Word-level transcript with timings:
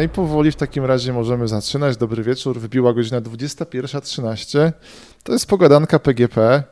No 0.00 0.04
i 0.04 0.08
powoli 0.08 0.52
w 0.52 0.56
takim 0.56 0.84
razie 0.84 1.12
możemy 1.12 1.48
zaczynać. 1.48 1.96
Dobry 1.96 2.22
wieczór. 2.22 2.60
Wybiła 2.60 2.92
godzina 2.92 3.20
21.13. 3.20 4.72
To 5.22 5.32
jest 5.32 5.46
pogadanka 5.46 5.98
PGP, 5.98 6.62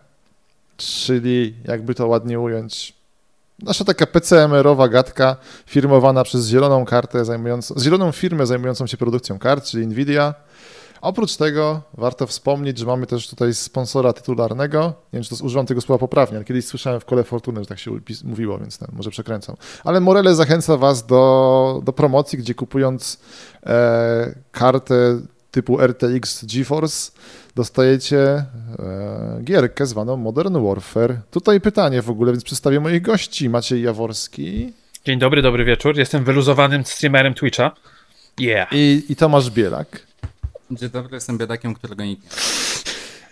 czyli 0.77 1.55
jakby 1.64 1.95
to 1.95 2.06
ładnie 2.06 2.41
ująć, 2.41 2.95
nasza 3.59 3.84
taka 3.84 4.06
PCMR-owa 4.06 4.88
gadka 4.88 5.36
firmowana 5.66 6.24
przez 6.24 6.46
zieloną 6.46 6.84
kartę 6.84 7.24
zajmującą, 7.24 7.74
zieloną 7.78 8.12
firmę 8.12 8.46
zajmującą 8.46 8.86
się 8.86 8.96
produkcją 8.96 9.38
kart, 9.38 9.64
czyli 9.64 9.86
Nvidia. 9.86 10.34
Oprócz 11.01 11.37
tego 11.37 11.83
warto 11.95 12.27
wspomnieć, 12.27 12.79
że 12.79 12.87
mamy 12.87 13.06
też 13.06 13.29
tutaj 13.29 13.55
sponsora 13.55 14.12
tytularnego. 14.12 14.80
Nie 15.12 15.16
wiem, 15.16 15.23
czy 15.23 15.37
to 15.37 15.45
używam 15.45 15.66
tego 15.66 15.80
słowa 15.80 15.98
poprawnie, 15.98 16.37
ale 16.37 16.45
kiedyś 16.45 16.66
słyszałem 16.66 17.01
w 17.01 17.05
kole 17.05 17.25
Fortuny, 17.25 17.61
że 17.61 17.66
tak 17.66 17.79
się 17.79 17.91
mówiło, 18.25 18.59
więc 18.59 18.79
ten, 18.79 18.89
może 18.93 19.11
przekręcam. 19.11 19.56
Ale 19.84 20.01
Morele 20.01 20.34
zachęca 20.34 20.77
Was 20.77 21.06
do, 21.06 21.80
do 21.84 21.92
promocji, 21.92 22.39
gdzie 22.39 22.55
kupując 22.55 23.20
e, 23.66 24.34
kartę 24.53 25.20
typu 25.51 25.80
RTX 25.80 26.45
GeForce 26.45 27.12
dostajecie 27.55 28.19
e, 28.19 28.44
gierkę 29.44 29.87
zwaną 29.87 30.17
Modern 30.17 30.67
Warfare. 30.67 31.17
Tutaj 31.31 31.61
pytanie 31.61 32.03
w 32.03 32.11
ogóle, 32.11 32.33
więc 32.33 32.44
przedstawię 32.44 32.81
moich 32.81 33.03
gości. 33.03 33.48
Maciej 33.48 33.83
Jaworski. 33.83 34.72
Dzień 35.05 35.19
dobry, 35.19 35.42
dobry 35.42 35.65
wieczór. 35.65 35.98
Jestem 35.98 36.25
wyluzowanym 36.25 36.84
streamerem 36.84 37.34
Twitcha. 37.34 37.72
Yeah. 38.41 38.69
I, 38.72 39.05
i 39.09 39.17
Tomasz 39.17 39.50
Bielak. 39.50 40.08
Dzień 40.70 40.91
dobry, 40.91 41.14
jestem 41.14 41.38
biedakiem, 41.38 41.74
którego 41.74 42.05
nikt 42.05 42.22
nie 42.22 42.28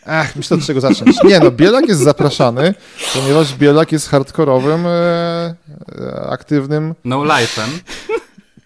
Ach, 0.07 0.37
myślę, 0.37 0.57
od 0.57 0.67
czego 0.67 0.81
zacząć. 0.81 1.17
Nie, 1.25 1.41
no, 1.41 1.51
Bielak 1.51 1.89
jest 1.89 2.01
zapraszany, 2.01 2.75
ponieważ 3.15 3.55
Bielak 3.55 3.93
jest 3.93 4.09
hardkorowym, 4.09 4.87
e, 4.87 4.91
e, 4.91 6.27
aktywnym... 6.31 6.95
No 7.05 7.19
life'em. 7.19 7.69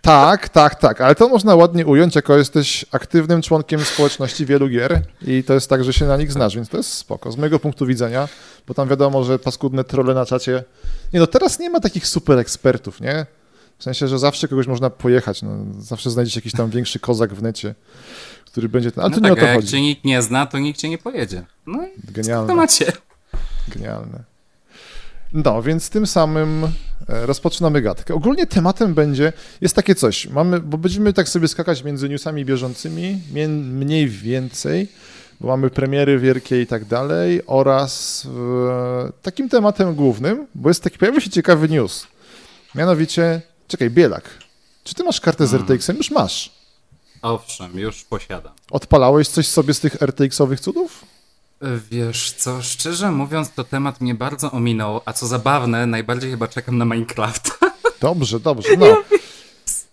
Tak, 0.00 0.48
tak, 0.48 0.74
tak, 0.74 1.00
ale 1.00 1.14
to 1.14 1.28
można 1.28 1.54
ładnie 1.54 1.86
ująć, 1.86 2.14
jako 2.14 2.36
jesteś 2.36 2.84
aktywnym 2.92 3.42
członkiem 3.42 3.84
społeczności 3.84 4.46
wielu 4.46 4.68
gier 4.68 5.02
i 5.22 5.44
to 5.44 5.54
jest 5.54 5.70
tak, 5.70 5.84
że 5.84 5.92
się 5.92 6.06
na 6.06 6.16
nich 6.16 6.32
znasz, 6.32 6.56
więc 6.56 6.68
to 6.68 6.76
jest 6.76 6.92
spoko. 6.92 7.32
Z 7.32 7.36
mojego 7.36 7.58
punktu 7.58 7.86
widzenia, 7.86 8.28
bo 8.66 8.74
tam 8.74 8.88
wiadomo, 8.88 9.24
że 9.24 9.38
paskudne 9.38 9.84
trolle 9.84 10.14
na 10.14 10.26
czacie... 10.26 10.64
Nie 11.12 11.20
no, 11.20 11.26
teraz 11.26 11.58
nie 11.58 11.70
ma 11.70 11.80
takich 11.80 12.06
super 12.06 12.38
ekspertów, 12.38 13.00
nie? 13.00 13.26
W 13.78 13.82
sensie, 13.84 14.08
że 14.08 14.18
zawsze 14.18 14.48
kogoś 14.48 14.66
można 14.66 14.90
pojechać, 14.90 15.42
no, 15.42 15.50
zawsze 15.78 16.10
znajdziesz 16.10 16.36
jakiś 16.36 16.52
tam 16.52 16.70
większy 16.70 16.98
kozak 16.98 17.34
w 17.34 17.42
necie 17.42 17.74
który 18.50 18.68
będzie 18.68 18.92
ten. 18.92 19.02
No 19.04 19.10
to 19.10 19.14
tak, 19.14 19.24
nie 19.24 19.32
o 19.32 19.36
to 19.36 19.42
jak 19.46 19.56
chodzi. 19.56 19.68
cię 19.68 19.80
nikt 19.80 20.04
nie 20.04 20.22
zna, 20.22 20.46
to 20.46 20.58
nikt 20.58 20.80
cię 20.80 20.88
nie 20.88 20.98
pojedzie. 20.98 21.42
No 21.66 21.86
i 21.86 22.12
Genialne. 22.12 22.48
to 22.48 22.54
macie. 22.54 22.92
Genialne. 23.68 24.22
No, 25.32 25.62
więc 25.62 25.90
tym 25.90 26.06
samym 26.06 26.64
e, 26.64 27.26
rozpoczynamy 27.26 27.82
gadkę. 27.82 28.14
Ogólnie 28.14 28.46
tematem 28.46 28.94
będzie, 28.94 29.32
jest 29.60 29.76
takie 29.76 29.94
coś, 29.94 30.26
mamy, 30.28 30.60
bo 30.60 30.78
będziemy 30.78 31.12
tak 31.12 31.28
sobie 31.28 31.48
skakać 31.48 31.84
między 31.84 32.08
newsami 32.08 32.44
bieżącymi, 32.44 33.18
mniej 33.58 34.08
więcej, 34.08 34.88
bo 35.40 35.48
mamy 35.48 35.70
premiery 35.70 36.18
wielkie 36.18 36.62
i 36.62 36.66
tak 36.66 36.84
dalej, 36.84 37.40
oraz 37.46 38.26
e, 39.08 39.12
takim 39.22 39.48
tematem 39.48 39.94
głównym, 39.94 40.46
bo 40.54 40.70
jest 40.70 40.82
taki, 40.82 40.98
pojawił 40.98 41.20
się 41.20 41.30
ciekawy 41.30 41.68
news. 41.68 42.06
Mianowicie, 42.74 43.42
czekaj, 43.68 43.90
Bielak, 43.90 44.24
czy 44.84 44.94
ty 44.94 45.04
masz 45.04 45.20
kartę 45.20 45.46
z 45.46 45.50
Hmm. 45.50 45.66
RTX-em? 45.68 45.96
Już 45.96 46.10
masz. 46.10 46.59
Owszem, 47.22 47.78
już 47.78 48.04
posiadam. 48.04 48.52
Odpalałeś 48.70 49.28
coś 49.28 49.46
sobie 49.46 49.74
z 49.74 49.80
tych 49.80 50.02
RTX-owych 50.02 50.60
cudów? 50.60 51.04
Wiesz 51.90 52.32
co, 52.32 52.62
szczerze 52.62 53.10
mówiąc, 53.10 53.50
to 53.52 53.64
temat 53.64 54.00
mnie 54.00 54.14
bardzo 54.14 54.50
ominął, 54.52 55.00
a 55.04 55.12
co 55.12 55.26
zabawne, 55.26 55.86
najbardziej 55.86 56.30
chyba 56.30 56.48
czekam 56.48 56.78
na 56.78 56.84
Minecraft. 56.84 57.50
Dobrze, 58.00 58.40
dobrze, 58.40 58.68
no. 58.78 59.02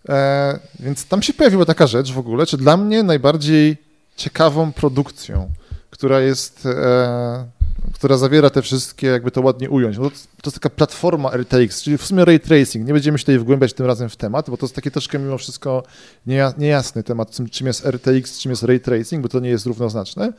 E, 0.10 0.60
więc 0.80 1.06
tam 1.06 1.22
się 1.22 1.34
pojawiła 1.34 1.66
taka 1.66 1.88
rzecz 1.88 2.12
w 2.12 2.20
ogóle, 2.20 2.46
czy 2.46 2.58
dla 2.58 2.78
mnie 2.78 3.04
najbardziej 3.04 3.78
ciekawą 4.16 4.72
produkcją, 4.72 5.50
która 5.90 6.20
jest, 6.20 6.66
e, 6.66 7.46
która 7.94 8.18
zawiera 8.18 8.50
te 8.50 8.62
wszystkie, 8.62 9.08
jakby 9.08 9.31
to 9.31 9.42
ładnie 9.42 9.70
ująć. 9.70 9.98
No 9.98 10.03
to, 10.03 10.16
to 10.16 10.50
jest 10.50 10.56
taka 10.56 10.70
platforma 10.70 11.31
RTX, 11.31 11.84
czyli 11.84 11.98
w 11.98 12.06
sumie 12.06 12.25
ray 12.25 12.40
tracing. 12.40 12.88
Nie 12.88 12.94
będziemy 12.94 13.18
się 13.18 13.24
tutaj 13.24 13.40
wgłębiać 13.40 13.74
tym 13.74 13.86
razem 13.86 14.09
w 14.09 14.16
temat, 14.16 14.50
bo 14.50 14.58
to 14.58 14.66
jest 14.66 14.75
taki 14.75 14.92
troszkę 14.92 15.20
mimo 15.20 15.38
wszystko 15.38 15.84
nieja, 16.28 16.53
niejasny 16.58 17.03
temat, 17.03 17.38
czym, 17.52 17.68
jest 17.68 17.86
RTX, 17.86 18.40
czym 18.40 18.50
jest 18.50 18.64
ray 18.64 18.80
tracing, 18.80 19.24
bo 19.24 19.30
to 19.30 19.40
nie 19.40 19.50
jest 19.50 19.66
równoznaczne. 19.66 20.34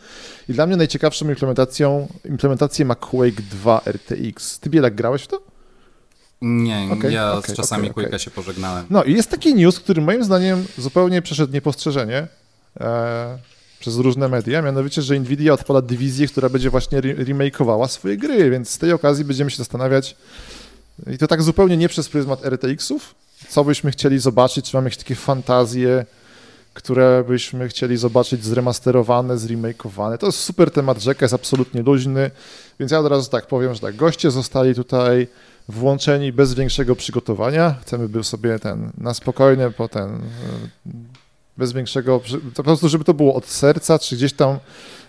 I 0.49 0.53
dla 0.53 0.67
mnie 0.67 0.77
najciekawszą 0.77 1.29
implementacją, 1.29 2.09
implementację 2.25 2.85
ma 2.85 2.95
Quake 2.95 3.43
2 3.51 3.81
RTX. 3.87 4.59
Ty 4.59 4.71
Bielak 4.71 4.95
grałeś 4.95 5.23
w 5.23 5.27
to? 5.27 5.43
Nie, 6.43 6.89
Okej, 6.93 7.15
ja 7.15 7.33
okej, 7.33 7.55
z 7.55 7.57
czasami 7.57 7.91
okej. 7.91 8.07
Quake'a 8.07 8.19
się 8.19 8.31
pożegnałem. 8.31 8.87
No 8.91 9.05
i 9.05 9.13
jest 9.13 9.31
taki 9.31 9.55
news, 9.55 9.81
który 9.81 10.03
moim 10.03 10.25
zdaniem 10.25 10.65
zupełnie 10.79 11.23
przeszedł 11.23 11.53
niepostrzeżenie 11.53 12.27
e, 12.81 13.39
przez 13.81 13.97
różne 13.97 14.29
media, 14.29 14.63
mianowicie, 14.63 15.03
że 15.03 15.21
Nvidia 15.21 15.53
odpala 15.53 15.83
dywizję, 15.83 16.27
która 16.27 16.49
będzie 16.49 16.71
właśnie 16.71 16.99
re- 16.99 17.15
remakeowała 17.15 17.89
swoje 17.89 18.17
gry, 18.17 18.51
więc 18.51 18.71
z 18.71 18.79
tej 18.79 18.93
okazji 18.93 19.25
będziemy 19.25 19.51
się 19.51 19.57
zastanawiać 19.57 20.17
i 21.07 21.19
to 21.19 21.27
tak 21.27 21.43
zupełnie 21.43 21.77
nie 21.77 21.89
przez 21.89 22.09
pryzmat 22.09 22.45
RTX-ów, 22.45 23.15
co 23.49 23.65
byśmy 23.65 23.91
chcieli 23.91 24.19
zobaczyć, 24.19 24.71
czy 24.71 24.77
mamy 24.77 24.87
jakieś 24.87 24.99
takie 24.99 25.15
fantazje, 25.15 26.07
które 26.75 27.25
byśmy 27.29 27.69
chcieli 27.69 27.97
zobaczyć 27.97 28.45
zremasterowane, 28.45 29.39
zremakeowane. 29.39 30.19
To 30.19 30.27
jest 30.27 30.39
super 30.39 30.71
temat, 30.71 31.03
rzeka 31.03 31.25
jest 31.25 31.35
absolutnie 31.35 31.83
luźny, 31.83 32.31
więc 32.81 32.93
ja 32.93 32.99
od 32.99 33.07
razu 33.07 33.31
tak 33.31 33.47
powiem, 33.47 33.75
że 33.75 33.81
tak, 33.81 33.97
goście 33.97 34.31
zostali 34.31 34.75
tutaj 34.75 35.29
włączeni 35.69 36.33
bez 36.33 36.55
większego 36.55 36.97
przygotowania. 36.97 37.75
Chcemy 37.83 38.09
by 38.09 38.25
sobie 38.25 38.59
ten 38.59 38.91
na 38.99 39.15
spokojnie 39.15 39.71
potem 39.77 40.15
e, 40.87 40.91
bez 41.59 41.73
większego, 41.73 42.21
po 42.55 42.63
prostu 42.63 42.89
żeby 42.89 43.05
to 43.05 43.15
było 43.15 43.35
od 43.35 43.47
serca, 43.47 43.99
czy 43.99 44.17
gdzieś 44.17 44.33
tam 44.33 44.59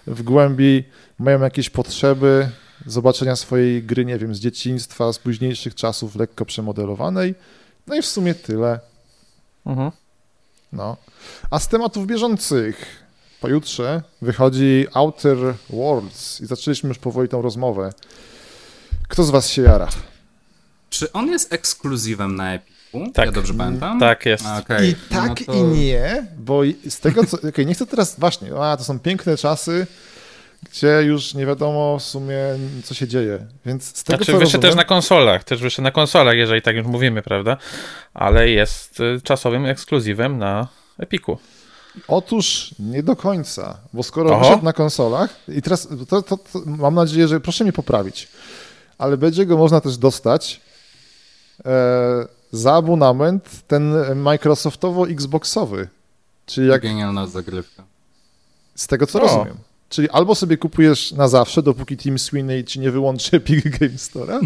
w 0.07 0.23
głębi 0.23 0.83
mają 1.19 1.41
jakieś 1.41 1.69
potrzeby 1.69 2.49
zobaczenia 2.85 3.35
swojej 3.35 3.83
gry, 3.83 4.05
nie 4.05 4.17
wiem, 4.17 4.35
z 4.35 4.39
dzieciństwa, 4.39 5.13
z 5.13 5.19
późniejszych 5.19 5.75
czasów 5.75 6.15
lekko 6.15 6.45
przemodelowanej. 6.45 7.35
No 7.87 7.95
i 7.95 8.01
w 8.01 8.05
sumie 8.05 8.35
tyle. 8.35 8.79
Mhm. 9.65 9.91
No. 10.73 10.97
A 11.51 11.59
z 11.59 11.67
tematów 11.67 12.07
bieżących 12.07 13.03
pojutrze 13.41 14.01
wychodzi 14.21 14.87
Outer 14.93 15.37
Worlds 15.69 16.41
i 16.41 16.45
zaczęliśmy 16.45 16.87
już 16.87 16.97
powoli 16.97 17.29
tą 17.29 17.41
rozmowę. 17.41 17.93
Kto 19.07 19.23
z 19.23 19.29
was 19.29 19.49
się 19.49 19.61
jara? 19.61 19.87
Czy 20.89 21.11
on 21.11 21.27
jest 21.27 21.53
ekskluzywem 21.53 22.35
na 22.35 22.53
Epiku? 22.53 22.78
Tak. 23.13 23.25
Ja 23.25 23.31
dobrze 23.31 23.53
pamiętam? 23.53 23.99
Tak 23.99 24.25
jest. 24.25 24.45
Okej. 24.59 24.89
I 24.89 24.95
tak 24.95 25.29
No 25.29 25.35
to- 25.45 25.53
i 25.53 25.61
nie, 25.61 26.25
bo 26.37 26.61
z 26.89 26.99
tego 26.99 27.25
co. 27.25 27.37
Okej, 27.49 27.65
nie 27.65 27.73
chcę 27.73 27.85
teraz. 27.85 28.19
Właśnie, 28.19 28.55
a 28.55 28.77
to 28.77 28.83
są 28.83 28.99
piękne 28.99 29.37
czasy, 29.37 29.87
gdzie 30.71 31.01
już 31.03 31.33
nie 31.33 31.45
wiadomo 31.45 31.99
w 31.99 32.03
sumie, 32.03 32.37
co 32.83 32.93
się 32.93 33.07
dzieje. 33.07 33.39
Więc 33.65 33.97
z 33.97 34.03
tego 34.03 34.17
Znaczy 34.17 34.31
co 34.31 34.37
wyszedł 34.39 34.43
rozumiem, 34.43 34.61
też 34.61 34.75
na 34.75 34.83
konsolach, 34.83 35.43
też 35.43 35.61
wyszedł 35.61 35.83
na 35.83 35.91
konsolach, 35.91 36.35
jeżeli 36.35 36.61
tak 36.61 36.75
już 36.75 36.87
mówimy, 36.87 37.21
prawda? 37.21 37.57
Ale 38.13 38.49
jest 38.49 38.99
y, 38.99 39.21
czasowym 39.23 39.65
ekskluzywem 39.65 40.37
na 40.37 40.67
Epiku. 40.99 41.37
Otóż 42.07 42.75
nie 42.79 43.03
do 43.03 43.15
końca, 43.15 43.77
bo 43.93 44.03
skoro 44.03 44.29
Oho. 44.31 44.39
wyszedł 44.39 44.65
na 44.65 44.73
konsolach, 44.73 45.29
i 45.47 45.61
teraz 45.61 45.87
to, 46.09 46.21
to, 46.21 46.37
to 46.37 46.59
mam 46.65 46.95
nadzieję, 46.95 47.27
że 47.27 47.39
proszę 47.39 47.63
mnie 47.63 47.73
poprawić, 47.73 48.27
ale 48.97 49.17
będzie 49.17 49.45
go 49.45 49.57
można 49.57 49.81
też 49.81 49.97
dostać 49.97 50.61
e, 51.65 52.38
za 52.51 52.73
abonament 52.73 53.49
ten 53.67 53.93
Microsoftowo-Xboxowy. 54.15 55.87
Czyli 56.45 56.67
jak 56.67 56.81
Genialna 56.81 57.27
zagrywka. 57.27 57.83
z 58.75 58.87
tego 58.87 59.07
co 59.07 59.19
O. 59.19 59.21
rozumiem. 59.21 59.57
Czyli 59.89 60.09
albo 60.09 60.35
sobie 60.35 60.57
kupujesz 60.57 61.11
na 61.11 61.27
zawsze, 61.27 61.63
dopóki 61.63 61.97
Team 61.97 62.19
Sweeney 62.19 62.63
ci 62.63 62.79
nie 62.79 62.91
wyłączy 62.91 63.35
Epic 63.37 63.63
Game 63.79 63.91
Store'a, 63.91 64.39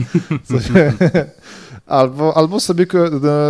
albo, 1.86 2.38
albo 2.38 2.60
sobie 2.60 2.86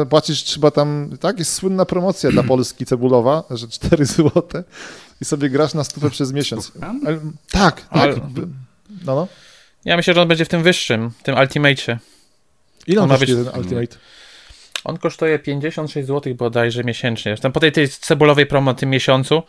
e, 0.02 0.06
płacisz 0.06 0.44
trzeba 0.44 0.72
tam, 0.72 1.10
tak, 1.20 1.40
jest 1.40 1.54
słynna 1.54 1.86
promocja 1.86 2.32
dla 2.32 2.44
Polski 2.44 2.86
cebulowa, 2.86 3.44
że 3.50 3.68
4 3.68 4.06
złote 4.16 4.64
i 5.22 5.26
sobie 5.26 5.50
grasz 5.50 5.74
na 5.74 5.84
stówę 5.84 6.10
przez 6.10 6.32
miesiąc. 6.32 6.72
Ale- 7.06 7.20
Tak, 7.52 7.82
tak. 7.82 7.90
Ale- 7.90 8.16
No, 9.06 9.16
no. 9.16 9.28
Ja 9.86 9.98
myślę, 9.98 10.14
że 10.14 10.22
on 10.22 10.28
będzie 10.28 10.46
w 10.46 10.50
tym 10.50 10.64
wyższym, 10.64 11.12
tym 11.24 11.36
Ultimate'cie. 11.36 11.98
Ile 12.88 13.02
on 13.02 13.04
On 13.04 13.10
ma 13.10 13.18
być- 13.18 13.30
ten 13.30 13.60
Ultimate? 13.62 13.98
On 14.84 14.98
kosztuje 14.98 15.40
56 15.40 16.08
zł 16.08 16.36
bodajże 16.36 16.84
miesięcznie. 16.84 17.32
Zresztą 17.32 17.52
po 17.52 17.60
tej, 17.60 17.72
tej 17.72 17.90
cebulowej 17.90 18.46
promo 18.46 18.74
tym 18.74 18.90
miesiącu, 18.90 19.44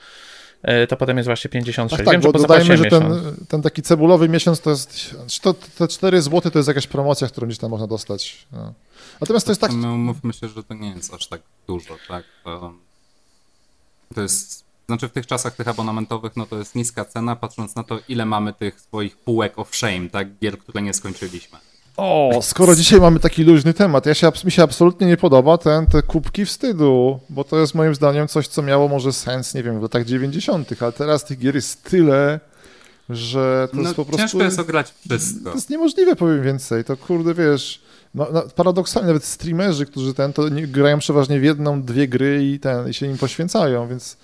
y, 0.68 0.86
to 0.86 0.96
potem 0.96 1.16
jest 1.16 1.26
właśnie 1.26 1.50
56. 1.50 1.96
Tak, 1.96 2.06
tak, 2.06 2.12
Wiem, 2.12 2.32
bo 2.32 2.38
że 2.38 2.42
dodajmy, 2.46 2.76
że 2.76 2.84
ten, 2.84 3.36
ten 3.48 3.62
taki 3.62 3.82
cebulowy 3.82 4.28
miesiąc 4.28 4.60
to 4.60 4.70
jest, 4.70 5.16
to, 5.42 5.54
te 5.54 5.88
4 5.88 6.22
złote 6.22 6.50
to 6.50 6.58
jest 6.58 6.68
jakaś 6.68 6.86
promocja, 6.86 7.28
którą 7.28 7.46
gdzieś 7.46 7.58
tam 7.58 7.70
można 7.70 7.86
dostać. 7.86 8.46
No. 8.52 8.72
Natomiast 9.20 9.46
to 9.46 9.52
jest 9.52 9.60
tak, 9.60 9.72
No, 9.72 9.96
mówmy 9.96 10.32
się, 10.32 10.48
że 10.48 10.64
to 10.64 10.74
nie 10.74 10.90
jest 10.90 11.14
aż 11.14 11.26
tak 11.26 11.40
dużo, 11.66 11.96
tak? 12.08 12.24
To, 12.44 12.74
to 14.14 14.22
jest, 14.22 14.64
znaczy 14.86 15.08
w 15.08 15.12
tych 15.12 15.26
czasach 15.26 15.56
tych 15.56 15.68
abonamentowych, 15.68 16.36
no 16.36 16.46
to 16.46 16.58
jest 16.58 16.74
niska 16.74 17.04
cena, 17.04 17.36
patrząc 17.36 17.74
na 17.74 17.82
to, 17.82 17.98
ile 18.08 18.26
mamy 18.26 18.52
tych 18.52 18.80
swoich 18.80 19.16
półek 19.16 19.58
of 19.58 19.76
shame, 19.76 20.08
tak? 20.08 20.38
Gier, 20.38 20.58
które 20.58 20.82
nie 20.82 20.94
skończyliśmy. 20.94 21.58
O, 21.96 22.40
skoro 22.42 22.74
dzisiaj 22.74 23.00
mamy 23.00 23.20
taki 23.20 23.44
luźny 23.44 23.74
temat, 23.74 24.06
ja 24.06 24.14
się, 24.14 24.32
mi 24.44 24.50
się 24.50 24.62
absolutnie 24.62 25.06
nie 25.06 25.16
podoba 25.16 25.58
ten, 25.58 25.86
te 25.86 26.02
kubki 26.02 26.44
wstydu, 26.46 27.20
bo 27.30 27.44
to 27.44 27.58
jest 27.58 27.74
moim 27.74 27.94
zdaniem 27.94 28.28
coś, 28.28 28.48
co 28.48 28.62
miało 28.62 28.88
może 28.88 29.12
sens, 29.12 29.54
nie 29.54 29.62
wiem, 29.62 29.78
w 29.78 29.82
latach 29.82 30.04
90., 30.04 30.82
ale 30.82 30.92
teraz 30.92 31.24
tych 31.24 31.38
gier 31.38 31.54
jest 31.54 31.82
tyle, 31.82 32.40
że 33.10 33.68
to 33.70 33.76
no, 33.76 33.82
jest 33.82 33.94
po 33.94 34.04
prostu... 34.04 34.22
Ciężko 34.22 34.42
jest 34.42 34.58
ograć 34.58 34.94
wszystko. 35.08 35.50
To 35.50 35.54
jest 35.54 35.70
niemożliwe, 35.70 36.16
powiem 36.16 36.42
więcej. 36.42 36.84
To 36.84 36.96
kurde, 36.96 37.34
wiesz, 37.34 37.82
no, 38.14 38.26
no, 38.32 38.42
paradoksalnie 38.54 39.06
nawet 39.06 39.24
streamerzy, 39.24 39.86
którzy 39.86 40.14
ten, 40.14 40.32
to 40.32 40.48
nie, 40.48 40.66
grają 40.66 40.98
przeważnie 40.98 41.40
w 41.40 41.44
jedną, 41.44 41.82
dwie 41.82 42.08
gry 42.08 42.44
i 42.44 42.60
ten, 42.60 42.88
i 42.88 42.94
się 42.94 43.06
im 43.06 43.18
poświęcają, 43.18 43.88
więc 43.88 44.16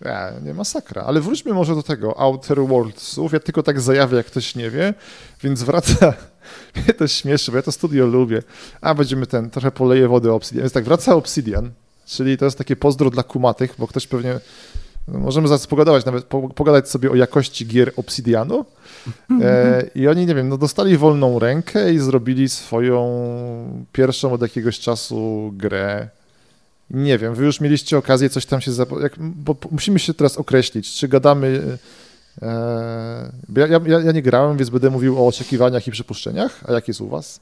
ja, 0.00 0.32
nie 0.42 0.54
masakra. 0.54 1.02
Ale 1.02 1.20
wróćmy 1.20 1.52
może 1.52 1.74
do 1.74 1.82
tego 1.82 2.20
Outer 2.20 2.60
Worldsów. 2.60 3.32
Ja 3.32 3.40
tylko 3.40 3.62
tak 3.62 3.80
zajawię, 3.80 4.16
jak 4.16 4.26
ktoś 4.26 4.54
nie 4.54 4.70
wie, 4.70 4.94
więc 5.42 5.62
wraca... 5.62 6.14
Mnie 6.76 6.94
to 6.94 7.08
śmieszy, 7.08 7.50
bo 7.50 7.56
ja 7.56 7.62
to 7.62 7.72
studio 7.72 8.06
lubię. 8.06 8.42
A, 8.80 8.94
będziemy 8.94 9.26
ten, 9.26 9.50
trochę 9.50 9.70
poleję 9.70 10.08
wody 10.08 10.32
Obsidian. 10.32 10.62
Więc 10.62 10.72
tak, 10.72 10.84
wraca 10.84 11.14
Obsidian, 11.14 11.70
czyli 12.06 12.38
to 12.38 12.44
jest 12.44 12.58
takie 12.58 12.76
pozdro 12.76 13.10
dla 13.10 13.22
kumatych, 13.22 13.74
bo 13.78 13.86
ktoś 13.86 14.06
pewnie... 14.06 14.40
No, 15.08 15.18
możemy 15.18 15.48
zaraz 15.48 15.66
pogadać, 15.66 16.04
nawet 16.04 16.24
po, 16.24 16.48
pogadać 16.48 16.90
sobie 16.90 17.10
o 17.10 17.14
jakości 17.14 17.66
gier 17.66 17.92
Obsidianu. 17.96 18.64
E, 19.42 19.90
I 19.94 20.08
oni, 20.08 20.26
nie 20.26 20.34
wiem, 20.34 20.48
no 20.48 20.58
dostali 20.58 20.96
wolną 20.96 21.38
rękę 21.38 21.92
i 21.92 21.98
zrobili 21.98 22.48
swoją 22.48 23.86
pierwszą 23.92 24.32
od 24.32 24.42
jakiegoś 24.42 24.80
czasu 24.80 25.52
grę. 25.56 26.08
Nie 26.90 27.18
wiem, 27.18 27.34
wy 27.34 27.44
już 27.44 27.60
mieliście 27.60 27.98
okazję 27.98 28.30
coś 28.30 28.46
tam 28.46 28.60
się... 28.60 28.70
Bo 29.18 29.56
musimy 29.70 29.98
się 29.98 30.14
teraz 30.14 30.36
określić, 30.36 30.94
czy 30.94 31.08
gadamy... 31.08 31.78
E, 32.42 33.32
ja, 33.56 33.66
ja, 33.66 34.00
ja 34.00 34.12
nie 34.12 34.22
grałem, 34.22 34.56
więc 34.56 34.70
będę 34.70 34.90
mówił 34.90 35.18
o 35.24 35.26
oczekiwaniach 35.26 35.86
i 35.86 35.90
przypuszczeniach. 35.90 36.60
A 36.68 36.72
jak 36.72 36.88
jest 36.88 37.00
u 37.00 37.08
was? 37.08 37.40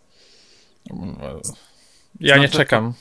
Ja 2.20 2.36
nie 2.38 2.48
czekam. 2.48 2.92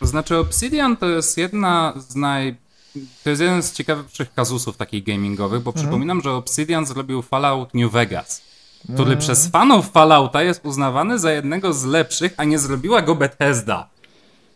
To 0.00 0.06
znaczy 0.06 0.36
Obsidian 0.36 0.96
to 0.96 1.08
jest 1.08 1.38
jedna 1.38 1.94
z 2.08 2.14
naj... 2.16 2.56
To 3.24 3.30
jest 3.30 3.42
jeden 3.42 3.62
z 3.62 3.72
ciekawszych 3.72 4.34
kazusów 4.34 4.76
takich 4.76 5.04
gamingowych, 5.04 5.62
bo 5.62 5.70
Mhm. 5.70 5.84
przypominam, 5.86 6.20
że 6.22 6.32
Obsidian 6.32 6.86
zrobił 6.86 7.22
Fallout 7.22 7.74
New 7.74 7.92
Vegas, 7.92 8.42
który 8.94 9.16
przez 9.16 9.46
fanów 9.48 9.90
Fallouta 9.90 10.42
jest 10.42 10.64
uznawany 10.64 11.18
za 11.18 11.32
jednego 11.32 11.72
z 11.72 11.84
lepszych, 11.84 12.34
a 12.36 12.44
nie 12.44 12.58
zrobiła 12.58 13.02
go 13.02 13.14
Bethesda. 13.14 13.88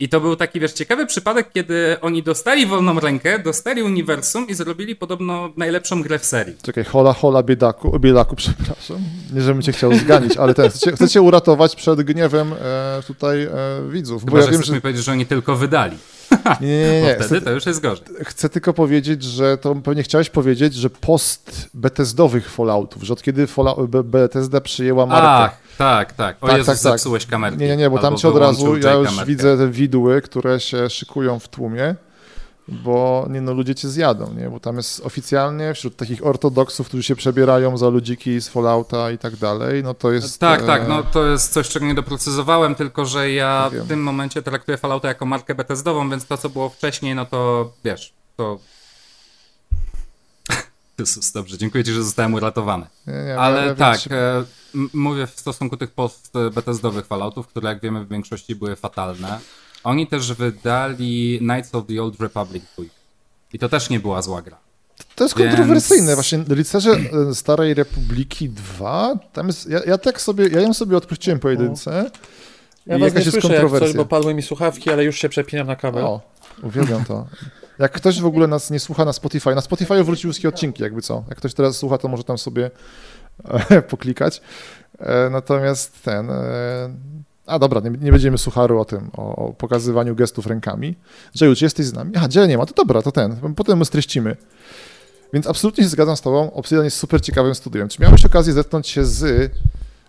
I 0.00 0.08
to 0.08 0.20
był 0.20 0.36
taki, 0.36 0.60
wiesz, 0.60 0.72
ciekawy 0.72 1.06
przypadek, 1.06 1.52
kiedy 1.52 1.96
oni 2.00 2.22
dostali 2.22 2.66
wolną 2.66 3.00
rękę, 3.00 3.38
dostali 3.38 3.82
uniwersum 3.82 4.48
i 4.48 4.54
zrobili 4.54 4.96
podobno 4.96 5.52
najlepszą 5.56 6.02
grę 6.02 6.18
w 6.18 6.24
serii. 6.24 6.56
Czekaj, 6.62 6.84
hola, 6.84 7.12
hola, 7.12 7.42
biedaku, 7.42 7.98
biedaku, 7.98 8.36
przepraszam. 8.36 8.98
Nie, 9.32 9.42
żebym 9.42 9.62
cię 9.62 9.72
chciał 9.72 9.94
zganić, 9.94 10.36
ale 10.36 10.54
ten, 10.54 10.70
chcecie, 10.70 10.92
chcecie 10.92 11.22
uratować 11.22 11.76
przed 11.76 12.02
gniewem 12.02 12.52
e, 12.52 13.02
tutaj 13.06 13.42
e, 13.42 13.50
widzów. 13.90 14.22
Chyba, 14.22 14.32
Bo 14.32 14.38
ja 14.38 14.44
że 14.44 14.50
wiem, 14.52 14.62
że... 14.62 14.80
powiedzieć, 14.80 15.04
że 15.04 15.12
oni 15.12 15.26
tylko 15.26 15.56
wydali. 15.56 15.96
Nie, 16.60 16.68
nie, 16.68 17.02
nie. 17.02 17.16
Bo 17.18 17.24
wtedy 17.24 17.24
Chcę, 17.36 17.40
to 17.40 17.50
już 17.50 17.66
jest 17.66 17.80
gorzej. 17.82 18.04
chcę 18.24 18.48
tylko 18.48 18.72
powiedzieć, 18.72 19.22
że 19.22 19.58
to 19.58 19.74
pewnie 19.74 20.02
chciałeś 20.02 20.30
powiedzieć, 20.30 20.74
że 20.74 20.90
post 20.90 21.68
Bethesdowych 21.74 22.50
Falloutów, 22.50 23.02
że 23.02 23.12
od 23.12 23.22
kiedy 23.22 23.46
Fallout, 23.46 23.90
Be- 23.90 24.04
Bethesda 24.04 24.60
przyjęła 24.60 25.06
markę. 25.06 25.28
Ach, 25.28 25.56
tak, 25.78 26.12
tak. 26.12 26.36
O 26.40 26.46
Tak, 26.46 26.56
Jezus, 26.56 26.66
tak, 26.66 26.82
tak. 26.82 26.92
zepsułeś 26.92 27.26
kamerkę. 27.26 27.56
Nie, 27.58 27.68
nie, 27.68 27.76
nie, 27.76 27.90
bo 27.90 27.96
tam 27.98 28.06
Albo 28.06 28.18
ci 28.18 28.26
od 28.26 28.36
razu, 28.36 28.76
ja 28.76 28.92
już 28.92 29.08
kamerkę. 29.08 29.26
widzę 29.26 29.56
te 29.58 29.68
widły, 29.68 30.22
które 30.22 30.60
się 30.60 30.90
szykują 30.90 31.38
w 31.38 31.48
tłumie, 31.48 31.94
bo 32.70 33.26
nie 33.30 33.40
no, 33.40 33.52
ludzie 33.52 33.74
cię 33.74 33.88
zjadą, 33.88 34.34
nie, 34.34 34.50
bo 34.50 34.60
tam 34.60 34.76
jest 34.76 35.00
oficjalnie 35.06 35.74
wśród 35.74 35.96
takich 35.96 36.26
ortodoksów, 36.26 36.86
którzy 36.88 37.02
się 37.02 37.16
przebierają 37.16 37.76
za 37.76 37.88
ludziki 37.88 38.40
z 38.40 38.48
Fallouta 38.48 39.10
i 39.10 39.18
tak 39.18 39.36
dalej, 39.36 39.82
no 39.82 39.94
to 39.94 40.12
jest... 40.12 40.38
Tak, 40.38 40.62
e, 40.62 40.66
tak, 40.66 40.88
no 40.88 41.02
to 41.02 41.26
jest 41.26 41.52
coś, 41.52 41.68
czego 41.68 41.86
nie 41.86 41.94
doprecyzowałem, 41.94 42.74
tylko 42.74 43.06
że 43.06 43.30
ja 43.30 43.70
Wiem. 43.72 43.84
w 43.84 43.88
tym 43.88 44.02
momencie 44.02 44.42
traktuję 44.42 44.78
Fallouta 44.78 45.08
jako 45.08 45.26
markę 45.26 45.54
Bethesdową, 45.54 46.10
więc 46.10 46.26
to, 46.26 46.36
co 46.36 46.48
było 46.48 46.68
wcześniej, 46.68 47.14
no 47.14 47.26
to 47.26 47.72
wiesz, 47.84 48.12
to... 48.36 48.58
Jezus, 50.98 51.32
dobrze, 51.32 51.58
dziękuję 51.58 51.84
ci, 51.84 51.92
że 51.92 52.02
zostałem 52.02 52.34
uratowany. 52.34 52.86
Nie, 53.06 53.14
nie, 53.24 53.38
Ale 53.38 53.66
ja- 53.66 53.74
tak, 53.74 54.00
czy- 54.00 54.14
e, 54.14 54.44
mówię 54.94 55.26
w 55.26 55.40
stosunku 55.40 55.76
tych 55.76 55.90
post-Bethesdowych 55.90 57.06
Falloutów, 57.06 57.46
które 57.46 57.68
jak 57.68 57.80
wiemy 57.80 58.04
w 58.04 58.08
większości 58.08 58.54
były 58.54 58.76
fatalne. 58.76 59.40
Oni 59.84 60.06
też 60.06 60.32
wydali 60.32 61.38
Knights 61.38 61.74
of 61.74 61.86
the 61.86 62.02
Old 62.02 62.20
Republic 62.20 62.64
2. 62.78 62.84
I 63.52 63.58
to 63.58 63.68
też 63.68 63.90
nie 63.90 64.00
była 64.00 64.22
zła 64.22 64.42
gra. 64.42 64.56
To 65.14 65.24
jest 65.24 65.38
Więc- 65.38 65.50
kontrowersyjne. 65.50 66.14
Właśnie 66.14 66.44
Rycerze 66.48 66.90
e, 67.30 67.34
Starej 67.34 67.74
Republiki 67.74 68.48
2, 68.48 69.18
tam 69.32 69.46
jest, 69.46 69.70
ja, 69.70 69.80
ja 69.86 69.98
tak 69.98 70.20
sobie, 70.20 70.48
ja 70.48 70.60
ją 70.60 70.74
sobie 70.74 70.96
odpuściłem 70.96 71.38
po 71.38 71.50
jedynce 71.50 72.10
Ja 72.86 72.96
i 72.96 73.00
was 73.00 73.08
jakaś 73.08 73.26
nie 73.26 73.32
jest 73.32 73.40
słyszę 73.40 73.62
jak 73.62 73.78
coś, 73.78 73.92
bo 73.92 74.04
padły 74.04 74.34
mi 74.34 74.42
słuchawki, 74.42 74.90
ale 74.90 75.04
już 75.04 75.18
się 75.18 75.28
przepinam 75.28 75.66
na 75.66 75.76
kabel. 75.76 76.04
O, 76.04 76.20
uwielbiam 76.62 77.04
to. 77.04 77.26
Jak 77.78 77.92
ktoś 77.92 78.20
w 78.20 78.26
ogóle 78.26 78.46
nas 78.46 78.70
nie 78.70 78.80
słucha 78.80 79.04
na 79.04 79.12
Spotify, 79.12 79.54
na 79.54 79.60
Spotify 79.60 80.04
wróciły 80.04 80.32
wszystkie 80.32 80.48
odcinki, 80.48 80.82
jakby 80.82 81.02
co. 81.02 81.24
Jak 81.28 81.38
ktoś 81.38 81.54
teraz 81.54 81.76
słucha, 81.76 81.98
to 81.98 82.08
może 82.08 82.24
tam 82.24 82.38
sobie 82.38 82.70
e, 83.70 83.82
poklikać. 83.82 84.40
E, 84.98 85.30
natomiast 85.30 86.02
ten... 86.02 86.30
A 87.50 87.58
dobra, 87.58 87.80
nie, 87.80 87.90
nie 87.90 88.12
będziemy 88.12 88.38
sucharu 88.38 88.80
o 88.80 88.84
tym, 88.84 89.10
o, 89.16 89.36
o 89.36 89.52
pokazywaniu 89.52 90.14
gestów 90.14 90.46
rękami. 90.46 90.94
Jay, 91.40 91.56
czy 91.56 91.64
jesteś 91.64 91.86
z 91.86 91.92
nami? 91.92 92.16
A, 92.16 92.28
Jay 92.34 92.48
nie 92.48 92.58
ma, 92.58 92.66
to 92.66 92.74
dobra, 92.74 93.02
to 93.02 93.12
ten, 93.12 93.54
potem 93.56 93.78
my 93.78 93.84
streścimy. 93.84 94.36
Więc 95.32 95.46
absolutnie 95.46 95.84
się 95.84 95.90
zgadzam 95.90 96.16
z 96.16 96.20
tobą, 96.20 96.52
Obsidian 96.52 96.84
jest 96.84 96.96
super 96.96 97.20
ciekawym 97.22 97.54
studiem. 97.54 97.88
Czy 97.88 98.02
miałeś 98.02 98.24
okazję 98.24 98.52
zetknąć 98.52 98.88
się 98.88 99.04
z 99.04 99.52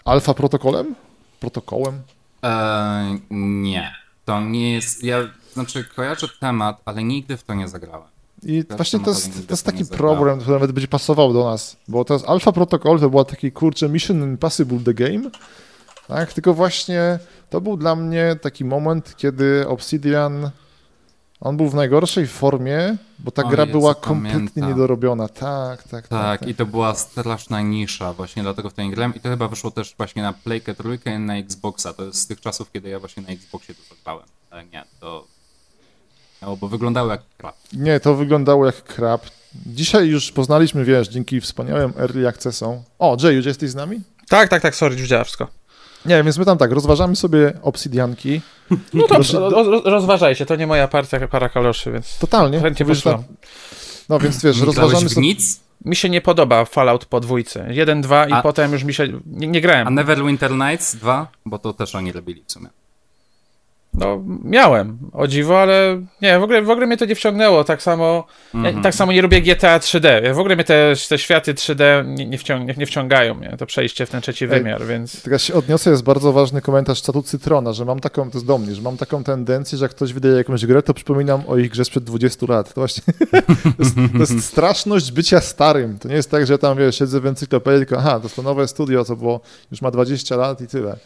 alfa 0.05 0.33
protokolem? 0.33 0.95
Protokołem? 1.39 2.01
E, 2.43 3.17
nie, 3.31 3.93
to 4.25 4.41
nie 4.41 4.73
jest. 4.73 5.03
Ja 5.03 5.17
znaczy 5.53 5.85
kojarzę 5.95 6.27
temat, 6.39 6.81
ale 6.85 7.03
nigdy 7.03 7.38
w 7.38 7.43
to 7.43 7.53
nie 7.53 7.67
zagrałem. 7.67 8.07
I 8.43 8.65
Też 8.65 8.77
właśnie 8.77 8.99
to 8.99 9.10
jest, 9.10 9.48
to 9.48 9.53
jest 9.53 9.65
taki 9.65 9.86
problem, 9.86 10.39
który 10.39 10.53
nawet 10.53 10.71
będzie 10.71 10.88
pasował 10.88 11.33
do 11.33 11.43
nas, 11.43 11.77
bo 11.88 12.05
jest 12.10 12.25
Alpha 12.27 12.51
Protocol, 12.51 13.00
to 13.00 13.10
była 13.10 13.25
taki 13.25 13.51
kurczę 13.51 13.89
Mission 13.89 14.24
Impossible 14.24 14.79
The 14.79 14.93
Game, 14.93 15.29
tak, 16.15 16.34
tylko 16.34 16.53
właśnie 16.53 17.20
to 17.50 17.62
był 17.62 17.77
dla 17.77 17.96
mnie 17.96 18.36
taki 18.41 18.65
moment, 18.65 19.13
kiedy 19.18 19.68
Obsidian, 19.68 20.50
on 21.41 21.58
był 21.58 21.70
w 21.70 21.75
najgorszej 21.75 22.27
formie, 22.27 22.98
bo 23.20 23.32
ta 23.32 23.44
O 23.44 23.48
gra 23.48 23.63
Jezu, 23.63 23.80
była 23.80 23.96
kompletnie 23.96 24.39
pamiętam. 24.39 24.70
niedorobiona, 24.70 25.27
tak, 25.27 25.84
tak, 25.84 26.08
tak. 26.08 26.08
Tak, 26.08 26.48
i 26.48 26.56
to 26.56 26.65
była 26.65 26.96
straszna 26.96 27.62
nisza, 27.62 28.13
właśnie 28.13 28.44
dlatego 28.44 28.70
w 28.70 28.77
nie 28.77 28.91
grałem. 28.91 29.15
I 29.15 29.20
to 29.20 29.30
chyba 29.30 29.48
wyszło 29.48 29.72
też 29.72 29.96
właśnie 29.98 30.22
na 30.22 30.34
Playkę 30.34 30.74
trójkę 30.75 31.15
i 31.15 31.20
na 31.20 31.38
Xboxa. 31.38 31.94
To 31.94 32.03
jest 32.06 32.20
z 32.20 32.27
tych 32.27 32.41
czasów, 32.41 32.72
kiedy 32.72 32.89
ja 32.89 33.00
właśnie 33.00 33.24
na 33.24 33.30
Xboxie 33.30 33.75
to 33.75 33.96
zagrałem. 33.96 34.25
Ale 34.50 34.65
nie, 34.65 34.84
to. 35.00 35.27
No, 36.41 36.58
bo 36.58 36.68
wyglądało 36.68 37.12
jak 37.12 37.22
krap. 37.38 37.56
Nie, 37.74 38.00
to 38.00 38.15
wyglądało 38.15 38.65
jak 38.65 38.84
krab. 38.84 39.25
Dzisiaj 39.65 40.08
już 40.08 40.32
poznaliśmy, 40.32 40.86
wiesz, 40.86 41.10
dzięki 41.10 41.41
wspaniałym 41.41 41.94
early 42.00 42.27
accessom. 42.27 42.84
O, 43.00 43.18
Jay, 43.24 43.34
już 43.34 43.46
jesteś 43.46 43.70
z 43.70 43.75
nami? 43.75 44.01
Tak, 44.30 44.50
tak, 44.50 44.62
tak, 44.62 44.75
sorry, 44.75 44.96
już 44.96 45.08
działa 45.10 45.24
wszystko. 45.24 45.61
Nie, 46.05 46.24
więc 46.24 46.38
my 46.38 46.46
tam 46.46 46.58
tak, 46.58 46.72
rozważamy 46.72 47.15
sobie 47.15 47.53
obsydianki. 47.62 48.41
No 48.93 49.08
dobrze, 49.08 49.39
roz, 49.39 49.67
roz, 49.67 49.86
rozważajcie, 49.86 50.46
to 50.46 50.55
nie 50.55 50.67
moja 50.67 50.88
partia 50.88 51.27
para 51.27 51.50
kaloszy, 51.50 51.91
więc 51.91 52.17
Totalnie. 52.17 52.60
chętnie 52.60 52.86
Wiesz, 52.86 52.98
posłucham. 53.03 53.24
No 54.10 54.20
więc 54.20 54.43
wiesz, 54.43 54.60
Nie 54.60 54.65
rozważamy 54.65 55.10
sobie... 55.10 55.27
nic? 55.27 55.60
Mi 55.86 55.96
się 55.96 56.10
nie 56.10 56.22
podoba 56.22 56.65
Fallout 56.65 57.05
po 57.05 57.20
dwójce. 57.20 57.67
Jeden, 57.70 58.01
dwa 58.01 58.27
i 58.27 58.31
A- 58.31 58.41
potem 58.41 58.72
już 58.72 58.84
mi 58.84 58.93
się... 58.93 59.08
Nie, 59.25 59.48
nie 59.48 59.62
grałem. 59.62 59.88
A 59.88 59.91
Neverwinter 59.91 60.51
Nights 60.51 60.96
2? 60.96 61.27
Bo 61.46 61.60
to 61.60 61.74
też 61.74 61.96
oni 61.96 62.12
robili 62.12 62.43
w 62.48 62.51
sumie. 62.51 62.67
No, 63.93 64.24
miałem, 64.43 64.98
o 65.13 65.27
dziwo, 65.27 65.62
ale 65.62 66.01
nie, 66.21 66.39
w 66.39 66.43
ogóle, 66.43 66.62
w 66.62 66.69
ogóle 66.69 66.88
mnie 66.88 66.98
to 66.98 67.05
nie 67.05 67.15
wciągnęło. 67.15 67.63
Tak 67.63 67.81
samo, 67.81 68.27
Mhm. 68.53 68.75
ja, 68.75 68.83
tak 68.83 68.95
samo 68.95 69.12
nie 69.12 69.21
lubię 69.21 69.41
GTA 69.41 69.79
3D. 69.79 70.24
Ja 70.24 70.33
W 70.33 70.39
ogóle 70.39 70.55
mnie 70.55 70.63
te, 70.63 70.93
te 71.10 71.17
światy 71.17 71.53
3D 71.53 72.05
nie, 72.05 72.25
nie, 72.25 72.38
wciąg, 72.38 72.67
nie, 72.67 72.74
nie 72.77 72.86
wciągają 72.86 73.33
mnie, 73.36 73.55
to 73.60 73.65
przejście 73.65 74.05
w 74.05 74.10
ten 74.10 74.21
trzeci 74.21 74.48
wymiar, 74.48 74.86
więc... 74.86 75.24
Się 75.38 75.53
odniosę, 75.53 75.89
jest 75.89 76.03
bardzo 76.03 76.31
ważny 76.33 76.62
komentarz 76.62 77.01
czatu 77.01 77.24
Cytrona, 77.24 77.74
że 77.74 77.86
mam 77.86 78.00
taką, 78.00 78.31
to 78.31 78.38
jest 78.38 78.45
do 78.45 78.57
mnie, 78.57 78.75
że 78.75 78.81
mam 78.81 78.98
taką 78.98 79.24
tendencję, 79.24 79.77
że 79.77 79.86
jak 79.86 79.91
ktoś 79.91 80.13
wydaje 80.13 80.36
jakąś 80.36 80.65
grę, 80.65 80.83
to 80.83 80.93
przypominam 80.93 81.41
o 81.48 81.57
ich 81.57 81.71
grze 81.71 81.86
sprzed 81.86 82.03
20 82.03 82.45
lat. 82.50 82.74
To 82.74 82.81
właśnie, 82.81 83.03
to 83.77 83.83
jest, 83.83 83.95
to 84.13 84.19
jest 84.19 84.45
straszność 84.45 85.12
bycia 85.12 85.41
starym. 85.41 86.00
To 86.00 86.07
nie 86.07 86.15
jest 86.15 86.31
tak, 86.31 86.45
że 86.48 86.53
ja 86.53 86.57
tam, 86.57 86.77
wiesz, 86.77 87.00
siedzę 87.00 87.19
w 87.19 87.25
encyklopedii, 87.25 87.79
tylko 87.79 87.98
aha, 87.98 88.19
to 88.19 88.24
jest 88.25 88.36
to 88.36 88.41
nowe 88.41 88.67
studio, 88.67 89.05
co 89.05 89.15
było, 89.15 89.39
już 89.71 89.81
ma 89.81 89.91
20 89.91 90.36
lat 90.36 90.62
i 90.62 90.67
tyle. 90.67 90.98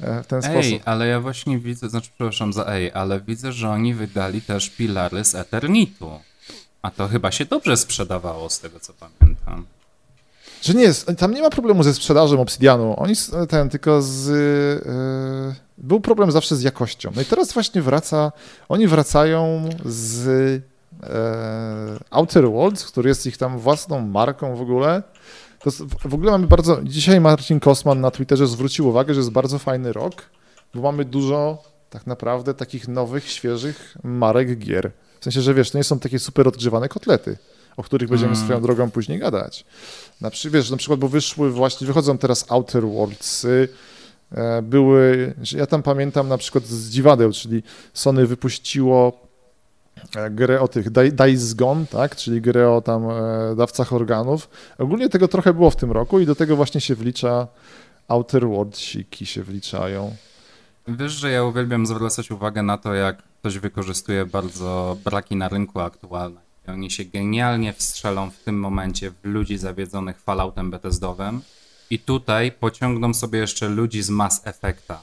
E, 0.00 0.22
W 0.22 0.26
ten 0.26 0.44
Ej, 0.44 0.62
sposób. 0.62 0.88
ale 0.88 1.06
ja 1.06 1.20
właśnie 1.20 1.58
widzę, 1.58 1.88
znaczy 1.88 2.08
przepraszam 2.14 2.52
za 2.52 2.66
ej, 2.66 2.92
ale 2.92 3.20
widzę, 3.20 3.52
że 3.52 3.68
oni 3.70 3.94
wydali 3.94 4.42
też 4.42 4.70
Pilary 4.70 5.24
z 5.24 5.34
Eternitu. 5.34 6.10
A 6.82 6.90
to 6.90 7.08
chyba 7.08 7.30
się 7.30 7.44
dobrze 7.44 7.76
sprzedawało 7.76 8.50
z 8.50 8.60
tego 8.60 8.80
co 8.80 8.92
pamiętam. 8.92 9.66
Że 10.62 10.74
nie 10.74 10.82
jest, 10.82 11.10
tam 11.18 11.34
nie 11.34 11.42
ma 11.42 11.50
problemu 11.50 11.82
ze 11.82 11.94
sprzedażą 11.94 12.40
Obsidianu. 12.40 12.94
Oni 13.00 13.14
ten 13.48 13.68
tylko 13.68 14.02
z. 14.02 14.26
Yy, 15.48 15.54
był 15.78 16.00
problem 16.00 16.30
zawsze 16.32 16.56
z 16.56 16.62
jakością. 16.62 17.12
No 17.16 17.22
i 17.22 17.24
teraz 17.24 17.52
właśnie 17.52 17.82
wraca. 17.82 18.32
Oni 18.68 18.86
wracają 18.86 19.68
z 19.84 20.26
yy, 21.02 21.08
Outer 22.10 22.50
Worlds, 22.50 22.84
który 22.84 23.08
jest 23.08 23.26
ich 23.26 23.36
tam 23.36 23.58
własną 23.58 24.00
marką 24.00 24.56
w 24.56 24.60
ogóle. 24.60 25.02
To 25.66 25.70
jest, 25.70 25.82
w 26.08 26.14
ogóle 26.14 26.32
mamy 26.32 26.46
bardzo. 26.46 26.80
Dzisiaj 26.84 27.20
Marcin 27.20 27.60
Kosman 27.60 28.00
na 28.00 28.10
Twitterze 28.10 28.46
zwrócił 28.46 28.88
uwagę, 28.88 29.14
że 29.14 29.20
jest 29.20 29.30
bardzo 29.30 29.58
fajny 29.58 29.92
rok, 29.92 30.22
bo 30.74 30.82
mamy 30.82 31.04
dużo 31.04 31.62
tak 31.90 32.06
naprawdę 32.06 32.54
takich 32.54 32.88
nowych, 32.88 33.28
świeżych 33.28 33.96
marek 34.04 34.58
gier. 34.58 34.92
W 35.20 35.24
sensie, 35.24 35.40
że 35.40 35.54
wiesz, 35.54 35.70
to 35.70 35.78
nie 35.78 35.84
są 35.84 35.98
takie 35.98 36.18
super 36.18 36.48
odgrzewane 36.48 36.88
kotlety, 36.88 37.36
o 37.76 37.82
których 37.82 38.08
będziemy 38.08 38.32
Mm. 38.32 38.44
swoją 38.44 38.62
drogą 38.62 38.90
później 38.90 39.18
gadać. 39.18 39.64
Na, 40.20 40.30
wiesz, 40.50 40.70
na 40.70 40.76
przykład, 40.76 41.00
bo 41.00 41.08
wyszły 41.08 41.50
właśnie, 41.50 41.86
wychodzą 41.86 42.18
teraz 42.18 42.44
Outer 42.48 42.82
Worldsy, 42.88 43.68
e, 44.32 44.62
były, 44.62 45.34
ja 45.52 45.66
tam 45.66 45.82
pamiętam 45.82 46.28
na 46.28 46.38
przykład 46.38 46.66
z 46.66 46.90
dziwadeł, 46.90 47.32
czyli 47.32 47.62
Sony 47.94 48.26
wypuściło 48.26 49.25
grę 50.30 50.60
o 50.60 50.68
tych 50.68 50.90
Di- 50.90 51.12
Dice 51.12 51.54
Gone, 51.54 51.86
tak, 51.86 52.16
czyli 52.16 52.40
grę 52.40 52.70
o 52.70 52.80
tam 52.80 53.10
e, 53.10 53.54
dawcach 53.56 53.92
organów. 53.92 54.48
Ogólnie 54.78 55.08
tego 55.08 55.28
trochę 55.28 55.54
było 55.54 55.70
w 55.70 55.76
tym 55.76 55.92
roku 55.92 56.20
i 56.20 56.26
do 56.26 56.34
tego 56.34 56.56
właśnie 56.56 56.80
się 56.80 56.94
wlicza 56.94 57.46
Outer 58.08 58.48
Worldsiki 58.48 59.26
się 59.26 59.42
wliczają. 59.42 60.16
Wiesz, 60.88 61.12
że 61.12 61.30
ja 61.30 61.44
uwielbiam 61.44 61.86
zwracać 61.86 62.30
uwagę 62.30 62.62
na 62.62 62.78
to, 62.78 62.94
jak 62.94 63.22
ktoś 63.40 63.58
wykorzystuje 63.58 64.26
bardzo 64.26 64.96
braki 65.04 65.36
na 65.36 65.48
rynku 65.48 65.80
aktualne. 65.80 66.40
I 66.68 66.70
oni 66.70 66.90
się 66.90 67.04
genialnie 67.04 67.72
wstrzelą 67.72 68.30
w 68.30 68.38
tym 68.38 68.60
momencie 68.60 69.10
w 69.10 69.14
ludzi 69.22 69.58
zawiedzonych 69.58 70.20
Falloutem 70.20 70.70
Bethesdowym 70.70 71.40
i 71.90 71.98
tutaj 71.98 72.52
pociągną 72.52 73.14
sobie 73.14 73.38
jeszcze 73.38 73.68
ludzi 73.68 74.02
z 74.02 74.10
Mass 74.10 74.40
Effecta, 74.44 75.02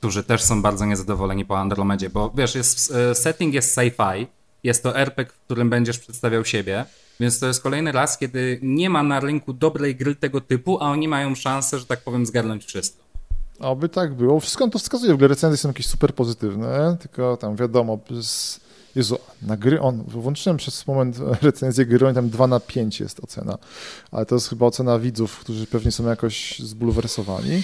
którzy 0.00 0.22
też 0.22 0.42
są 0.42 0.62
bardzo 0.62 0.86
niezadowoleni 0.86 1.44
po 1.44 1.58
Andromedzie, 1.58 2.10
bo 2.10 2.32
wiesz, 2.34 2.54
jest, 2.54 2.92
e, 2.92 3.14
setting 3.14 3.54
jest 3.54 3.76
sci-fi, 3.76 4.26
jest 4.62 4.82
to 4.82 4.96
RPG, 4.96 5.34
w 5.34 5.44
którym 5.44 5.70
będziesz 5.70 5.98
przedstawiał 5.98 6.44
siebie, 6.44 6.84
więc 7.20 7.38
to 7.38 7.46
jest 7.46 7.62
kolejny 7.62 7.92
raz, 7.92 8.18
kiedy 8.18 8.58
nie 8.62 8.90
ma 8.90 9.02
na 9.02 9.20
rynku 9.20 9.52
dobrej 9.52 9.96
gry 9.96 10.14
tego 10.14 10.40
typu, 10.40 10.78
a 10.80 10.90
oni 10.90 11.08
mają 11.08 11.34
szansę, 11.34 11.78
że 11.78 11.86
tak 11.86 12.00
powiem, 12.00 12.26
zgarnąć 12.26 12.64
wszystko. 12.64 13.02
Oby 13.58 13.88
tak 13.88 14.14
było. 14.14 14.40
Wszystko 14.40 14.68
to 14.68 14.78
wskazuje, 14.78 15.12
w 15.12 15.14
ogóle 15.14 15.28
recenzje 15.28 15.56
są 15.56 15.68
jakieś 15.68 15.86
super 15.86 16.14
pozytywne, 16.14 16.96
tylko 17.00 17.36
tam 17.36 17.56
wiadomo, 17.56 17.98
z... 18.22 18.60
Jezu, 18.94 19.18
na 19.42 19.56
gry 19.56 19.80
on, 19.80 20.04
włączyłem 20.08 20.56
przez 20.56 20.86
moment 20.86 21.16
recenzję 21.42 21.86
gry, 21.86 22.06
on 22.06 22.14
tam 22.14 22.30
2 22.30 22.46
na 22.46 22.60
5 22.60 23.00
jest 23.00 23.20
ocena, 23.20 23.58
ale 24.10 24.26
to 24.26 24.34
jest 24.34 24.48
chyba 24.48 24.66
ocena 24.66 24.98
widzów, 24.98 25.38
którzy 25.38 25.66
pewnie 25.66 25.92
są 25.92 26.08
jakoś 26.08 26.58
zbulwersowani. 26.58 27.62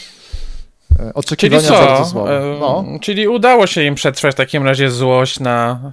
E, 0.98 0.98
Czyli 0.98 1.12
Oczekiwania 1.14 1.68
co? 1.68 1.86
bardzo 1.86 2.10
słabe. 2.10 2.56
No. 2.60 2.84
Czyli 3.00 3.28
udało 3.28 3.66
się 3.66 3.82
im 3.82 3.94
przetrwać 3.94 4.34
w 4.34 4.36
takim 4.36 4.64
razie 4.64 4.90
złość 4.90 5.40
na. 5.40 5.92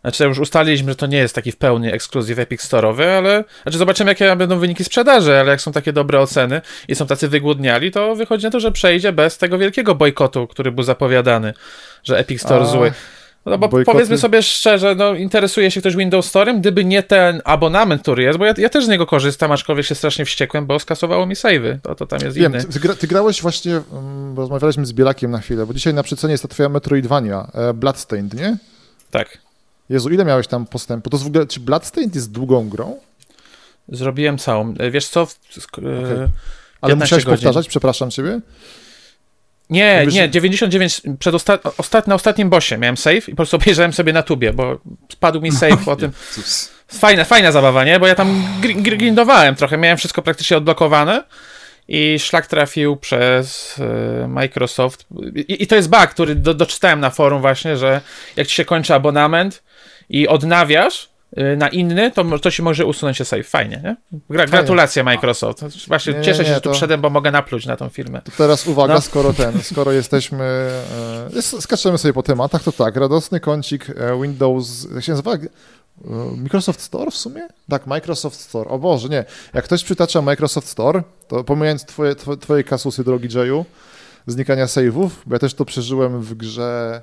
Znaczy, 0.00 0.24
już 0.24 0.38
ustaliliśmy, 0.38 0.92
że 0.92 0.96
to 0.96 1.06
nie 1.06 1.18
jest 1.18 1.34
taki 1.34 1.52
w 1.52 1.56
pełni 1.56 1.92
ekskluzyw 1.92 2.38
Epic 2.38 2.62
Store'owy, 2.62 3.04
ale. 3.04 3.44
Znaczy, 3.62 3.78
zobaczymy, 3.78 4.10
jakie 4.10 4.36
będą 4.36 4.58
wyniki 4.58 4.84
sprzedaży, 4.84 5.38
ale 5.40 5.50
jak 5.50 5.60
są 5.60 5.72
takie 5.72 5.92
dobre 5.92 6.20
oceny 6.20 6.60
i 6.88 6.94
są 6.94 7.06
tacy 7.06 7.28
wygłodniali, 7.28 7.90
to 7.90 8.14
wychodzi 8.14 8.44
na 8.44 8.50
to, 8.50 8.60
że 8.60 8.72
przejdzie 8.72 9.12
bez 9.12 9.38
tego 9.38 9.58
wielkiego 9.58 9.94
bojkotu, 9.94 10.46
który 10.46 10.72
był 10.72 10.84
zapowiadany, 10.84 11.54
że 12.04 12.18
Epic 12.18 12.42
Store 12.42 12.62
A, 12.62 12.66
zły. 12.66 12.92
No 13.46 13.58
bo 13.58 13.68
bojkoty- 13.68 13.84
powiedzmy 13.92 14.18
sobie 14.18 14.42
szczerze, 14.42 14.94
no 14.94 15.14
interesuje 15.14 15.70
się 15.70 15.80
ktoś 15.80 15.96
Windows 15.96 16.32
Store'em, 16.32 16.60
gdyby 16.60 16.84
nie 16.84 17.02
ten 17.02 17.42
abonament, 17.44 18.02
który 18.02 18.22
jest, 18.22 18.38
bo 18.38 18.44
ja, 18.44 18.54
ja 18.58 18.68
też 18.68 18.84
z 18.84 18.88
niego 18.88 19.06
korzystam, 19.06 19.52
aczkolwiek 19.52 19.86
się 19.86 19.94
strasznie 19.94 20.24
wściekłem, 20.24 20.66
bo 20.66 20.78
skasowało 20.78 21.26
mi 21.26 21.34
save'y, 21.34 21.78
to, 21.82 21.94
to 21.94 22.06
tam 22.06 22.18
jest 22.24 22.36
Wiem, 22.36 22.52
inny. 22.52 22.64
ty, 22.64 22.72
ty, 22.72 22.80
gra, 22.80 22.94
ty 22.94 23.06
grałeś 23.06 23.42
właśnie, 23.42 23.80
bo 24.34 24.42
rozmawialiśmy 24.42 24.86
z 24.86 24.92
Bielakiem 24.92 25.30
na 25.30 25.38
chwilę, 25.38 25.66
bo 25.66 25.74
dzisiaj 25.74 25.94
na 25.94 26.02
przecenie 26.02 26.32
jest 26.32 26.42
ta 26.42 26.48
twoja 26.48 26.68
Metroidvania, 26.68 27.46
e, 27.54 27.74
Bloodstained, 27.74 28.34
nie? 28.34 28.56
Tak. 29.10 29.38
Jezu, 29.88 30.10
ile 30.10 30.24
miałeś 30.24 30.46
tam 30.46 30.66
postępu? 30.66 31.10
To 31.10 31.16
jest 31.16 31.24
w 31.24 31.28
ogóle, 31.28 31.46
czy 31.46 31.60
Bloodstained 31.60 32.14
jest 32.14 32.32
długą 32.32 32.68
grą? 32.68 32.96
Zrobiłem 33.88 34.38
całą. 34.38 34.74
E, 34.78 34.90
Wiesz 34.90 35.08
co? 35.08 35.26
W- 35.26 35.30
e, 35.32 35.60
Okej. 35.78 35.88
Ale 36.80 36.90
15 36.90 36.94
musiałeś 37.04 37.24
godzin. 37.24 37.36
powtarzać, 37.36 37.68
przepraszam 37.68 38.10
ciebie? 38.10 38.40
Nie, 39.70 39.84
Jakbyś- 39.84 40.14
nie, 40.14 40.28
99, 40.30 41.02
przed 41.18 41.34
osta 41.34 41.58
ostat 41.78 42.06
na 42.06 42.14
ostatnim 42.14 42.50
bossie 42.50 42.78
miałem 42.78 42.96
save 42.96 43.28
i 43.28 43.30
po 43.30 43.36
prostu 43.36 43.56
obejrzałem 43.56 43.92
sobie 43.92 44.12
na 44.12 44.22
tubie, 44.22 44.52
bo 44.52 44.80
spadł 45.12 45.40
mi 45.40 45.52
save 45.52 45.84
po 45.84 45.96
tym. 46.00 46.12
Fajna, 46.88 47.24
fajna 47.24 47.52
zabawa, 47.52 47.84
nie? 47.84 48.00
Bo 48.00 48.06
ja 48.06 48.14
tam 48.14 48.42
gr- 48.60 48.82
gr- 48.82 48.96
grindowałem 48.96 49.54
trochę, 49.54 49.76
miałem 49.78 49.98
wszystko 49.98 50.22
praktycznie 50.22 50.56
odblokowane 50.56 51.24
i 51.88 52.18
szlak 52.18 52.46
trafił 52.46 52.96
przez 52.96 53.76
e, 54.24 54.28
Microsoft. 54.28 55.06
I, 55.34 55.62
I 55.62 55.66
to 55.66 55.76
jest 55.76 55.90
bug, 55.90 56.06
który 56.06 56.34
do, 56.34 56.54
doczytałem 56.54 57.00
na 57.00 57.10
forum 57.10 57.40
właśnie, 57.40 57.76
że 57.76 58.00
jak 58.36 58.46
ci 58.46 58.54
się 58.54 58.64
kończy 58.64 58.94
abonament 58.94 59.62
i 60.08 60.28
odnawiasz 60.28 61.08
na 61.56 61.68
inny, 61.68 62.10
to, 62.10 62.38
to 62.38 62.50
ci 62.50 62.62
może 62.62 62.86
usunąć 62.86 63.16
się 63.16 63.24
save. 63.24 63.48
Fajnie, 63.48 63.80
nie? 63.84 63.96
Gra, 64.30 64.46
gratulacje 64.46 65.04
Microsoft. 65.04 65.86
Właśnie 65.88 66.12
Nie, 66.12 66.22
cieszę 66.22 66.44
się, 66.44 66.48
nie, 66.50 66.54
że 66.54 66.60
tu 66.60 66.64
to- 66.68 66.70
przyszedłem, 66.70 67.00
bo 67.00 67.10
mogę 67.10 67.30
napluć 67.30 67.66
na 67.66 67.76
tą 67.76 67.88
firmę. 67.88 68.22
To 68.22 68.32
teraz 68.38 68.66
uwaga, 68.66 68.94
No. 68.94 69.00
skoro 69.00 69.32
ten, 69.32 69.62
skoro 69.62 69.92
jesteśmy, 69.92 70.44
e, 71.36 71.42
skaczemy 71.60 71.98
sobie 71.98 72.12
po 72.14 72.22
tematach, 72.22 72.62
to 72.62 72.72
tak, 72.72 72.96
radosny 72.96 73.40
kącik 73.40 73.90
e, 73.90 74.20
Windows, 74.22 74.86
jak 74.94 75.04
się 75.04 75.12
nazywa? 75.12 75.34
E, 75.34 75.38
Microsoft 76.36 76.80
Store 76.80 77.10
w 77.10 77.16
sumie? 77.16 77.48
Tak, 77.68 77.86
Microsoft 77.86 78.40
Store. 78.40 78.70
O 78.70 78.78
Boże, 78.78 79.08
nie. 79.08 79.24
Jak 79.54 79.64
ktoś 79.64 79.84
przytacza 79.84 80.22
Microsoft 80.22 80.68
Store, 80.68 81.02
to 81.28 81.44
pomijając 81.44 81.84
twoje, 81.84 82.14
twoje, 82.14 82.36
twoje 82.38 82.64
kasusy, 82.64 83.04
drogi 83.04 83.38
Jayu, 83.38 83.64
znikania 84.26 84.66
save'ów, 84.66 85.10
bo 85.26 85.34
ja 85.34 85.38
też 85.38 85.54
to 85.54 85.64
przeżyłem 85.64 86.20
w 86.20 86.34
grze 86.34 87.02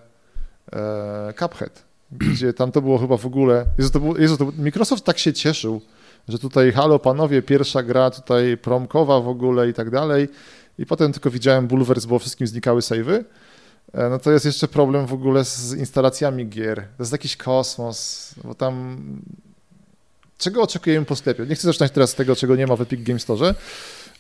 e, 0.74 1.34
Cuphead, 1.40 1.84
gdzie 2.12 2.54
tam 2.54 2.72
to 2.72 2.82
było 2.82 2.98
chyba 2.98 3.18
w 3.18 3.26
ogóle, 3.26 3.66
Jezu, 3.78 3.90
to 3.90 4.00
było, 4.00 4.18
Jezu, 4.18 4.38
to, 4.38 4.52
Microsoft 4.58 5.04
tak 5.04 5.20
się 5.20 5.34
cieszył, 5.34 5.82
że 6.28 6.40
tutaj 6.40 6.72
halo 6.72 7.00
panowie, 7.00 7.42
pierwsza 7.42 7.84
gra 7.84 8.12
tutaj 8.12 8.58
promkowa 8.58 9.22
w 9.22 9.28
ogóle 9.28 9.70
i 9.70 9.74
tak 9.74 9.90
dalej 9.90 10.28
i 10.80 10.86
potem 10.86 11.14
tylko 11.14 11.32
widziałem 11.32 11.68
bulwers, 11.68 12.06
bo 12.06 12.20
wszystkim 12.20 12.48
znikały 12.48 12.82
save'y, 12.82 13.24
E, 13.94 14.10
no 14.10 14.20
to 14.20 14.32
jest 14.32 14.46
jeszcze 14.46 14.68
problem 14.68 15.06
w 15.06 15.14
ogóle 15.14 15.46
z 15.46 15.74
instalacjami 15.74 16.48
gier. 16.48 16.78
To 16.98 17.04
jest 17.04 17.12
jakiś 17.12 17.38
kosmos, 17.38 18.32
bo 18.44 18.56
tam 18.56 18.98
czego 20.38 20.62
oczekujemy 20.62 21.06
po 21.06 21.16
sklepie? 21.16 21.46
Nie 21.46 21.56
chcę 21.56 21.68
zaczynać 21.68 21.92
teraz 21.92 22.10
z 22.10 22.16
tego, 22.16 22.36
czego 22.36 22.56
nie 22.56 22.68
ma 22.68 22.76
w 22.76 22.82
Epic 22.82 23.04
Game 23.04 23.20
Store, 23.20 23.56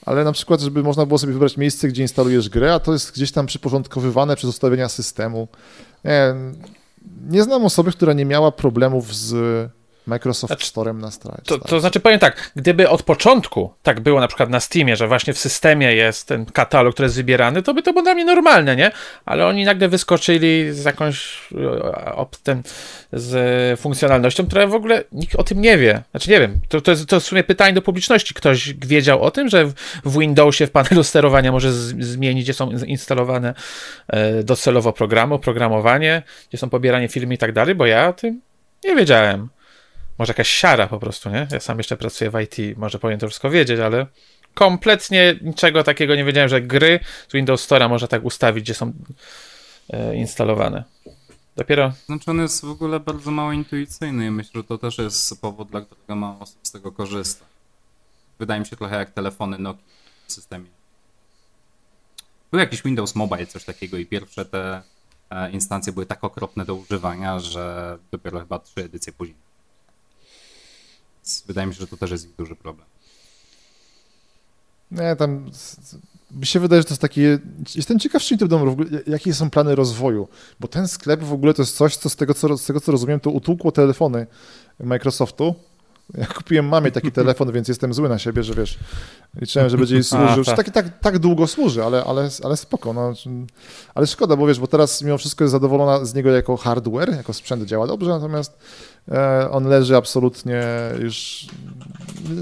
ale 0.05 0.23
na 0.23 0.31
przykład, 0.31 0.61
żeby 0.61 0.83
można 0.83 1.05
było 1.05 1.19
sobie 1.19 1.33
wybrać 1.33 1.57
miejsce, 1.57 1.87
gdzie 1.87 2.01
instalujesz 2.01 2.49
grę, 2.49 2.73
a 2.73 2.79
to 2.79 2.93
jest 2.93 3.13
gdzieś 3.13 3.31
tam 3.31 3.45
przyporządkowywane 3.45 4.35
przez 4.35 4.49
ustawienia 4.49 4.89
systemu. 4.89 5.47
Nie, 6.05 6.35
nie 7.29 7.43
znam 7.43 7.65
osoby, 7.65 7.91
która 7.91 8.13
nie 8.13 8.25
miała 8.25 8.51
problemów 8.51 9.15
z 9.15 9.33
Microsoft 10.05 10.53
Znaczy, 10.53 10.65
Storem 10.65 11.01
na 11.01 11.11
stronie. 11.11 11.37
To, 11.45 11.59
to 11.59 11.79
znaczy 11.79 11.99
powiem 11.99 12.19
tak, 12.19 12.51
gdyby 12.55 12.89
od 12.89 13.03
początku 13.03 13.73
tak 13.83 13.99
było 13.99 14.19
na 14.19 14.27
przykład 14.27 14.49
na 14.49 14.59
Steamie, 14.59 14.95
że 14.95 15.07
właśnie 15.07 15.33
w 15.33 15.39
systemie 15.39 15.95
jest 15.95 16.27
ten 16.27 16.45
katalog, 16.45 16.93
który 16.93 17.05
jest 17.05 17.15
wybierany, 17.15 17.61
to 17.61 17.73
by 17.73 17.83
to 17.83 17.93
było 17.93 18.03
dla 18.03 18.13
mnie 18.13 18.25
normalne, 18.25 18.75
nie? 18.75 18.91
Ale 19.25 19.47
oni 19.47 19.65
nagle 19.65 19.87
wyskoczyli 19.87 20.71
z 20.71 20.83
jakąś 20.83 21.39
e, 22.17 22.25
ten, 22.43 22.63
z 23.13 23.79
funkcjonalnością, 23.79 24.47
która 24.47 24.67
w 24.67 24.73
ogóle 24.73 25.03
nikt 25.11 25.35
o 25.35 25.43
tym 25.43 25.61
nie 25.61 25.77
wie. 25.77 26.01
Znaczy 26.11 26.31
nie 26.31 26.39
wiem, 26.39 26.59
to, 26.69 26.81
to, 26.81 26.91
jest, 26.91 27.05
to 27.05 27.19
w 27.19 27.23
sumie 27.23 27.43
pytanie 27.43 27.73
do 27.73 27.81
publiczności. 27.81 28.33
Ktoś 28.33 28.73
wiedział 28.73 29.21
o 29.21 29.31
tym, 29.31 29.49
że 29.49 29.65
w, 29.65 29.73
w 30.05 30.19
Windowsie 30.19 30.67
w 30.67 30.71
panelu 30.71 31.03
sterowania 31.03 31.51
może 31.51 31.73
z, 31.73 32.05
zmienić, 32.05 32.43
gdzie 32.43 32.53
są 32.53 32.71
instalowane 32.71 33.53
e, 34.07 34.43
docelowo 34.43 34.93
programy, 34.93 35.33
oprogramowanie, 35.33 36.23
gdzie 36.49 36.57
są 36.57 36.69
pobieranie 36.69 37.07
filmy 37.07 37.33
i 37.33 37.37
tak 37.37 37.51
dalej, 37.51 37.75
bo 37.75 37.85
ja 37.85 38.07
o 38.07 38.13
tym 38.13 38.41
nie 38.83 38.95
wiedziałem. 38.95 39.49
Może 40.21 40.31
jakaś 40.31 40.49
siara 40.49 40.87
po 40.87 40.99
prostu, 40.99 41.29
nie? 41.29 41.47
Ja 41.51 41.59
sam 41.59 41.77
jeszcze 41.77 41.97
pracuję 41.97 42.31
w 42.31 42.39
IT, 42.41 42.77
może 42.77 42.99
powinien 42.99 43.19
to 43.19 43.27
wszystko 43.27 43.49
wiedzieć, 43.49 43.79
ale 43.79 44.07
kompletnie 44.53 45.35
niczego 45.41 45.83
takiego 45.83 46.15
nie 46.15 46.23
wiedziałem, 46.23 46.49
że 46.49 46.61
gry 46.61 46.99
z 47.27 47.33
Windows 47.33 47.67
Store'a 47.67 47.89
można 47.89 48.07
tak 48.07 48.25
ustawić, 48.25 48.63
gdzie 48.63 48.73
są 48.73 48.93
e, 49.89 50.15
instalowane. 50.15 50.83
Dopiero 51.55 51.93
Znaczy 52.05 52.31
on 52.31 52.39
jest 52.39 52.65
w 52.65 52.69
ogóle 52.69 52.99
bardzo 52.99 53.31
mało 53.31 53.51
intuicyjny 53.51 54.25
i 54.25 54.31
myślę, 54.31 54.51
że 54.55 54.63
to 54.63 54.77
też 54.77 54.97
jest 54.97 55.41
powód, 55.41 55.69
dla 55.69 55.81
którego 55.81 56.15
mało 56.15 56.39
osób 56.39 56.59
z 56.63 56.71
tego 56.71 56.91
korzysta. 56.91 57.45
Wydaje 58.39 58.59
mi 58.59 58.65
się 58.65 58.75
trochę 58.75 58.95
jak 58.95 59.11
telefony 59.11 59.57
Nokia 59.57 59.83
w 60.27 60.33
systemie. 60.33 60.69
Był 62.51 62.59
jakiś 62.59 62.81
Windows 62.83 63.15
Mobile, 63.15 63.47
coś 63.47 63.63
takiego 63.63 63.97
i 63.97 64.05
pierwsze 64.05 64.45
te 64.45 64.81
e, 65.29 65.51
instancje 65.51 65.93
były 65.93 66.05
tak 66.05 66.23
okropne 66.23 66.65
do 66.65 66.75
używania, 66.75 67.39
że 67.39 67.97
dopiero 68.11 68.39
chyba 68.39 68.59
trzy 68.59 68.83
edycje 68.83 69.13
później. 69.13 69.50
Wydaje 71.47 71.67
mi 71.67 71.73
się, 71.73 71.79
że 71.79 71.87
to 71.87 71.97
też 71.97 72.11
jest 72.11 72.25
ich 72.29 72.35
duży 72.35 72.55
problem. 72.55 72.87
Nie, 74.91 75.15
tam 75.15 75.47
s- 75.49 75.77
s- 75.83 75.95
mi 76.31 76.45
się 76.45 76.59
wydaje, 76.59 76.81
że 76.81 76.85
to 76.85 76.91
jest 76.91 77.01
takie. 77.01 77.39
Jestem 77.75 77.99
ciekaw, 77.99 78.21
czy 78.23 78.37
to 78.37 78.47
będą 78.47 78.75
jakie 79.07 79.33
są 79.33 79.49
plany 79.49 79.75
rozwoju, 79.75 80.27
bo 80.59 80.67
ten 80.67 80.87
sklep 80.87 81.23
w 81.23 81.33
ogóle 81.33 81.53
to 81.53 81.61
jest 81.61 81.75
coś, 81.75 81.95
co 81.97 82.09
z 82.09 82.15
tego, 82.15 82.33
co, 82.33 82.57
z 82.57 82.65
tego 82.65 82.81
co 82.81 82.91
rozumiem, 82.91 83.19
to 83.19 83.29
utłukło 83.29 83.71
telefony 83.71 84.27
Microsoftu. 84.79 85.55
Ja 86.17 86.25
kupiłem 86.25 86.67
mamie 86.67 86.91
taki 86.91 87.11
telefon, 87.21 87.51
więc 87.51 87.67
jestem 87.67 87.93
zły 87.93 88.09
na 88.09 88.19
siebie, 88.19 88.43
że 88.43 88.53
wiesz, 88.53 88.77
liczyłem, 89.41 89.69
że 89.69 89.77
będzie 89.77 89.95
jej 89.95 90.03
służył. 90.03 90.43
tak. 90.43 90.55
Tak, 90.55 90.69
tak, 90.69 90.99
tak 90.99 91.19
długo 91.19 91.47
służy, 91.47 91.83
ale, 91.83 92.03
ale, 92.03 92.29
ale 92.43 92.57
spoko. 92.57 92.93
No. 92.93 93.13
Ale 93.95 94.07
szkoda, 94.07 94.35
bo 94.35 94.47
wiesz, 94.47 94.59
bo 94.59 94.67
teraz 94.67 95.01
mimo 95.01 95.17
wszystko 95.17 95.43
jest 95.43 95.51
zadowolona 95.51 96.05
z 96.05 96.13
niego 96.13 96.29
jako 96.31 96.57
hardware, 96.57 97.09
jako 97.17 97.33
sprzęt 97.33 97.63
działa 97.65 97.87
dobrze, 97.87 98.09
natomiast 98.09 98.57
e, 99.11 99.49
on 99.51 99.63
leży 99.67 99.95
absolutnie 99.97 100.63
już 100.99 101.45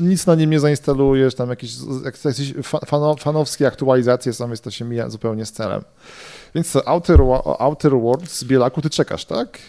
nic 0.01 0.25
na 0.25 0.35
nim 0.35 0.49
nie 0.49 0.59
zainstalujesz, 0.59 1.35
tam 1.35 1.49
jakieś, 1.49 1.71
jak 2.05 2.25
jakieś 2.25 2.53
fa- 2.63 2.85
fano, 2.85 3.15
fanowskie 3.15 3.67
aktualizacje 3.67 4.33
są, 4.33 4.47
więc 4.47 4.61
to 4.61 4.71
się 4.71 4.85
mija 4.85 5.09
zupełnie 5.09 5.45
z 5.45 5.51
celem. 5.51 5.81
Więc 6.55 6.71
co, 6.71 6.87
Outer, 6.87 7.19
Outer 7.59 7.91
Worlds 7.91 8.39
z 8.39 8.43
Bielaku 8.43 8.81
ty 8.81 8.89
czekasz, 8.89 9.25
tak? 9.25 9.59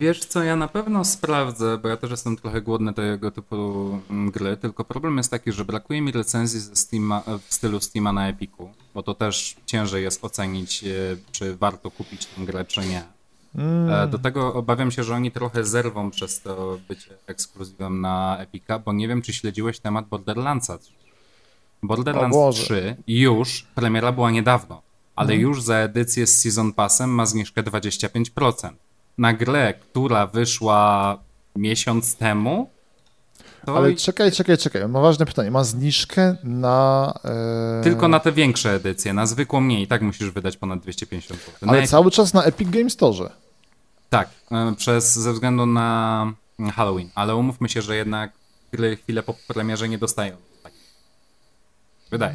Wiesz 0.00 0.24
co, 0.24 0.42
ja 0.42 0.56
na 0.56 0.68
pewno 0.68 1.04
sprawdzę, 1.04 1.78
bo 1.78 1.88
ja 1.88 1.96
też 1.96 2.10
jestem 2.10 2.36
trochę 2.36 2.62
głodny 2.62 2.94
tego 2.94 3.30
typu 3.30 3.56
mm, 4.10 4.30
gry, 4.30 4.56
tylko 4.56 4.84
problem 4.84 5.16
jest 5.16 5.30
taki, 5.30 5.52
że 5.52 5.64
brakuje 5.64 6.00
mi 6.00 6.12
recenzji 6.12 6.60
ze 6.60 6.76
Steama, 6.76 7.22
w 7.48 7.54
stylu 7.54 7.80
Steama 7.80 8.12
na 8.12 8.28
Epiku, 8.28 8.70
bo 8.94 9.02
to 9.02 9.14
też 9.14 9.56
ciężej 9.66 10.02
jest 10.02 10.24
ocenić, 10.24 10.84
e, 10.84 10.86
czy 11.32 11.56
warto 11.56 11.90
kupić 11.90 12.26
tę 12.26 12.44
grę, 12.44 12.64
czy 12.64 12.80
nie. 12.80 13.02
E, 13.90 14.06
Do 14.10 14.18
tego 14.18 14.54
obawiam 14.54 14.90
się, 14.90 15.04
że 15.04 15.14
oni 15.14 15.30
trochę 15.30 15.64
zerwą 15.64 16.10
przez 16.10 16.40
to 16.40 16.78
bycie 16.88 17.10
ekskluzywem 17.26 18.00
na 18.00 18.36
Epika, 18.38 18.78
bo 18.78 18.92
nie 18.92 19.08
wiem, 19.08 19.22
czy 19.22 19.32
śledziłeś 19.32 19.80
temat 19.80 20.08
Borderlandsa. 20.08 20.78
Borderlands 21.82 22.36
Boże. 22.36 22.62
3 22.64 22.96
już, 23.06 23.66
premiera 23.74 24.12
była 24.12 24.30
niedawno, 24.30 24.82
ale 25.16 25.32
Mhm. 25.32 25.40
już 25.40 25.62
za 25.62 25.74
edycję 25.76 26.26
z 26.26 26.40
Season 26.42 26.72
Passem 26.72 27.10
ma 27.10 27.26
zniżkę 27.26 27.62
25%. 27.62 28.70
Na 29.18 29.32
grę, 29.32 29.74
która 29.74 30.26
wyszła 30.26 31.18
miesiąc 31.56 32.16
temu, 32.16 32.74
to 33.64 33.76
Ale 33.76 33.94
czekaj, 33.94 34.32
czekaj, 34.32 34.58
czekaj. 34.58 34.88
Mam 34.88 35.02
ważne 35.02 35.26
pytanie. 35.26 35.50
Ma 35.50 35.64
zniżkę 35.64 36.36
na. 36.44 37.12
E... 37.24 37.80
tylko 37.82 38.08
na 38.08 38.20
te 38.20 38.32
większe 38.32 38.74
edycje, 38.74 39.12
na 39.12 39.26
zwykłą 39.26 39.60
nie 39.60 39.82
i 39.82 39.86
tak 39.86 40.02
musisz 40.02 40.30
wydać 40.30 40.56
ponad 40.56 40.80
250 40.80 41.40
zł. 41.40 41.54
Na 41.62 41.72
Ale 41.72 41.86
cały 41.86 42.10
czas 42.10 42.34
na 42.34 42.44
Epic 42.44 42.70
Game 42.70 42.90
Store. 42.90 43.30
Tak, 44.10 44.28
e, 44.50 44.74
przez, 44.76 45.14
ze 45.14 45.32
względu 45.32 45.66
na 45.66 46.32
Halloween, 46.74 47.10
ale 47.14 47.36
umówmy 47.36 47.68
się, 47.68 47.82
że 47.82 47.96
jednak 47.96 48.32
gry 48.72 48.96
chwilę 48.96 49.22
po 49.22 49.34
premierze 49.48 49.88
nie 49.88 49.98
dostają. 49.98 50.36
Tak. 50.62 50.72
Wydaje. 52.10 52.34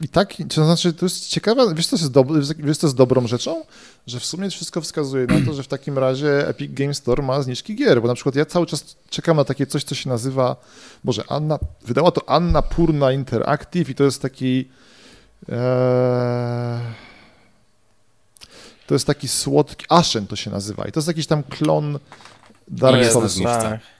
I 0.00 0.08
tak, 0.08 0.34
to 0.54 0.64
znaczy, 0.64 0.92
to 0.92 1.06
jest 1.06 1.28
ciekawe, 1.28 1.74
wiesz 1.74 1.86
co, 1.86 1.96
jest 1.96 2.12
dob- 2.12 2.56
wiesz, 2.58 2.76
co 2.76 2.86
jest 2.86 2.96
dobrą 2.96 3.26
rzeczą? 3.26 3.64
Że 4.06 4.20
w 4.20 4.24
sumie 4.24 4.50
wszystko 4.50 4.80
wskazuje 4.80 5.26
na 5.26 5.46
to, 5.46 5.54
że 5.54 5.62
w 5.62 5.68
takim 5.68 5.98
razie 5.98 6.48
Epic 6.48 6.72
Game 6.74 6.94
Store 6.94 7.22
ma 7.22 7.42
zniżki 7.42 7.76
gier, 7.76 8.02
bo 8.02 8.08
na 8.08 8.14
przykład 8.14 8.34
ja 8.34 8.44
cały 8.44 8.66
czas 8.66 8.96
czekam 9.10 9.36
na 9.36 9.44
takie 9.44 9.66
coś, 9.66 9.84
co 9.84 9.94
się 9.94 10.08
nazywa, 10.08 10.56
Boże, 11.04 11.24
Anna, 11.28 11.58
wydała 11.86 12.10
to 12.10 12.28
Anna 12.28 12.62
Purna 12.62 13.12
Interactive 13.12 13.90
i 13.90 13.94
to 13.94 14.04
jest 14.04 14.22
taki 14.22 14.68
e, 15.48 16.80
to 18.86 18.94
jest 18.94 19.06
taki 19.06 19.28
słodki, 19.28 19.86
Ashen 19.88 20.26
to 20.26 20.36
się 20.36 20.50
nazywa 20.50 20.84
i 20.88 20.92
to 20.92 21.00
jest 21.00 21.08
jakiś 21.08 21.26
tam 21.26 21.42
klon 21.42 21.98
Dark 22.68 22.96
zniżce. 23.28 23.62
Tak. 23.62 23.95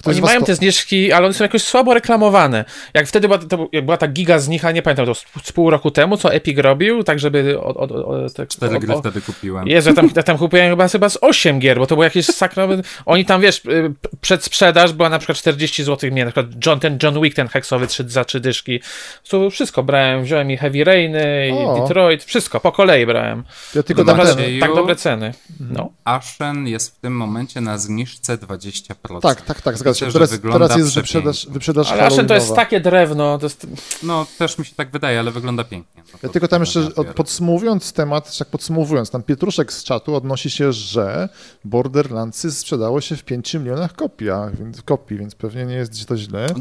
Ktoś 0.00 0.14
Oni 0.16 0.22
mają 0.24 0.40
to- 0.40 0.46
te 0.46 0.54
zniżki, 0.54 1.12
ale 1.12 1.26
one 1.26 1.34
są 1.34 1.44
jakoś 1.44 1.62
słabo 1.62 1.94
reklamowane. 1.94 2.64
Jak 2.94 3.06
wtedy 3.06 3.28
była, 3.28 3.38
to, 3.38 3.68
jak 3.72 3.84
była 3.84 3.96
ta 3.96 4.08
giga 4.08 4.38
znicha, 4.38 4.72
nie 4.72 4.82
pamiętam, 4.82 5.06
to 5.06 5.14
z, 5.14 5.24
z 5.44 5.52
pół 5.52 5.70
roku 5.70 5.90
temu, 5.90 6.16
co 6.16 6.32
Epic 6.34 6.58
robił, 6.58 7.04
tak 7.04 7.18
żeby... 7.18 7.60
Od, 7.60 7.76
od, 7.76 7.90
od, 7.92 8.34
tak, 8.34 8.48
Cztery 8.48 8.76
o- 8.76 8.80
gry 8.80 8.94
o- 8.94 8.98
wtedy 9.00 9.20
kupiłem. 9.20 9.68
Jezu, 9.68 9.88
ja 9.90 9.96
tam, 9.96 10.10
ja 10.16 10.22
tam 10.22 10.38
kupiłem 10.38 10.70
chyba, 10.70 10.88
chyba 10.88 11.08
z 11.08 11.18
8 11.20 11.58
gier, 11.58 11.78
bo 11.78 11.86
to 11.86 11.94
było 11.94 12.04
jakieś 12.04 12.26
sakrowe... 12.26 12.82
Oni 13.06 13.24
tam, 13.24 13.40
wiesz, 13.40 13.56
y, 13.64 13.94
p- 14.00 14.08
przedsprzedaż 14.20 14.92
była 14.92 15.08
na 15.08 15.18
przykład 15.18 15.38
40 15.38 15.84
zł, 15.84 16.10
nie, 16.10 16.24
na 16.24 16.30
przykład 16.30 16.66
John, 16.66 16.80
ten 16.80 16.98
John 17.02 17.20
Wick, 17.22 17.36
ten 17.36 17.48
heksowy 17.48 17.86
trzy, 17.86 18.04
za 18.08 18.24
trzy 18.24 18.40
dyszki. 18.40 18.80
To 19.28 19.50
wszystko 19.50 19.82
brałem, 19.82 20.22
wziąłem 20.24 20.50
i 20.50 20.56
Heavy 20.56 20.84
Rainy, 20.84 21.48
i 21.48 21.52
O. 21.52 21.80
Detroit, 21.80 22.24
wszystko, 22.24 22.60
po 22.60 22.72
kolei 22.72 23.06
brałem. 23.06 23.44
Ja 23.74 23.82
tylko 23.82 24.04
Naprawdę, 24.04 24.34
ten, 24.34 24.60
tak 24.60 24.74
dobre 24.74 24.96
ceny. 24.96 25.34
No. 25.70 25.90
Ashen 26.04 26.66
jest 26.68 26.96
w 26.96 27.00
tym 27.00 27.16
momencie 27.16 27.60
na 27.60 27.78
zniżce 27.78 28.36
20%. 28.36 29.20
tak, 29.22 29.40
tak, 29.42 29.62
tak, 29.62 29.78
zgadza 29.94 30.06
się. 30.06 30.12
Teraz, 30.12 30.40
teraz 30.52 30.76
jest 30.76 30.94
wyprzedaż, 30.94 31.46
wyprzedaż 31.50 31.92
Ale 31.92 32.06
Ashen 32.06 32.26
to 32.26 32.34
jest 32.34 32.54
takie 32.54 32.80
drewno, 32.80 33.38
to 33.38 33.46
jest... 33.46 33.66
No, 34.02 34.26
też 34.38 34.58
mi 34.58 34.64
się 34.64 34.74
tak 34.74 34.90
wydaje, 34.90 35.20
ale 35.20 35.30
wygląda 35.30 35.64
pięknie. 35.64 36.02
No, 36.12 36.18
Ja 36.22 36.28
tylko 36.28 36.48
tam 36.48 36.62
jeszcze 36.62 36.80
ja 36.80 36.88
od, 36.96 37.06
podsumowując 37.06 37.92
temat, 37.92 38.40
jak 38.40 38.48
podsumowując, 38.48 39.10
tam 39.10 39.22
Pietruszek 39.22 39.72
z 39.72 39.84
czatu 39.84 40.14
odnosi 40.14 40.50
się, 40.50 40.72
że 40.72 41.28
Borderlandsy 41.64 42.52
sprzedało 42.52 43.00
się 43.00 43.16
w 43.16 43.24
5 43.24 43.54
milionach 43.54 43.92
kopiach, 43.92 44.56
więc, 44.56 44.82
kopii, 44.82 45.18
więc 45.18 45.34
pewnie 45.34 45.66
nie 45.66 45.74
jest 45.74 46.06
to 46.06 46.16
źle. 46.16 46.54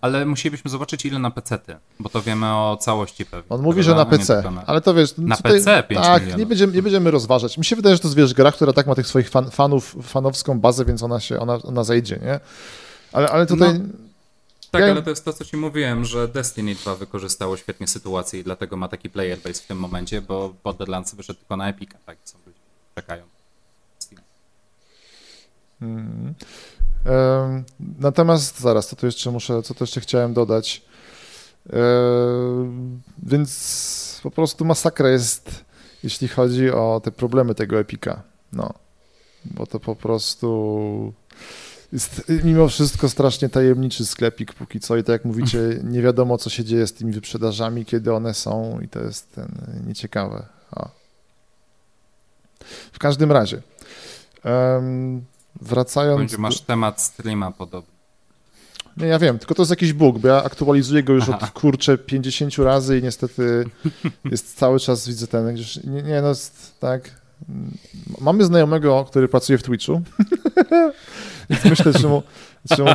Ale 0.00 0.26
musielibyśmy 0.26 0.70
zobaczyć 0.70 1.04
ile 1.06 1.18
na 1.18 1.30
PC-ty, 1.30 1.76
bo 2.00 2.08
to 2.08 2.22
wiemy 2.22 2.46
o 2.46 2.78
całości 2.80 3.26
pewnie. 3.26 3.48
On 3.48 3.62
mówi, 3.62 3.82
że 3.82 3.94
na 3.94 4.04
PC, 4.06 4.42
na- 4.50 4.66
ale 4.66 4.80
to 4.80 4.94
wiesz... 4.94 5.14
Na 5.18 5.36
tutaj- 5.36 5.52
PC 5.52 5.82
5 5.82 6.02
Tak, 6.02 6.22
milionów. 6.22 6.38
nie 6.40 6.46
będziemy, 6.46 6.72
nie 6.72 6.82
będziemy 6.82 7.10
rozważać. 7.10 7.58
Mi 7.58 7.64
się 7.64 7.76
wydaje, 7.76 7.96
że 7.96 8.00
to 8.02 8.08
jest, 8.08 8.16
wiesz, 8.16 8.34
gra, 8.34 8.52
która 8.52 8.72
tak 8.72 8.86
ma 8.86 8.94
tych 8.94 9.06
swoich 9.06 9.28
fan, 9.30 9.50
fanów, 9.50 9.96
fanowską 10.02 10.60
bazę, 10.60 10.84
więc 10.84 11.02
ona 11.02 11.20
się, 11.20 11.40
ona, 11.40 11.54
ona 11.62 11.84
zajdzie, 11.84 12.18
nie? 12.22 12.40
Ale, 13.12 13.28
ale 13.28 13.46
tutaj... 13.46 13.78
No. 13.78 13.84
Tak, 14.70 14.82
Ja- 14.82 14.90
ale 14.90 15.02
to 15.02 15.10
jest 15.10 15.24
to, 15.24 15.32
co 15.32 15.44
ci 15.44 15.56
mówiłem, 15.56 16.04
że 16.04 16.28
Destiny 16.28 16.74
2 16.74 16.94
wykorzystało 16.96 17.56
świetnie 17.56 17.86
sytuację 17.86 18.40
i 18.40 18.44
dlatego 18.44 18.76
ma 18.76 18.88
taki 18.88 19.10
player 19.10 19.38
base 19.38 19.62
w 19.62 19.66
tym 19.66 19.78
momencie, 19.78 20.22
bo 20.22 20.54
Borderlands 20.64 21.14
wyszedł 21.14 21.38
tylko 21.40 21.56
na 21.56 21.68
Epica, 21.68 21.98
tak? 22.06 22.18
Są 22.24 22.38
ludzie, 22.46 22.58
czekają. 22.94 23.22
Steam. 23.98 24.22
Mhm. 27.04 27.64
Natomiast 27.98 28.60
zaraz, 28.60 28.88
co 28.88 28.96
tu 28.96 29.06
jeszcze 29.06 29.30
muszę, 29.30 29.62
co 29.62 29.74
tu 29.74 29.84
jeszcze 29.84 30.00
chciałem 30.00 30.34
dodać. 30.34 30.82
Więc 33.22 34.20
po 34.22 34.30
prostu 34.30 34.64
masakra 34.64 35.08
jest, 35.10 35.64
jeśli 36.02 36.28
chodzi 36.28 36.70
o 36.70 37.00
te 37.04 37.12
problemy 37.12 37.54
tego 37.54 37.80
Epika. 37.80 38.22
No, 38.52 38.74
bo 39.44 39.66
to 39.66 39.80
po 39.80 39.96
prostu 39.96 41.12
jest 41.92 42.32
mimo 42.44 42.68
wszystko 42.68 43.08
strasznie 43.08 43.48
tajemniczy 43.48 44.06
sklepik 44.06 44.54
póki 44.54 44.80
co 44.80 44.96
i 44.96 45.04
tak 45.04 45.12
jak 45.12 45.24
mówicie, 45.24 45.58
nie 45.84 46.02
wiadomo 46.02 46.38
co 46.38 46.50
się 46.50 46.64
dzieje 46.64 46.86
z 46.86 46.92
tymi 46.92 47.12
wyprzedażami, 47.12 47.84
kiedy 47.84 48.14
one 48.14 48.34
są 48.34 48.80
i 48.80 48.88
to 48.88 49.00
jest 49.00 49.32
ten 49.32 49.48
nieciekawe. 49.86 50.46
O. 50.76 50.88
W 52.92 52.98
każdym 52.98 53.32
razie. 53.32 53.62
Wracając. 55.60 56.18
Będzie 56.18 56.38
masz 56.38 56.60
temat 56.60 57.00
streama 57.00 57.50
podobny. 57.50 58.00
Nie, 58.96 59.06
ja 59.06 59.18
wiem, 59.18 59.38
tylko 59.38 59.54
to 59.54 59.62
jest 59.62 59.70
jakiś 59.70 59.92
bóg, 59.92 60.18
bo 60.18 60.28
ja 60.28 60.44
aktualizuję 60.44 61.02
go 61.02 61.12
już 61.12 61.24
Aha. 61.28 61.38
od 61.42 61.50
kurczę 61.50 61.98
50 61.98 62.58
razy 62.58 62.98
i 62.98 63.02
niestety 63.02 63.64
jest 64.30 64.58
cały 64.58 64.80
czas, 64.80 65.08
widzę 65.08 65.26
ten, 65.26 65.56
już, 65.56 65.84
nie, 65.84 66.02
nie 66.02 66.22
no, 66.22 66.28
jest, 66.28 66.80
tak. 66.80 67.20
Mamy 68.20 68.44
znajomego, 68.44 69.04
który 69.04 69.28
pracuje 69.28 69.58
w 69.58 69.62
Twitchu, 69.62 70.02
więc 71.50 71.64
myślę, 71.64 71.92
czy 71.92 72.08
mu, 72.08 72.22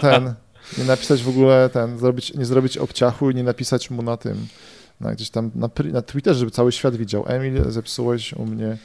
ten, 0.01 0.33
nie 0.77 0.83
napisać 0.83 1.23
w 1.23 1.29
ogóle 1.29 1.69
ten, 1.69 1.99
zrobić, 1.99 2.33
nie 2.33 2.45
zrobić 2.45 2.77
obciachu 2.77 3.31
i 3.31 3.35
nie 3.35 3.43
napisać 3.43 3.89
mu 3.89 4.01
na 4.01 4.17
tym, 4.17 4.47
na 5.01 5.11
gdzieś 5.11 5.29
tam 5.29 5.51
na, 5.55 5.69
na 5.91 6.01
Twitterze, 6.01 6.39
żeby 6.39 6.51
cały 6.51 6.71
świat 6.71 6.95
widział. 6.95 7.25
Emil, 7.27 7.71
zepsułeś 7.71 8.33
u 8.33 8.45
mnie. 8.45 8.77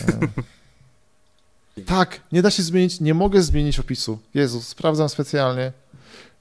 E, 0.00 0.18
tak, 1.86 2.20
nie 2.32 2.42
da 2.42 2.50
się 2.50 2.62
zmienić, 2.62 3.00
nie 3.00 3.14
mogę 3.14 3.42
zmienić 3.42 3.78
opisu. 3.78 4.18
Jezu, 4.34 4.62
sprawdzam 4.62 5.08
specjalnie. 5.08 5.72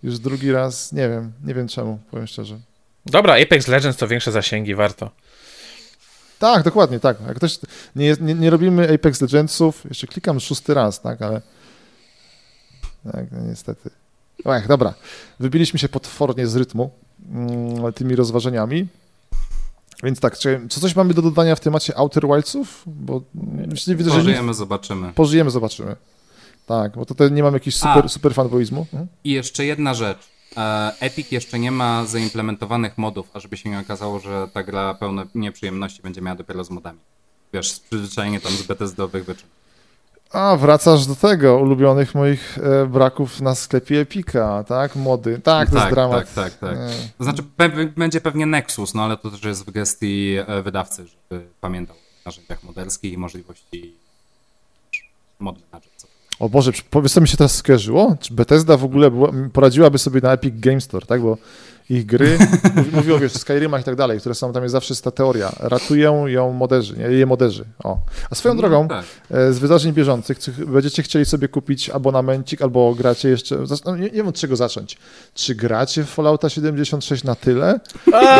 Już 0.03 0.19
drugi 0.19 0.51
raz, 0.51 0.91
nie 0.91 1.09
wiem, 1.09 1.31
nie 1.45 1.53
wiem 1.53 1.67
czemu, 1.67 1.99
powiem 2.11 2.27
szczerze. 2.27 2.59
Dobra, 3.05 3.41
Apex 3.41 3.67
Legends 3.67 3.97
to 3.97 4.07
większe 4.07 4.31
zasięgi, 4.31 4.75
warto. 4.75 5.11
Tak, 6.39 6.63
dokładnie, 6.63 6.99
tak. 6.99 7.17
Jak 7.27 7.37
ktoś, 7.37 7.59
nie, 7.95 8.15
nie, 8.21 8.33
nie 8.33 8.49
robimy 8.49 8.93
Apex 8.93 9.21
Legendsów, 9.21 9.83
jeszcze 9.89 10.07
klikam 10.07 10.39
szósty 10.39 10.73
raz, 10.73 11.01
tak, 11.01 11.21
ale 11.21 11.41
tak, 13.11 13.25
no 13.31 13.41
niestety. 13.41 13.89
Ech, 14.45 14.67
dobra, 14.67 14.93
wybiliśmy 15.39 15.79
się 15.79 15.89
potwornie 15.89 16.47
z 16.47 16.55
rytmu 16.55 16.91
mm, 17.31 17.93
tymi 17.93 18.15
rozważaniami. 18.15 18.87
Więc 20.03 20.19
tak, 20.19 20.37
czy, 20.37 20.61
czy 20.69 20.79
coś 20.81 20.95
mamy 20.95 21.13
do 21.13 21.21
dodania 21.21 21.55
w 21.55 21.59
temacie 21.59 21.97
Outer 21.97 22.27
Wildsów? 22.27 22.83
Bo 22.85 23.21
myślę, 23.67 23.95
widzę, 23.95 24.09
że 24.09 24.15
nic, 24.17 24.25
Pożyjemy, 24.25 24.53
zobaczymy. 24.53 25.13
pożyjemy, 25.13 25.51
zobaczymy. 25.51 25.95
Tak, 26.65 26.95
bo 26.95 27.05
tutaj 27.05 27.31
nie 27.31 27.43
mam 27.43 27.53
jakiegoś 27.53 27.75
super, 27.75 28.05
A. 28.05 28.07
super 28.07 28.33
fanboizmu. 28.33 28.81
Mhm. 28.81 29.07
I 29.23 29.31
jeszcze 29.31 29.65
jedna 29.65 29.93
rzecz. 29.93 30.17
E, 30.57 30.91
Epic 30.99 31.31
jeszcze 31.31 31.59
nie 31.59 31.71
ma 31.71 32.05
zaimplementowanych 32.05 32.97
modów, 32.97 33.29
ażeby 33.33 33.57
się 33.57 33.69
nie 33.69 33.79
okazało, 33.79 34.19
że 34.19 34.47
ta 34.53 34.63
gra 34.63 34.93
pełne 34.93 35.25
nieprzyjemności 35.35 36.01
będzie 36.01 36.21
miała 36.21 36.35
dopiero 36.37 36.63
z 36.63 36.69
modami. 36.69 36.99
Wiesz, 37.53 37.79
przyzwyczajenie 37.89 38.39
tam 38.39 38.51
z 38.51 38.63
Bethesdowych 38.63 39.25
wyczyn. 39.25 39.47
A, 40.33 40.57
wracasz 40.57 41.05
do 41.05 41.15
tego, 41.15 41.57
ulubionych 41.57 42.15
moich 42.15 42.57
e, 42.57 42.85
braków 42.85 43.41
na 43.41 43.55
sklepie 43.55 43.99
Epika, 43.99 44.63
tak? 44.63 44.95
Mody. 44.95 45.39
Tak, 45.43 45.69
to 45.69 45.75
jest 45.77 45.89
dramat. 45.89 46.33
Tak, 46.33 46.49
tak, 46.51 46.53
tak. 46.69 46.77
E, 46.77 46.89
To 47.17 47.23
znaczy, 47.23 47.43
pe- 47.57 47.87
będzie 47.97 48.21
pewnie 48.21 48.45
Nexus, 48.45 48.93
no 48.93 49.03
ale 49.03 49.17
to 49.17 49.31
też 49.31 49.43
jest 49.43 49.65
w 49.65 49.71
gestii 49.71 50.35
e, 50.47 50.61
wydawcy, 50.61 51.05
żeby 51.07 51.45
pamiętał 51.61 51.95
o 51.95 51.99
narzędziach 52.25 52.63
moderskich 52.63 53.13
i 53.13 53.17
możliwości 53.17 53.93
mod 55.39 55.55
manager. 55.71 55.91
co- 55.97 56.07
O 56.39 56.49
Boże, 56.49 56.71
powiedz, 56.89 57.13
co 57.13 57.21
mi 57.21 57.27
się 57.27 57.37
teraz 57.37 57.55
skojarzyło? 57.55 58.15
Czy 58.19 58.33
Bethesda 58.33 58.77
w 58.77 58.83
ogóle 58.83 59.11
była, 59.11 59.31
poradziłaby 59.53 59.97
sobie 59.97 60.21
na 60.21 60.33
Epic 60.33 60.53
Game 60.59 60.81
Store, 60.81 61.05
tak? 61.05 61.21
Bo 61.21 61.37
ich 61.89 62.05
gry, 62.05 62.37
mówiło 62.93 63.19
wiesz, 63.19 63.35
o 63.35 63.39
Skyrimach 63.39 63.81
i 63.81 63.83
tak 63.83 63.95
dalej, 63.95 64.19
które 64.19 64.35
są, 64.35 64.53
tam 64.53 64.63
jest 64.63 64.73
zawsze 64.73 64.95
ta 64.95 65.11
teoria, 65.11 65.51
ratują 65.59 66.27
ją 66.27 66.53
moderzy, 66.53 66.97
nie? 66.97 67.05
je 67.05 67.25
moderzy. 67.25 67.65
O. 67.83 67.97
A 68.29 68.35
swoją 68.35 68.53
no, 68.53 68.61
drogą, 68.61 68.87
tak. 68.87 69.05
E, 69.31 69.53
z 69.53 69.59
wydarzeń 69.59 69.93
bieżących, 69.93 70.37
będziecie 70.65 71.03
chcieli 71.03 71.25
sobie 71.25 71.47
kupić 71.47 71.89
abonamencik 71.89 72.61
albo 72.61 72.95
gracie 72.95 73.29
jeszcze, 73.29 73.57
no, 73.85 73.95
nie, 73.95 74.03
nie 74.03 74.09
wiem 74.09 74.27
od 74.27 74.35
czego 74.35 74.55
zacząć. 74.55 74.97
Czy 75.35 75.55
gracie 75.55 76.03
w 76.03 76.09
Fallouta 76.09 76.49
76 76.49 77.23
na 77.23 77.35
tyle? 77.35 77.79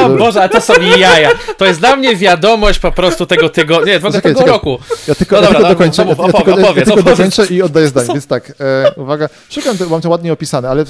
O 0.05 0.09
Boże, 0.09 0.43
a 0.43 0.49
to 0.49 0.61
są 0.61 0.73
jaja. 0.97 1.29
To 1.57 1.65
jest 1.65 1.79
dla 1.79 1.95
mnie 1.95 2.15
wiadomość 2.15 2.79
po 2.79 2.91
prostu 2.91 3.25
tego 3.25 3.49
tygodnia, 3.49 3.93
nie, 3.93 3.99
w 3.99 4.05
ogóle 4.05 4.21
tego 4.21 4.45
roku. 4.45 4.79
Ja 5.07 5.15
tylko, 5.15 5.35
no 5.35 5.41
ja 5.41 5.47
dobra, 5.47 5.59
tylko 5.59 5.73
dokończę, 5.73 6.05
no, 6.05 6.11
ja, 6.11 6.33
tylko, 6.33 6.53
opowiedz, 6.53 6.87
ja 6.87 6.95
tylko 6.95 7.03
dokończę 7.03 7.45
i 7.45 7.61
oddaję 7.61 7.87
zdanie, 7.87 8.07
więc 8.07 8.27
tak, 8.27 8.53
e, 8.59 8.93
uwaga, 8.95 9.29
szukam, 9.49 9.75
mam 9.89 10.01
to 10.01 10.09
ładnie 10.09 10.33
opisane, 10.33 10.69
ale 10.69 10.81
e, 10.81 10.85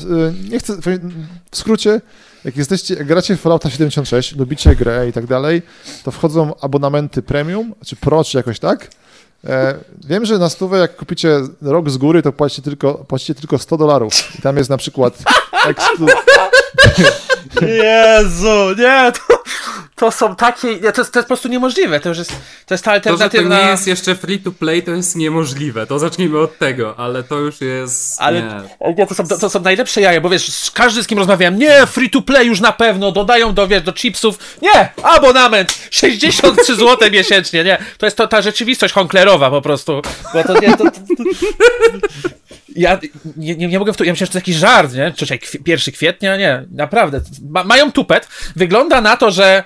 nie 0.50 0.60
chcę, 0.60 0.74
w 1.52 1.58
skrócie, 1.58 2.02
jak 2.46 2.58
jesteście, 2.58 2.94
jak 2.94 3.08
gracie 3.08 3.36
w 3.36 3.42
Fallouta 3.42 3.70
76, 3.70 4.36
lubicie 4.36 4.76
grę 4.76 5.10
i 5.10 5.14
tak 5.14 5.26
dalej, 5.26 5.62
to 6.04 6.12
wchodzą 6.12 6.54
abonamenty 6.62 7.22
premium, 7.22 7.76
czy 7.86 7.96
pro, 7.96 8.24
czy 8.24 8.38
jakoś 8.38 8.60
tak. 8.60 8.88
E, 9.48 9.76
wiem, 10.08 10.26
że 10.26 10.38
na 10.38 10.50
stówę, 10.50 10.78
jak 10.78 10.96
kupicie 10.96 11.42
rok 11.62 11.90
z 11.90 11.98
góry, 11.98 12.22
to 12.22 12.32
płacicie 12.32 12.62
tylko, 12.62 12.94
płacicie 12.94 13.36
tylko 13.36 13.58
100 13.58 13.78
dolarów. 13.78 14.14
I 14.40 14.42
tam 14.42 14.58
jest 14.58 14.70
na 14.70 14.78
przykład 14.78 15.24
Jezu, 17.62 18.76
nie, 18.78 19.12
to, 19.12 19.39
to 20.00 20.12
są 20.12 20.36
takie. 20.36 20.78
To, 20.78 20.86
jest, 20.86 20.96
to 20.96 21.02
jest 21.02 21.14
po 21.14 21.24
prostu 21.24 21.48
niemożliwe. 21.48 22.00
To 22.00 22.10
już 22.10 22.18
jest, 22.18 22.32
to 22.66 22.74
jest 22.74 22.84
ta 22.84 22.92
alternatywna. 22.92 23.50
To, 23.50 23.56
że 23.56 23.60
to 23.60 23.66
nie 23.66 23.72
jest 23.72 23.88
jeszcze 23.88 24.16
free 24.16 24.40
to 24.40 24.52
play, 24.52 24.84
to 24.84 24.92
jest 24.92 25.16
niemożliwe. 25.16 25.88
To 25.88 26.00
zacznijmy 26.00 26.40
od 26.40 26.58
tego, 26.58 27.00
ale 27.00 27.24
to 27.24 27.40
już 27.40 27.62
jest. 27.62 28.22
Ale 28.22 28.42
nie. 28.42 28.94
nie 28.98 29.08
to, 29.08 29.16
są, 29.16 29.28
to, 29.28 29.38
to, 29.38 29.50
są 29.50 29.60
najlepsze 29.60 30.02
jaja, 30.02 30.22
bo 30.22 30.30
wiesz, 30.30 30.72
każdy 30.74 31.04
z 31.04 31.08
kim 31.08 31.18
rozmawiałem, 31.18 31.60
nie, 31.60 31.86
free 31.86 32.10
to 32.10 32.22
play 32.22 32.48
już 32.48 32.62
na 32.62 32.72
pewno, 32.72 33.12
dodają 33.12 33.54
do, 33.54 33.68
wiesz, 33.68 33.82
do 33.82 33.94
chipsów. 33.94 34.58
Nie, 34.62 34.90
abonament 35.04 35.80
63 35.92 36.76
zł 36.86 37.12
miesięcznie, 37.12 37.64
nie. 37.64 37.78
To 37.98 38.06
jest 38.06 38.18
to, 38.18 38.28
ta 38.28 38.42
rzeczywistość 38.42 38.94
honklerowa 38.94 39.50
po 39.50 39.62
prostu. 39.62 40.02
Bo 40.34 40.44
to 40.44 40.60
nie. 40.60 40.78
To, 40.78 40.84
ja 42.76 43.00
nie, 43.38 43.56
nie, 43.56 43.68
nie 43.68 43.80
mogę 43.80 43.94
w 43.94 43.98
to. 43.98 44.04
Ja 44.04 44.14
myślę, 44.14 44.26
że 44.26 44.32
to 44.32 44.38
jakiś 44.38 44.56
żart, 44.56 44.94
nie? 44.94 45.12
Czy 45.12 45.40
1 45.66 45.94
kwietnia? 45.94 46.38
Nie, 46.38 46.66
naprawdę. 46.72 47.22
Ma, 47.50 47.64
mają 47.64 47.92
tupet. 47.92 48.28
Wygląda 48.56 49.02
na 49.02 49.18
to, 49.18 49.32
że 49.32 49.64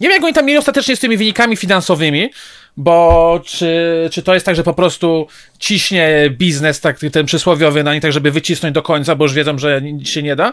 nie 0.00 0.08
wiem, 0.08 0.16
jak 0.16 0.24
oni 0.24 0.34
tam 0.34 0.46
mieli 0.46 0.58
ostatecznie 0.58 0.96
z 0.96 1.00
tymi 1.00 1.16
wynikami 1.16 1.56
finansowymi, 1.56 2.30
bo 2.76 3.40
czy, 3.44 4.08
czy 4.12 4.22
to 4.22 4.34
jest 4.34 4.46
tak, 4.46 4.56
że 4.56 4.62
po 4.62 4.74
prostu 4.74 5.26
ciśnie 5.58 6.30
biznes 6.30 6.80
tak, 6.80 6.98
ten 7.12 7.26
przysłowiowy 7.26 7.84
na 7.84 7.94
nich, 7.94 8.02
tak 8.02 8.12
żeby 8.12 8.30
wycisnąć 8.30 8.74
do 8.74 8.82
końca, 8.82 9.14
bo 9.14 9.24
już 9.24 9.34
wiedzą, 9.34 9.58
że 9.58 9.82
się 10.04 10.22
nie 10.22 10.36
da? 10.36 10.52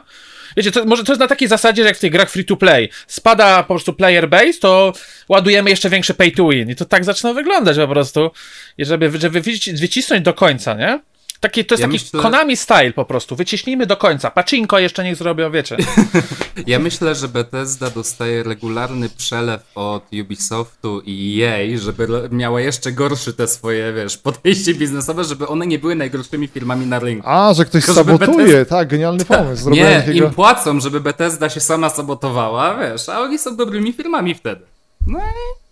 Wiecie, 0.57 0.71
to, 0.71 0.85
może 0.85 1.03
to 1.03 1.11
jest 1.11 1.19
na 1.19 1.27
takiej 1.27 1.47
zasadzie, 1.47 1.83
że 1.83 1.87
jak 1.87 1.97
w 1.97 1.99
tych 1.99 2.11
grach 2.11 2.29
free 2.29 2.45
to 2.45 2.57
play 2.57 2.89
spada 3.07 3.63
po 3.63 3.73
prostu 3.73 3.93
player 3.93 4.29
base, 4.29 4.53
to 4.61 4.93
ładujemy 5.29 5.69
jeszcze 5.69 5.89
większy 5.89 6.13
pay 6.13 6.31
to 6.31 6.49
win. 6.49 6.69
I 6.69 6.75
to 6.75 6.85
tak 6.85 7.05
zaczyna 7.05 7.33
wyglądać 7.33 7.77
po 7.77 7.87
prostu, 7.87 8.31
żeby, 8.79 9.19
żeby 9.19 9.41
wycisnąć 9.73 10.23
do 10.23 10.33
końca, 10.33 10.73
nie? 10.73 10.99
Taki, 11.39 11.65
to 11.65 11.73
jest 11.73 11.81
ja 11.81 11.87
taki 11.87 11.93
myślę... 12.03 12.21
Konami 12.21 12.57
style 12.57 12.93
po 12.93 13.05
prostu. 13.05 13.35
Wyciśnijmy 13.35 13.85
do 13.85 13.97
końca. 13.97 14.31
Pacinko 14.31 14.79
jeszcze 14.79 15.03
niech 15.03 15.15
zrobią, 15.15 15.51
wiecie. 15.51 15.77
ja 16.67 16.79
myślę, 16.79 17.15
że 17.15 17.27
Bethesda 17.27 17.89
dostaje 17.89 18.43
regularny 18.43 19.09
przelew 19.09 19.61
od 19.75 20.03
Ubisoftu 20.21 21.01
i 21.05 21.41
EA, 21.43 21.77
żeby 21.77 22.07
miała 22.31 22.61
jeszcze 22.61 22.91
gorszy 22.91 23.33
te 23.33 23.47
swoje, 23.47 23.93
wiesz, 23.93 24.17
podejście 24.17 24.73
biznesowe, 24.73 25.23
żeby 25.23 25.47
one 25.47 25.67
nie 25.67 25.79
były 25.79 25.95
najgorszymi 25.95 26.47
firmami 26.47 26.85
na 26.85 26.99
rynku. 26.99 27.29
A, 27.29 27.53
że 27.53 27.65
ktoś 27.65 27.85
Tylko 27.85 28.03
sabotuje. 28.03 28.47
Bethesda... 28.47 28.77
Tak, 28.77 28.87
genialny 28.87 29.25
pomysł. 29.25 29.69
Nie, 29.69 30.03
takiego... 30.05 30.27
im 30.27 30.33
płacą, 30.33 30.79
żeby 30.79 31.01
Bethesda 31.01 31.49
się 31.49 31.59
sama 31.59 31.89
sabotowała, 31.89 32.77
wiesz, 32.77 33.09
a 33.09 33.19
oni 33.19 33.39
są 33.39 33.55
dobrymi 33.55 33.93
firmami 33.93 34.35
wtedy. 34.35 34.61
No 35.07 35.19
i 35.19 35.66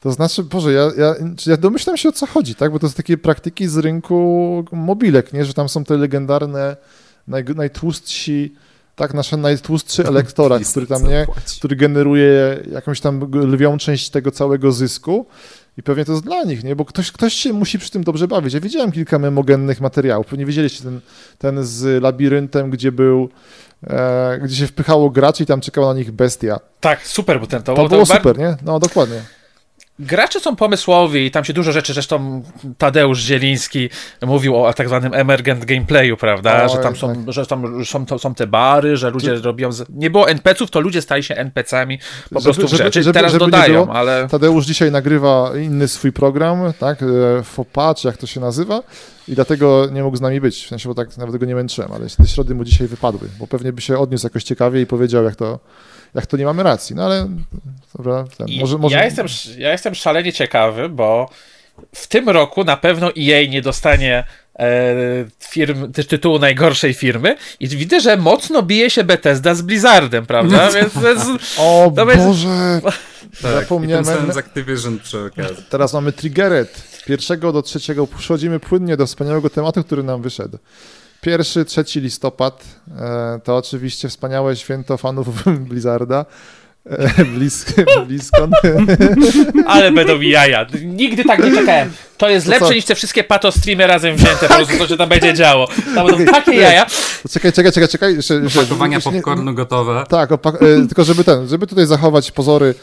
to 0.00 0.12
znaczy, 0.12 0.44
Boże, 0.44 0.72
ja, 0.72 0.90
ja, 0.98 1.14
ja 1.46 1.56
domyślam 1.56 1.96
się 1.96 2.08
o 2.08 2.12
co 2.12 2.26
chodzi, 2.26 2.54
tak? 2.54 2.72
Bo 2.72 2.78
to 2.78 2.88
są 2.88 2.94
takie 2.94 3.18
praktyki 3.18 3.68
z 3.68 3.76
rynku 3.76 4.64
mobilek, 4.72 5.32
nie? 5.32 5.44
Że 5.44 5.54
tam 5.54 5.68
są 5.68 5.84
te 5.84 5.96
legendarne, 5.96 6.76
naj, 7.28 7.44
najtłustsi, 7.56 8.54
tak, 8.96 9.14
nasz 9.14 9.32
najtłustszy 9.32 10.06
elektorat, 10.06 10.62
który 10.70 10.86
tam, 10.86 11.08
nie? 11.08 11.26
Który 11.58 11.76
generuje 11.76 12.62
jakąś 12.72 13.00
tam 13.00 13.30
lwią 13.32 13.78
część 13.78 14.10
tego 14.10 14.30
całego 14.30 14.72
zysku. 14.72 15.26
I 15.78 15.82
pewnie 15.82 16.04
to 16.04 16.12
jest 16.12 16.24
dla 16.24 16.42
nich, 16.42 16.64
nie? 16.64 16.76
Bo 16.76 16.84
ktoś, 16.84 17.12
ktoś 17.12 17.34
się 17.34 17.52
musi 17.52 17.78
przy 17.78 17.90
tym 17.90 18.04
dobrze 18.04 18.28
bawić. 18.28 18.54
Ja 18.54 18.60
widziałem 18.60 18.92
kilka 18.92 19.18
memogennych 19.18 19.80
materiałów. 19.80 20.26
Pewnie 20.26 20.46
widzieliście 20.46 20.84
ten, 20.84 21.00
ten 21.38 21.64
z 21.64 22.02
labiryntem, 22.02 22.70
gdzie 22.70 22.92
był 22.92 23.28
e, 23.86 24.38
gdzie 24.42 24.56
się 24.56 24.66
wpychało 24.66 25.10
graczy 25.10 25.42
i 25.42 25.46
tam 25.46 25.60
czekała 25.60 25.92
na 25.92 25.98
nich 25.98 26.10
bestia. 26.10 26.60
Tak, 26.80 27.06
super 27.06 27.38
był 27.38 27.46
ten. 27.46 27.62
To, 27.62 27.74
to 27.74 27.88
było 27.88 28.06
super, 28.06 28.38
nie? 28.38 28.56
No, 28.64 28.78
dokładnie. 28.78 29.22
Gracze 30.00 30.40
są 30.40 30.56
pomysłowi 30.56 31.26
i 31.26 31.30
tam 31.30 31.44
się 31.44 31.52
dużo 31.52 31.72
rzeczy, 31.72 31.92
zresztą 31.92 32.42
Tadeusz 32.78 33.18
Zieliński 33.18 33.90
mówił 34.22 34.64
o 34.64 34.72
tak 34.72 34.88
zwanym 34.88 35.14
emergent 35.14 35.64
gameplayu, 35.64 36.16
prawda, 36.16 36.68
że 36.68 36.78
tam, 36.78 36.96
są, 36.96 37.14
tak. 37.14 37.32
że 37.32 37.46
tam 37.46 37.84
są, 37.84 38.06
to, 38.06 38.18
są 38.18 38.34
te 38.34 38.46
bary, 38.46 38.96
że 38.96 39.10
ludzie 39.10 39.34
robią... 39.34 39.72
Z... 39.72 39.88
Nie 39.88 40.10
było 40.10 40.28
NPC-ów, 40.28 40.70
to 40.70 40.80
ludzie 40.80 41.02
stali 41.02 41.22
się 41.22 41.34
NPC-ami 41.34 41.98
po 42.30 42.40
prostu 42.40 42.68
żeby, 42.68 42.76
żeby, 42.76 43.02
żeby, 43.02 43.12
teraz 43.12 43.32
żeby 43.32 43.44
dodają, 43.44 43.84
było, 43.84 43.96
ale... 43.96 44.28
Tadeusz 44.30 44.66
dzisiaj 44.66 44.90
nagrywa 44.90 45.52
inny 45.62 45.88
swój 45.88 46.12
program, 46.12 46.72
tak, 46.78 47.02
e, 47.02 47.42
FOPA, 47.42 47.94
czy 47.94 48.08
jak 48.08 48.16
to 48.16 48.26
się 48.26 48.40
nazywa? 48.40 48.82
I 49.28 49.34
dlatego 49.34 49.86
nie 49.92 50.02
mógł 50.02 50.16
z 50.16 50.20
nami 50.20 50.40
być, 50.40 50.64
w 50.64 50.68
sensie, 50.68 50.88
bo 50.88 50.94
tak 50.94 51.16
nawet 51.16 51.36
go 51.36 51.46
nie 51.46 51.54
męczyłem, 51.54 51.92
ale 51.92 52.06
te 52.06 52.26
środy 52.26 52.54
mu 52.54 52.64
dzisiaj 52.64 52.86
wypadły, 52.86 53.28
bo 53.38 53.46
pewnie 53.46 53.72
by 53.72 53.80
się 53.80 53.98
odniósł 53.98 54.26
jakoś 54.26 54.44
ciekawie 54.44 54.80
i 54.80 54.86
powiedział, 54.86 55.24
jak 55.24 55.36
to 55.36 55.58
jak 56.14 56.26
to 56.26 56.36
nie 56.36 56.44
mamy 56.44 56.62
racji. 56.62 56.96
No 56.96 57.04
ale 57.04 57.28
dobra, 57.96 58.24
ten, 58.38 58.46
może, 58.60 58.78
może... 58.78 58.96
Ja, 58.96 59.04
jestem, 59.04 59.26
ja 59.58 59.72
jestem 59.72 59.94
szalenie 59.94 60.32
ciekawy, 60.32 60.88
bo 60.88 61.30
w 61.94 62.06
tym 62.06 62.28
roku 62.28 62.64
na 62.64 62.76
pewno 62.76 63.06
EA 63.06 63.48
nie 63.48 63.62
dostanie 63.62 64.24
e, 64.58 64.94
firm, 65.38 65.92
tytułu 65.92 66.38
najgorszej 66.38 66.94
firmy 66.94 67.36
i 67.60 67.68
widzę, 67.68 68.00
że 68.00 68.16
mocno 68.16 68.62
bije 68.62 68.90
się 68.90 69.04
Bethesda 69.04 69.54
z 69.54 69.62
Blizzardem, 69.62 70.26
prawda? 70.26 70.70
Więc, 70.74 70.94
więc 70.98 71.22
o 71.58 71.92
Boże! 72.16 72.80
tak, 73.42 73.52
zapomniałem. 73.52 74.04
I 74.30 74.32
z 74.32 74.36
Activision 74.36 74.98
przy 74.98 75.24
okazji. 75.24 75.64
Teraz 75.70 75.92
mamy 75.92 76.12
Triggeret. 76.12 76.90
Pierwszego 77.06 77.52
do 77.52 77.62
trzeciego 77.62 78.06
przechodzimy 78.06 78.60
płynnie 78.60 78.96
do 78.96 79.06
wspaniałego 79.06 79.50
tematu, 79.50 79.84
który 79.84 80.02
nam 80.02 80.22
wyszedł. 80.22 80.58
Pierwszy, 81.20 81.64
trzeci 81.64 82.00
listopad 82.00 82.64
e, 82.98 83.40
to 83.44 83.56
oczywiście 83.56 84.08
wspaniałe 84.08 84.56
święto 84.56 84.96
fanów 84.96 85.44
Blizzarda. 85.68 86.24
E, 86.86 87.24
blisko, 87.34 87.72
blisko. 88.06 88.48
Ale 89.66 89.92
będą 89.92 90.20
jaja. 90.20 90.66
Nigdy 90.84 91.24
tak 91.24 91.44
nie 91.44 91.54
czekałem. 91.54 91.92
To 92.18 92.28
jest 92.28 92.46
to 92.46 92.50
lepsze 92.52 92.68
co? 92.68 92.74
niż 92.74 92.84
te 92.84 92.94
wszystkie 92.94 93.24
pato 93.24 93.52
streamy 93.52 93.86
razem 93.86 94.16
wzięte, 94.16 94.48
po 94.48 94.54
prostu 94.54 94.78
to 94.78 94.86
się 94.86 94.96
tam 94.96 95.08
będzie 95.08 95.34
działo. 95.34 95.68
Tam 95.94 96.06
będą 96.06 96.32
takie 96.32 96.54
jaja. 96.54 96.86
Czekaj, 97.30 97.52
czekaj, 97.52 97.72
czekaj, 97.72 97.88
czekaj. 97.88 98.14
Jeszcze, 98.16 98.34
jeszcze, 98.34 98.60
Opakowania 98.60 99.00
popcornu 99.00 99.54
gotowe. 99.54 100.04
Tak, 100.08 100.30
opak- 100.30 100.62
e, 100.62 100.86
tylko 100.86 101.04
żeby 101.04 101.24
ten, 101.24 101.48
żeby 101.48 101.66
tutaj 101.66 101.86
zachować 101.86 102.30
pozory 102.30 102.74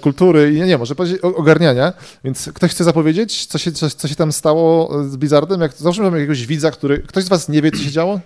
kultury 0.00 0.52
i 0.52 0.54
nie, 0.54 0.66
nie, 0.66 0.78
może 0.78 0.94
powiedzieć 0.94 1.20
ogarniania, 1.20 1.92
więc 2.24 2.50
ktoś 2.54 2.70
chce 2.70 2.84
zapowiedzieć, 2.84 3.46
co 3.46 3.58
się, 3.58 3.72
co, 3.72 3.90
co 3.90 4.08
się 4.08 4.14
tam 4.14 4.32
stało 4.32 4.90
z 5.08 5.16
Blizzardem? 5.16 5.60
Jak, 5.60 5.72
zawsze 5.72 6.02
mamy 6.02 6.18
jakiegoś 6.18 6.46
widza, 6.46 6.70
który... 6.70 6.98
Ktoś 6.98 7.24
z 7.24 7.28
was 7.28 7.48
nie 7.48 7.62
wie, 7.62 7.70
co 7.70 7.78
się 7.78 7.90
działo? 7.90 8.12
Okej, 8.12 8.22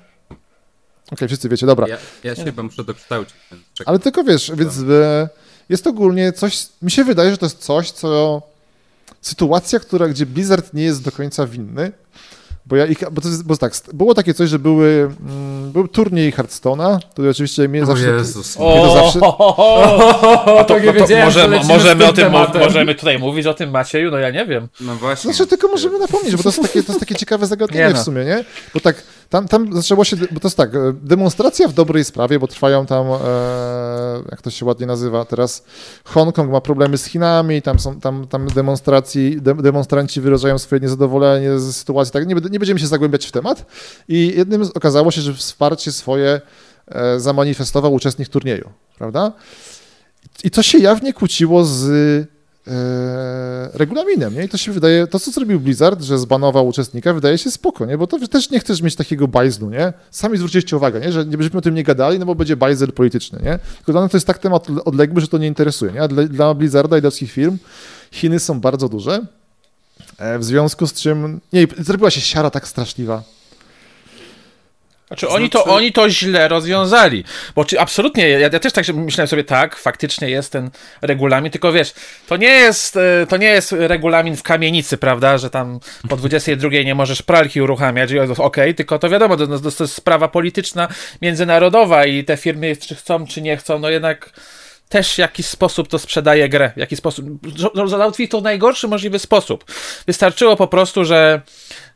okay, 1.12 1.28
wszyscy 1.28 1.48
wiecie, 1.48 1.66
dobra. 1.66 1.88
Ja, 1.88 1.98
ja 2.24 2.34
się 2.34 2.44
chyba 2.44 2.62
muszę 2.62 2.84
dokształcić. 2.84 3.36
Ale 3.86 3.98
tylko 3.98 4.24
wiesz, 4.24 4.52
więc 4.54 4.78
e, 4.78 5.28
jest 5.68 5.86
ogólnie 5.86 6.32
coś, 6.32 6.66
mi 6.82 6.90
się 6.90 7.04
wydaje, 7.04 7.30
że 7.30 7.36
to 7.36 7.46
jest 7.46 7.58
coś, 7.58 7.90
co 7.90 8.42
sytuacja, 9.20 9.80
która, 9.80 10.08
gdzie 10.08 10.26
Blizzard 10.26 10.74
nie 10.74 10.84
jest 10.84 11.02
do 11.02 11.12
końca 11.12 11.46
winny, 11.46 11.92
bo 12.66 12.76
ja 12.76 12.86
ich, 12.86 12.98
bo 13.10 13.20
to 13.20 13.28
jest, 13.28 13.46
bo 13.46 13.56
tak, 13.56 13.72
było 13.92 14.14
takie 14.14 14.34
coś, 14.34 14.50
że 14.50 14.58
były, 14.58 15.10
mm, 15.20 15.72
był 15.72 15.88
turniej 15.88 16.32
Hearthstone'a, 16.32 16.98
który 17.10 17.30
oczywiście 17.30 17.68
mnie 17.68 17.86
zawsze... 17.86 18.10
Jezus. 18.10 18.58
Mnie 18.58 18.80
to 18.82 18.94
zawsze... 18.94 19.20
A 20.60 20.64
to, 20.64 20.78
nie 20.78 20.92
no 20.92 21.64
możemy, 21.64 22.06
o 22.06 22.12
tym, 22.12 22.32
możemy 22.60 22.94
tutaj 22.94 23.18
mówić 23.18 23.46
o 23.46 23.54
tym 23.54 23.70
Macieju? 23.70 24.10
No 24.10 24.18
ja 24.18 24.30
nie 24.30 24.46
wiem. 24.46 24.68
No 24.80 24.96
właśnie. 24.96 25.32
Znaczy 25.32 25.50
tylko 25.50 25.68
możemy 25.68 25.98
napomnieć, 25.98 26.36
bo 26.36 26.42
to 26.42 26.48
jest 26.48 26.62
takie, 26.62 26.82
to 26.82 26.92
jest 26.92 27.00
takie 27.00 27.14
ciekawe 27.14 27.46
zagadnienie 27.46 27.90
no. 27.94 28.00
w 28.00 28.04
sumie, 28.04 28.24
nie? 28.24 28.44
Bo 28.74 28.80
tak, 28.80 29.02
tam, 29.34 29.48
tam 29.48 29.72
zaczęło 29.72 30.04
się, 30.04 30.16
bo 30.16 30.40
to 30.40 30.48
jest 30.48 30.56
tak, 30.56 30.74
e, 30.74 30.92
demonstracja 31.02 31.68
w 31.68 31.72
dobrej 31.72 32.04
sprawie, 32.04 32.38
bo 32.38 32.46
trwają 32.46 32.86
tam, 32.86 33.06
e, 33.06 33.10
jak 34.30 34.42
to 34.42 34.50
się 34.50 34.64
ładnie 34.64 34.86
nazywa 34.86 35.24
teraz, 35.24 35.64
Hongkong 36.04 36.50
ma 36.50 36.60
problemy 36.60 36.98
z 36.98 37.04
Chinami, 37.04 37.62
tam 37.62 37.78
są 37.78 38.00
tam, 38.00 38.26
tam 38.26 38.46
demonstracji, 38.46 39.42
de, 39.42 39.54
demonstranci 39.54 40.20
wyrażają 40.20 40.58
swoje 40.58 40.80
niezadowolenie 40.80 41.58
ze 41.58 41.72
sytuacji, 41.72 42.12
tak, 42.12 42.26
nie, 42.26 42.34
nie 42.34 42.58
będziemy 42.58 42.80
się 42.80 42.86
zagłębiać 42.86 43.26
w 43.26 43.32
temat 43.32 43.66
i 44.08 44.34
jednym 44.36 44.62
okazało 44.74 45.10
się, 45.10 45.20
że 45.20 45.34
wsparcie 45.34 45.92
swoje 45.92 46.40
e, 46.88 47.20
zamanifestował 47.20 47.94
uczestnik 47.94 48.28
turnieju, 48.28 48.70
prawda? 48.98 49.32
I 50.44 50.50
to 50.50 50.62
się 50.62 50.78
jawnie 50.78 51.12
kłóciło 51.12 51.64
z 51.64 51.84
regulaminem, 53.74 54.34
nie? 54.34 54.44
I 54.44 54.48
to 54.48 54.56
się 54.56 54.72
wydaje, 54.72 55.06
to 55.06 55.20
co 55.20 55.30
zrobił 55.30 55.60
Blizzard, 55.60 56.02
że 56.02 56.18
zbanował 56.18 56.66
uczestnika, 56.66 57.14
wydaje 57.14 57.38
się 57.38 57.50
spoko, 57.50 57.86
nie? 57.86 57.98
Bo 57.98 58.06
to 58.06 58.28
też 58.28 58.50
nie 58.50 58.60
chcesz 58.60 58.82
mieć 58.82 58.96
takiego 58.96 59.28
bajzlu, 59.28 59.70
nie? 59.70 59.92
Sami 60.10 60.36
zwróciliście 60.36 60.76
uwagę, 60.76 61.00
nie? 61.00 61.12
Że 61.12 61.26
nie 61.26 61.36
będziemy 61.36 61.58
o 61.58 61.60
tym 61.60 61.74
nie 61.74 61.84
gadali, 61.84 62.18
no 62.18 62.26
bo 62.26 62.34
będzie 62.34 62.56
bajzel 62.56 62.92
polityczny, 62.92 63.38
nie? 63.42 63.58
Tylko 63.76 63.92
dla 63.92 64.00
nas 64.00 64.10
to 64.10 64.16
jest 64.16 64.26
tak 64.26 64.38
temat 64.38 64.66
odległy, 64.84 65.20
że 65.20 65.28
to 65.28 65.38
nie 65.38 65.46
interesuje, 65.46 65.92
nie? 65.92 66.02
A 66.02 66.08
dla, 66.08 66.22
dla 66.22 66.54
Blizzarda 66.54 66.98
i 66.98 67.00
dla 67.00 67.10
wszystkich 67.10 67.32
firm 67.32 67.58
Chiny 68.10 68.40
są 68.40 68.60
bardzo 68.60 68.88
duże, 68.88 69.26
e, 70.18 70.38
w 70.38 70.44
związku 70.44 70.86
z 70.86 70.92
czym, 70.92 71.40
nie, 71.52 71.66
zrobiła 71.78 72.10
się 72.10 72.20
siara 72.20 72.50
tak 72.50 72.68
straszliwa, 72.68 73.22
znaczy, 75.08 75.28
oni, 75.28 75.50
to, 75.50 75.58
znaczy- 75.58 75.76
oni 75.76 75.92
to 75.92 76.10
źle 76.10 76.48
rozwiązali. 76.48 77.24
Bo 77.54 77.64
czy 77.64 77.80
absolutnie, 77.80 78.28
ja, 78.28 78.38
ja, 78.38 78.60
też 78.60 78.72
tak 78.72 78.88
myślałem 78.88 79.28
sobie, 79.28 79.44
tak, 79.44 79.76
faktycznie 79.76 80.30
jest 80.30 80.52
ten 80.52 80.70
regulamin, 81.02 81.50
tylko 81.50 81.72
wiesz, 81.72 81.94
to 82.26 82.36
nie 82.36 82.48
jest, 82.48 82.96
e, 82.96 83.26
to 83.28 83.36
nie 83.36 83.46
jest 83.46 83.72
regulamin 83.72 84.36
w 84.36 84.42
kamienicy, 84.42 84.96
prawda, 84.96 85.38
że 85.38 85.50
tam 85.50 85.80
po 86.08 86.16
22 86.16 86.68
nie 86.84 86.94
możesz 86.94 87.22
pralki 87.22 87.62
uruchamiać, 87.62 88.10
okej, 88.12 88.36
okay, 88.38 88.74
tylko 88.74 88.98
to 88.98 89.08
wiadomo, 89.08 89.36
to, 89.36 89.46
to, 89.46 89.70
to 89.70 89.84
jest 89.84 89.94
sprawa 89.94 90.28
polityczna, 90.28 90.88
międzynarodowa 91.22 92.06
i 92.06 92.24
te 92.24 92.36
firmy, 92.36 92.76
czy 92.76 92.94
chcą, 92.94 93.26
czy 93.26 93.42
nie 93.42 93.56
chcą, 93.56 93.78
no 93.78 93.90
jednak 93.90 94.30
też 94.94 95.14
w 95.14 95.18
jakiś 95.18 95.46
sposób 95.46 95.88
to 95.88 95.98
sprzedaje 95.98 96.48
grę, 96.48 96.72
w 96.76 96.78
jaki 96.78 96.96
sposób, 96.96 97.26
załatwi 97.86 98.28
to 98.28 98.40
w 98.40 98.42
najgorszy 98.42 98.88
możliwy 98.88 99.18
sposób. 99.18 99.64
Wystarczyło 100.06 100.56
po 100.56 100.66
prostu, 100.66 101.04
że 101.04 101.42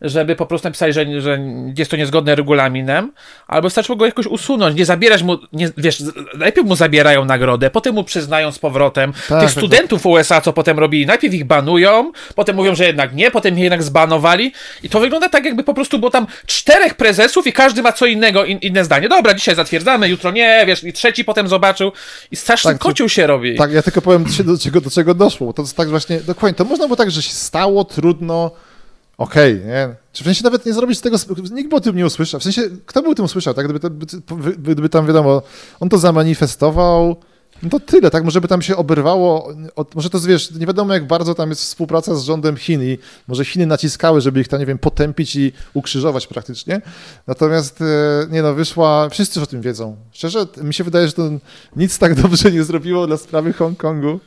żeby 0.01 0.37
po 0.37 0.47
prostu 0.47 0.69
napisać, 0.69 0.95
że, 0.95 1.21
że 1.21 1.39
jest 1.79 1.91
to 1.91 1.97
niezgodne 1.97 2.35
regulaminem, 2.35 3.13
albo 3.47 3.67
wystarczyło 3.69 3.97
go 3.97 4.07
jakoś 4.07 4.27
usunąć, 4.27 4.77
nie 4.79 4.85
zabierać 4.85 5.23
mu, 5.23 5.39
nie, 5.53 5.71
wiesz, 5.77 6.03
najpierw 6.39 6.67
mu 6.67 6.77
zabierają 6.77 7.25
nagrodę, 7.25 7.71
potem 7.71 7.95
mu 7.95 8.05
przyznają 8.05 8.53
z 8.53 8.59
powrotem. 8.59 9.13
Tak, 9.13 9.21
Tych 9.21 9.29
tak, 9.29 9.41
tak. 9.41 9.51
studentów 9.51 10.03
tak. 10.03 10.13
USA, 10.13 10.41
co 10.41 10.53
potem 10.53 10.79
robili, 10.79 11.07
najpierw 11.07 11.35
ich 11.35 11.45
banują, 11.45 12.13
potem 12.35 12.57
mówią, 12.57 12.75
że 12.75 12.85
jednak 12.85 13.15
nie, 13.15 13.31
potem 13.31 13.55
ich 13.55 13.63
jednak 13.63 13.83
zbanowali 13.83 14.53
i 14.83 14.89
to 14.89 15.01
wygląda 15.01 15.29
tak, 15.29 15.45
jakby 15.45 15.65
po 15.65 15.75
prostu 15.75 15.99
było 15.99 16.11
tam 16.11 16.27
czterech 16.47 16.95
prezesów 16.95 17.47
i 17.47 17.53
każdy 17.53 17.83
ma 17.83 17.93
co 17.93 18.07
innego, 18.07 18.45
in, 18.45 18.59
inne 18.59 18.85
zdanie. 18.85 19.09
Dobra, 19.09 19.35
dzisiaj 19.35 19.55
zatwierdzamy, 19.55 20.09
jutro 20.09 20.31
nie, 20.31 20.65
wiesz, 20.67 20.85
i 20.85 20.93
trzeci 20.93 21.25
potem 21.25 21.49
zobaczył 21.49 21.93
i 22.31 22.37
straszny 22.37 22.73
tak, 22.73 22.81
kocioł 22.89 23.09
się 23.09 23.27
robi. 23.27 23.57
Tak, 23.57 23.73
ja 23.73 23.83
tylko 23.83 24.03
powiem, 24.03 24.25
do 24.45 24.59
czego, 24.59 24.81
do 24.81 24.91
czego 24.91 25.15
doszło, 25.15 25.53
to 25.53 25.63
jest 25.63 25.77
tak 25.77 25.89
właśnie, 25.89 26.21
dokładnie, 26.21 26.57
to 26.57 26.65
można 26.65 26.87
było 26.87 26.97
tak, 26.97 27.11
że 27.11 27.23
się 27.23 27.33
stało, 27.33 27.85
trudno, 27.85 28.51
okej, 29.19 29.55
okay, 29.55 29.67
nie? 29.67 29.95
Czy 30.13 30.25
w 30.25 30.27
sensie 30.27 30.45
nawet 30.45 30.67
nie 30.67 30.73
zrobić 30.73 31.01
tego, 31.01 31.17
nikt 31.53 31.71
by 31.71 31.77
o 31.77 31.81
tym 31.81 31.97
nie 31.97 32.07
usłyszał, 32.07 32.41
w 32.41 32.43
sensie, 32.43 32.63
kto 32.87 33.03
by 33.03 33.09
o 33.09 33.15
tym 33.15 33.25
usłyszał, 33.25 33.55
tak? 33.55 33.69
Gdyby, 33.69 33.91
gdyby, 33.91 34.57
gdyby 34.57 34.89
tam, 34.89 35.07
wiadomo, 35.07 35.43
on 35.81 35.89
to 35.89 35.99
zamanifestował, 35.99 37.17
no 37.63 37.71
to 37.71 37.81
tyle, 37.81 38.11
tak? 38.11 38.25
Może 38.25 38.41
by 38.41 38.49
tam 38.49 38.63
się 38.63 38.77
oberwało, 38.77 39.53
od, 39.77 39.95
może 39.95 40.11
to 40.11 40.21
wiesz, 40.21 40.51
nie 40.51 40.67
wiadomo 40.67 40.95
jak 40.95 41.07
bardzo 41.07 41.35
tam 41.35 41.49
jest 41.49 41.63
współpraca 41.63 42.15
z 42.15 42.23
rządem 42.23 42.57
Chin 42.57 42.83
i 42.83 42.99
może 43.29 43.45
Chiny 43.45 43.67
naciskały, 43.67 44.21
żeby 44.21 44.41
ich 44.41 44.49
tam, 44.49 44.61
nie 44.61 44.67
wiem, 44.67 44.79
potępić 44.79 45.37
i 45.37 45.53
ukrzyżować 45.75 46.27
praktycznie. 46.27 46.81
Natomiast, 47.27 47.81
e, 47.81 47.85
nie 48.31 48.43
no, 48.43 48.55
wyszła, 48.55 49.09
wszyscy 49.09 49.41
już 49.41 49.49
o 49.49 49.51
tym 49.51 49.61
wiedzą. 49.61 49.97
Szczerze, 50.13 50.47
mi 50.63 50.75
się 50.75 50.85
wydaje, 50.85 51.07
że 51.07 51.13
to 51.13 51.31
nic 51.77 51.99
tak 51.99 52.15
dobrze 52.23 52.53
nie 52.53 52.65
zrobiło 52.65 53.07
dla 53.07 53.17
sprawy 53.17 53.53
Hongkongu 53.53 54.21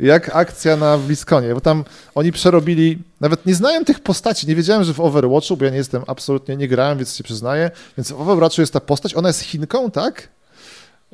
jak 0.00 0.36
akcja 0.36 0.76
na 0.76 0.98
BlizzConie, 0.98 1.54
bo 1.54 1.60
tam 1.60 1.84
oni 2.14 2.32
przerobili, 2.32 2.98
nawet 3.20 3.46
nie 3.46 3.54
znałem 3.54 3.84
tych 3.84 4.00
postaci, 4.00 4.46
nie 4.46 4.56
wiedziałem, 4.56 4.84
że 4.84 4.94
w 4.94 5.00
Overwatchu, 5.00 5.56
bo 5.56 5.64
ja 5.64 5.70
nie 5.70 5.76
jestem 5.76 6.02
absolutnie, 6.06 6.56
nie 6.56 6.68
grałem, 6.68 6.98
więc 6.98 7.16
się 7.16 7.24
przyznaję, 7.24 7.70
więc 7.96 8.12
w 8.12 8.20
Overwatchu 8.20 8.60
jest 8.60 8.72
ta 8.72 8.80
postać, 8.80 9.14
ona 9.14 9.28
jest 9.28 9.40
Chinką, 9.40 9.90
tak? 9.90 10.28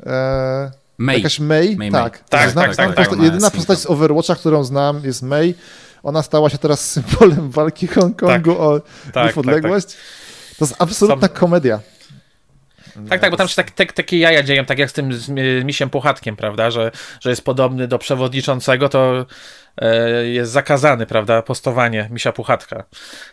Eee, 0.06 0.70
May. 0.98 1.16
Jakaś 1.16 1.40
May? 1.40 1.76
May, 1.76 1.90
tak. 1.90 2.18
Tak, 2.18 2.28
tak, 2.28 2.50
znam, 2.50 2.64
tak, 2.64 2.76
tak, 2.76 3.08
tak, 3.08 3.22
Jedyna 3.22 3.50
postać 3.50 3.78
z 3.78 3.86
Overwatcha, 3.86 4.34
którą 4.34 4.64
znam 4.64 5.04
jest 5.04 5.22
May, 5.22 5.54
ona 6.02 6.22
stała 6.22 6.50
się 6.50 6.58
teraz 6.58 6.80
symbolem 6.92 7.50
walki 7.50 7.86
Hongkongu 7.86 8.26
tak, 8.26 8.48
o 8.48 8.80
tak, 9.12 9.26
niepodległość. 9.26 9.86
To 10.58 10.64
jest 10.64 10.74
absolutna 10.78 11.28
Sam... 11.28 11.36
komedia. 11.36 11.80
Tak, 13.08 13.20
tak, 13.20 13.30
bo 13.30 13.36
tam 13.36 13.48
się 13.48 13.54
tak, 13.54 13.70
tak, 13.70 13.92
takie 13.92 14.18
jaja 14.18 14.42
dzieją, 14.42 14.64
tak 14.64 14.78
jak 14.78 14.90
z 14.90 14.92
tym 14.92 15.14
z 15.14 15.28
misiem 15.64 15.90
Puchatkiem, 15.90 16.36
prawda, 16.36 16.70
że, 16.70 16.90
że 17.20 17.30
jest 17.30 17.44
podobny 17.44 17.88
do 17.88 17.98
przewodniczącego, 17.98 18.88
to 18.88 19.26
jest 20.22 20.52
zakazany, 20.52 21.06
prawda, 21.06 21.42
postowanie 21.42 22.08
misia 22.10 22.32
Puchatka. 22.32 22.84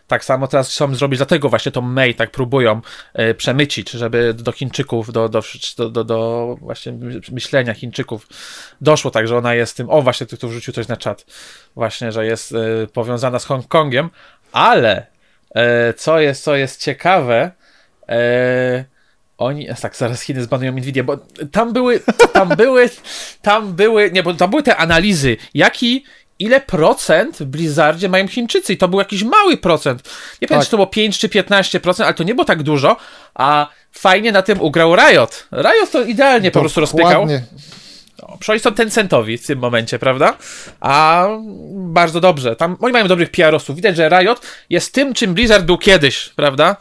Tak 0.08 0.26
samo 0.26 0.48
teraz 0.48 0.70
chcą 0.70 0.96
zrobić, 0.96 1.18
dlatego 1.18 1.50
właśnie 1.50 1.72
to 1.72 1.82
May 1.82 2.16
tak 2.16 2.32
próbują 2.32 2.82
e, 3.14 3.34
przemycić, 3.34 3.90
żeby 3.90 4.34
do 4.34 4.52
Chińczyków, 4.52 5.12
do, 5.12 5.30
do, 5.30 5.42
do, 5.90 6.04
do 6.04 6.58
właśnie 6.62 6.94
myślenia 7.32 7.74
Chińczyków 7.74 8.28
doszło 8.82 9.12
tak, 9.12 9.28
że 9.28 9.38
ona 9.38 9.54
jest 9.54 9.78
tym, 9.78 9.90
o 9.90 10.02
właśnie, 10.02 10.28
tu, 10.28 10.38
tu 10.38 10.50
wrzucił 10.50 10.74
coś 10.74 10.88
na 10.88 10.98
czat, 10.98 11.26
właśnie, 11.76 12.12
że 12.12 12.26
jest 12.26 12.52
e, 12.52 12.88
powiązana 12.94 13.40
z 13.40 13.46
Hongkongiem, 13.46 14.10
ale 14.52 15.12
co 15.98 16.20
jest, 16.20 16.44
co 16.44 16.56
jest 16.56 16.82
ciekawe, 16.82 17.52
oni, 19.42 19.68
tak, 19.82 19.96
zaraz 19.96 20.22
Chiny 20.22 20.44
zbanują 20.44 20.72
Nvidia, 20.72 21.04
bo 21.04 21.18
tam 21.52 21.74
były, 21.74 22.00
tam 22.34 22.50
były, 22.50 22.90
tam 23.42 23.74
były, 23.74 24.12
nie, 24.12 24.24
bo 24.24 24.34
tam 24.34 24.50
były 24.50 24.64
te 24.64 24.78
analizy, 24.78 25.38
jaki, 25.54 26.06
ile 26.42 26.62
procent 26.62 27.38
w 27.38 27.46
Blizzardzie 27.46 28.10
mają 28.10 28.28
Chińczycy 28.28 28.74
i 28.74 28.78
to 28.78 28.88
był 28.88 29.00
jakiś 29.00 29.24
mały 29.24 29.58
procent. 29.58 30.04
Nie 30.42 30.48
pamiętam, 30.48 30.60
tak. 30.60 30.66
czy 30.66 30.72
to 30.72 30.78
było 30.78 30.88
5 30.88 31.20
czy 31.20 31.30
15%, 31.30 32.04
ale 32.04 32.14
to 32.14 32.24
nie 32.24 32.36
było 32.36 32.46
tak 32.46 32.64
dużo, 32.64 32.98
a 33.36 33.68
fajnie 33.92 34.32
na 34.32 34.42
tym 34.42 34.62
ugrał 34.62 34.96
Riot. 34.96 35.48
Riot 35.52 35.92
to 35.92 36.04
idealnie 36.04 36.52
po 36.52 36.60
prostu 36.60 36.80
rozpykał. 36.80 37.28
No, 38.22 38.38
przynajmniej 38.40 38.64
są 38.64 38.74
tencentowi 38.74 39.38
w 39.38 39.48
tym 39.48 39.60
momencie, 39.60 40.00
prawda? 40.00 40.38
A 40.80 41.28
bardzo 41.74 42.20
dobrze. 42.20 42.56
Tam 42.56 42.78
oni 42.80 42.94
mają 42.94 43.08
dobrych 43.08 43.32
PR-owców. 43.32 43.76
Widać, 43.76 43.96
że 43.96 44.10
Riot 44.10 44.42
jest 44.70 44.94
tym, 44.94 45.14
czym 45.14 45.34
Blizzard 45.34 45.66
był 45.66 45.78
kiedyś, 45.78 46.30
prawda? 46.30 46.76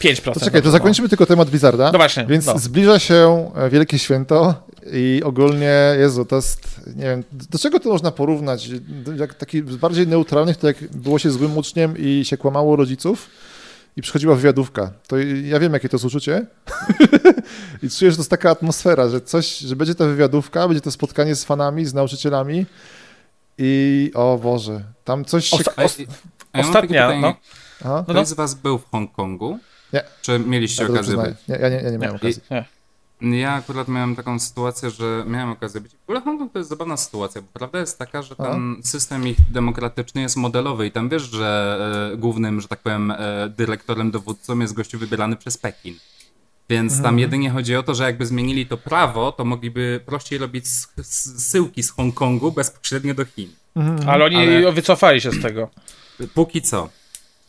5%. 0.00 0.34
To 0.34 0.40
czekaj, 0.40 0.62
to 0.62 0.70
zakończymy 0.70 1.06
no. 1.06 1.08
tylko 1.08 1.26
temat 1.26 1.50
Blizzarda. 1.50 1.92
No 1.92 1.98
właśnie. 1.98 2.26
Więc 2.28 2.46
no. 2.46 2.58
zbliża 2.58 2.98
się 2.98 3.50
e, 3.56 3.70
Wielkie 3.70 3.98
Święto 3.98 4.54
i 4.92 5.22
ogólnie, 5.24 5.74
Jezu, 5.98 6.24
to 6.24 6.36
jest, 6.36 6.80
nie 6.96 7.04
wiem, 7.04 7.24
do 7.32 7.58
czego 7.58 7.80
to 7.80 7.88
można 7.88 8.10
porównać? 8.10 8.70
Jak 9.16 9.34
taki 9.34 9.62
bardziej 9.62 10.06
neutralnych, 10.06 10.56
to 10.56 10.66
jak 10.66 10.76
było 10.90 11.18
się 11.18 11.30
złym 11.30 11.58
uczniem 11.58 11.94
i 11.98 12.24
się 12.24 12.36
kłamało 12.36 12.76
rodziców 12.76 13.30
i 13.96 14.02
przychodziła 14.02 14.34
wywiadówka. 14.34 14.92
To 15.06 15.16
ja 15.44 15.60
wiem, 15.60 15.72
jakie 15.72 15.88
to 15.88 15.96
jest 15.96 16.04
uczucie 16.04 16.46
i 17.82 17.90
czuję, 17.90 18.10
że 18.10 18.16
to 18.16 18.20
jest 18.20 18.30
taka 18.30 18.50
atmosfera, 18.50 19.08
że 19.08 19.20
coś, 19.20 19.58
że 19.58 19.76
będzie 19.76 19.94
ta 19.94 20.06
wywiadówka, 20.06 20.68
będzie 20.68 20.80
to 20.80 20.90
spotkanie 20.90 21.34
z 21.34 21.44
fanami, 21.44 21.86
z 21.86 21.94
nauczycielami 21.94 22.66
i 23.58 24.10
o 24.14 24.38
Boże, 24.42 24.82
tam 25.04 25.24
coś 25.24 25.46
się... 25.46 25.56
Osta 25.56 25.82
osta 25.82 26.02
ostatnia, 26.54 27.20
no. 27.20 27.34
Aha. 27.80 28.04
Ktoś 28.08 28.26
z 28.26 28.32
was 28.32 28.54
był 28.54 28.78
w 28.78 28.90
Hongkongu? 28.90 29.58
Nie. 29.92 30.02
Czy 30.22 30.38
mieliście 30.38 30.82
ja 30.84 30.90
okazję? 30.90 31.16
Nie, 31.48 31.56
ja 31.56 31.68
nie, 31.68 31.76
ja 31.76 31.90
nie 31.90 31.98
miałem 31.98 32.16
okazji. 32.16 32.42
Nie. 32.50 32.77
Ja 33.20 33.52
akurat 33.52 33.88
miałem 33.88 34.16
taką 34.16 34.38
sytuację, 34.38 34.90
że 34.90 35.24
miałem 35.26 35.50
okazję 35.50 35.80
być. 35.80 35.92
W 35.92 36.02
ogóle 36.02 36.20
Hongkong 36.20 36.52
to 36.52 36.58
jest 36.58 36.70
zabawna 36.70 36.96
sytuacja, 36.96 37.42
bo 37.42 37.48
prawda 37.52 37.78
jest 37.78 37.98
taka, 37.98 38.22
że 38.22 38.36
ten 38.36 38.76
A? 38.80 38.86
system 38.86 39.28
ich 39.28 39.36
demokratyczny 39.50 40.20
jest 40.20 40.36
modelowy 40.36 40.86
i 40.86 40.90
tam 40.90 41.08
wiesz, 41.08 41.22
że 41.22 41.78
e, 42.12 42.16
głównym, 42.16 42.60
że 42.60 42.68
tak 42.68 42.80
powiem, 42.80 43.10
e, 43.10 43.48
dyrektorem, 43.56 44.10
dowódcą 44.10 44.58
jest 44.58 44.74
gościu 44.74 44.98
wybierany 44.98 45.36
przez 45.36 45.58
Pekin. 45.58 45.94
Więc 46.70 46.92
tam 46.92 46.98
mhm. 46.98 47.18
jedynie 47.18 47.50
chodzi 47.50 47.76
o 47.76 47.82
to, 47.82 47.94
że 47.94 48.04
jakby 48.04 48.26
zmienili 48.26 48.66
to 48.66 48.76
prawo, 48.76 49.32
to 49.32 49.44
mogliby 49.44 50.00
prościej 50.06 50.38
robić 50.38 50.66
zsyłki 51.02 51.82
z 51.82 51.90
Hongkongu 51.90 52.52
bezpośrednio 52.52 53.14
do 53.14 53.24
Chin. 53.24 53.50
Mhm. 53.76 54.08
Ale 54.08 54.24
oni 54.24 54.36
Ale... 54.36 54.72
wycofali 54.72 55.20
się 55.20 55.30
z 55.30 55.42
tego. 55.42 55.68
Póki 56.34 56.62
co. 56.62 56.88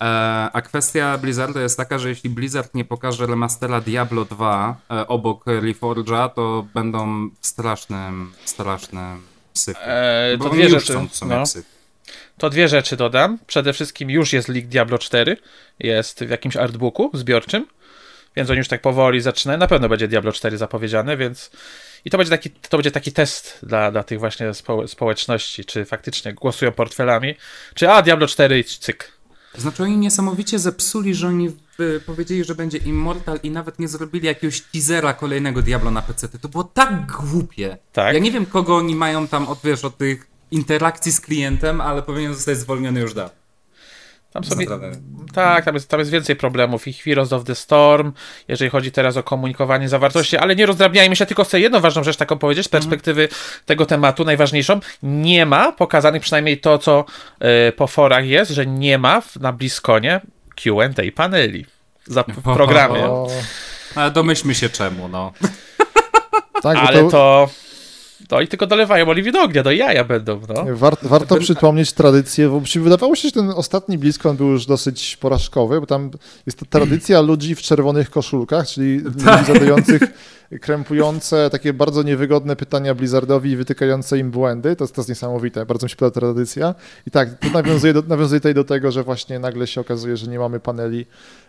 E, 0.01 0.05
a 0.53 0.62
kwestia 0.62 1.17
Blizzarda 1.17 1.62
jest 1.62 1.77
taka, 1.77 1.99
że 1.99 2.09
jeśli 2.09 2.29
Blizzard 2.29 2.75
nie 2.75 2.85
pokaże 2.85 3.25
remastera 3.25 3.81
Diablo 3.81 4.25
2 4.25 4.77
e, 4.91 5.07
obok 5.07 5.45
Reforge'a, 5.45 6.29
to 6.29 6.65
będą 6.73 7.29
w 7.41 7.47
strasznym, 7.47 8.31
strasznym 8.45 9.21
syfie. 9.53 9.88
Eee, 9.88 10.38
to 10.39 10.49
dwie 10.49 10.69
rzeczy. 10.69 10.93
No. 11.27 11.43
To 12.38 12.49
dwie 12.49 12.67
rzeczy 12.67 12.97
dodam. 12.97 13.38
Przede 13.47 13.73
wszystkim 13.73 14.09
już 14.09 14.33
jest 14.33 14.47
leak 14.47 14.67
Diablo 14.67 14.97
4, 14.97 15.38
jest 15.79 16.23
w 16.23 16.29
jakimś 16.29 16.57
artbooku 16.57 17.12
zbiorczym, 17.13 17.67
więc 18.35 18.49
oni 18.49 18.57
już 18.57 18.67
tak 18.67 18.81
powoli 18.81 19.21
zaczynają. 19.21 19.59
Na 19.59 19.67
pewno 19.67 19.89
będzie 19.89 20.07
Diablo 20.07 20.31
4 20.31 20.57
zapowiedziane, 20.57 21.17
więc 21.17 21.51
i 22.05 22.09
to 22.09 22.17
będzie 22.17 22.31
taki, 22.31 22.49
to 22.49 22.77
będzie 22.77 22.91
taki 22.91 23.12
test 23.12 23.59
dla, 23.63 23.91
dla 23.91 24.03
tych 24.03 24.19
właśnie 24.19 24.51
społeczności, 24.88 25.65
czy 25.65 25.85
faktycznie 25.85 26.33
głosują 26.33 26.71
portfelami, 26.71 27.35
czy 27.73 27.89
a 27.89 28.01
Diablo 28.01 28.27
4 28.27 28.59
i 28.59 28.63
cyk, 28.63 29.12
znaczy 29.61 29.83
oni 29.83 29.97
niesamowicie 29.97 30.59
zepsuli, 30.59 31.15
że 31.15 31.27
oni 31.27 31.51
powiedzieli, 32.05 32.43
że 32.43 32.55
będzie 32.55 32.77
Immortal 32.77 33.39
i 33.43 33.51
nawet 33.51 33.79
nie 33.79 33.87
zrobili 33.87 34.27
jakiegoś 34.27 34.61
teasera 34.61 35.13
kolejnego 35.13 35.61
Diablo 35.61 35.91
na 35.91 36.01
PC. 36.01 36.29
To 36.29 36.49
było 36.49 36.63
tak 36.63 37.11
głupie. 37.11 37.77
Tak? 37.93 38.13
Ja 38.13 38.19
nie 38.19 38.31
wiem, 38.31 38.45
kogo 38.45 38.77
oni 38.77 38.95
mają 38.95 39.27
tam 39.27 39.47
od, 39.47 39.59
wiesz, 39.63 39.85
od 39.85 39.97
tych 39.97 40.27
interakcji 40.51 41.11
z 41.11 41.21
klientem, 41.21 41.81
ale 41.81 42.01
powinien 42.01 42.33
zostać 42.33 42.57
zwolniony 42.57 42.99
już 42.99 43.13
dawno. 43.13 43.38
Tam 44.33 44.43
sobie, 44.43 44.65
tak, 45.33 45.65
tam 45.65 45.73
jest, 45.73 45.89
tam 45.89 45.99
jest 45.99 46.11
więcej 46.11 46.35
problemów. 46.35 46.87
I 46.87 46.93
Heroes 46.93 47.33
of 47.33 47.43
the 47.43 47.55
Storm, 47.55 48.11
jeżeli 48.47 48.71
chodzi 48.71 48.91
teraz 48.91 49.17
o 49.17 49.23
komunikowanie 49.23 49.89
zawartości, 49.89 50.37
ale 50.37 50.55
nie 50.55 50.65
rozdrabniajmy 50.65 51.15
się, 51.15 51.25
tylko 51.25 51.43
chcę 51.43 51.59
jedną 51.59 51.79
ważną 51.79 52.03
rzecz 52.03 52.17
taką 52.17 52.37
powiedzieć 52.37 52.65
z 52.65 52.69
perspektywy 52.69 53.27
tego 53.65 53.85
tematu, 53.85 54.25
najważniejszą. 54.25 54.79
Nie 55.03 55.45
ma 55.45 55.71
pokazanych 55.71 56.21
przynajmniej 56.21 56.59
to, 56.59 56.77
co 56.77 57.05
y, 57.67 57.71
po 57.71 57.87
forach 57.87 58.25
jest, 58.25 58.51
że 58.51 58.65
nie 58.65 58.97
ma 58.97 59.21
w, 59.21 59.35
na 59.35 59.53
Bliskonie 59.53 60.21
Q&A 60.63 61.11
paneli. 61.15 61.65
Za 62.05 62.23
w 62.23 62.41
programie. 62.43 63.05
O, 63.05 63.27
Ale 63.95 64.11
domyślmy 64.11 64.55
się 64.55 64.69
czemu, 64.69 65.07
no. 65.07 65.33
tak, 66.63 66.77
Ale 66.77 67.03
to... 67.03 67.09
To 67.09 67.49
i 68.41 68.47
tylko 68.47 68.67
dolewają 68.67 69.09
oliwy 69.09 69.31
do 69.31 69.41
ognia, 69.41 69.63
do 69.63 69.71
jaja 69.71 70.03
będą, 70.03 70.41
no. 70.49 70.75
War, 70.75 70.97
warto 71.01 71.37
przypomnieć 71.37 71.93
tradycję, 71.93 72.49
bo 72.49 72.61
wydawało 72.75 73.15
się, 73.15 73.27
że 73.27 73.31
ten 73.31 73.49
ostatni 73.49 73.97
BlizzCon 73.97 74.37
był 74.37 74.47
już 74.47 74.65
dosyć 74.65 75.17
porażkowy, 75.17 75.79
bo 75.79 75.85
tam 75.85 76.11
jest 76.45 76.59
to 76.59 76.65
tradycja 76.65 77.21
ludzi 77.31 77.55
w 77.55 77.61
czerwonych 77.61 78.09
koszulkach, 78.09 78.67
czyli 78.67 78.97
ludzi 78.99 79.45
zadających 79.47 80.01
krępujące, 80.61 81.49
takie 81.49 81.73
bardzo 81.73 82.03
niewygodne 82.03 82.55
pytania 82.55 82.95
Blizzardowi 82.95 83.51
i 83.51 83.55
wytykające 83.55 84.17
im 84.17 84.31
błędy. 84.31 84.75
To, 84.75 84.87
to 84.87 84.93
jest 84.97 85.09
niesamowite, 85.09 85.65
bardzo 85.65 85.85
mi 85.85 85.89
się 85.89 85.95
podoba 85.95 86.19
tradycja. 86.19 86.75
I 87.07 87.11
tak, 87.11 87.39
to 87.39 87.49
nawiązuje, 87.49 87.93
do, 87.93 88.01
nawiązuje 88.01 88.39
tutaj 88.39 88.53
do 88.53 88.63
tego, 88.63 88.91
że 88.91 89.03
właśnie 89.03 89.39
nagle 89.39 89.67
się 89.67 89.81
okazuje, 89.81 90.17
że 90.17 90.27
nie 90.27 90.39
mamy 90.39 90.59
paneli 90.59 91.05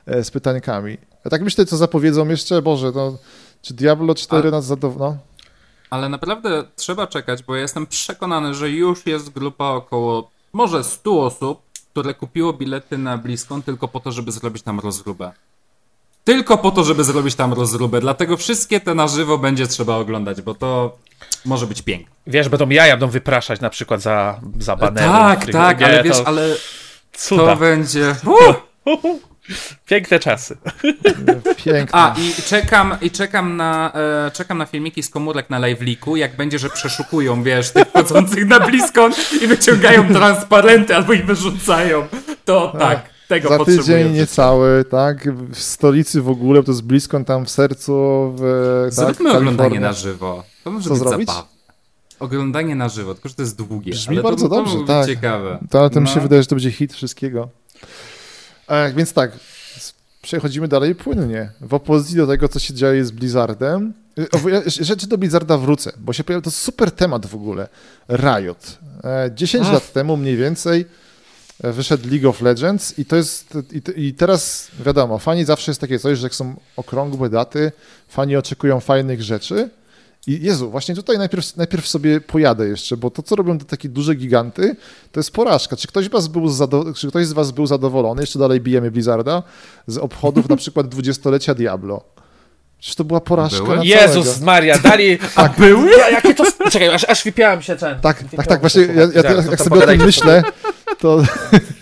e, 0.07 0.25
z 0.25 0.31
pytankami. 0.31 0.99
Ja 1.25 1.31
tak 1.31 1.43
myślę, 1.43 1.67
co 1.67 1.77
zapowiedzą 1.77 2.29
jeszcze, 2.29 2.63
Boże, 2.63 2.93
to 2.93 3.19
czy 3.63 3.75
Diablo 3.75 4.15
4 4.15 4.49
A- 4.49 4.51
nas 4.51 4.65
zadowolą? 4.65 5.19
Ale 5.91 6.09
naprawdę 6.09 6.65
trzeba 6.77 7.07
czekać, 7.07 7.43
bo 7.43 7.55
ja 7.55 7.63
jestem 7.63 7.87
przekonany, 7.87 8.55
że 8.55 8.71
już 8.71 9.07
jest 9.07 9.31
grupa 9.31 9.65
około 9.65 10.31
może 10.53 10.85
100 10.85 11.23
osób, 11.25 11.63
które 11.93 12.15
kupiło 12.15 12.53
bilety 12.53 12.99
na 12.99 13.19
BlizzCon 13.19 13.63
tylko 13.63 13.89
po 13.89 14.01
to, 14.01 14.13
żeby 14.13 14.33
zrobić 14.33 14.63
tam 14.63 14.81
rozróbę. 14.81 15.33
Tylko 16.25 16.59
po 16.59 16.71
to, 16.71 16.85
żeby 16.85 17.05
zrobić 17.05 17.35
tam 17.35 17.53
rozróbę. 17.53 18.01
Dlatego 18.01 18.37
wszystkie 18.37 18.81
te 18.81 18.95
na 18.95 19.09
żywo 19.09 19.39
będzie 19.39 19.67
trzeba 19.67 19.97
oglądać, 19.97 20.43
bo 20.43 20.55
to 20.55 20.97
może 21.45 21.67
być 21.67 21.83
piękne. 21.83 22.15
Wiesz, 22.27 22.49
będą 22.49 22.69
jaja 22.69 22.93
będą 22.93 23.09
wypraszać 23.09 23.61
na 23.61 23.71
przykład 23.71 24.01
za, 24.01 24.41
za 24.59 24.77
banery. 24.77 25.07
tak, 25.07 25.53
tak, 25.53 25.83
ale 25.83 26.03
wiesz, 26.03 26.19
to 26.19 26.27
ale 26.27 26.57
cuda. 27.13 27.47
to 27.47 27.57
będzie... 27.57 28.15
Piękne 29.87 30.19
czasy. 30.19 30.57
Pięknie. 31.57 31.89
A, 31.93 32.15
i 32.39 32.43
czekam, 32.43 32.95
i 33.03 33.11
czekam 33.11 33.57
na, 33.57 33.93
e, 34.27 34.31
czekam 34.31 34.59
na 34.59 34.67
filmiki 34.67 35.03
z 35.03 35.11
komórek 35.11 35.51
na 35.51 35.61
live'liku, 35.61 36.17
jak 36.17 36.37
będzie, 36.37 36.59
że 36.59 36.71
przeszukują, 36.71 37.43
wiesz, 37.43 37.71
tych 37.71 37.93
chodzących 37.93 38.47
na 38.47 38.61
BlizzCon 38.61 39.13
i 39.43 39.47
wyciągają 39.47 40.09
transparenty 40.09 40.97
albo 40.97 41.13
ich 41.13 41.27
wyrzucają. 41.27 42.07
To 42.45 42.73
tak, 42.79 43.11
tego 43.29 43.49
Za 43.49 43.59
potrzebuję. 43.59 43.83
tydzień 43.87 44.13
niecały, 44.13 44.85
tak? 44.91 45.35
W 45.51 45.59
stolicy 45.59 46.23
w 46.23 46.29
ogóle, 46.29 46.61
bo 46.61 46.67
to 46.67 46.73
jest 46.73 46.83
blisko 46.85 47.25
tam 47.25 47.45
w 47.47 47.51
sercu. 47.51 47.93
W, 48.39 48.43
tak, 48.85 48.93
Zróbmy 48.95 49.31
oglądanie 49.33 49.57
Kalifornia. 49.57 49.81
na 49.81 49.93
żywo. 49.93 50.45
To 50.65 50.71
może 50.71 50.89
Co 50.89 50.95
być 50.95 51.03
zrobić? 51.03 51.29
zabawne. 51.29 51.51
Oglądanie 52.21 52.75
na 52.75 52.89
żywo, 52.89 53.15
tylko 53.15 53.29
że 53.29 53.35
to 53.35 53.43
jest 53.43 53.57
długie. 53.57 53.93
Brzmi 53.93 54.17
ale 54.17 54.23
bardzo 54.23 54.49
to, 54.49 54.55
dobrze, 54.55 54.73
to 54.73 54.79
może 54.81 54.87
tak. 54.93 55.07
ciekawe. 55.07 55.59
To, 55.71 55.81
ale 55.81 55.91
to 55.91 56.01
mi 56.01 56.09
się 56.09 56.17
No. 56.17 56.23
wydaje, 56.23 56.43
że 56.43 56.49
to 56.49 56.55
będzie 56.55 56.71
hit 56.71 56.93
wszystkiego. 56.93 57.49
E, 58.71 58.93
więc 58.93 59.13
tak, 59.13 59.33
przechodzimy 60.23 60.69
dalej 60.69 60.95
płynnie. 60.95 61.51
W 61.61 61.75
opozycji 61.75 62.17
do 62.17 62.27
tego, 62.27 62.49
co 62.49 62.59
się 62.59 62.75
dzieje 62.75 63.05
z 63.05 63.11
Blizzardem. 63.11 63.93
E, 64.19 64.51
ja 64.51 64.63
Rzeczy 64.67 65.07
do 65.07 65.19
Blizzarda 65.19 65.59
wrócę, 65.59 65.93
bo 65.99 66.13
się 66.13 66.25
pojawił, 66.25 66.43
to 66.43 66.51
super 66.51 66.91
temat 66.91 67.27
w 67.27 67.35
ogóle. 67.35 67.69
Riot. 68.09 68.79
E, 69.05 69.31
10 69.35 69.67
Ach. 69.67 69.73
lat 69.73 69.93
temu 69.93 70.17
mniej 70.17 70.37
więcej 70.37 70.87
e, 71.63 71.73
wyszedł 71.73 72.09
League 72.11 72.29
of 72.29 72.41
Legends 72.41 72.99
i 72.99 73.05
to 73.05 73.17
jest, 73.17 73.59
i, 73.73 74.07
i 74.07 74.15
teraz 74.15 74.69
wiadomo, 74.85 75.19
fani 75.19 75.45
zawsze 75.45 75.71
jest 75.71 75.81
takie 75.81 75.99
coś, 75.99 76.19
że 76.19 76.27
jak 76.27 76.35
są 76.35 76.57
okrągłe 76.77 77.29
daty, 77.29 77.73
fani 78.09 78.37
oczekują 78.37 78.81
fajnych 78.81 79.23
rzeczy 79.23 79.71
i 80.27 80.43
Jezu, 80.43 80.71
właśnie 80.71 80.95
tutaj 80.95 81.19
najpierw, 81.19 81.57
najpierw 81.57 81.89
sobie 81.89 82.21
pojadę 82.21 82.69
jeszcze, 82.69 82.97
bo 82.97 83.11
to, 83.11 83.23
co 83.23 83.37
robią 83.37 83.59
te 83.59 83.65
takie 83.65 83.89
duże 83.89 84.15
giganty, 84.15 84.77
to 85.13 85.21
jest 85.21 85.31
porażka. 85.31 85.77
Czy 85.77 85.89
ktoś, 85.89 86.09
was 86.09 86.29
był 86.29 86.47
zado- 86.49 86.95
czy 86.95 87.09
ktoś 87.09 87.27
z 87.27 87.33
was 87.33 87.51
był 87.51 87.67
zadowolony, 87.67 88.23
jeszcze 88.23 88.39
dalej 88.39 88.61
bijemy 88.61 88.91
Blizzarda, 88.91 89.43
z 89.87 89.99
obchodów 89.99 90.49
na 90.49 90.57
przykład 90.57 90.89
dwudziestolecia 90.89 91.55
Diablo? 91.55 92.05
Przecież 92.79 92.97
to 92.97 93.05
była 93.05 93.21
porażka 93.21 93.65
Były? 93.65 93.77
na 93.77 93.85
Jezus 93.85 94.27
całego. 94.27 94.45
Maria, 94.45 94.79
dali... 94.79 95.19
A 95.37 95.49
były? 95.49 95.91
Ja, 95.91 96.11
jakie 96.11 96.35
to... 96.35 96.45
Czekaj, 96.71 96.89
aż, 96.89 97.05
aż 97.05 97.25
wypiałem 97.25 97.63
się 97.63 97.77
ten. 97.77 98.01
Tak, 98.01 98.19
tak, 98.19 98.23
Wypiałem 98.23 98.49
tak, 98.49 98.61
właśnie 98.61 98.87
się, 98.87 98.93
ja, 98.93 99.23
ja, 99.23 99.43
jak 99.51 99.61
sobie 99.61 99.85
o 99.85 99.87
tym 99.87 99.99
myślę, 100.07 100.43
to 100.99 101.23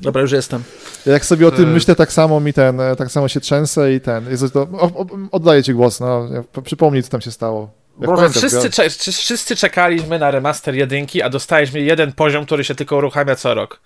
Dobra, 0.00 0.22
już 0.22 0.32
jestem. 0.32 0.62
jak 1.06 1.24
sobie 1.24 1.46
o 1.48 1.50
tym 1.50 1.64
E. 1.68 1.72
myślę, 1.72 1.94
tak 1.96 2.12
samo 2.12 2.40
mi 2.40 2.52
ten, 2.52 2.80
tak 2.98 3.10
samo 3.10 3.28
się 3.28 3.40
trzęsę 3.40 3.92
i 3.94 4.00
ten, 4.00 4.30
Jezu, 4.30 4.50
to, 4.50 4.60
o, 4.72 4.82
o, 4.86 5.06
oddaję 5.32 5.62
ci 5.62 5.74
głos, 5.74 6.00
no, 6.00 6.28
przypomnij, 6.64 7.02
co 7.02 7.10
tam 7.10 7.20
się 7.20 7.30
stało. 7.30 7.70
Boże, 7.98 8.30
wszyscy, 8.30 8.70
cze- 8.70 8.90
wszyscy 9.12 9.56
czekaliśmy 9.56 10.18
na 10.18 10.30
remaster 10.30 10.74
jedynki, 10.74 11.22
a 11.22 11.30
dostaliśmy 11.30 11.80
jeden 11.80 12.12
poziom, 12.12 12.46
który 12.46 12.64
się 12.64 12.74
tylko 12.74 12.96
uruchamia 12.96 13.34
co 13.36 13.54
rok. 13.54 13.80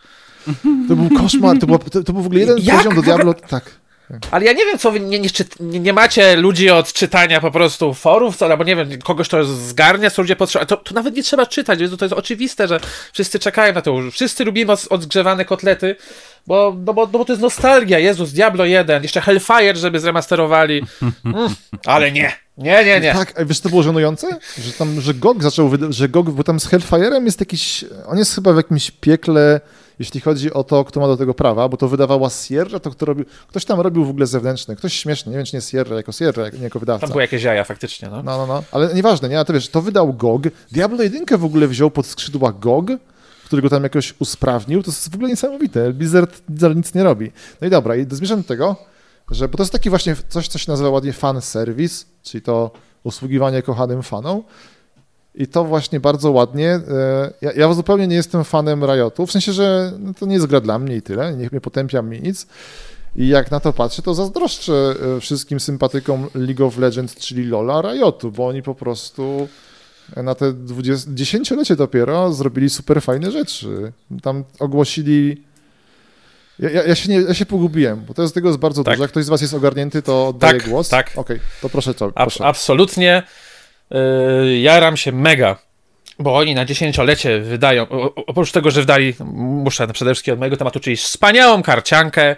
To 0.88 0.96
był 0.96 1.18
koszmar, 1.18 1.58
to, 1.58 1.66
było, 1.66 1.78
to, 1.78 2.02
to 2.04 2.12
był 2.12 2.22
w 2.22 2.26
ogóle 2.26 2.40
jeden 2.40 2.58
Jak 2.58 2.76
poziom 2.76 2.94
do 2.94 3.02
Diablo, 3.02 3.34
tak. 3.34 3.70
Ale 4.30 4.44
ja 4.44 4.52
nie 4.52 4.66
wiem, 4.66 4.78
co 4.78 4.90
wy 4.90 5.00
nie, 5.00 5.18
nie, 5.18 5.28
nie, 5.60 5.80
nie 5.80 5.92
macie 5.92 6.36
ludzi 6.36 6.70
od 6.70 6.92
czytania 6.92 7.40
po 7.40 7.50
prostu 7.50 7.94
forów, 7.94 8.36
co, 8.36 8.46
albo 8.46 8.64
nie 8.64 8.76
wiem, 8.76 8.98
kogoś 8.98 9.28
to 9.28 9.44
zgarnia, 9.44 10.10
co 10.10 10.22
ludzie 10.22 10.36
potrzebują. 10.36 10.66
To, 10.66 10.76
to 10.76 10.94
nawet 10.94 11.16
nie 11.16 11.22
trzeba 11.22 11.46
czytać, 11.46 11.80
Jezu, 11.80 11.96
to 11.96 12.04
jest 12.04 12.14
oczywiste, 12.14 12.68
że 12.68 12.80
wszyscy 13.12 13.38
czekają 13.38 13.74
na 13.74 13.82
to. 13.82 13.96
Wszyscy 14.12 14.44
lubimy 14.44 14.72
od, 14.72 14.86
odgrzewane 14.90 15.44
kotlety, 15.44 15.96
bo, 16.46 16.76
no 16.86 16.94
bo, 16.94 17.02
no 17.02 17.18
bo 17.18 17.24
to 17.24 17.32
jest 17.32 17.42
nostalgia. 17.42 17.98
Jezus, 17.98 18.32
Diablo 18.32 18.64
1, 18.64 19.02
jeszcze 19.02 19.20
Hellfire, 19.20 19.76
żeby 19.76 20.00
zremasterowali. 20.00 20.82
Mm, 21.24 21.54
ale 21.86 22.12
nie, 22.12 22.32
nie, 22.58 22.84
nie, 22.84 23.00
nie. 23.00 23.12
Tak, 23.12 23.40
a 23.40 23.44
wiesz, 23.44 23.60
to 23.60 23.68
było 23.68 23.82
żenujące? 23.82 24.26
Że 24.58 24.72
tam, 24.72 25.00
że 25.00 25.14
GOG 25.14 25.42
zaczął, 25.42 25.70
że 25.90 26.08
GOG, 26.08 26.30
bo 26.30 26.44
tam 26.44 26.60
z 26.60 26.66
Hellfire'em 26.66 27.24
jest 27.24 27.40
jakiś, 27.40 27.84
on 28.06 28.18
jest 28.18 28.34
chyba 28.34 28.52
w 28.52 28.56
jakimś 28.56 28.90
piekle, 28.90 29.60
jeśli 29.98 30.20
chodzi 30.20 30.52
o 30.52 30.64
to, 30.64 30.84
kto 30.84 31.00
ma 31.00 31.06
do 31.06 31.16
tego 31.16 31.34
prawa, 31.34 31.68
bo 31.68 31.76
to 31.76 31.88
wydawała 31.88 32.30
Sierra, 32.30 32.80
to 32.80 32.90
kto 32.90 33.06
robił, 33.06 33.24
ktoś 33.48 33.64
tam 33.64 33.80
robił 33.80 34.04
w 34.04 34.10
ogóle 34.10 34.26
zewnętrzny, 34.26 34.76
ktoś 34.76 34.92
śmieszny, 34.92 35.30
nie 35.30 35.36
wiem, 35.36 35.46
czy 35.46 35.56
nie 35.56 35.62
Sierra, 35.62 35.96
jako 35.96 36.12
Sierra, 36.12 36.48
nie 36.48 36.64
jako 36.64 36.78
wydawca. 36.78 37.00
Tam 37.00 37.10
były 37.10 37.22
jakieś 37.22 37.42
jaja 37.42 37.64
faktycznie, 37.64 38.08
no. 38.08 38.22
No, 38.22 38.38
no, 38.38 38.46
no, 38.46 38.62
ale 38.72 38.94
nieważne, 38.94 39.28
nie, 39.28 39.36
ale 39.36 39.44
to 39.44 39.52
wiesz, 39.52 39.68
to 39.68 39.82
wydał 39.82 40.12
GOG, 40.12 40.42
Diablo 40.72 41.02
1 41.02 41.38
w 41.38 41.44
ogóle 41.44 41.68
wziął 41.68 41.90
pod 41.90 42.06
skrzydła 42.06 42.52
GOG, 42.52 42.90
który 43.44 43.62
go 43.62 43.68
tam 43.68 43.82
jakoś 43.82 44.14
usprawnił, 44.18 44.82
to 44.82 44.90
jest 44.90 45.10
w 45.10 45.14
ogóle 45.14 45.30
niesamowite, 45.30 45.92
Blizzard, 45.92 46.42
Blizzard 46.48 46.76
nic 46.76 46.94
nie 46.94 47.04
robi. 47.04 47.32
No 47.60 47.66
i 47.66 47.70
dobra, 47.70 47.96
i 47.96 48.06
zmierzam 48.10 48.42
do 48.42 48.48
tego, 48.48 48.76
że, 49.30 49.48
bo 49.48 49.56
to 49.56 49.62
jest 49.62 49.72
taki 49.72 49.90
właśnie 49.90 50.16
coś, 50.28 50.48
co 50.48 50.58
się 50.58 50.70
nazywa 50.70 50.90
ładnie 50.90 51.12
fan 51.12 51.40
service, 51.40 52.04
czyli 52.22 52.42
to 52.42 52.70
usługiwanie 53.04 53.62
kochanym 53.62 54.02
fanom, 54.02 54.42
i 55.38 55.46
to 55.46 55.64
właśnie 55.64 56.00
bardzo 56.00 56.30
ładnie. 56.30 56.68
e, 56.70 56.80
Ja, 57.40 57.52
ja 57.52 57.72
zupełnie 57.74 58.06
nie 58.06 58.16
jestem 58.16 58.44
fanem 58.44 58.84
Riotu, 58.84 59.26
w 59.26 59.32
sensie, 59.32 59.52
że 59.52 59.92
no, 59.98 60.14
to 60.14 60.26
nie 60.26 60.34
jest 60.34 60.46
gra 60.46 60.60
dla 60.60 60.78
mnie 60.78 60.96
i 60.96 61.02
tyle, 61.02 61.34
niech 61.36 61.52
mnie 61.52 61.60
potępiam 61.60 62.08
mi 62.08 62.20
nic. 62.20 62.46
I 63.16 63.28
jak 63.28 63.50
na 63.50 63.60
to 63.60 63.72
patrzę, 63.72 64.02
to 64.02 64.14
zazdroszczę 64.14 64.94
e, 65.16 65.20
wszystkim 65.20 65.60
sympatykom 65.60 66.26
League 66.34 66.66
of 66.66 66.78
Legends, 66.78 67.14
czyli 67.16 67.44
LoLa, 67.46 67.82
Riotu, 67.82 68.30
bo 68.32 68.46
oni 68.46 68.62
po 68.62 68.74
prostu 68.74 69.48
na 70.16 70.34
te 70.34 70.52
20, 70.52 71.10
dziesięciolecie 71.14 71.76
dopiero 71.76 72.32
zrobili 72.32 72.70
super 72.70 73.02
fajne 73.02 73.30
rzeczy. 73.30 73.92
Tam 74.22 74.44
ogłosili. 74.58 75.42
Ja, 76.58 76.70
ja, 76.70 76.82
ja, 76.84 76.94
się 76.94 77.08
nie, 77.10 77.20
ja 77.20 77.34
się 77.34 77.46
pogubiłem, 77.46 78.04
bo 78.08 78.14
to 78.14 78.22
jest 78.22 78.34
tego 78.34 78.48
jest 78.48 78.60
bardzo 78.60 78.84
Tak. 78.84 78.94
dużo. 78.94 79.04
Jak 79.04 79.10
ktoś 79.10 79.24
z 79.24 79.28
Was 79.28 79.40
jest 79.40 79.54
ogarnięty, 79.54 80.02
to 80.02 80.28
oddaję 80.28 80.60
Tak, 80.60 80.68
głos. 80.70 80.88
tak. 80.88 81.10
Okej, 81.16 81.40
to 81.62 81.68
proszę. 81.68 81.90
Ab- 81.90 82.12
Proszę. 82.14 82.44
absolutnie 82.46 83.22
yy, 83.90 84.58
jaram 84.58 84.96
się 84.96 85.12
mega, 85.12 85.56
bo 86.18 86.36
oni 86.36 86.54
na 86.54 86.64
dziesięciolecie 86.64 87.40
wydają, 87.40 87.88
o, 87.88 88.14
oprócz 88.14 88.52
tego, 88.52 88.70
że 88.70 88.80
wydali, 88.80 89.14
muszę 89.34 89.88
przede 89.88 90.14
wszystkim 90.14 90.34
od 90.34 90.40
mojego 90.40 90.56
tematu, 90.56 90.80
czyli 90.80 90.96
wspaniałą 90.96 91.62
karciankę, 91.62 92.36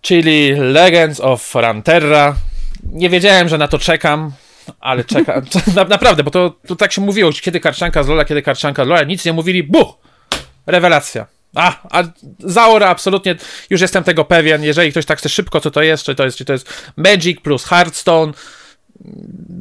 czyli 0.00 0.52
Legends 0.52 1.20
of 1.20 1.42
Frontera. 1.42 2.36
Nie 2.92 3.10
wiedziałem, 3.10 3.48
że 3.48 3.58
na 3.58 3.68
to 3.68 3.78
czekam, 3.78 4.32
ale 4.80 5.04
czekam. 5.04 5.42
Na, 5.76 5.84
naprawdę, 5.84 6.24
bo 6.24 6.30
to, 6.30 6.54
to 6.66 6.76
tak 6.76 6.92
się 6.92 7.00
mówiło, 7.00 7.30
kiedy 7.32 7.60
karcianka 7.60 8.02
z 8.02 8.08
Lola, 8.08 8.24
kiedy 8.24 8.42
karcianka 8.42 8.84
z 8.84 8.88
Lola, 8.88 9.02
nic 9.02 9.24
nie 9.24 9.32
mówili, 9.32 9.62
buch! 9.62 9.94
Rewelacja. 10.66 11.26
A, 11.54 11.98
a 11.98 12.02
Zaora 12.38 12.88
absolutnie, 12.88 13.36
już 13.70 13.80
jestem 13.80 14.04
tego 14.04 14.24
pewien, 14.24 14.62
jeżeli 14.62 14.90
ktoś 14.90 15.06
tak 15.06 15.18
chce 15.18 15.28
szybko, 15.28 15.60
co 15.60 15.70
to 15.70 15.82
jest, 15.82 16.04
czy 16.04 16.14
to 16.14 16.24
jest, 16.24 16.38
czy 16.38 16.44
to 16.44 16.52
jest 16.52 16.92
Magic 16.96 17.40
plus 17.40 17.64
Hearthstone, 17.64 18.32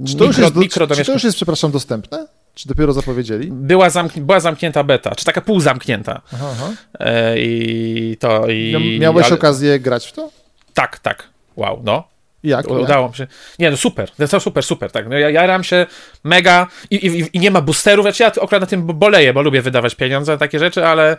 Czy 0.07 0.15
to, 0.15 0.25
już 0.25 0.35
mikro- 0.37 0.41
jest, 0.41 0.53
do, 0.53 0.59
mikro 0.59 0.73
czy 0.73 0.79
to 0.89 0.95
domieszka- 0.95 1.13
już 1.13 1.23
jest, 1.23 1.35
przepraszam, 1.35 1.71
dostępne? 1.71 2.27
Czy 2.55 2.67
dopiero 2.67 2.93
zapowiedzieli? 2.93 3.49
była, 3.51 3.89
zamk- 3.89 4.19
była 4.19 4.39
zamknięta 4.39 4.83
beta, 4.83 5.15
czy 5.15 5.25
taka 5.25 5.41
półzamknięta. 5.41 6.21
Aha, 6.33 6.47
aha. 6.51 6.71
E, 6.99 7.39
I 7.39 8.17
to 8.19 8.47
i. 8.47 8.73
Mia- 8.75 8.99
Miałeś 8.99 9.25
ale- 9.25 9.35
okazję 9.35 9.79
grać 9.79 10.07
w 10.07 10.11
to? 10.11 10.29
Tak, 10.73 10.99
tak. 10.99 11.23
Wow, 11.55 11.81
no. 11.83 12.03
Jak? 12.43 12.67
Udało 12.71 13.09
mi 13.09 13.15
się. 13.15 13.27
Nie, 13.59 13.71
no 13.71 13.77
super, 13.77 14.11
to 14.29 14.39
super, 14.39 14.63
super, 14.63 14.91
tak. 14.91 15.09
No 15.09 15.17
ja 15.17 15.29
jaram 15.29 15.63
się 15.63 15.85
mega 16.23 16.67
i, 16.89 16.95
i, 16.95 17.29
i 17.33 17.39
nie 17.39 17.51
ma 17.51 17.61
boosterów, 17.61 18.03
znaczy 18.05 18.23
ja 18.23 18.27
akurat 18.27 18.61
na 18.61 18.67
tym 18.67 18.85
boleję, 18.85 19.33
bo 19.33 19.41
lubię 19.41 19.61
wydawać 19.61 19.95
pieniądze 19.95 20.31
na 20.31 20.37
takie 20.37 20.59
rzeczy, 20.59 20.85
ale 20.85 21.17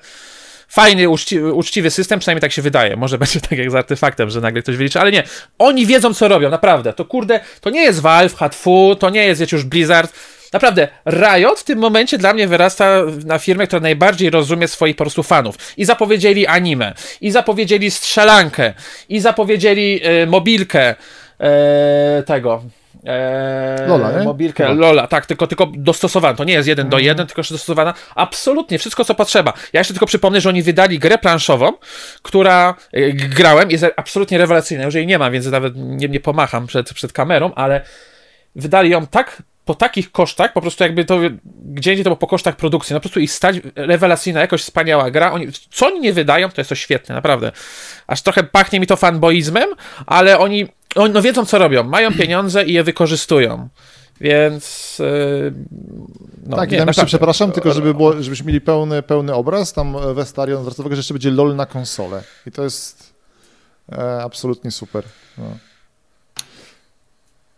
fajny, 0.69 1.09
uczciwy, 1.09 1.53
uczciwy 1.53 1.91
system, 1.91 2.21
przynajmniej 2.21 2.41
tak 2.41 2.53
się 2.53 2.62
wydaje. 2.62 2.97
Może 2.97 3.19
będzie 3.25 3.41
tak 3.41 3.59
jak 3.59 3.71
z 3.71 3.75
artefaktem, 3.75 4.31
że 4.31 4.41
nagle 4.41 4.62
ktoś 4.62 4.77
wyliczy, 4.77 5.01
ale 5.01 5.12
nie. 5.12 5.23
Oni 5.59 5.87
wiedzą, 5.87 6.15
co 6.15 6.29
robią, 6.29 6.51
naprawdę. 6.51 6.93
To 6.93 7.05
kurde, 7.05 7.41
to 7.61 7.71
nie 7.71 7.83
jest 7.83 8.01
Valve, 8.01 8.35
Hatfu, 8.35 8.97
to 8.99 9.11
nie 9.11 9.25
jest 9.25 9.41
wiecie, 9.41 9.57
już 9.57 9.65
Blizzard. 9.65 10.12
Naprawdę, 10.53 10.89
Riot 11.07 11.61
w 11.61 11.65
tym 11.65 11.79
momencie 11.79 12.19
dla 12.19 12.33
mnie 12.35 12.49
wyrasta 12.49 13.03
na 13.25 13.39
firmę, 13.39 13.67
która 13.67 13.81
najbardziej 13.81 14.31
rozumie 14.31 14.69
swoich 14.69 14.97
po 14.97 15.05
prostu 15.05 15.23
fanów. 15.23 15.57
I 15.77 15.85
zapowiedzieli 15.85 16.47
anime, 16.47 16.95
i 17.21 17.31
zapowiedzieli 17.31 17.91
strzelankę, 17.91 18.75
i 19.09 19.21
zapowiedzieli 19.21 20.01
e, 20.03 20.27
mobilkę 20.27 20.95
e, 21.41 22.23
tego. 22.27 22.62
E, 23.07 23.87
Lola, 23.89 24.19
nie? 24.19 24.25
Mobilkę, 24.25 24.65
Chyba. 24.67 24.81
Lola, 24.81 25.07
tak, 25.07 25.27
tylko, 25.27 25.47
tylko 25.47 25.67
dostosowana. 25.75 26.37
To 26.37 26.45
nie 26.45 26.53
jest 26.53 26.69
jeden 26.69 26.89
do 26.89 26.97
Mhm. 26.97 27.07
jeden, 27.07 27.27
tylko 27.27 27.43
dostosowana. 27.43 27.95
Absolutnie, 28.15 28.79
wszystko 28.79 29.05
co 29.05 29.15
potrzeba. 29.15 29.53
Ja 29.73 29.81
jeszcze 29.81 29.95
tylko 29.95 30.07
przypomnę, 30.07 30.41
że 30.41 30.49
oni 30.49 30.63
wydali 30.63 30.99
grę 30.99 31.19
planszową, 31.19 31.73
która 32.23 32.75
e, 32.93 33.13
grałem, 33.13 33.71
jest 33.71 33.87
absolutnie 33.97 34.39
rewelacyjna. 34.39 34.85
Już 34.85 34.95
jej 34.95 35.07
nie 35.07 35.19
mam, 35.19 35.33
więc 35.33 35.47
nawet 35.47 35.73
nie, 35.77 36.09
nie 36.09 36.21
pomacham 36.21 36.67
przed, 36.67 36.93
przed 36.95 37.13
kamerą, 37.13 37.55
ale 37.55 37.81
wydali 38.57 38.91
ją 38.91 39.07
tak 39.07 39.43
po 39.65 39.75
takich 39.75 40.13
kosztach, 40.13 40.53
po 40.53 40.61
prostu 40.61 40.85
jakby 40.85 41.05
to, 41.05 41.19
gdzie 41.65 41.91
indziej 41.91 42.05
to 42.05 42.11
było 42.11 42.17
po 42.17 42.27
kosztach 42.27 42.57
produkcji, 42.57 42.95
no 42.95 43.01
po 43.01 43.03
prostu 43.03 43.21
ich 43.21 43.33
stać, 43.33 43.57
rewelacyjna, 43.77 44.41
jakoś 44.41 44.63
wspaniała 44.63 45.11
gra, 45.11 45.33
oni, 45.33 45.49
co 45.71 45.87
oni 45.87 46.01
nie 46.01 46.13
wydają, 46.13 46.51
to 46.51 46.61
jest 46.61 46.69
to 46.69 46.75
świetne, 46.75 47.15
naprawdę. 47.15 47.53
Aż 48.07 48.23
trochę 48.23 48.43
pachnie 48.43 48.81
mi 48.81 48.87
to 48.87 48.97
fanboizmem, 48.97 49.69
ale 50.07 50.39
oni, 50.39 50.67
oni 50.95 51.15
no 51.15 51.23
wiedzą 51.23 51.47
co 51.47 51.59
robią, 51.59 51.83
mają 51.83 52.13
pieniądze 52.21 52.65
i 52.65 52.73
je 52.73 52.85
wykorzystują, 52.85 53.69
więc 54.21 54.97
yy, 54.99 55.55
no, 56.47 56.57
tak, 56.57 56.71
nie, 56.71 56.77
ja 56.77 56.83
jeszcze 56.83 56.87
naprawdę. 56.87 57.07
przepraszam, 57.07 57.53
tylko 57.53 57.73
żeby 57.73 57.95
było, 57.95 58.23
żebyśmy 58.23 58.47
mieli 58.47 58.61
pełny, 58.61 59.03
pełny 59.03 59.35
obraz, 59.35 59.73
tam 59.73 59.97
e, 59.97 60.15
Westarion 60.15 60.63
zwraca 60.63 60.83
uwagę, 60.83 60.97
że 60.97 61.01
jeszcze 61.01 61.15
będzie 61.15 61.31
LOL 61.31 61.57
na 61.57 61.67
konsolę. 61.67 62.23
I 62.47 62.51
to 62.51 62.65
jest 62.65 63.15
e, 63.93 64.23
absolutnie 64.23 64.71
super. 64.71 65.05
No. 65.39 65.45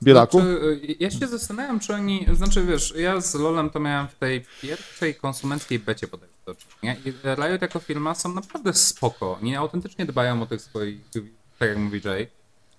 Bielaku? 0.03 0.41
Znaczy, 0.41 0.80
ja 1.01 1.11
się 1.11 1.26
zastanawiam, 1.26 1.80
czy 1.80 1.95
oni, 1.95 2.26
znaczy 2.32 2.64
wiesz, 2.64 2.95
ja 2.97 3.20
z 3.20 3.34
LoLem 3.34 3.70
to 3.70 3.80
miałem 3.80 4.09
w 4.09 4.14
tej 4.14 4.45
pierwszej 4.62 5.14
konsumenckiej 5.14 5.78
becie 5.78 6.07
bodajże 6.07 6.34
do 6.47 6.55
czynienia 6.55 7.01
i 7.05 7.12
Riot 7.37 7.62
jako 7.62 7.78
firma 7.78 8.14
są 8.14 8.34
naprawdę 8.34 8.74
spoko. 8.74 9.39
Nie 9.43 9.59
autentycznie 9.59 10.07
dbają 10.07 10.43
o 10.43 10.47
tych 10.47 10.62
swoich, 10.62 11.01
tak 11.59 11.68
jak 11.68 11.78
mówi 11.78 12.01
Jay, 12.05 12.22
e, 12.22 12.26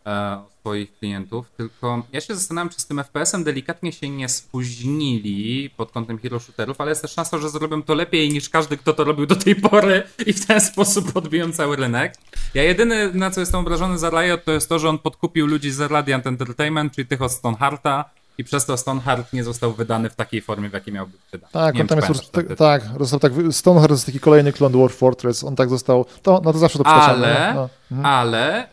o 0.07 0.49
swoich 0.59 0.99
klientów, 0.99 1.51
tylko 1.57 2.03
ja 2.13 2.21
się 2.21 2.35
zastanawiam, 2.35 2.69
czy 2.69 2.81
z 2.81 2.87
tym 2.87 2.97
FPS-em 2.97 3.43
delikatnie 3.43 3.91
się 3.91 4.09
nie 4.09 4.29
spóźnili 4.29 5.69
pod 5.69 5.91
kątem 5.91 6.17
hero 6.17 6.39
shooterów, 6.39 6.81
ale 6.81 6.91
jest 6.91 7.01
też 7.01 7.11
szansa, 7.11 7.37
że 7.37 7.49
zrobią 7.49 7.83
to 7.83 7.95
lepiej 7.95 8.29
niż 8.29 8.49
każdy, 8.49 8.77
kto 8.77 8.93
to 8.93 9.03
robił 9.03 9.25
do 9.25 9.35
tej 9.35 9.55
pory 9.55 10.03
i 10.25 10.33
w 10.33 10.45
ten 10.45 10.61
sposób 10.61 11.17
odbiją 11.17 11.51
cały 11.51 11.75
rynek. 11.75 12.15
Ja 12.53 12.63
jedyny, 12.63 13.13
na 13.13 13.31
co 13.31 13.39
jestem 13.39 13.59
obrażony 13.59 13.97
za 13.97 14.09
Riot, 14.09 14.43
to 14.45 14.51
jest 14.51 14.69
to, 14.69 14.79
że 14.79 14.89
on 14.89 14.99
podkupił 14.99 15.47
ludzi 15.47 15.71
z 15.71 15.91
Radiant 15.91 16.27
Entertainment, 16.27 16.93
czyli 16.93 17.07
tych 17.07 17.21
od 17.21 17.31
Stonehearta 17.31 18.05
i 18.37 18.43
przez 18.43 18.65
to 18.65 18.77
Stoneheart 18.77 19.33
nie 19.33 19.43
został 19.43 19.73
wydany 19.73 20.09
w 20.09 20.15
takiej 20.15 20.41
formie, 20.41 20.69
w 20.69 20.73
jakiej 20.73 20.93
miał 20.93 21.07
być 21.07 21.21
wydany. 21.31 21.51
Tak, 21.51 21.75
nie 21.75 21.81
on 21.81 21.87
tam 21.87 21.99
jest, 21.99 22.31
tak, 22.31 22.55
tak, 22.57 22.81
został 22.99 23.19
tak, 23.19 23.31
Stoneheart 23.51 23.91
jest 23.91 24.05
taki 24.05 24.19
kolejny 24.19 24.53
klon 24.53 24.71
Dwarf 24.71 24.95
Fortress, 24.95 25.43
on 25.43 25.55
tak 25.55 25.69
został, 25.69 26.05
to, 26.21 26.41
no 26.43 26.53
to 26.53 26.59
zawsze 26.59 26.77
to 26.77 26.83
przytaczamy. 26.83 27.25
Ale, 27.25 27.53
no, 27.53 27.69
no. 27.91 28.09
ale 28.09 28.65
y, 28.65 28.69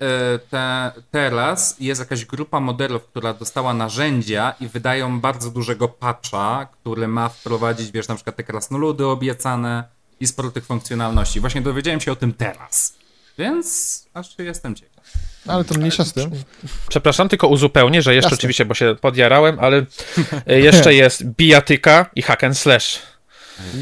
te, 0.51 0.93
teraz 1.11 1.77
jest 1.81 2.01
jakaś 2.01 2.25
grupa 2.25 2.61
modelów, 2.61 3.05
która 3.05 3.35
dostała 3.35 3.75
narzędzia 3.75 4.55
i 4.61 4.69
wydają 4.69 5.21
bardzo 5.21 5.51
dużego 5.51 5.89
patcha, 5.89 6.67
który 6.67 7.09
ma 7.09 7.29
wprowadzić, 7.29 7.93
wiesz, 7.93 8.09
na 8.09 8.15
przykład 8.15 8.37
te 8.37 8.45
krasnoludy 8.45 9.07
obiecane 9.07 9.85
i 10.21 10.27
sporo 10.27 10.51
tych 10.51 10.67
funkcjonalności. 10.67 11.41
Właśnie 11.41 11.61
dowiedziałem 11.61 12.01
się 12.01 12.13
o 12.13 12.17
tym 12.17 12.33
teraz. 12.33 12.95
Więc 13.39 14.07
aż 14.15 14.39
jestem 14.39 14.75
ciekaw. 14.75 14.94
Ale 15.47 15.65
to 15.65 15.75
mniejsza 15.75 16.05
z 16.05 16.13
tym. 16.13 16.31
Przepraszam, 16.89 17.29
tylko 17.29 17.49
uzupełnię, 17.49 18.03
że 18.03 18.15
jeszcze 18.15 18.27
Jasne. 18.27 18.39
oczywiście, 18.39 18.65
bo 18.65 18.75
się 18.75 18.97
podjarałem, 19.01 19.59
ale 19.61 19.85
e, 20.47 20.61
jeszcze 20.61 20.95
jest 20.95 21.25
bijatyka 21.25 22.11
i 22.15 22.23
hack 22.23 22.45
and 22.45 22.59
slash. 22.59 23.03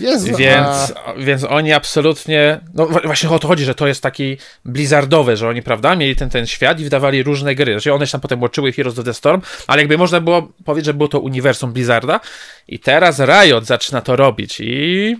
Jezu, 0.01 0.37
Więc, 0.37 0.67
a, 1.07 1.15
więc 1.19 1.45
oni 1.45 1.73
absolutnie. 1.73 2.61
No 2.75 2.87
właśnie 2.87 3.31
o 3.31 3.39
to 3.39 3.49
chodzi, 3.49 3.65
że 3.65 3.75
to 3.75 3.87
jest 3.87 4.03
taki 4.03 4.37
blizzardowy, 4.65 5.37
że 5.37 5.49
oni, 5.49 5.63
prawda, 5.63 5.97
mieli 5.97 6.17
ten, 6.17 6.31
ten 6.31 6.47
świat 6.47 6.81
i 6.81 6.85
wydawali 6.85 7.23
różne 7.23 7.55
gry. 7.55 7.81
Że 7.81 7.95
one 7.95 8.07
się 8.07 8.13
tam 8.13 8.21
potem 8.21 8.43
łączyły 8.43 8.73
Heroes 8.73 8.99
of 8.99 9.05
the 9.05 9.15
Storm, 9.15 9.41
ale 9.67 9.83
jakby 9.83 9.99
można 9.99 10.21
było 10.21 10.53
powiedzieć, 10.65 10.87
że 10.87 10.95
było 10.95 11.09
to 11.09 11.21
uniwersum 11.21 11.73
Blizzarda. 11.73 12.21
I 12.69 12.79
teraz 12.79 13.21
Riot 13.21 13.67
zaczyna 13.67 14.01
to 14.01 14.17
robić 14.17 14.61
i. 14.61 15.17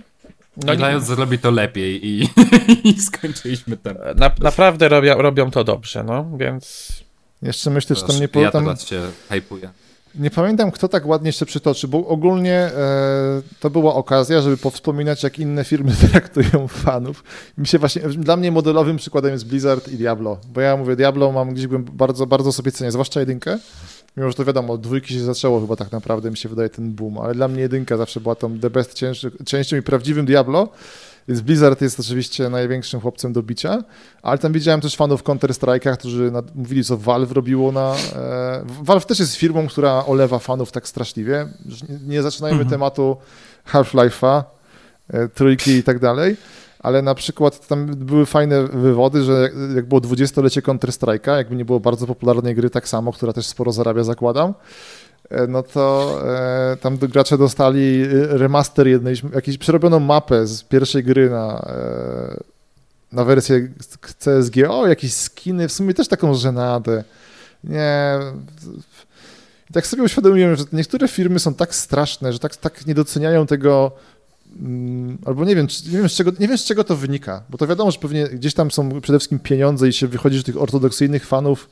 No, 0.57 0.73
No, 0.73 0.87
Riot 0.87 1.03
zrobi 1.03 1.39
to 1.39 1.51
lepiej 1.51 2.07
i, 2.07 2.29
i 2.89 3.01
skończyliśmy 3.01 3.77
ten. 3.77 3.97
na, 4.15 4.31
naprawdę 4.41 4.89
robią, 4.89 5.21
robią 5.21 5.51
to 5.51 5.63
dobrze, 5.63 6.03
no 6.03 6.25
więc. 6.37 6.91
jeszcze 7.41 7.69
myślę, 7.69 7.95
że 7.95 8.01
tam 8.01 8.15
nie, 8.15 8.21
ja 8.21 8.27
po, 8.27 8.51
tam, 8.51 8.63
teraz 8.63 8.85
się 8.87 9.01
hypuję. 9.29 9.69
nie 10.15 10.29
pamiętam, 10.29 10.71
kto 10.71 10.87
tak 10.87 11.05
ładnie 11.05 11.29
jeszcze 11.29 11.45
przytoczy, 11.45 11.87
bo 11.87 12.07
ogólnie 12.07 12.53
e, 12.55 12.71
to 13.59 13.69
była 13.69 13.95
okazja, 13.95 14.41
żeby 14.41 14.57
powspominać, 14.57 15.23
jak 15.23 15.39
inne 15.39 15.63
firmy 15.63 15.91
traktują 16.11 16.67
fanów. 16.67 17.23
Mi 17.57 17.67
się 17.67 17.79
właśnie, 17.79 18.01
dla 18.01 18.37
mnie 18.37 18.51
modelowym 18.51 18.97
przykładem 18.97 19.31
jest 19.31 19.47
Blizzard 19.47 19.87
i 19.87 19.97
Diablo, 19.97 20.37
bo 20.53 20.61
ja 20.61 20.77
mówię, 20.77 20.95
Diablo 20.95 21.31
mam 21.31 21.53
gdzieś 21.53 21.67
bym 21.67 21.83
bardzo, 21.83 22.27
bardzo 22.27 22.51
sobie 22.51 22.71
cenię, 22.71 22.91
zwłaszcza 22.91 23.19
jedynkę, 23.19 23.59
mimo 24.17 24.29
że 24.29 24.35
to 24.35 24.45
wiadomo, 24.45 24.73
od 24.73 24.81
dwójki 24.81 25.13
się 25.13 25.19
zaczęło 25.19 25.61
chyba 25.61 25.75
tak 25.75 25.91
naprawdę, 25.91 26.31
mi 26.31 26.37
się 26.37 26.49
wydaje 26.49 26.69
ten 26.69 26.91
boom, 26.91 27.17
ale 27.17 27.33
dla 27.33 27.47
mnie 27.47 27.61
jedynka 27.61 27.97
zawsze 27.97 28.19
była 28.21 28.35
tą 28.35 28.59
the 28.59 28.69
best 28.69 28.99
częścią 29.45 29.77
i 29.77 29.81
prawdziwym 29.81 30.25
Diablo, 30.25 30.69
więc 31.27 31.41
Blizzard 31.41 31.81
jest 31.81 31.99
oczywiście 31.99 32.49
największym 32.49 32.99
chłopcem 32.99 33.33
do 33.33 33.43
bicia, 33.43 33.83
ale 34.21 34.37
tam 34.37 34.53
widziałem 34.53 34.81
też 34.81 34.95
fanów 34.95 35.23
Counter-Strike'a, 35.23 35.97
którzy 35.97 36.31
nad, 36.31 36.55
mówili, 36.55 36.83
co 36.83 36.97
Valve 36.97 37.31
robiło 37.31 37.71
na... 37.71 37.95
E, 38.15 38.65
Valve 38.81 39.05
też 39.05 39.19
jest 39.19 39.35
firmą, 39.35 39.67
która 39.67 40.05
olewa 40.05 40.39
fanów 40.39 40.71
tak 40.71 40.87
straszliwie. 40.87 41.47
Nie, 41.89 41.99
nie 42.07 42.21
zaczynajmy 42.21 42.65
tematu 42.65 43.17
Half-Life'a, 43.71 44.43
e, 45.07 45.29
trójki 45.29 45.71
i 45.71 45.83
tak 45.83 45.99
dalej, 45.99 46.37
ale 46.83 47.01
na 47.01 47.15
przykład 47.15 47.67
tam 47.67 47.85
były 47.85 48.25
fajne 48.25 48.63
wywody, 48.67 49.23
że 49.23 49.49
jak, 49.75 49.85
było 49.85 50.01
20-lecie 50.01 50.61
Counter-Strike'a, 50.61 51.35
jakby 51.35 51.55
nie 51.55 51.65
było 51.65 51.79
bardzo 51.79 52.07
popularnej 52.07 52.55
gry 52.55 52.69
tak 52.69 52.87
samo, 52.87 53.13
która 53.13 53.33
też 53.33 53.45
sporo 53.45 53.71
zarabia, 53.71 54.03
zakładam, 54.03 54.53
e, 55.29 55.47
no 55.47 55.63
to 55.63 56.19
e, 56.25 56.77
tam 56.77 56.97
gracze 56.97 57.37
dostali 57.37 58.01
e, 58.01 58.07
remaster 58.37 58.87
jednej, 58.87 59.15
jakąś 59.35 59.57
przerobioną 59.57 59.99
mapę 59.99 60.47
z 60.47 60.63
pierwszej 60.63 61.03
gry 61.03 61.29
na, 61.29 61.65
e, 61.69 62.43
na 63.11 63.23
wersję 63.23 63.69
CSG. 64.19 64.55
O, 64.69 64.87
jakieś 64.87 65.13
skiny, 65.13 65.67
w 65.67 65.71
sumie 65.71 65.93
też 65.93 66.07
taką 66.07 66.33
żenadę. 66.33 67.03
Nie. 67.63 68.19
Tak 69.73 69.87
sobie 69.87 70.03
uświadomiłem, 70.03 70.55
że 70.55 70.63
niektóre 70.73 71.07
firmy 71.07 71.39
są 71.39 71.53
tak 71.53 71.75
straszne, 71.75 72.33
że 72.33 72.39
tak, 72.39 72.55
tak 72.55 72.85
nie 72.87 72.93
doceniają 72.93 73.47
tego, 73.47 73.91
albo 75.25 75.45
nie 75.45 75.55
wiem, 75.55 75.67
nie 75.91 75.97
wiem, 75.97 76.09
z 76.09 76.13
czego, 76.13 76.31
nie 76.39 76.47
wiem, 76.47 76.57
z 76.57 76.65
czego 76.65 76.83
to 76.83 76.95
wynika, 76.95 77.43
bo 77.49 77.57
to 77.57 77.67
wiadomo, 77.67 77.91
że 77.91 77.99
pewnie 77.99 78.27
gdzieś 78.27 78.53
tam 78.53 78.71
są 78.71 79.01
przede 79.01 79.19
wszystkim 79.19 79.39
pieniądze 79.39 79.87
i 79.87 79.93
się 79.93 80.07
wychodzi, 80.07 80.37
że 80.37 80.43
tych 80.43 80.61
ortodoksyjnych 80.61 81.25
fanów 81.25 81.69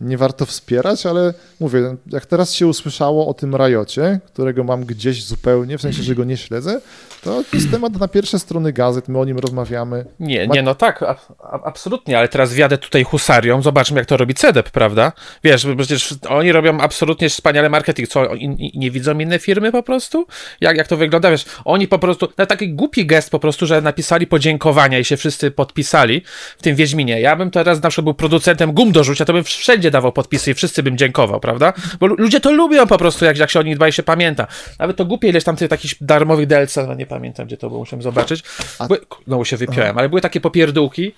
nie 0.00 0.18
warto 0.18 0.46
wspierać, 0.46 1.06
ale 1.06 1.34
mówię, 1.60 1.96
jak 2.06 2.26
teraz 2.26 2.54
się 2.54 2.66
usłyszało 2.66 3.28
o 3.28 3.34
tym 3.34 3.54
Rajocie, 3.54 4.20
którego 4.26 4.64
mam 4.64 4.84
gdzieś 4.84 5.24
zupełnie, 5.24 5.78
w 5.78 5.82
sensie, 5.82 6.02
że 6.02 6.14
go 6.14 6.24
nie 6.24 6.36
śledzę, 6.36 6.80
to 7.22 7.42
jest 7.52 7.70
temat 7.70 8.00
na 8.00 8.08
pierwsze 8.08 8.38
strony 8.38 8.72
gazet, 8.72 9.08
my 9.08 9.18
o 9.18 9.24
nim 9.24 9.38
rozmawiamy. 9.38 10.04
Nie, 10.20 10.46
nie, 10.46 10.62
no 10.62 10.74
tak, 10.74 11.02
a, 11.02 11.16
a, 11.38 11.62
absolutnie, 11.64 12.18
ale 12.18 12.28
teraz 12.28 12.52
wjadę 12.52 12.78
tutaj 12.78 13.04
husarią, 13.04 13.62
zobaczmy 13.62 13.98
jak 13.98 14.06
to 14.06 14.16
robi 14.16 14.34
CEDEP, 14.34 14.70
prawda? 14.70 15.12
Wiesz, 15.44 15.66
bo 15.66 15.76
przecież 15.76 16.14
oni 16.28 16.52
robią 16.52 16.80
absolutnie 16.80 17.28
wspaniale 17.28 17.68
marketing, 17.68 18.08
co, 18.08 18.34
i, 18.34 18.44
i 18.44 18.78
nie 18.78 18.90
widzą 18.90 19.18
inne 19.18 19.38
firmy 19.38 19.72
po 19.72 19.82
prostu? 19.82 20.26
Jak, 20.60 20.76
jak 20.76 20.88
to 20.88 20.96
wygląda, 20.96 21.30
wiesz, 21.30 21.44
oni 21.64 21.88
po 21.88 21.98
prostu, 21.98 22.28
na 22.38 22.46
taki 22.46 22.74
głupi 22.74 23.06
gest 23.06 23.30
po 23.30 23.38
prostu, 23.38 23.66
że 23.66 23.80
napisali 23.80 24.26
podziękowania 24.26 24.98
i 24.98 25.04
się 25.04 25.16
wszyscy 25.16 25.50
podpisali 25.50 26.22
w 26.58 26.62
tym 26.62 26.76
Wiedźminie. 26.76 27.20
Ja 27.20 27.36
bym 27.36 27.50
teraz 27.50 27.82
na 27.82 27.88
przykład 27.88 28.04
był 28.04 28.14
producentem 28.14 28.72
gum 28.72 28.92
do 28.92 29.04
rzucia, 29.04 29.24
to 29.24 29.32
bym 29.32 29.44
wszędzie 29.66 29.90
dawał 29.90 30.12
podpisy 30.12 30.50
i 30.50 30.54
wszyscy 30.54 30.82
bym 30.82 30.98
dziękował, 30.98 31.40
prawda? 31.40 31.72
Bo 32.00 32.06
lu- 32.06 32.14
ludzie 32.18 32.40
to 32.40 32.52
lubią 32.52 32.86
po 32.86 32.98
prostu, 32.98 33.24
jak, 33.24 33.38
jak 33.38 33.50
się 33.50 33.60
o 33.60 33.62
nich 33.62 33.76
dba 33.76 33.88
i 33.88 33.92
się 33.92 34.02
pamięta. 34.02 34.46
Nawet 34.78 34.96
to 34.96 35.04
głupie 35.04 35.28
ileś 35.28 35.44
tam 35.44 35.56
tych 35.56 35.68
takich 35.68 35.92
darmowych 36.00 36.46
DLC, 36.46 36.76
no 36.76 36.94
nie 36.94 37.06
pamiętam, 37.06 37.46
gdzie 37.46 37.56
to 37.56 37.68
było, 37.68 37.80
musiałem 37.80 38.02
zobaczyć. 38.02 38.42
Były, 38.86 39.00
no 39.26 39.44
się 39.44 39.56
wypiąłem, 39.56 39.98
ale 39.98 40.08
były 40.08 40.20
takie 40.20 40.40
popierdółki 40.40 41.12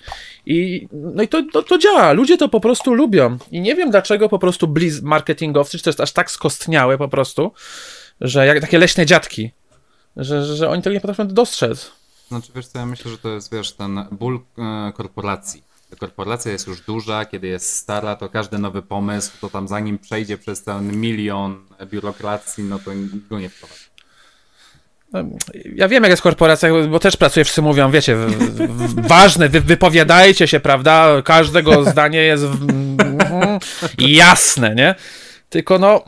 i 0.45 0.87
no 0.91 1.23
i 1.23 1.27
to, 1.27 1.43
to, 1.53 1.63
to 1.63 1.77
działa. 1.77 2.11
Ludzie 2.13 2.37
to 2.37 2.49
po 2.49 2.59
prostu 2.59 2.93
lubią. 2.93 3.37
I 3.51 3.61
nie 3.61 3.75
wiem 3.75 3.91
dlaczego 3.91 4.29
po 4.29 4.39
prostu 4.39 4.67
blizz 4.67 5.01
marketingowcy, 5.01 5.77
czy 5.77 5.83
to 5.83 5.89
jest 5.89 5.99
aż 5.99 6.11
tak 6.11 6.31
skostniałe 6.31 6.97
po 6.97 7.07
prostu, 7.07 7.51
że 8.21 8.45
jak 8.45 8.59
takie 8.61 8.77
leśne 8.79 9.05
dziadki, 9.05 9.51
że, 10.17 10.45
że, 10.45 10.55
że 10.55 10.69
oni 10.69 10.81
tego 10.81 10.93
nie 10.93 11.01
potrafią 11.01 11.27
dostrzec. 11.27 11.91
Znaczy, 12.27 12.51
wiesz 12.55 12.67
co, 12.67 12.79
ja 12.79 12.85
myślę, 12.85 13.11
że 13.11 13.17
to 13.17 13.29
jest, 13.29 13.53
wiesz, 13.53 13.71
ten 13.73 14.05
ból 14.11 14.39
e, 14.57 14.91
korporacji. 14.93 15.68
Korporacja 15.97 16.51
jest 16.51 16.67
już 16.67 16.81
duża, 16.81 17.25
kiedy 17.25 17.47
jest 17.47 17.75
stara, 17.75 18.15
to 18.15 18.29
każdy 18.29 18.57
nowy 18.57 18.81
pomysł, 18.81 19.31
to 19.41 19.49
tam 19.49 19.67
zanim 19.67 19.99
przejdzie 19.99 20.37
przez 20.37 20.63
ten 20.63 20.99
milion 21.01 21.65
biurokracji, 21.85 22.63
no 22.63 22.79
to 22.79 22.91
go 23.29 23.39
nie 23.39 23.49
wprowadzi. 23.49 23.83
ja 25.75 25.87
wiem, 25.87 26.03
jak 26.03 26.09
jest 26.09 26.21
korporacja, 26.21 26.69
bo 26.89 26.99
też 26.99 27.17
pracuję, 27.17 27.43
wszyscy 27.43 27.61
mówią, 27.61 27.91
wiecie, 27.91 28.15
w, 28.15 28.31
w, 28.31 29.07
ważne, 29.07 29.49
wy, 29.49 29.61
wypowiadajcie 29.61 30.47
się, 30.47 30.59
prawda? 30.59 31.21
Każdego 31.25 31.91
zdanie 31.91 32.19
jest 32.19 32.43
w, 32.45 32.67
jasne, 33.97 34.75
nie? 34.75 34.95
Tylko 35.49 35.79
no, 35.79 36.03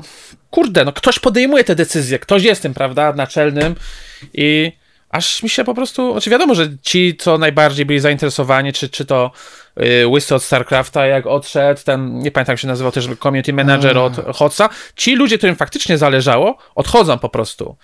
kurde, 0.50 0.86
no 0.86 0.94
ktoś 0.94 1.20
podejmuje 1.20 1.64
te 1.64 1.76
decyzje, 1.76 2.20
ktoś 2.20 2.44
jest 2.44 2.62
tym, 2.62 2.74
prawda, 2.74 3.14
naczelnym 3.14 3.76
i 4.34 4.72
aż 5.10 5.44
mi 5.44 5.50
się 5.50 5.64
po 5.64 5.74
prostu, 5.74 6.12
znaczy 6.12 6.30
wiadomo, 6.30 6.56
że 6.56 6.78
ci, 6.82 7.18
co 7.20 7.38
najbardziej 7.38 7.86
byli 7.86 8.00
zainteresowani, 8.00 8.74
czy, 8.74 8.90
czy 8.90 9.06
to 9.06 9.32
Łysy 10.06 10.36
od 10.36 10.44
StarCrafta, 10.44 11.06
jak 11.06 11.28
odszedł, 11.28 11.82
ten, 11.86 12.20
nie 12.20 12.32
pamiętam 12.32 12.54
jak 12.54 12.60
się 12.60 12.68
nazywał 12.68 12.92
też 12.92 13.08
community 13.24 13.54
manager 13.54 13.98
od 13.98 14.16
Hotsa, 14.36 14.70
ci 14.96 15.16
ludzie, 15.16 15.38
którym 15.38 15.56
faktycznie 15.56 15.98
zależało, 15.98 16.58
odchodzą 16.76 17.18
po 17.18 17.30
prostu. 17.30 17.76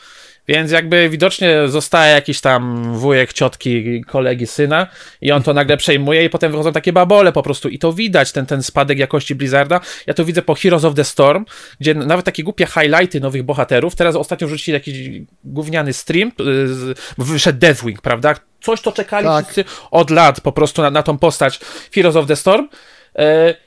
Więc 0.48 0.72
jakby 0.72 1.10
widocznie 1.10 1.68
zostaje 1.68 2.14
jakiś 2.14 2.42
tam 2.42 2.94
wujek, 2.94 3.34
ciotki, 3.34 4.04
kolegi, 4.04 4.48
syna 4.48 4.88
i 5.22 5.32
on 5.32 5.44
to 5.44 5.54
nagle 5.54 5.78
przejmuje 5.78 6.26
i 6.26 6.30
potem 6.30 6.52
wychodzą 6.52 6.72
takie 6.72 6.94
babole 6.94 7.32
po 7.32 7.44
prostu 7.44 7.70
i 7.70 7.80
to 7.80 7.94
widać, 7.94 8.32
ten, 8.32 8.46
ten 8.46 8.64
spadek 8.64 9.00
jakości 9.00 9.36
Blizzarda. 9.36 9.80
Ja 10.08 10.14
to 10.14 10.26
widzę 10.26 10.42
po 10.42 10.56
Heroes 10.56 10.84
of 10.84 10.96
the 10.96 11.04
Storm, 11.04 11.46
gdzie 11.80 11.94
nawet 11.94 12.26
takie 12.26 12.44
głupie 12.44 12.66
highlighty 12.66 13.20
nowych 13.20 13.44
bohaterów, 13.44 13.96
teraz 13.96 14.16
ostatnio 14.16 14.48
wrzucili 14.48 14.74
jakiś 14.74 15.22
gówniany 15.44 15.94
stream, 15.94 16.32
y, 16.40 16.94
wyszedł 17.18 17.60
Deathwing, 17.60 18.02
prawda? 18.02 18.36
Coś 18.62 18.82
to 18.82 18.92
czekali 18.92 19.28
tak. 19.28 19.46
wszyscy 19.46 19.64
od 19.92 20.10
lat 20.10 20.42
po 20.42 20.52
prostu 20.52 20.82
na, 20.82 20.92
na 20.92 21.04
tą 21.04 21.18
postać 21.18 21.60
Heroes 21.94 22.16
of 22.16 22.28
the 22.28 22.36
Storm. 22.36 22.70
E, 23.16 23.67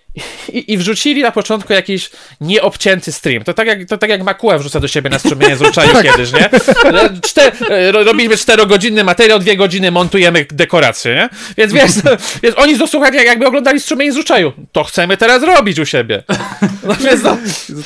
i, 0.53 0.73
I, 0.73 0.79
wrzucili 0.79 1.23
na 1.23 1.33
początku 1.33 1.73
jakiś 1.73 2.11
nieobcięty 2.41 3.13
stream. 3.13 3.45
To 3.45 3.55
tak 3.55 3.67
jak, 3.67 3.89
to 3.89 3.99
tak 3.99 4.11
jak 4.11 4.23
Makuła 4.23 4.59
wrzuca 4.59 4.81
do 4.81 4.89
siebie 4.89 5.11
na 5.11 5.19
strumienie 5.19 5.57
z 5.57 5.63
uczaju 5.63 5.93
tak. 5.93 6.07
kiedyś, 6.07 6.33
nie? 6.33 6.51
Czter, 7.23 7.53
robimy 7.93 8.37
czterogodzinny 8.37 9.05
materiał, 9.05 9.39
dwie 9.39 9.57
godziny 9.57 9.91
montujemy 9.91 10.47
dekoracje, 10.51 11.15
nie? 11.15 11.29
Więc 11.57 11.73
wiesz, 11.73 11.91
więc 12.43 12.59
oni 12.59 12.89
słuchali 12.89 13.17
jakby 13.17 13.47
oglądali 13.47 13.81
strumienie 13.81 14.13
z 14.13 14.17
uczaju. 14.17 14.53
To 14.73 14.85
chcemy 14.85 15.17
teraz 15.17 15.43
robić 15.43 15.79
u 15.79 15.87
siebie. 15.87 16.23
No 16.85 16.95
więc 16.95 17.23
no. 17.23 17.37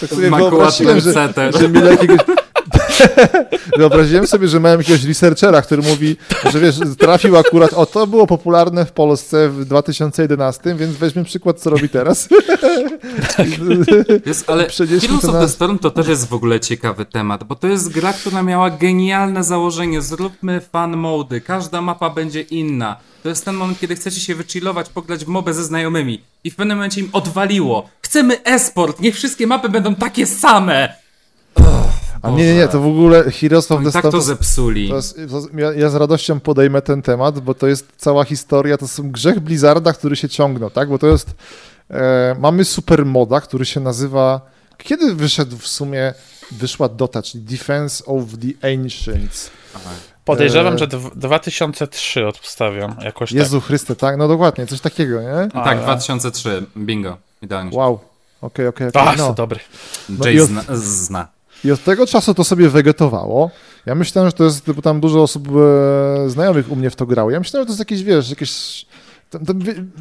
Tak 0.00 0.10
sobie 0.10 0.30
wyobraziłem, 0.30 1.00
że, 1.00 1.12
że 1.60 1.68
mieli 1.68 1.86
jakiegoś 1.86 2.18
Wyobraziłem 3.78 4.26
sobie, 4.26 4.48
że 4.48 4.60
miałem 4.60 4.80
jakiegoś 4.80 5.04
researchera, 5.04 5.62
który 5.62 5.82
mówi, 5.82 6.16
że 6.52 6.60
wiesz, 6.60 6.76
trafił 6.98 7.36
akurat, 7.36 7.72
o 7.72 7.86
to 7.86 8.06
było 8.06 8.26
popularne 8.26 8.86
w 8.86 8.92
Polsce 8.92 9.48
w 9.48 9.64
2011, 9.64 10.74
więc 10.74 10.96
weźmy 10.96 11.24
przykład, 11.24 11.60
co 11.60 11.70
robi 11.70 11.88
teraz. 11.88 12.28
Jest, 14.26 14.50
ale 14.50 14.68
Heroes 15.00 15.24
of 15.24 15.34
the 15.34 15.48
Storm 15.48 15.78
to 15.78 15.90
też 15.90 16.08
jest 16.08 16.28
w 16.28 16.32
ogóle 16.32 16.60
ciekawy 16.60 17.04
temat, 17.04 17.44
bo 17.44 17.54
to 17.54 17.66
jest 17.66 17.92
gra, 17.92 18.12
która 18.12 18.42
miała 18.42 18.70
genialne 18.70 19.44
założenie. 19.44 20.02
Zróbmy 20.02 20.60
fan 20.60 20.96
mody, 20.96 21.40
każda 21.40 21.80
mapa 21.80 22.10
będzie 22.10 22.40
inna. 22.40 22.96
To 23.22 23.28
jest 23.28 23.44
ten 23.44 23.54
moment, 23.54 23.80
kiedy 23.80 23.96
chcecie 23.96 24.20
się 24.20 24.34
wychillować, 24.34 24.88
pograć 24.88 25.24
w 25.24 25.28
mobę 25.28 25.54
ze 25.54 25.64
znajomymi 25.64 26.20
i 26.44 26.50
w 26.50 26.56
pewnym 26.56 26.76
momencie 26.76 27.00
im 27.00 27.08
odwaliło. 27.12 27.88
Chcemy 28.02 28.44
esport, 28.44 29.00
niech 29.00 29.14
wszystkie 29.14 29.46
mapy 29.46 29.68
będą 29.68 29.94
takie 29.94 30.26
same. 30.26 31.04
A 32.24 32.30
nie, 32.30 32.46
nie, 32.46 32.54
nie, 32.54 32.68
to 32.68 32.80
w 32.80 32.86
ogóle 32.86 33.30
Heroes 33.30 33.70
of 33.70 33.84
the 33.84 33.90
Storm... 33.90 34.02
tak 34.02 34.12
to 34.12 34.20
zepsuli. 34.20 34.88
To 34.88 34.96
jest, 34.96 35.16
to, 35.30 35.58
ja, 35.58 35.72
ja, 35.72 35.90
z 35.90 35.94
radością 35.94 36.40
podejmę 36.40 36.82
ten 36.82 37.02
temat, 37.02 37.40
bo 37.40 37.54
to 37.54 37.66
jest 37.66 37.88
cała 37.96 38.24
historia, 38.24 38.78
to 38.78 38.88
są 38.88 39.10
grzech 39.10 39.40
Blizzarda, 39.40 39.92
który 39.92 40.16
się 40.16 40.28
ciągnął, 40.28 40.70
tak? 40.70 40.88
Bo 40.88 40.98
to 40.98 41.06
jest... 41.06 41.34
E, 41.90 42.36
mamy 42.38 42.64
super 42.64 43.06
moda, 43.06 43.40
który 43.40 43.64
się 43.64 43.80
nazywa... 43.80 44.40
Kiedy 44.78 45.14
wyszedł 45.14 45.58
w 45.58 45.68
sumie, 45.68 46.14
wyszła 46.50 46.88
Dota, 46.88 47.22
czyli 47.22 47.44
Defense 47.44 48.04
of 48.04 48.24
the 48.24 48.72
Ancients. 48.72 49.50
Aha. 49.76 49.90
Podejrzewam, 50.24 50.74
e... 50.74 50.78
że 50.78 50.88
2003 51.14 52.26
odstawiam 52.26 52.96
jakoś 53.02 53.32
Jezu 53.32 53.60
tak. 53.60 53.66
Chryste, 53.66 53.96
tak? 53.96 54.16
No 54.16 54.28
dokładnie, 54.28 54.66
coś 54.66 54.80
takiego, 54.80 55.22
nie? 55.22 55.48
A, 55.54 55.64
tak, 55.64 55.78
2003, 55.82 56.66
bingo, 56.76 57.16
idealnie. 57.42 57.76
Wow, 57.76 57.98
okej, 58.40 58.66
okej. 58.66 58.88
Okay, 58.88 59.02
okay, 59.02 59.16
no. 59.16 59.34
dobry. 59.34 59.60
Jay 60.24 60.36
no 60.36 60.46
zna, 60.46 60.62
zna. 60.76 61.33
I 61.64 61.72
od 61.72 61.84
tego 61.84 62.06
czasu 62.06 62.34
to 62.34 62.44
sobie 62.44 62.68
wegetowało. 62.68 63.50
Ja 63.86 63.94
myślałem, 63.94 64.30
że 64.30 64.36
to 64.36 64.44
jest, 64.44 64.72
bo 64.72 64.82
tam 64.82 65.00
dużo 65.00 65.22
osób 65.22 65.48
e, 65.48 66.30
znajomych 66.30 66.72
u 66.72 66.76
mnie 66.76 66.90
w 66.90 66.96
to 66.96 67.06
grało. 67.06 67.30
Ja 67.30 67.38
myślałem, 67.38 67.62
że 67.62 67.66
to 67.66 67.72
jest 67.72 67.78
jakieś, 67.78 68.02
wiesz, 68.02 68.30
jakieś... 68.30 68.86
To, 69.30 69.38
to, 69.38 69.54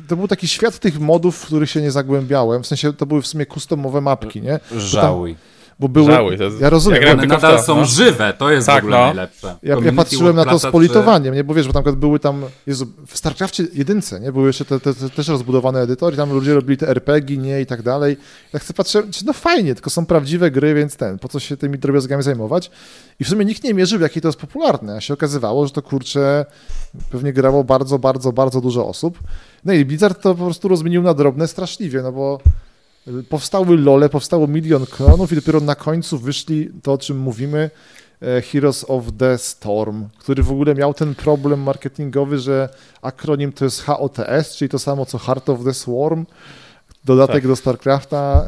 to, 0.08 0.16
był 0.16 0.28
taki 0.28 0.48
świat 0.48 0.80
tych 0.80 1.00
modów, 1.00 1.38
w 1.38 1.46
których 1.46 1.70
się 1.70 1.82
nie 1.82 1.92
zagłębiałem. 1.92 2.64
W 2.64 2.68
sensie 2.68 2.94
to 2.94 3.06
były 3.06 3.22
w 3.22 3.28
sumie 3.28 3.46
customowe 3.46 4.02
mapki, 4.02 4.42
nie? 4.42 4.60
Żałuj. 4.78 5.36
Bo 5.80 5.90
były, 5.90 6.12
Żałuj, 6.12 6.38
to, 6.38 6.44
ja 6.60 6.70
rozumiem. 6.70 7.02
Jak 7.02 7.14
one 7.14 7.26
nadal 7.26 7.64
są 7.64 7.76
no. 7.76 7.86
żywe, 7.86 8.34
to 8.38 8.52
jest 8.52 8.68
tak, 8.68 8.76
w 8.76 8.86
ogóle 8.86 8.98
no. 8.98 9.06
najlepsze. 9.06 9.56
Ja, 9.64 9.76
ja 9.84 9.92
patrzyłem 9.92 10.36
na 10.36 10.46
to 10.46 10.60
z 10.60 10.66
politowaniem, 10.66 11.36
nie? 11.36 11.44
bo 11.44 11.54
wiesz, 11.54 11.68
bo 11.68 11.74
tam 11.74 11.96
były 11.96 12.20
tam, 12.20 12.44
Jezu, 12.68 12.88
w 13.08 13.18
StarCraftie 13.18 13.64
jedynce, 13.74 14.20
nie? 14.20 14.32
Były 14.32 14.48
jeszcze 14.48 14.66
te, 14.66 14.80
te, 14.80 14.94
te, 14.94 15.10
też 15.10 15.28
rozbudowane 15.28 15.82
edytory, 15.82 16.18
tam 16.18 16.34
ludzie 16.34 16.54
robili 16.54 16.78
te 16.78 16.88
RPG, 16.88 17.38
nie? 17.38 17.62
I 17.62 17.66
tak 17.66 17.82
dalej. 17.82 18.18
Ja 18.54 18.60
chcę 18.60 18.74
patrzeć, 18.74 19.24
no 19.24 19.34
fajnie, 19.34 19.76
tylko 19.76 19.90
są 19.90 20.06
prawdziwe 20.06 20.52
gry, 20.52 20.74
więc 20.74 20.96
ten, 20.96 21.20
po 21.20 21.28
co 21.28 21.40
się 21.40 21.58
tymi 21.58 21.80
drobiazgami 21.80 22.24
zajmować? 22.24 22.72
I 23.20 23.24
w 23.24 23.30
sumie 23.30 23.46
nikt 23.46 23.64
nie 23.64 23.74
mierzył, 23.74 24.02
jakie 24.02 24.22
to 24.22 24.28
jest 24.28 24.40
popularne, 24.40 24.96
a 24.96 25.02
się 25.02 25.14
okazywało, 25.14 25.68
że 25.68 25.74
to 25.74 25.82
kurczę, 25.82 26.46
pewnie 27.10 27.34
grało 27.34 27.64
bardzo, 27.64 28.00
bardzo, 28.00 28.32
bardzo 28.32 28.62
dużo 28.62 28.88
osób. 28.88 29.20
No 29.66 29.74
i 29.74 29.86
Blizzard 29.86 30.22
to 30.22 30.36
po 30.36 30.46
prostu 30.46 30.68
rozmienił 30.68 31.02
na 31.02 31.14
drobne 31.14 31.48
straszliwie, 31.48 32.02
no 32.02 32.12
bo 32.12 32.40
powstały 33.30 33.78
lole, 33.78 34.10
powstało 34.10 34.48
milion 34.48 34.86
klonów 34.86 35.32
i 35.32 35.36
dopiero 35.36 35.60
na 35.60 35.76
końcu 35.76 36.18
wyszli 36.18 36.70
to, 36.84 36.94
o 36.94 36.98
czym 36.98 37.18
mówimy, 37.18 37.70
e, 38.22 38.42
Heroes 38.42 38.86
of 38.88 39.06
the 39.18 39.38
Storm, 39.38 40.08
który 40.18 40.44
w 40.44 40.52
ogóle 40.52 40.76
miał 40.76 40.94
ten 40.94 41.16
problem 41.16 41.62
marketingowy, 41.62 42.40
że 42.40 42.70
akronim 43.02 43.52
to 43.52 43.66
jest 43.66 43.82
HOTS, 43.82 44.56
czyli 44.56 44.70
to 44.70 44.80
samo 44.80 45.06
co 45.06 45.18
Heart 45.18 45.50
of 45.50 45.64
the 45.64 45.74
Swarm, 45.74 46.26
dodatek 47.06 47.36
tak. 47.36 47.48
do 47.48 47.56
StarCrafta. 47.56 48.46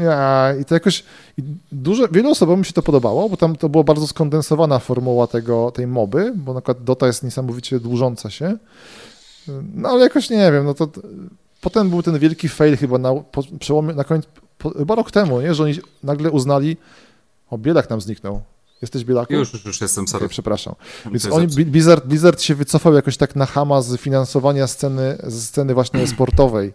Ja, 0.00 0.54
I 0.60 0.64
to 0.64 0.74
jakoś 0.74 1.04
dużo, 1.72 2.08
wielu 2.08 2.30
osobom 2.30 2.58
mi 2.58 2.64
się 2.64 2.72
to 2.72 2.82
podobało, 2.82 3.28
bo 3.28 3.36
tam 3.36 3.56
to 3.56 3.68
była 3.68 3.84
bardzo 3.84 4.06
skondensowana 4.06 4.78
formuła 4.78 5.26
tego, 5.26 5.70
tej 5.70 5.86
moby, 5.86 6.32
bo 6.36 6.54
na 6.54 6.60
przykład 6.60 6.84
Dota 6.84 7.06
jest 7.06 7.22
niesamowicie 7.22 7.80
dłużąca 7.80 8.30
się. 8.30 8.56
No 9.74 9.88
ale 9.88 10.00
jakoś 10.00 10.30
nie 10.30 10.52
wiem, 10.52 10.64
no 10.64 10.74
to 10.74 10.88
potem 11.60 11.90
był 11.90 12.02
ten 12.02 12.18
wielki 12.18 12.48
fail 12.48 12.76
chyba 12.76 12.98
na 12.98 13.10
przełomie, 13.58 13.94
na 13.94 14.04
końcu, 14.04 14.28
po, 14.58 14.70
chyba 14.70 14.94
rok 14.94 15.10
temu, 15.10 15.40
nie? 15.40 15.54
że 15.54 15.62
oni 15.64 15.74
nagle 16.02 16.30
uznali, 16.30 16.76
o, 17.50 17.58
Bielak 17.58 17.90
nam 17.90 18.00
zniknął. 18.00 18.42
Jesteś 18.82 19.04
Bielaku? 19.04 19.32
Już, 19.32 19.52
już, 19.52 19.64
już 19.64 19.80
jestem, 19.80 20.08
sorry. 20.08 20.24
Okay, 20.24 20.28
przepraszam. 20.28 20.74
Więc 21.12 21.26
oni, 21.26 21.46
Blizzard, 21.46 22.06
Blizzard 22.06 22.42
się 22.42 22.54
wycofał 22.54 22.94
jakoś 22.94 23.16
tak 23.16 23.36
na 23.36 23.46
hama 23.46 23.82
z 23.82 24.00
finansowania 24.00 24.66
sceny, 24.66 25.18
z 25.26 25.44
sceny 25.44 25.74
właśnie 25.74 26.06
sportowej. 26.16 26.72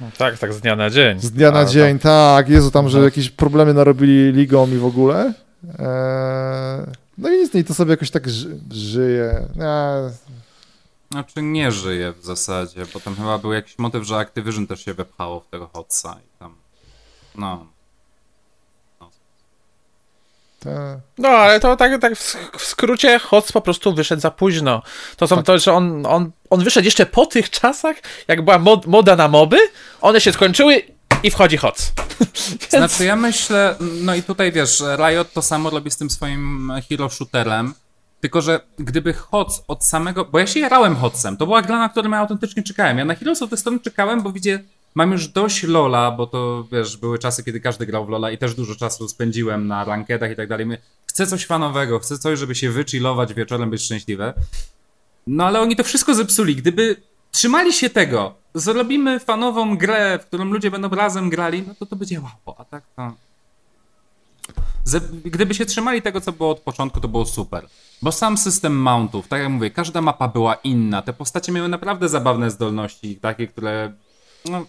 No 0.00 0.06
tak, 0.18 0.38
tak 0.38 0.54
z 0.54 0.60
dnia 0.60 0.76
na 0.76 0.90
dzień. 0.90 1.20
Z 1.20 1.30
dnia 1.30 1.50
na 1.50 1.64
dzień, 1.64 1.98
tak. 1.98 2.48
Jezu, 2.48 2.70
tam, 2.70 2.88
że 2.88 2.98
no. 2.98 3.04
jakieś 3.04 3.30
problemy 3.30 3.74
narobili 3.74 4.32
ligą 4.32 4.70
i 4.70 4.76
w 4.76 4.84
ogóle. 4.84 5.34
Eee, 5.78 6.86
no 7.18 7.30
i 7.30 7.36
nic, 7.36 7.52
no 7.54 7.60
i 7.60 7.64
to 7.64 7.74
sobie 7.74 7.90
jakoś 7.90 8.10
tak 8.10 8.28
ży, 8.28 8.58
żyje. 8.70 9.46
Eee, 9.60 10.10
znaczy 11.12 11.42
nie 11.42 11.72
żyje 11.72 12.12
w 12.12 12.24
zasadzie, 12.24 12.86
bo 12.94 13.00
tam 13.00 13.16
chyba 13.16 13.38
był 13.38 13.52
jakiś 13.52 13.78
motyw, 13.78 14.04
że 14.04 14.16
Activision 14.16 14.66
też 14.66 14.84
się 14.84 14.94
wepchało 14.94 15.40
w 15.40 15.46
tego 15.46 15.70
Hotsa 15.72 16.16
i 16.26 16.38
tam, 16.38 16.56
no. 17.34 17.66
no. 19.00 19.10
No, 21.18 21.28
ale 21.28 21.60
to 21.60 21.76
tak, 21.76 22.00
tak 22.00 22.16
w 22.58 22.64
skrócie 22.64 23.18
Hots 23.18 23.52
po 23.52 23.60
prostu 23.60 23.94
wyszedł 23.94 24.22
za 24.22 24.30
późno. 24.30 24.82
To 25.16 25.26
są 25.26 25.36
tak. 25.36 25.46
to, 25.46 25.58
że 25.58 25.72
on, 25.72 26.06
on, 26.06 26.30
on 26.50 26.64
wyszedł 26.64 26.84
jeszcze 26.84 27.06
po 27.06 27.26
tych 27.26 27.50
czasach, 27.50 27.96
jak 28.28 28.44
była 28.44 28.58
mod, 28.58 28.86
moda 28.86 29.16
na 29.16 29.28
moby, 29.28 29.58
one 30.00 30.20
się 30.20 30.32
skończyły 30.32 30.82
i 31.22 31.30
wchodzi 31.30 31.56
Hots. 31.56 31.92
Więc... 32.60 32.70
Znaczy 32.70 33.04
ja 33.04 33.16
myślę, 33.16 33.76
no 33.80 34.14
i 34.14 34.22
tutaj 34.22 34.52
wiesz, 34.52 34.82
Riot 34.96 35.32
to 35.32 35.42
samo 35.42 35.70
robi 35.70 35.90
z 35.90 35.96
tym 35.96 36.10
swoim 36.10 36.72
hero 36.88 37.08
shooterem, 37.08 37.74
tylko, 38.22 38.40
że 38.40 38.60
gdyby 38.78 39.12
HOTS 39.12 39.62
od 39.68 39.84
samego. 39.84 40.24
Bo 40.24 40.38
ja 40.38 40.46
się 40.46 40.60
jarałem 40.60 40.96
HOTSem. 40.96 41.36
To 41.36 41.46
była 41.46 41.62
gra, 41.62 41.78
na 41.78 41.88
którą 41.88 42.10
ja 42.10 42.18
autentycznie 42.18 42.62
czekałem. 42.62 42.98
Ja 42.98 43.04
na 43.04 43.14
Heroes 43.14 43.42
of 43.42 43.50
the 43.50 43.56
Storm 43.56 43.80
czekałem, 43.80 44.22
bo 44.22 44.32
widzę, 44.32 44.58
mam 44.94 45.12
już 45.12 45.28
dość 45.28 45.62
Lola, 45.62 46.10
bo 46.10 46.26
to 46.26 46.66
wiesz, 46.72 46.96
były 46.96 47.18
czasy, 47.18 47.44
kiedy 47.44 47.60
każdy 47.60 47.86
grał 47.86 48.06
w 48.06 48.08
Lola 48.08 48.30
i 48.30 48.38
też 48.38 48.54
dużo 48.54 48.74
czasu 48.74 49.08
spędziłem 49.08 49.66
na 49.66 49.84
ranketach 49.84 50.32
i 50.32 50.36
tak 50.36 50.48
dalej. 50.48 50.66
Chcę 51.06 51.26
coś 51.26 51.46
fanowego, 51.46 51.98
chcę 51.98 52.18
coś, 52.18 52.38
żeby 52.38 52.54
się 52.54 52.70
wychillować 52.70 53.34
wieczorem, 53.34 53.70
być 53.70 53.82
szczęśliwe. 53.82 54.34
No 55.26 55.46
ale 55.46 55.60
oni 55.60 55.76
to 55.76 55.84
wszystko 55.84 56.14
zepsuli. 56.14 56.56
Gdyby 56.56 56.96
trzymali 57.30 57.72
się 57.72 57.90
tego, 57.90 58.34
zrobimy 58.54 59.20
fanową 59.20 59.76
grę, 59.76 60.18
w 60.18 60.26
którą 60.26 60.44
ludzie 60.44 60.70
będą 60.70 60.88
razem 60.88 61.30
grali, 61.30 61.64
no 61.66 61.74
to 61.74 61.86
to 61.86 61.96
by 61.96 62.06
działało. 62.06 62.56
A 62.58 62.64
tak 62.64 62.84
to. 62.96 63.12
Gdyby 65.24 65.54
się 65.54 65.66
trzymali 65.66 66.02
tego, 66.02 66.20
co 66.20 66.32
było 66.32 66.50
od 66.50 66.60
początku, 66.60 67.00
to 67.00 67.08
było 67.08 67.26
super. 67.26 67.66
Bo 68.02 68.12
sam 68.12 68.38
system 68.38 68.76
mountów, 68.76 69.28
tak 69.28 69.40
jak 69.40 69.50
mówię, 69.50 69.70
każda 69.70 70.00
mapa 70.00 70.28
była 70.28 70.54
inna. 70.54 71.02
Te 71.02 71.12
postacie 71.12 71.52
miały 71.52 71.68
naprawdę 71.68 72.08
zabawne 72.08 72.50
zdolności, 72.50 73.16
takie, 73.16 73.46
które. 73.46 73.92
No, 74.44 74.66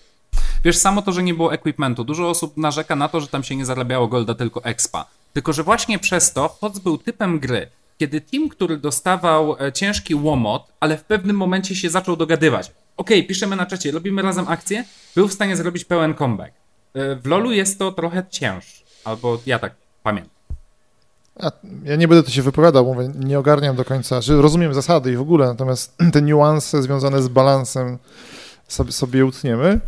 wiesz, 0.65 0.77
samo 0.77 1.01
to, 1.01 1.11
że 1.11 1.23
nie 1.23 1.33
było 1.33 1.53
equipmentu. 1.53 2.03
Dużo 2.03 2.29
osób 2.29 2.57
narzeka 2.57 2.95
na 2.95 3.07
to, 3.09 3.21
że 3.21 3.27
tam 3.27 3.43
się 3.43 3.55
nie 3.55 3.65
zarabiało 3.65 4.07
golda, 4.07 4.35
tylko 4.35 4.63
expa. 4.63 5.05
Tylko, 5.33 5.53
że 5.53 5.63
właśnie 5.63 5.99
przez 5.99 6.33
to 6.33 6.57
HOTS 6.61 6.79
był 6.79 6.97
typem 6.97 7.39
gry, 7.39 7.69
kiedy 7.97 8.21
team, 8.21 8.49
który 8.49 8.77
dostawał 8.77 9.55
e, 9.59 9.71
ciężki 9.71 10.15
łomot, 10.15 10.73
ale 10.79 10.97
w 10.97 11.03
pewnym 11.03 11.35
momencie 11.35 11.75
się 11.75 11.89
zaczął 11.89 12.15
dogadywać. 12.15 12.71
Okej, 12.97 13.17
okay, 13.17 13.27
piszemy 13.27 13.55
na 13.55 13.65
czacie, 13.65 13.91
robimy 13.91 14.21
razem 14.21 14.47
akcję, 14.47 14.85
był 15.15 15.27
w 15.27 15.33
stanie 15.33 15.55
zrobić 15.55 15.85
pełen 15.85 16.13
comeback. 16.13 16.53
E, 16.93 17.15
w 17.15 17.25
LoLu 17.25 17.51
jest 17.51 17.79
to 17.79 17.91
trochę 17.91 18.23
cięższe, 18.29 18.83
albo 19.05 19.39
ja 19.45 19.59
tak 19.59 19.75
pamiętam. 20.03 20.32
Ja, 21.83 21.95
nie 21.95 22.07
będę 22.07 22.23
tu 22.23 22.31
się 22.31 22.41
wypowiadał, 22.41 22.85
mówię, 22.85 23.11
nie 23.15 23.39
ogarniam 23.39 23.75
do 23.75 23.85
końca, 23.85 24.21
że 24.21 24.41
rozumiem 24.41 24.73
zasady 24.73 25.11
i 25.11 25.15
w 25.15 25.21
ogóle, 25.21 25.47
natomiast 25.47 25.97
te 26.13 26.21
niuanse 26.21 26.83
związane 26.83 27.21
z 27.21 27.27
balansem 27.27 27.97
sobie, 28.67 28.91
sobie 28.91 29.25
utniemy. 29.25 29.79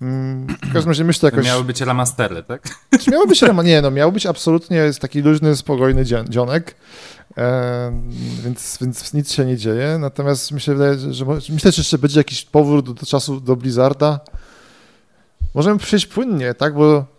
Mm, 0.00 0.46
w 0.46 0.72
każdym 0.72 0.90
razie 0.90 1.04
myślę 1.04 1.26
jakoś... 1.26 1.44
To 1.44 1.52
miały 1.52 1.64
być 1.64 1.80
remastery, 1.80 2.42
tak? 2.42 2.62
Czy 3.00 3.10
miały 3.10 3.26
być 3.26 3.42
rema... 3.42 3.62
Nie, 3.62 3.82
no 3.82 3.90
miał 3.90 4.12
być 4.12 4.26
absolutnie 4.26 4.90
taki 5.00 5.22
luźny, 5.22 5.56
spokojny 5.56 6.04
dzionek, 6.28 6.74
e, 7.38 7.92
więc, 8.44 8.78
więc 8.80 9.14
nic 9.14 9.32
się 9.32 9.44
nie 9.44 9.56
dzieje, 9.56 9.98
natomiast 9.98 10.52
myślę, 10.52 10.98
że, 10.98 11.12
że 11.12 11.24
myślę, 11.24 11.72
że 11.72 11.80
jeszcze 11.80 11.98
będzie 11.98 12.20
jakiś 12.20 12.44
powrót 12.44 12.86
do, 12.86 12.94
do 12.94 13.06
czasu 13.06 13.40
do 13.40 13.56
Blizzarda. 13.56 14.20
Możemy 15.54 15.78
przejść 15.78 16.06
płynnie, 16.06 16.54
tak, 16.54 16.74
bo 16.74 17.13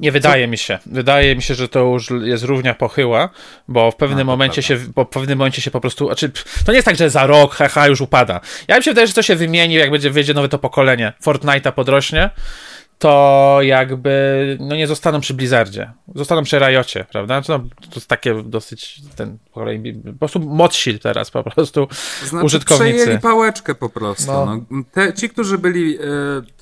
nie 0.00 0.12
wydaje 0.12 0.44
Co? 0.44 0.50
mi 0.50 0.58
się. 0.58 0.78
Wydaje 0.86 1.36
mi 1.36 1.42
się, 1.42 1.54
że 1.54 1.68
to 1.68 1.80
już 1.80 2.10
jest 2.22 2.44
równia 2.44 2.74
pochyła, 2.74 3.30
bo 3.68 3.90
w 3.90 3.96
pewnym 3.96 4.18
no, 4.18 4.32
momencie 4.32 4.62
się, 4.62 4.78
bo 4.94 5.04
w 5.04 5.08
pewnym 5.08 5.38
momencie 5.38 5.62
się 5.62 5.70
po 5.70 5.80
prostu, 5.80 6.06
znaczy, 6.06 6.30
to 6.66 6.72
nie 6.72 6.76
jest 6.76 6.86
tak, 6.86 6.96
że 6.96 7.10
za 7.10 7.26
rok, 7.26 7.54
haha, 7.54 7.88
już 7.88 8.00
upada. 8.00 8.40
Ja 8.68 8.76
mi 8.78 8.84
się 8.84 8.90
wydaje, 8.90 9.06
że 9.06 9.12
to 9.12 9.22
się 9.22 9.36
wymieni, 9.36 9.74
jak 9.74 9.90
będzie 9.90 10.10
wyjdzie 10.10 10.34
nowe 10.34 10.48
to 10.48 10.58
pokolenie. 10.58 11.12
Fortnite'a 11.24 11.72
podrośnie 11.72 12.30
to 13.02 13.58
jakby 13.62 14.56
no 14.60 14.76
nie 14.76 14.86
zostaną 14.86 15.20
przy 15.20 15.34
Blizzardzie. 15.34 15.92
Zostaną 16.14 16.42
przy 16.42 16.58
Riocie, 16.58 17.06
prawda? 17.12 17.42
No, 17.48 17.58
to 17.58 17.94
jest 17.94 18.08
takie 18.08 18.42
dosyć 18.42 19.00
ten 19.16 19.38
po 19.52 20.18
prostu 20.18 20.40
modsi 20.40 20.98
teraz 20.98 21.30
po 21.30 21.42
prostu 21.42 21.88
znaczy, 22.24 22.46
użytkownicy. 22.46 22.98
Przejęli 22.98 23.20
pałeczkę 23.20 23.74
po 23.74 23.88
prostu. 23.88 24.26
No. 24.32 24.46
No. 24.70 24.82
Te, 24.92 25.14
ci, 25.14 25.28
którzy 25.28 25.58
byli 25.58 25.98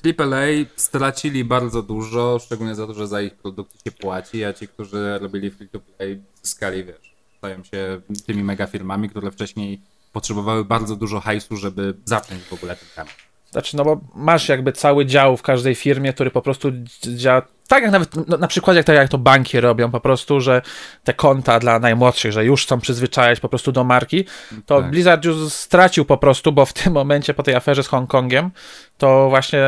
e, 0.05 0.23
AAA 0.23 0.47
stracili 0.75 1.43
bardzo 1.43 1.81
dużo, 1.83 2.39
szczególnie 2.39 2.75
za 2.75 2.87
to, 2.87 2.93
że 2.93 3.07
za 3.07 3.21
ich 3.21 3.35
produkty 3.35 3.77
się 3.85 3.91
płaci, 3.91 4.43
a 4.45 4.53
ci, 4.53 4.67
którzy 4.67 5.19
robili 5.19 5.51
free 5.51 5.69
to 5.69 5.79
play 5.79 6.21
zyskali, 6.43 6.83
wiesz, 6.83 7.15
stają 7.37 7.63
się 7.63 8.01
tymi 8.25 8.43
mega 8.43 8.67
firmami, 8.67 9.09
które 9.09 9.31
wcześniej 9.31 9.81
potrzebowały 10.13 10.65
bardzo 10.65 10.95
dużo 10.95 11.19
hajsu, 11.19 11.57
żeby 11.57 11.93
zacząć 12.05 12.43
w 12.43 12.53
ogóle 12.53 12.75
ten 12.75 12.87
temat. 12.95 13.30
Znaczy, 13.51 13.77
no 13.77 13.83
bo 13.83 14.01
masz 14.15 14.49
jakby 14.49 14.71
cały 14.71 15.05
dział 15.05 15.37
w 15.37 15.41
każdej 15.41 15.75
firmie, 15.75 16.13
który 16.13 16.31
po 16.31 16.41
prostu 16.41 16.71
działa 17.03 17.41
tak 17.71 17.83
jak 17.83 17.91
nawet 17.91 18.15
no, 18.27 18.37
na 18.37 18.47
przykład 18.47 18.77
jak 18.77 18.85
to, 18.85 18.93
jak 18.93 19.09
to 19.09 19.17
banki 19.17 19.59
robią, 19.59 19.91
po 19.91 19.99
prostu, 19.99 20.41
że 20.41 20.61
te 21.03 21.13
konta 21.13 21.59
dla 21.59 21.79
najmłodszych, 21.79 22.31
że 22.31 22.45
już 22.45 22.65
chcą 22.65 22.79
przyzwyczajać 22.79 23.39
po 23.39 23.49
prostu 23.49 23.71
do 23.71 23.83
marki, 23.83 24.25
to 24.65 24.81
tak. 24.81 24.91
Blizzard 24.91 25.25
już 25.25 25.53
stracił 25.53 26.05
po 26.05 26.17
prostu, 26.17 26.51
bo 26.51 26.65
w 26.65 26.73
tym 26.73 26.93
momencie 26.93 27.33
po 27.33 27.43
tej 27.43 27.55
aferze 27.55 27.83
z 27.83 27.87
Hongkongiem, 27.87 28.51
to 28.97 29.29
właśnie 29.29 29.61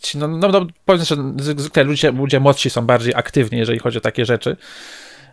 ci, 0.00 0.18
no, 0.18 0.28
no, 0.28 0.48
no 0.48 0.66
powiem, 0.84 1.04
że 1.04 1.16
zwykle 1.56 1.84
ludzie, 1.84 2.10
ludzie 2.10 2.40
młodsi 2.40 2.70
są 2.70 2.86
bardziej 2.86 3.14
aktywni, 3.14 3.58
jeżeli 3.58 3.78
chodzi 3.78 3.98
o 3.98 4.00
takie 4.00 4.24
rzeczy. 4.24 4.56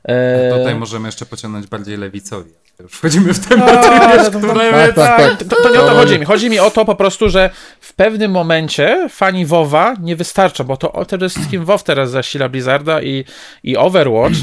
E... 0.04 0.58
Tutaj 0.58 0.76
możemy 0.76 1.08
jeszcze 1.08 1.26
pociągnąć 1.26 1.68
bardziej 1.68 1.98
lewicowi. 1.98 2.52
Już 2.80 2.92
wchodzimy 2.92 3.34
w 3.34 3.48
temat. 3.48 3.70
Tak, 3.70 4.96
tak, 4.96 5.38
tak. 5.40 5.48
To, 5.48 5.56
to, 5.56 5.74
nie 5.74 5.82
o 5.82 5.86
to 5.86 5.96
chodzi 5.96 6.20
mi. 6.20 6.26
Chodzi 6.26 6.50
mi 6.50 6.60
o 6.60 6.72
to 6.72 6.86
po 6.86 6.96
prostu, 6.96 7.30
że 7.30 7.50
w 7.80 7.94
pewnym 7.94 8.32
momencie 8.32 9.08
fani 9.10 9.46
WoWa 9.46 9.94
nie 10.02 10.16
wystarcza, 10.16 10.64
bo 10.64 10.78
to 10.78 11.06
przede 11.08 11.30
wszystkim 11.30 11.66
WoW 11.66 11.84
teraz 11.84 12.12
zasila 12.12 12.50
Blizzarda 12.50 13.02
i, 13.02 13.26
i 13.64 13.78
Overwatch, 13.78 14.36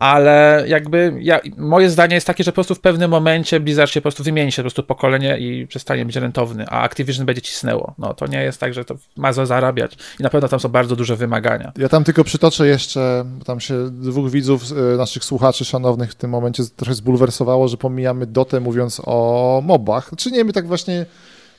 ale 0.00 0.64
jakby 0.66 1.12
ja, 1.20 1.40
moje 1.56 1.90
zdanie 1.90 2.14
jest 2.14 2.26
takie, 2.26 2.44
że 2.44 2.52
po 2.52 2.54
prostu 2.54 2.74
w 2.74 2.80
pewnym 2.80 3.10
momencie 3.10 3.60
Blizzard 3.60 3.90
się 3.90 4.00
po 4.00 4.02
prostu 4.02 4.24
wymieni 4.24 4.52
się 4.52 4.62
po 4.62 4.64
prostu 4.64 4.82
pokolenie 4.82 5.38
i 5.38 5.66
przestanie 5.66 6.04
być 6.04 6.16
rentowny, 6.16 6.66
a 6.68 6.82
Activision 6.82 7.26
będzie 7.26 7.42
cisnęło. 7.42 7.94
No 7.98 8.14
to 8.14 8.26
nie 8.26 8.42
jest 8.42 8.60
tak, 8.60 8.74
że 8.74 8.84
to 8.84 8.94
ma 9.16 9.32
za 9.32 9.46
zarabiać 9.46 9.96
i 10.20 10.22
na 10.22 10.30
pewno 10.30 10.48
tam 10.48 10.60
są 10.60 10.68
bardzo 10.68 10.96
duże 10.96 11.16
wymagania. 11.16 11.72
Ja 11.78 11.88
tam 11.88 12.04
tylko 12.04 12.24
przytoczę 12.24 12.66
jeszcze, 12.66 13.24
tam 13.44 13.60
się 13.60 13.90
dwóch 13.90 14.30
widzów, 14.30 14.62
e, 14.72 14.96
naszych 14.96 15.24
słuchaczy 15.24 15.64
szanownych 15.64 16.10
w 16.10 16.14
tym 16.14 16.30
momencie 16.30 16.62
trochę 16.76 16.94
zbulwersowało, 16.94 17.68
że 17.68 17.76
pomijamy 17.76 18.26
Dotę 18.26 18.60
mówiąc 18.60 19.02
o 19.04 19.62
mobach. 19.64 20.10
Czy 20.16 20.30
nie, 20.30 20.44
my 20.44 20.52
tak 20.52 20.66
właśnie 20.66 21.06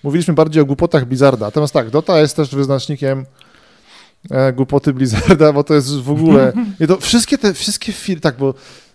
mówiliśmy 0.04 0.34
bardziej 0.34 0.64
o 0.64 0.66
głupotach 0.66 1.06
Blizzarda. 1.06 1.46
Natomiast 1.46 1.74
tak, 1.74 1.90
Dota 1.90 2.20
jest 2.20 2.36
też 2.36 2.56
wyznacznikiem 2.56 3.26
głupoty 4.54 4.94
Blizzarda, 4.94 5.54
bo 5.54 5.64
to 5.64 5.74
jest 5.74 6.02
w 6.02 6.12
ogóle... 6.12 6.54
Nie, 6.80 6.88
to 6.88 6.98
wszystkie 6.98 7.38
te, 7.38 7.54
wszystkie 7.54 7.94
firmy, 7.94 8.22
tak, 8.22 8.38
bo 8.38 8.54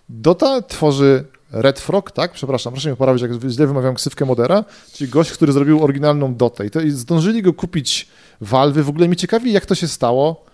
Dota 0.09 0.61
tworzy 0.61 1.25
Red 1.51 1.79
Frog, 1.79 2.11
tak? 2.11 2.31
Przepraszam, 2.31 2.73
proszę 2.73 2.89
mnie 2.89 2.95
poprawić, 2.95 3.21
jak 3.21 3.31
źle 3.49 3.67
wymawiam 3.67 3.95
ksywkę 3.95 4.25
Modera, 4.25 4.63
czyli 4.93 5.09
gość, 5.09 5.31
który 5.31 5.53
zrobił 5.53 5.83
oryginalną 5.83 6.35
Dotę 6.35 6.65
i, 6.65 6.69
to, 6.69 6.81
i 6.81 6.91
zdążyli 6.91 7.41
go 7.41 7.53
kupić 7.53 8.07
Valve. 8.41 8.77
W 8.77 8.89
ogóle 8.89 9.07
mi 9.07 9.15
ciekawi, 9.15 9.51
jak 9.51 9.65
to 9.65 9.75
się 9.75 9.87
stało, 9.87 10.45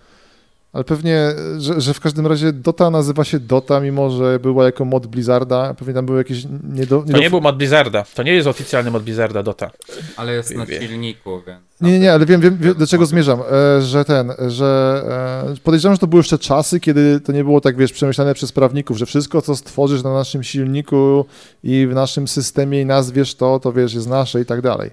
ale 0.74 0.84
pewnie, 0.84 1.34
że, 1.58 1.82
że, 1.82 1.94
w 1.94 2.00
każdym 2.00 2.28
razie 2.28 2.54
Dota 2.54 2.90
nazywa 2.90 3.24
się 3.24 3.40
Dota, 3.40 3.80
mimo 3.80 4.10
że 4.10 4.40
była 4.40 4.66
jako 4.66 4.86
mod 4.86 5.08
Blizzarda. 5.08 5.74
Pewnie 5.74 5.94
tam 5.94 6.06
były 6.06 6.18
jakieś 6.18 6.46
niedo... 6.46 7.04
niedo... 7.06 7.12
To 7.12 7.20
nie 7.20 7.30
był 7.30 7.42
mod 7.42 7.58
Blizzarda. 7.58 8.04
To 8.16 8.24
nie 8.24 8.34
jest 8.34 8.48
oficjalny 8.48 8.92
mod 8.92 9.04
Blizzarda 9.04 9.44
Dota. 9.44 9.72
Ale 10.18 10.34
jest 10.34 10.56
na 10.56 10.66
silniku, 10.66 11.42
więc... 11.48 11.73
Nie, 11.84 11.92
nie, 11.92 12.00
nie, 12.00 12.14
ale 12.14 12.26
wiem, 12.26 12.42
wiem, 12.42 12.58
wiem 12.58 12.76
do 12.78 12.88
czego 12.88 13.06
zmierzam, 13.06 13.40
e, 13.52 13.82
że 13.82 14.06
ten, 14.06 14.32
że 14.48 15.04
e, 15.52 15.60
podejrzewam, 15.64 15.96
że 15.96 16.00
to 16.00 16.08
były 16.08 16.20
jeszcze 16.20 16.38
czasy, 16.38 16.80
kiedy 16.80 17.20
to 17.20 17.32
nie 17.32 17.44
było 17.44 17.62
tak, 17.62 17.78
wiesz, 17.78 17.94
przemyślane 17.94 18.34
przez 18.34 18.52
prawników, 18.52 18.98
że 18.98 19.06
wszystko, 19.06 19.42
co 19.42 19.56
stworzysz 19.56 20.04
na 20.04 20.14
naszym 20.14 20.44
silniku 20.44 21.26
i 21.64 21.88
w 21.88 21.94
naszym 21.94 22.28
systemie 22.28 22.82
i 22.82 22.86
nazwiesz 22.86 23.36
to, 23.36 23.60
to 23.60 23.74
wiesz, 23.74 23.94
jest 23.94 24.08
nasze 24.08 24.42
i 24.42 24.46
tak 24.46 24.62
dalej. 24.62 24.92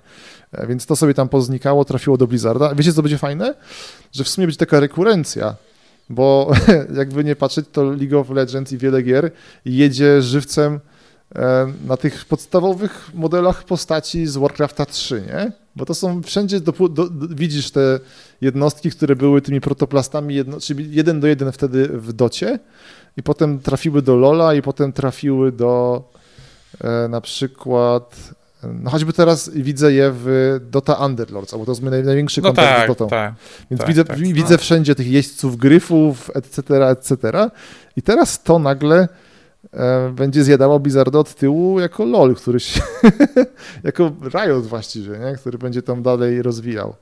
E, 0.52 0.66
więc 0.66 0.86
to 0.86 0.96
sobie 0.96 1.14
tam 1.14 1.28
poznikało, 1.28 1.84
trafiło 1.84 2.16
do 2.16 2.26
Blizzarda. 2.26 2.74
Wiecie, 2.74 2.92
co 2.92 3.02
będzie 3.02 3.18
fajne? 3.18 3.54
Że 4.12 4.24
w 4.24 4.28
sumie 4.28 4.46
będzie 4.46 4.58
taka 4.58 4.80
rekurencja 4.80 5.54
bo 6.10 6.52
jakby 7.00 7.24
nie 7.24 7.36
patrzeć, 7.36 7.66
to 7.72 7.84
League 7.84 8.18
of 8.18 8.30
Legends 8.30 8.72
i 8.72 8.78
wiele 8.78 9.02
gier 9.02 9.30
jedzie 9.64 10.22
żywcem 10.22 10.80
na 11.86 11.96
tych 11.96 12.24
podstawowych 12.24 13.10
modelach 13.14 13.64
postaci 13.64 14.26
z 14.26 14.36
Warcrafta 14.36 14.86
3, 14.86 15.22
nie? 15.26 15.52
Bo 15.76 15.86
to 15.86 15.94
są 15.94 16.22
wszędzie, 16.22 16.60
do, 16.60 16.72
do, 16.88 17.08
widzisz 17.30 17.70
te 17.70 18.00
jednostki, 18.40 18.90
które 18.90 19.16
były 19.16 19.42
tymi 19.42 19.60
protoplastami, 19.60 20.34
jedno, 20.34 20.60
czyli 20.60 20.94
jeden 20.94 21.20
do 21.20 21.26
jeden 21.26 21.52
wtedy 21.52 21.88
w 21.88 22.12
docie 22.12 22.58
i 23.16 23.22
potem 23.22 23.58
trafiły 23.58 24.02
do 24.02 24.16
Lola 24.16 24.54
i 24.54 24.62
potem 24.62 24.92
trafiły 24.92 25.52
do 25.52 26.02
e, 26.80 27.08
na 27.08 27.20
przykład 27.20 28.34
no 28.62 28.90
choćby 28.90 29.12
teraz 29.12 29.50
widzę 29.54 29.92
je 29.92 30.10
w 30.14 30.58
Dota 30.70 30.94
Underlords, 30.94 31.54
bo 31.54 31.64
to 31.64 31.70
jest 31.70 31.82
mój 31.82 31.90
największy 31.90 32.40
no 32.40 32.48
kontakt 32.48 32.68
tak, 32.68 32.84
z 32.84 32.88
Dotą. 32.88 33.08
Tak, 33.08 33.34
Więc 33.70 33.80
tak, 33.80 33.88
widzę, 33.88 34.04
tak, 34.04 34.18
widzę 34.18 34.58
wszędzie 34.58 34.94
tych 34.94 35.06
jeźdźców, 35.06 35.56
gryfów, 35.56 36.30
etc., 36.34 36.88
etc. 36.88 37.16
I 37.96 38.02
teraz 38.02 38.42
to 38.42 38.58
nagle 38.58 38.96
e, 38.96 39.08
będzie 40.12 40.44
zjadało 40.44 40.80
Blizzard 40.80 41.14
od 41.14 41.34
tyłu 41.34 41.80
jako 41.80 42.04
LOL, 42.04 42.34
który 42.34 42.60
się, 42.60 42.82
jako 43.84 44.12
Riot 44.34 44.66
właściwie, 44.66 45.18
nie? 45.18 45.36
który 45.36 45.58
będzie 45.58 45.82
tam 45.82 46.02
dalej 46.02 46.42
rozwijał. 46.42 46.94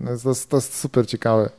No, 0.00 0.10
to, 0.22 0.32
to 0.48 0.56
jest 0.56 0.78
super 0.78 1.06
ciekawe. 1.06 1.50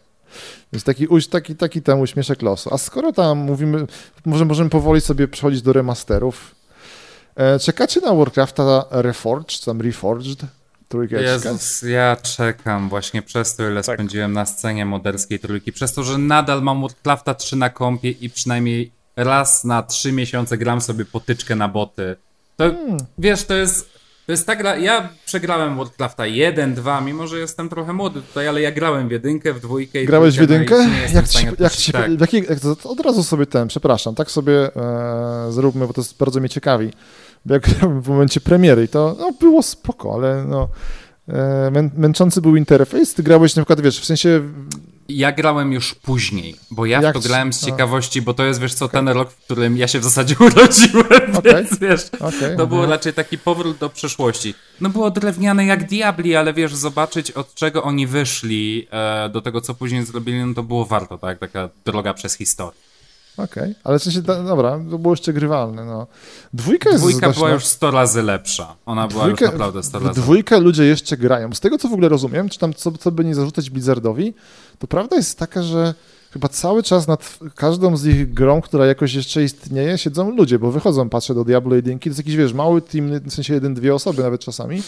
Więc 0.74 0.84
taki, 0.84 1.08
taki, 1.30 1.56
taki 1.56 1.82
ten 1.82 2.00
uśmieszek 2.00 2.42
losu. 2.42 2.74
A 2.74 2.78
skoro 2.78 3.14
tam 3.14 3.38
mówimy, 3.38 3.88
może 4.26 4.46
możemy 4.46 4.70
powoli 4.70 5.02
sobie 5.02 5.28
przechodzić 5.28 5.62
do 5.62 5.74
remasterów. 5.74 6.56
E, 7.36 7.60
czekacie 7.60 8.02
na 8.02 8.14
Warcrafta 8.14 8.86
Reforged, 8.92 9.66
tam 9.66 9.82
Reforged? 9.82 10.40
Trójkę 10.88 11.22
Jezus, 11.24 11.82
ja 11.82 12.16
czekam 12.16 12.90
właśnie 12.90 13.22
przez 13.22 13.56
to, 13.56 13.70
ile 13.70 13.84
tak. 13.84 13.96
spędziłem 13.96 14.34
na 14.34 14.46
scenie 14.46 14.86
moderskiej 14.86 15.40
trójki, 15.40 15.72
przez 15.72 15.94
to, 15.94 16.04
że 16.04 16.18
nadal 16.18 16.62
mam 16.62 16.82
Warcrafta 16.82 17.34
3 17.34 17.56
na 17.56 17.70
kompie 17.70 18.10
i 18.10 18.30
przynajmniej 18.30 18.92
raz 19.16 19.64
na 19.64 19.84
3 19.84 20.12
miesiące 20.12 20.58
gram 20.58 20.82
sobie 20.82 21.06
potyczkę 21.06 21.56
na 21.56 21.68
boty. 21.68 22.16
To, 22.58 22.64
hmm. 22.64 22.98
wiesz, 23.18 23.44
to 23.44 23.54
jest, 23.54 23.90
to 24.26 24.32
jest 24.32 24.48
ta 24.48 24.56
gra, 24.56 24.78
ja 24.78 25.10
przegrałem 25.26 25.78
Warcrafta 25.78 26.26
1, 26.26 26.74
2, 26.74 27.02
mimo 27.02 27.28
że 27.28 27.40
jestem 27.40 27.70
trochę 27.70 27.94
młody 27.94 28.22
tutaj, 28.22 28.48
ale 28.48 28.62
ja 28.62 28.72
grałem 28.72 29.08
w 29.08 29.12
jedynkę, 29.12 29.54
w 29.54 29.60
dwójkę. 29.60 30.06
Grałeś 30.06 30.38
w 30.38 30.42
jedynkę? 30.42 30.90
Jak 31.14 31.28
ci, 31.28 31.48
jak 31.60 31.76
ci, 31.76 31.92
tak. 31.92 32.22
jak, 32.22 32.34
jak, 32.34 32.60
od 32.84 33.00
razu 33.00 33.24
sobie 33.24 33.46
ten, 33.46 33.68
przepraszam, 33.68 34.16
tak 34.16 34.32
sobie 34.32 34.76
e, 34.76 35.52
zróbmy, 35.52 35.88
bo 35.88 35.94
to 35.94 36.02
jest, 36.02 36.18
bardzo 36.18 36.40
mnie 36.40 36.50
ciekawi 36.50 36.92
jak 37.46 37.68
w 38.04 38.10
momencie 38.10 38.42
premiery 38.42 38.84
i 38.84 38.88
to 38.88 39.16
no, 39.20 39.32
było 39.40 39.64
spoko, 39.64 40.14
ale 40.14 40.46
no, 40.48 40.68
e, 41.28 41.72
mę, 41.72 41.90
męczący 41.98 42.42
był 42.42 42.56
interfejs. 42.56 43.14
Ty 43.14 43.24
grałeś 43.24 43.56
na 43.56 43.62
przykład, 43.62 43.82
wiesz, 43.82 44.00
w 44.00 44.06
sensie... 44.06 44.42
Ja 45.10 45.32
grałem 45.32 45.74
już 45.74 45.96
później, 45.96 46.56
bo 46.72 46.86
ja 46.86 47.02
jak 47.02 47.18
w 47.18 47.22
to 47.22 47.28
grałem 47.28 47.54
z 47.54 47.66
ciekawości, 47.66 48.22
bo 48.22 48.34
to 48.34 48.44
jest, 48.44 48.60
wiesz 48.60 48.74
co, 48.74 48.86
okay. 48.86 49.00
ten 49.00 49.10
rok, 49.10 49.32
w 49.32 49.36
którym 49.36 49.78
ja 49.78 49.88
się 49.88 50.00
w 50.00 50.04
zasadzie 50.04 50.36
urodziłem, 50.48 51.36
okay. 51.38 51.54
więc 51.54 51.80
wiesz, 51.80 52.10
okay. 52.20 52.56
to 52.58 52.68
było 52.68 52.86
raczej 52.86 53.14
taki 53.14 53.38
powrót 53.38 53.78
do 53.78 53.90
przeszłości. 53.90 54.54
No 54.82 54.90
było 54.90 55.12
drewniane 55.12 55.66
jak 55.66 55.88
diabli, 55.88 56.36
ale 56.36 56.54
wiesz, 56.54 56.76
zobaczyć 56.76 57.32
od 57.32 57.54
czego 57.54 57.84
oni 57.84 58.08
wyszli 58.08 58.88
e, 58.92 59.30
do 59.30 59.42
tego, 59.42 59.62
co 59.62 59.74
później 59.74 60.06
zrobili, 60.06 60.46
no 60.46 60.54
to 60.54 60.64
było 60.64 60.86
warto, 60.86 61.18
tak? 61.18 61.40
Taka 61.40 61.70
droga 61.86 62.14
przez 62.14 62.34
historię. 62.38 62.87
Okej, 63.38 63.76
ale 63.84 64.00
w 64.00 64.04
sensie, 64.04 64.22
dobra, 64.22 64.80
to 64.92 64.98
było 65.00 65.14
jeszcze 65.14 65.34
grywalne, 65.34 65.86
no. 65.86 66.08
Dwójka 66.54 66.90
jest 66.90 67.02
Dwójka 67.04 67.30
była 67.30 67.48
na- 67.48 67.54
już 67.54 67.66
100 67.66 67.92
razy 67.92 68.24
lepsza. 68.24 68.76
Ona 68.86 69.08
była 69.08 69.28
już 69.28 69.42
naprawdę 69.42 69.84
100 69.84 70.00
w 70.00 70.06
razy 70.06 70.22
dwójkę 70.22 70.60
ludzie 70.60 70.84
jeszcze 70.84 71.18
grają. 71.18 71.54
Z 71.54 71.60
tego, 71.60 71.78
co 71.78 71.88
w 71.88 71.94
ogóle 71.94 72.10
rozumiem, 72.10 72.50
czy 72.50 72.60
tam 72.60 72.74
co, 72.74 72.92
co 72.92 73.12
by 73.12 73.26
nie 73.26 73.36
zarzucać 73.36 73.70
Blizzardowi, 73.70 74.34
to 74.80 74.88
prawda 74.88 75.16
jest 75.16 75.40
taka, 75.40 75.64
że 75.64 75.94
chyba 76.32 76.48
cały 76.48 76.84
czas 76.84 77.08
nad 77.08 77.40
każdą 77.56 77.98
z 77.98 78.06
ich 78.06 78.34
grą, 78.34 78.62
która 78.62 78.86
jakoś 78.86 79.14
jeszcze 79.14 79.44
istnieje, 79.44 79.98
siedzą 79.98 80.32
ludzie, 80.36 80.60
bo 80.60 80.72
wychodzą, 80.72 81.10
patrzę 81.10 81.36
do 81.36 81.44
Diablo 81.44 81.76
1, 81.76 82.00
to 82.00 82.10
jest 82.10 82.20
jakiś, 82.20 82.36
wiesz, 82.36 82.54
mały 82.54 82.82
team, 82.82 83.10
w 83.20 83.34
sensie 83.34 83.54
jeden, 83.54 83.74
dwie 83.74 83.96
osoby 83.96 84.24
nawet 84.24 84.42
czasami, 84.42 84.84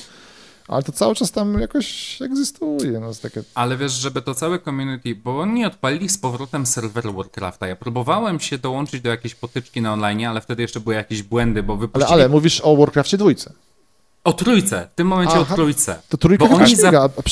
ale 0.69 0.83
to 0.83 0.91
cały 0.91 1.15
czas 1.15 1.31
tam 1.31 1.59
jakoś 1.61 2.21
egzystuje, 2.21 2.99
no 2.99 3.11
takie... 3.21 3.43
Ale 3.55 3.77
wiesz, 3.77 3.91
żeby 3.91 4.21
to 4.21 4.35
całe 4.35 4.59
community, 4.59 5.15
bo 5.15 5.39
oni 5.39 5.65
odpalili 5.65 6.09
z 6.09 6.17
powrotem 6.17 6.65
serwer 6.65 7.13
Warcrafta. 7.13 7.67
Ja 7.67 7.75
próbowałem 7.75 8.39
się 8.39 8.57
dołączyć 8.57 9.01
do 9.01 9.09
jakiejś 9.09 9.35
potyczki 9.35 9.81
na 9.81 9.93
online, 9.93 10.25
ale 10.25 10.41
wtedy 10.41 10.61
jeszcze 10.61 10.79
były 10.79 10.95
jakieś 10.95 11.23
błędy, 11.23 11.63
bo 11.63 11.73
Ale, 11.73 11.79
wypuścili... 11.79 12.13
ale 12.13 12.29
mówisz 12.29 12.61
o 12.61 12.75
Warcraftie 12.75 13.17
dwójce. 13.17 13.53
O 14.23 14.33
trójce, 14.33 14.87
w 14.91 14.95
tym 14.95 15.07
momencie 15.07 15.33
Aha. 15.35 15.53
o 15.53 15.55
trójce. 15.55 16.01
To 16.09 16.17
trójka 16.17 16.45
Bo 16.45 16.55
oni 16.55 16.75
za- 16.75 16.91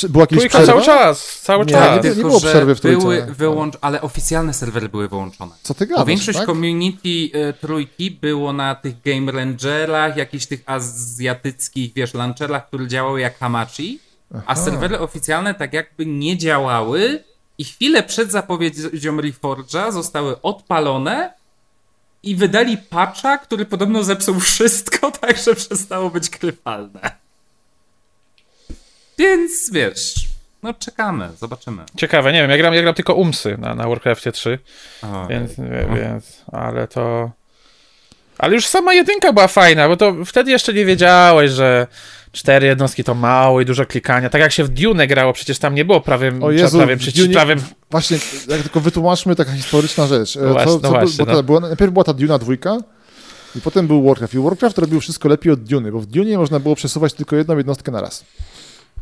była 0.10 0.24
jakieś 0.24 0.40
Trójka 0.40 0.58
przerwa? 0.58 0.72
cały 0.74 0.86
czas, 0.86 1.40
cały 1.44 1.66
Nie, 1.66 1.72
czas. 1.72 2.04
nie, 2.04 2.10
nie 2.10 2.16
było 2.16 2.40
że 2.40 2.50
przerwy 2.50 2.76
w 2.76 2.82
trójce. 2.82 3.02
były 3.02 3.26
wyłącz... 3.26 3.76
ale 3.82 4.02
oficjalne 4.02 4.54
serwery 4.54 4.90
były 4.90 5.08
wyłączone. 5.08 5.52
Co 5.64 5.74
ty 5.74 5.86
Bo 5.86 5.90
gadasz, 5.92 6.08
większość 6.08 6.38
tak? 6.38 6.48
community 6.48 7.10
y, 7.10 7.54
trójki 7.62 8.12
było 8.12 8.54
na 8.54 8.76
tych 8.76 9.02
Game 9.02 9.32
Rangerach, 9.32 10.18
jakichś 10.18 10.46
tych 10.46 10.64
azjatyckich, 10.66 11.94
wiesz, 11.94 12.14
launcherach, 12.14 12.68
które 12.68 12.88
działały 12.88 13.22
jak 13.22 13.38
Hamachi, 13.40 14.00
a 14.46 14.56
serwery 14.56 15.00
oficjalne 15.00 15.54
tak 15.54 15.74
jakby 15.74 16.06
nie 16.06 16.38
działały 16.38 17.24
i 17.58 17.64
chwilę 17.64 18.04
przed 18.04 18.32
zapowiedzią 18.32 19.18
Reforge'a 19.18 19.92
zostały 19.92 20.42
odpalone 20.42 21.34
i 22.24 22.36
wydali 22.36 22.78
patcha, 22.78 23.38
który 23.38 23.66
podobno 23.66 24.04
zepsuł 24.04 24.40
wszystko, 24.40 25.12
tak 25.22 25.38
że 25.38 25.56
przestało 25.56 26.10
być 26.10 26.30
grywalne. 26.30 27.12
Więc 29.18 29.72
wiesz, 29.72 30.14
no 30.64 30.74
czekamy, 30.74 31.30
zobaczymy. 31.40 31.84
Ciekawe, 31.98 32.34
nie 32.34 32.42
wiem, 32.42 32.52
ja 32.52 32.58
gram, 32.58 32.74
ja 32.74 32.82
gram 32.82 32.94
tylko 32.94 33.14
umsy 33.14 33.58
na, 33.60 33.76
na 33.76 33.88
Warcraftie 33.88 34.32
3, 34.32 34.60
O, 35.04 35.28
więc, 35.28 35.52
więc, 35.96 36.44
ale 36.52 36.88
to... 36.88 37.32
Ale 38.38 38.54
już 38.54 38.68
sama 38.68 38.94
jedynka 38.94 39.34
była 39.34 39.48
fajna, 39.48 39.88
bo 39.88 39.98
to 39.98 40.26
wtedy 40.26 40.52
jeszcze 40.52 40.74
nie 40.74 40.86
wiedziałeś, 40.86 41.52
że 41.52 41.88
cztery 42.32 42.68
jednostki 42.68 43.04
to 43.04 43.16
mało 43.16 43.62
i 43.62 43.66
dużo 43.66 43.86
klikania. 43.86 44.30
Tak 44.30 44.42
jak 44.42 44.52
się 44.52 44.64
w 44.64 44.70
Dune 44.70 45.08
grało, 45.08 45.34
przecież 45.34 45.60
tam 45.60 45.76
nie 45.76 45.86
było 45.86 46.02
prawym, 46.02 46.44
O 46.44 46.52
Jezu, 46.52 46.78
prawym, 46.78 47.00
w 47.00 47.02
przyci- 47.02 47.18
Dune- 47.18 47.34
prawym 47.34 47.60
Właśnie, 47.92 48.18
jak 48.48 48.62
tylko 48.62 48.80
wytłumaczmy 48.80 49.36
taka 49.36 49.52
historyczna 49.52 50.08
rzecz. 50.08 50.38
E, 50.38 50.40
No 50.42 50.54
właśnie, 50.54 50.66
co, 50.72 50.78
no 50.78 50.82
co, 50.82 50.92
by- 50.94 51.00
właśnie, 51.00 51.26
bo 51.26 51.32
no. 51.34 51.44
była, 51.44 51.60
najpierw 51.60 51.92
była 51.94 52.04
ta 52.04 52.14
Duna 52.14 52.38
dwójka 52.38 52.78
i 53.56 53.62
potem 53.62 53.88
był 53.88 54.04
Warcraft. 54.06 54.34
I 54.34 54.40
Warcraft 54.40 54.78
robił 54.78 55.00
wszystko 55.02 55.30
lepiej 55.30 55.54
od 55.54 55.64
Duny, 55.64 55.92
bo 55.92 56.00
w 56.00 56.06
Dunie 56.06 56.38
można 56.38 56.60
było 56.60 56.76
przesuwać 56.76 57.14
tylko 57.14 57.36
jedną 57.36 57.58
jednostkę 57.58 57.92
na 57.92 58.02
raz. 58.02 58.26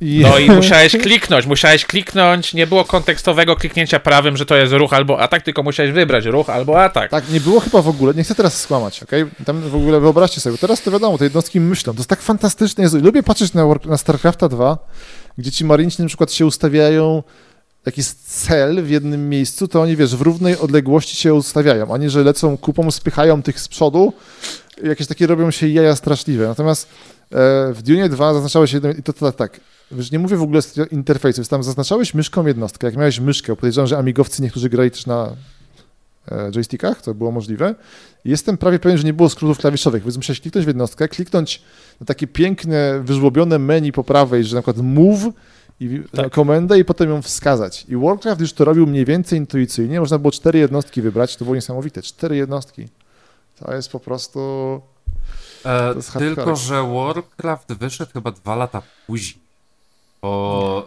I, 0.01 0.19
No 0.19 0.39
i 0.39 0.51
musiałeś 0.61 0.97
kliknąć, 0.97 1.45
musiałeś 1.45 1.85
kliknąć, 1.85 2.53
nie 2.53 2.67
było 2.67 2.85
kontekstowego 2.85 3.55
kliknięcia 3.55 3.99
prawym, 3.99 4.37
że 4.37 4.45
to 4.45 4.55
jest 4.55 4.73
ruch 4.73 4.93
albo 4.93 5.19
atak, 5.19 5.43
tylko 5.43 5.63
musiałeś 5.63 5.91
wybrać 5.91 6.25
ruch 6.25 6.49
albo 6.49 6.83
atak. 6.83 7.11
tak, 7.11 7.29
nie 7.29 7.39
było 7.39 7.59
chyba 7.59 7.81
w 7.81 7.87
ogóle, 7.87 8.13
nie 8.13 8.23
chcę 8.23 8.35
teraz 8.35 8.61
skłamać, 8.61 9.03
okej? 9.03 9.25
Tam 9.45 9.61
w 9.61 9.75
ogóle 9.75 9.99
wyobraźcie 9.99 10.41
sobie, 10.41 10.57
teraz 10.57 10.81
to 10.81 10.91
wiadomo, 10.91 11.17
te 11.17 11.23
jednostki 11.23 11.59
myślą, 11.59 11.93
to 11.93 11.99
jest 11.99 12.09
tak 12.09 12.21
fantastyczne. 12.21 12.83
Jezu, 12.83 12.99
lubię 13.01 13.23
patrzeć 13.23 13.53
na, 13.53 13.65
na 13.85 13.97
StarCrafta 13.97 14.49
2, 14.49 14.77
gdzie 15.37 15.51
ci 15.51 15.65
marynci 15.65 16.01
na 16.01 16.07
przykład 16.07 16.31
się 16.31 16.45
ustawiają 16.45 17.23
jak 17.85 17.97
jest 17.97 18.45
cel 18.45 18.83
w 18.83 18.89
jednym 18.89 19.29
miejscu, 19.29 19.67
to 19.67 19.81
oni, 19.81 19.95
wiesz, 19.95 20.15
w 20.15 20.21
równej 20.21 20.57
odległości 20.57 21.15
się 21.15 21.33
ustawiają, 21.33 21.93
ani 21.93 22.09
że 22.09 22.23
lecą 22.23 22.57
kupą, 22.57 22.91
spychają 22.91 23.43
tych 23.43 23.59
z 23.59 23.67
przodu, 23.67 24.13
jakieś 24.83 25.07
takie 25.07 25.27
robią 25.27 25.51
się 25.51 25.67
jaja 25.67 25.95
straszliwe. 25.95 26.47
Natomiast 26.47 26.87
e, 26.87 27.73
w 27.73 27.81
Dune 27.81 28.09
2 28.09 28.33
zaznaczałeś 28.33 28.73
jedno, 28.73 28.89
i 28.89 29.03
to, 29.03 29.13
to 29.13 29.31
tak, 29.31 29.59
wiesz, 29.91 30.11
nie 30.11 30.19
mówię 30.19 30.37
w 30.37 30.41
ogóle 30.41 30.61
z 30.61 30.91
interfejsu, 30.91 31.41
jest 31.41 31.51
tam 31.51 31.63
zaznaczałeś 31.63 32.13
myszką 32.13 32.45
jednostkę, 32.45 32.87
jak 32.87 32.95
miałeś 32.95 33.19
myszkę, 33.19 33.55
podejrzewam, 33.55 33.87
że 33.87 33.97
amigowcy 33.97 34.43
niektórzy 34.43 34.69
grali 34.69 34.91
też 34.91 35.05
na 35.05 35.35
e, 36.31 36.51
joystickach, 36.51 37.01
to 37.01 37.13
było 37.13 37.31
możliwe. 37.31 37.75
I 38.25 38.29
Jestem 38.29 38.57
prawie 38.57 38.79
pewien, 38.79 38.97
że 38.97 39.03
nie 39.03 39.13
było 39.13 39.29
skrótów 39.29 39.57
klawiszowych, 39.57 40.03
więc 40.03 40.17
musiałeś 40.17 40.41
kliknąć 40.41 40.65
w 40.65 40.67
jednostkę, 40.67 41.07
kliknąć 41.07 41.61
na 41.99 42.05
takie 42.05 42.27
piękne, 42.27 43.01
wyżłobione 43.03 43.59
menu 43.59 43.91
po 43.91 44.03
prawej, 44.03 44.43
że 44.43 44.55
na 44.55 44.61
przykład 44.61 44.85
move 44.85 45.33
i 45.79 46.01
Tak. 46.15 46.31
komendę 46.33 46.79
i 46.79 46.85
potem 46.85 47.09
ją 47.09 47.21
wskazać. 47.21 47.85
I 47.89 47.97
Warcraft 47.97 48.41
już 48.41 48.53
to 48.53 48.65
robił 48.65 48.87
mniej 48.87 49.05
więcej 49.05 49.39
intuicyjnie, 49.39 49.99
można 49.99 50.17
było 50.17 50.31
cztery 50.31 50.59
jednostki 50.59 51.01
wybrać, 51.01 51.35
to 51.35 51.45
było 51.45 51.55
niesamowite, 51.55 52.01
cztery 52.01 52.35
jednostki. 52.35 52.87
To 53.59 53.73
jest 53.73 53.89
po 53.89 53.99
prostu... 53.99 54.39
E, 55.65 55.93
jest 55.95 56.13
tylko, 56.13 56.55
że 56.55 56.83
Warcraft 56.83 57.73
wyszedł 57.73 58.11
chyba 58.11 58.31
dwa 58.31 58.55
lata 58.55 58.81
później. 59.07 59.44
Bo. 60.25 60.85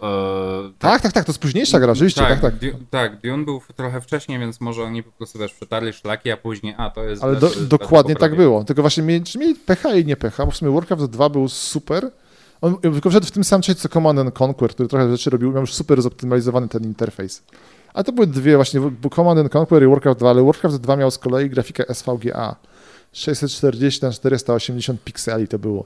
E, 0.69 0.71
Tak, 0.79 1.01
tak, 1.01 1.11
tak, 1.13 1.25
to 1.25 1.29
jest 1.31 1.41
późniejsza 1.41 1.79
gra, 1.79 1.93
rzeczywiście, 1.93 2.21
tak, 2.21 2.39
tak. 2.41 2.55
Du- 2.55 2.67
tak, 2.89 3.21
Dune 3.21 3.45
był 3.45 3.61
trochę 3.75 4.01
wcześniej, 4.01 4.39
więc 4.39 4.61
może 4.61 4.83
oni 4.83 5.03
po 5.03 5.11
prostu 5.11 5.39
wiesz, 5.39 5.53
przetarli 5.53 5.93
szlaki, 5.93 6.31
a 6.31 6.37
później, 6.37 6.75
a 6.77 6.89
to 6.89 7.03
jest. 7.03 7.23
Ale 7.23 7.35
do, 7.35 7.49
dokładnie 7.61 8.15
tak 8.15 8.35
było. 8.35 8.63
Tylko 8.63 8.81
właśnie 8.81 9.03
mieli, 9.03 9.23
mieli 9.39 9.55
pecha 9.55 9.93
i 9.95 10.05
nie 10.05 10.17
pecha, 10.17 10.45
bo 10.45 10.51
w 10.51 10.57
sumie 10.57 10.71
Warcraft 10.71 11.05
2 11.05 11.29
był 11.29 11.49
super. 11.49 12.11
On 12.61 12.77
tylko 12.77 13.09
wszedł 13.09 13.25
w 13.27 13.31
tym 13.31 13.43
samym 13.43 13.61
czasie 13.61 13.75
co 13.75 13.89
Command 13.89 14.19
and 14.19 14.41
Conquer, 14.41 14.69
który 14.69 14.89
trochę 14.89 15.11
rzeczy 15.11 15.29
robił, 15.29 15.51
miał 15.51 15.61
już 15.61 15.73
super 15.73 16.01
zoptymalizowany 16.01 16.67
ten 16.67 16.83
interfejs. 16.83 17.43
A 17.93 18.03
to 18.03 18.11
były 18.11 18.27
dwie 18.27 18.55
właśnie, 18.55 18.79
był 18.79 19.09
Command 19.09 19.39
and 19.39 19.55
Conquer 19.55 19.83
i 19.83 19.87
Warcraft 19.87 20.19
2, 20.19 20.29
ale 20.29 20.43
Warcraft 20.43 20.77
2 20.77 20.95
miał 20.95 21.11
z 21.11 21.17
kolei 21.17 21.49
grafikę 21.49 21.95
SVGA. 21.95 22.55
640 23.13 24.05
na 24.05 24.11
480 24.11 25.03
pikseli 25.03 25.47
to 25.47 25.59
było. 25.59 25.85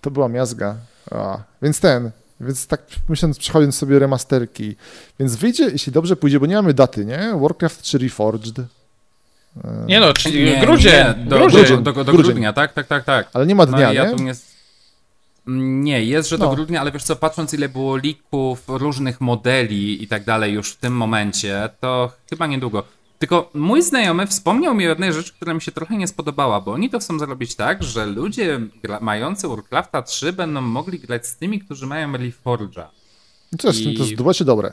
To 0.00 0.10
była 0.10 0.28
miazga. 0.28 0.76
A, 1.10 1.38
więc 1.62 1.80
ten, 1.80 2.10
więc 2.40 2.66
tak 2.66 2.82
myśląc, 3.08 3.38
przechodząc 3.38 3.74
sobie 3.78 3.98
remasterki. 3.98 4.76
Więc 5.20 5.36
wyjdzie, 5.36 5.64
jeśli 5.64 5.92
dobrze 5.92 6.16
pójdzie, 6.16 6.40
bo 6.40 6.46
nie 6.46 6.54
mamy 6.56 6.74
daty, 6.74 7.04
nie? 7.04 7.34
Warcraft 7.40 7.82
3 7.82 7.98
Reforged. 7.98 8.58
E, 8.58 8.64
Nie 9.86 10.00
no, 10.00 10.12
czyli 10.12 10.44
Nie, 10.44 10.60
grudzień, 10.60 10.92
nie, 10.92 11.14
do, 11.26 11.38
grudzień. 11.38 11.64
Do, 11.66 11.92
do, 11.92 12.04
do 12.04 12.12
Grudzień. 12.12 12.24
grudnia, 12.32 12.52
tak, 12.52 12.72
tak, 12.72 12.86
tak, 12.86 13.04
tak. 13.04 13.30
Ale 13.32 13.46
nie 13.46 13.54
ma 13.54 13.66
No 13.66 13.72
dnia, 13.76 13.92
i 13.92 13.96
ja 13.96 14.04
nie? 14.04 14.16
tu 14.16 14.22
nie... 14.22 14.32
Nie, 15.82 16.04
jest, 16.04 16.28
że 16.28 16.38
do 16.38 16.44
No. 16.46 16.54
grudnia, 16.54 16.80
ale 16.80 16.92
wiesz 16.92 17.02
co, 17.04 17.16
patrząc 17.16 17.54
ile 17.54 17.68
było 17.68 17.96
lików 17.96 18.62
różnych 18.68 19.20
modeli 19.20 20.02
i 20.02 20.08
tak 20.08 20.24
dalej 20.24 20.52
już 20.54 20.72
w 20.72 20.76
tym 20.76 20.92
momencie, 20.96 21.68
to 21.80 22.12
chyba 22.30 22.46
niedługo. 22.46 22.84
Tylko 23.20 23.50
mój 23.54 23.82
znajomy 23.82 24.26
wspomniał 24.26 24.74
mi 24.74 24.86
o 24.86 24.88
jednej 24.88 25.12
rzeczy, 25.12 25.32
która 25.32 25.54
mi 25.54 25.62
się 25.62 25.72
trochę 25.72 25.96
nie 25.96 26.08
spodobała, 26.08 26.60
bo 26.60 26.72
oni 26.72 26.90
to 26.90 26.98
chcą 26.98 27.18
zrobić 27.18 27.54
tak, 27.54 27.82
że 27.82 28.06
ludzie 28.06 28.60
mający 29.00 29.48
Warcrafta 29.48 30.02
3 30.02 30.32
będą 30.32 30.60
mogli 30.60 30.98
grać 30.98 31.26
z 31.26 31.36
tymi, 31.36 31.60
którzy 31.60 31.86
mają 31.86 32.12
Reforge'a. 32.12 32.86
Co, 33.58 33.70
I- 33.70 33.96
to 33.96 34.04
jest 34.04 34.38
czy 34.38 34.44
dobre? 34.44 34.70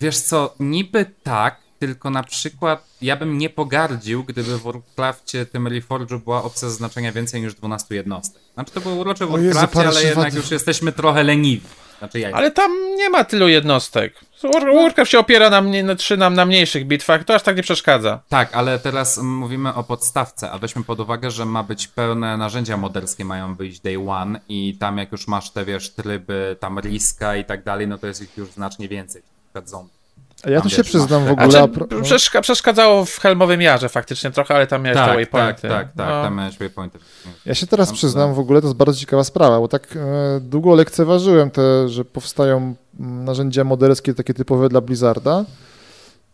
Wiesz 0.00 0.18
co, 0.18 0.54
niby 0.60 1.06
tak, 1.22 1.56
tylko 1.78 2.10
na 2.10 2.22
przykład 2.22 2.86
ja 3.02 3.16
bym 3.16 3.38
nie 3.38 3.50
pogardził, 3.50 4.24
gdyby 4.24 4.58
w 4.58 4.62
Warcrafcie 4.62 5.46
tym 5.46 5.64
Reforge'u 5.64 6.20
była 6.24 6.42
opcja 6.42 6.68
zaznaczenia 6.68 7.12
więcej 7.12 7.42
niż 7.42 7.54
12 7.54 7.94
jednostek. 7.94 8.42
Znaczy 8.54 8.72
to 8.72 8.80
było 8.80 8.94
urocze 8.94 9.26
w 9.26 9.34
O 9.34 9.38
Jezu, 9.38 9.58
ale 9.74 10.04
jednak 10.04 10.34
już 10.34 10.50
jesteśmy 10.50 10.92
trochę 10.92 11.22
leniwi. 11.22 11.66
Znaczy 12.00 12.18
ja. 12.20 12.30
Ale 12.32 12.50
tam 12.50 12.72
nie 12.96 13.10
ma 13.10 13.24
tylu 13.24 13.48
jednostek. 13.48 14.14
War- 14.42 14.74
Warcraft 14.74 15.10
się 15.10 15.18
opiera 15.18 15.50
na, 15.50 15.60
mnie, 15.60 15.82
na, 15.82 15.96
czy 15.96 16.16
na, 16.16 16.30
na 16.30 16.46
mniejszych 16.46 16.86
bitwach, 16.86 17.24
to 17.24 17.34
aż 17.34 17.42
tak 17.42 17.56
nie 17.56 17.62
przeszkadza. 17.62 18.20
Tak, 18.28 18.54
ale 18.54 18.78
teraz 18.78 19.18
mówimy 19.18 19.74
o 19.74 19.84
podstawce, 19.84 20.50
a 20.50 20.58
weźmy 20.58 20.84
pod 20.84 21.00
uwagę, 21.00 21.30
że 21.30 21.44
ma 21.44 21.62
być 21.62 21.88
pełne 21.88 22.36
narzędzia 22.36 22.76
moderskie 22.76 23.24
mają 23.24 23.54
wyjść 23.54 23.80
day 23.80 24.08
one 24.10 24.40
i 24.48 24.76
tam 24.80 24.98
jak 24.98 25.12
już 25.12 25.28
masz 25.28 25.50
te, 25.50 25.64
wiesz, 25.64 25.90
tryby, 25.90 26.56
tam 26.60 26.78
riska 26.80 27.36
i 27.36 27.44
tak 27.44 27.64
dalej, 27.64 27.88
no 27.88 27.98
to 27.98 28.06
jest 28.06 28.22
ich 28.22 28.36
już 28.36 28.48
znacznie 28.50 28.88
więcej. 28.88 29.22
Na 29.22 29.42
przykład 29.44 29.68
zombie. 29.68 29.99
A 30.44 30.50
ja 30.50 30.56
Tam 30.60 30.62
tu 30.62 30.70
się 30.70 30.76
wiesz, 30.76 30.86
przyznam 30.86 31.22
w 31.22 31.26
te- 31.26 31.32
ogóle... 31.32 31.60
A 31.60 31.62
a 31.62 31.68
czy, 31.68 31.74
pro- 31.74 31.86
no. 31.90 31.96
przeszka- 32.02 32.40
przeszkadzało 32.40 33.04
w 33.04 33.18
Helmowym 33.18 33.60
Jarze 33.60 33.88
faktycznie 33.88 34.30
trochę, 34.30 34.54
ale 34.54 34.66
tam 34.66 34.82
miałeś 34.82 34.96
te 34.98 35.04
Tak, 35.06 35.08
tak, 35.08 35.16
waypointy. 35.16 35.68
tak, 35.68 35.86
tak, 35.86 36.08
No. 36.08 36.22
tam 36.22 36.36
miałeś 36.36 36.58
waypointy. 36.58 36.98
Ja 37.46 37.54
się 37.54 37.66
teraz 37.66 37.88
Tam- 37.88 37.96
przyznam 37.96 38.34
w 38.34 38.38
ogóle, 38.38 38.60
to 38.60 38.66
jest 38.66 38.76
bardzo 38.76 38.98
ciekawa 39.00 39.24
sprawa, 39.24 39.60
bo 39.60 39.68
tak 39.68 39.96
e, 39.96 40.40
długo 40.40 40.74
lekceważyłem 40.74 41.50
te, 41.50 41.88
że 41.88 42.04
powstają 42.04 42.74
narzędzia 42.98 43.64
moderskie 43.64 44.14
takie 44.14 44.34
typowe 44.34 44.68
dla 44.68 44.80
Blizzarda, 44.80 45.44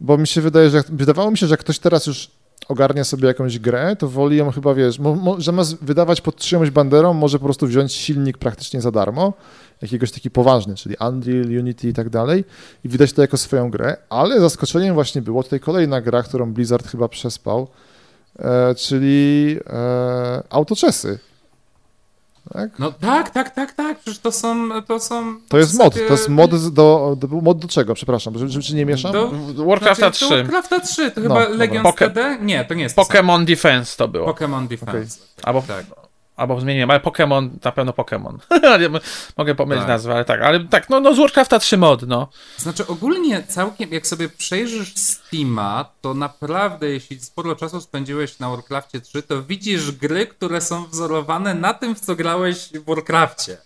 bo 0.00 0.18
mi 0.18 0.26
się 0.26 0.40
wydaje, 0.40 0.70
że 0.70 0.76
jak, 0.76 0.86
wydawało 0.90 1.30
mi 1.30 1.38
się, 1.38 1.46
że 1.46 1.52
jak 1.52 1.60
ktoś 1.60 1.78
teraz 1.78 2.06
już 2.06 2.30
ogarnia 2.68 3.04
sobie 3.04 3.28
jakąś 3.28 3.58
grę, 3.58 3.96
to 3.98 4.08
woli 4.08 4.36
ją 4.36 4.50
chyba, 4.52 4.74
wiesz, 4.74 4.98
mo, 4.98 5.14
mo, 5.14 5.40
zamiast 5.40 5.84
wydawać 5.84 6.20
pod 6.20 6.36
czyjąś 6.36 6.70
banderą, 6.70 7.14
może 7.14 7.38
po 7.38 7.44
prostu 7.44 7.66
wziąć 7.66 7.92
silnik 7.92 8.38
praktycznie 8.38 8.80
za 8.80 8.90
darmo, 8.90 9.32
jakiegoś 9.82 10.10
taki 10.10 10.30
poważny, 10.30 10.74
czyli 10.74 10.96
Unreal, 11.00 11.46
Unity 11.46 11.88
i 11.88 11.92
tak 11.92 12.10
dalej 12.10 12.44
i 12.84 12.88
wydać 12.88 13.12
to 13.12 13.22
jako 13.22 13.36
swoją 13.36 13.70
grę, 13.70 13.96
ale 14.10 14.40
zaskoczeniem 14.40 14.94
właśnie 14.94 15.22
było 15.22 15.42
tutaj 15.42 15.60
kolejna 15.60 16.00
gra, 16.00 16.22
którą 16.22 16.52
Blizzard 16.52 16.88
chyba 16.88 17.08
przespał, 17.08 17.68
e, 18.38 18.74
czyli 18.74 19.56
e, 19.66 20.42
autoczesy. 20.50 21.18
Tak? 22.52 22.78
No 22.78 22.92
tak, 22.92 23.30
tak, 23.30 23.50
tak, 23.50 23.72
tak, 23.72 23.98
przecież 23.98 24.18
to 24.18 24.32
są... 24.32 24.68
To, 24.82 25.00
są 25.00 25.40
To 25.48 25.58
jest 25.58 25.78
mod. 25.78 25.94
To 25.94 26.00
jest 26.00 26.28
mod 26.28 26.68
do, 26.68 27.16
do, 27.20 27.28
mod 27.28 27.58
do 27.58 27.68
czego, 27.68 27.94
przepraszam, 27.94 28.38
żeby, 28.38 28.50
żeby 28.50 28.76
nie 28.76 28.86
mieszam? 28.86 29.12
Do, 29.12 29.30
Warcrafta 29.64 29.94
znaczy, 29.94 30.24
3. 30.24 30.28
Do 30.28 30.36
Warcrafta 30.36 30.80
3, 30.80 31.10
to 31.10 31.20
No, 31.20 31.22
chyba. 31.22 31.48
Legends 31.48 31.90
Poke-? 31.90 32.38
Nie, 32.40 32.64
to 32.64 32.74
nie 32.74 32.82
jest. 32.82 32.96
Pokémon 32.96 33.44
Defense 33.44 33.96
to 33.96 34.08
było. 34.08 34.32
Pokémon 34.32 34.68
Defense. 34.68 35.18
Albo, 35.42 35.62
Tak. 35.62 36.05
Albo 36.36 36.60
zmieniłem, 36.60 36.90
ale 36.90 37.00
Pokémon, 37.00 37.50
na 37.64 37.72
pewno 37.72 37.92
Pokémon. 37.92 38.38
Mogę 39.36 39.54
pomylić 39.54 39.82
Tak. 39.82 39.88
nazwę, 39.88 40.14
ale 40.14 40.24
tak, 40.24 40.42
ale 40.42 40.64
tak, 40.64 40.90
no, 40.90 41.00
no 41.00 41.14
z 41.14 41.18
Warcrafta 41.18 41.58
3 41.58 41.76
mod, 41.76 42.02
no. 42.02 42.28
Znaczy 42.56 42.86
ogólnie 42.86 43.42
całkiem, 43.42 43.92
jak 43.92 44.06
sobie 44.06 44.28
przejrzysz 44.28 44.94
Steama, 44.94 45.84
to 46.00 46.14
naprawdę, 46.14 46.88
jeśli 46.88 47.20
sporo 47.20 47.56
czasu 47.56 47.80
spędziłeś 47.80 48.38
na 48.38 48.50
Warcraftie 48.50 49.00
3, 49.00 49.22
to 49.22 49.42
widzisz 49.42 49.92
gry, 49.92 50.26
które 50.26 50.60
są 50.60 50.86
wzorowane 50.86 51.54
na 51.54 51.74
tym, 51.74 51.94
w 51.94 52.00
co 52.00 52.16
grałeś 52.16 52.68
w 52.72 52.84
Warcrafcie. 52.84 53.56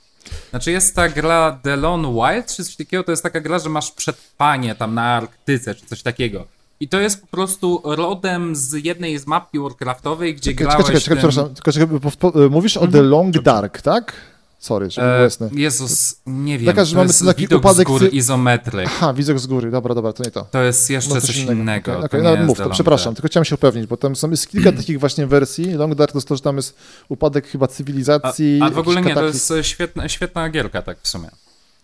Znaczy 0.51 0.71
jest 0.71 0.97
ta 0.97 1.09
gra 1.09 1.59
The 1.63 1.77
Lone 1.77 2.09
Wild, 2.13 2.47
czy 2.57 2.65
coś 2.65 2.77
takiego, 2.77 3.05
to 3.05 3.11
jest 3.11 3.23
taka 3.23 3.41
gra, 3.41 3.59
że 3.59 3.69
masz 3.69 3.91
przetrwanie 3.91 4.75
tam 4.75 4.95
na 4.95 5.03
Arktyce, 5.17 5.75
czy 5.75 5.87
coś 5.87 6.03
takiego. 6.03 6.47
I 6.81 6.89
to 6.89 7.01
jest 7.01 7.21
po 7.21 7.27
prostu 7.27 7.83
rodem 7.85 8.57
z 8.57 8.85
jednej 8.85 9.19
z 9.19 9.27
mapki 9.27 9.59
Warcraftowej, 9.59 10.35
gdzie 10.35 10.51
Czekaj, 10.51 10.67
grałeś 10.67 10.87
czekaj, 10.87 11.01
czekaj, 11.01 11.19
tym... 11.19 11.29
przepraszam. 11.29 11.55
Tylko, 11.55 11.73
czekaj, 11.73 11.89
bo- 12.33 12.51
mówisz 12.51 12.77
o 12.77 12.87
The 12.87 13.03
Long 13.03 13.43
Dark, 13.43 13.83
tak? 13.83 14.13
Sorry, 14.59 14.89
było 14.97 15.07
E, 15.07 15.23
jasne. 15.23 15.51
Jezus, 15.53 16.21
nie 16.27 16.59
wiem, 16.59 16.67
Taka, 16.67 16.85
że 16.85 16.97
mamy 16.97 17.11
taki 17.27 17.41
widok 17.41 17.59
upadek 17.59 17.89
z 17.89 17.91
góry 17.91 18.09
izometryk. 18.09 18.87
Aha, 18.87 19.15
widok 19.15 19.39
z 19.39 19.47
góry, 19.47 19.71
dobra, 19.71 19.95
dobra, 19.95 20.13
to 20.13 20.25
nie 20.25 20.31
to. 20.31 20.47
To 20.51 20.63
jest 20.63 20.91
jeszcze 20.91 21.15
No, 21.15 21.21
coś 21.21 21.37
innego. 21.37 21.93
Okej, 21.93 22.01
to 22.01 22.07
okej, 22.07 22.23
nie 22.23 22.41
no, 22.41 22.47
mów, 22.47 22.59
to 22.59 22.71
przepraszam, 22.71 23.15
tylko 23.15 23.29
chciałem 23.29 23.45
się 23.45 23.55
upewnić, 23.55 23.87
bo 23.87 23.97
tam 23.97 24.17
są, 24.17 24.31
jest 24.31 24.49
kilka 24.49 24.73
takich 24.81 25.01
właśnie 25.01 25.27
wersji. 25.27 25.73
Long 25.73 25.95
Dark 25.95 26.13
to 26.13 26.19
jest 26.19 26.29
to, 26.29 26.37
że 26.37 26.43
tam 26.43 26.57
jest 26.57 26.77
upadek 27.09 27.47
chyba 27.47 27.67
cywilizacji. 27.67 28.61
A, 28.63 28.67
a 28.67 28.71
w 28.71 28.79
ogóle 28.79 29.03
nie, 29.03 29.15
to 29.15 29.25
jest 29.25 29.53
świetna, 29.63 30.09
świetna 30.09 30.51
gierka, 30.51 30.83
tak 30.83 30.99
w 31.03 31.09
sumie. 31.09 31.31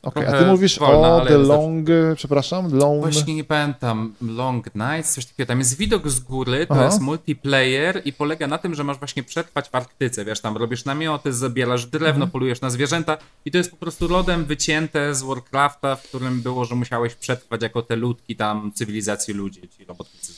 Okej, 0.06 0.26
a 0.26 0.38
ty 0.38 0.46
mówisz 0.46 0.78
wolna, 0.78 1.16
o 1.16 1.26
The 1.26 1.38
Long, 1.38 1.88
przepraszam, 2.16 2.78
Long... 2.78 3.02
Właśnie 3.02 3.34
nie 3.34 3.44
pamiętam, 3.44 4.14
Long 4.20 4.74
Nights, 4.74 5.14
coś 5.14 5.26
takiego. 5.26 5.48
Tam 5.48 5.58
jest 5.58 5.76
widok 5.76 6.08
z 6.08 6.20
góry, 6.20 6.66
to 6.66 6.74
Aha. 6.74 6.84
jest 6.84 7.00
multiplayer 7.00 8.02
i 8.04 8.12
polega 8.12 8.46
na 8.46 8.58
tym, 8.58 8.74
że 8.74 8.84
masz 8.84 8.98
właśnie 8.98 9.22
przetrwać 9.22 9.68
w 9.68 9.74
Arktyce. 9.74 10.24
Wiesz, 10.24 10.40
tam 10.40 10.56
robisz 10.56 10.84
namioty, 10.84 11.32
zabierasz 11.32 11.86
drewno, 11.86 12.08
Mhm. 12.08 12.30
polujesz 12.30 12.60
na 12.60 12.70
zwierzęta 12.70 13.18
i 13.44 13.50
to 13.50 13.58
jest 13.58 13.70
po 13.70 13.76
prostu 13.76 14.08
rodem 14.08 14.44
wycięte 14.44 15.14
z 15.14 15.22
Warcrafta, 15.22 15.96
w 15.96 16.02
którym 16.02 16.42
było, 16.42 16.64
że 16.64 16.74
musiałeś 16.74 17.14
przetrwać 17.14 17.62
jako 17.62 17.82
te 17.82 17.96
ludki 17.96 18.36
tam 18.36 18.72
cywilizacji 18.74 19.34
ludzi, 19.34 19.60
ci 19.78 19.84
robotnicy. 19.84 20.32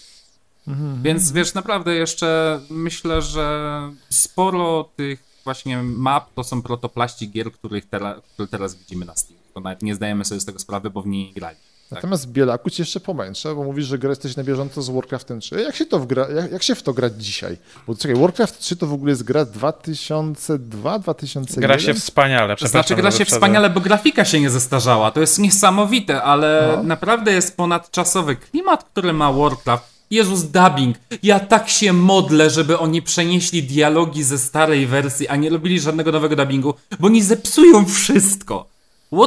Mhm. 0.69 1.03
Więc 1.03 1.33
wiesz, 1.33 1.55
naprawdę 1.55 1.95
jeszcze 1.95 2.61
myślę, 2.71 3.23
że 3.23 3.81
sporo 4.11 4.89
tych 4.97 5.29
właśnie 5.45 5.83
map 5.83 6.35
to 6.35 6.45
są 6.45 6.63
protoplaści 6.63 7.31
gier, 7.31 7.53
których 7.53 7.87
które 8.35 8.49
teraz 8.51 8.75
widzimy 8.75 9.05
na 9.05 9.17
Steam. 9.17 9.38
To 9.55 9.61
nawet 9.61 9.83
nie 9.83 9.95
zdajemy 9.95 10.25
sobie 10.25 10.41
z 10.41 10.45
tego 10.45 10.59
sprawy, 10.59 10.91
bo 10.91 11.03
w 11.03 11.07
niej 11.07 11.27
nie 11.27 11.33
grali. 11.33 11.57
Tak. 11.91 11.97
Natomiast 11.97 12.29
Bielaku 12.33 12.71
ci 12.71 12.83
jeszcze 12.83 13.01
pomęczę, 13.01 13.55
bo 13.55 13.65
mówisz, 13.65 13.87
że 13.87 13.99
gra 13.99 14.11
jesteś 14.11 14.37
na 14.37 14.45
bieżąco 14.45 14.83
z 14.83 14.91
Warcraftem 14.91 15.41
3. 15.41 15.61
Jak 15.61 15.77
się, 15.77 15.87
to 15.87 15.99
wgra, 15.99 16.29
jak, 16.29 16.53
jak 16.53 16.63
się 16.63 16.75
w 16.75 16.83
to 16.83 16.93
grać 16.93 17.25
dzisiaj? 17.25 17.57
Bo 17.87 17.95
czekaj, 17.95 18.17
Warcraft 18.21 18.59
3 18.59 18.77
to 18.77 18.87
w 18.87 18.93
ogóle 18.93 19.11
jest 19.11 19.23
gra 19.23 19.45
2002, 19.45 20.99
2001? 20.99 21.63
Gra 21.63 21.79
się 21.79 21.95
wspaniale, 21.95 22.49
To 22.53 22.57
przepraszam. 22.57 22.83
znaczy 22.89 23.03
gra 23.03 23.11
się 23.11 23.19
wyprzedzę. 23.19 23.37
wspaniale, 23.37 23.71
bo 23.71 23.81
grafika 23.81 24.25
się 24.25 24.41
nie 24.41 24.51
zestarzała. 24.51 25.11
To 25.11 25.21
jest 25.21 25.39
niesamowite, 25.39 26.23
ale 26.23 26.75
No. 26.77 26.83
naprawdę 26.83 27.33
jest 27.33 27.57
ponadczasowy 27.57 28.37
klimat, 28.37 28.85
który 28.85 29.13
ma 29.13 29.33
Warcraft. 29.33 29.85
Jezus, 30.11 30.43
dubbing. 30.43 30.97
Ja 31.23 31.41
tak 31.41 31.69
się 31.69 31.93
modlę, 31.93 32.51
żeby 32.51 32.79
oni 32.79 33.03
przenieśli 33.03 33.63
dialogi 33.63 34.23
ze 34.25 34.39
starej 34.39 34.87
wersji, 34.87 35.29
a 35.29 35.37
nie 35.37 35.51
robili 35.51 35.81
żadnego 35.81 36.13
nowego 36.13 36.37
dubbingu, 36.37 36.75
bo 37.01 37.07
oni 37.07 37.23
zepsują 37.23 37.85
wszystko. 37.85 38.67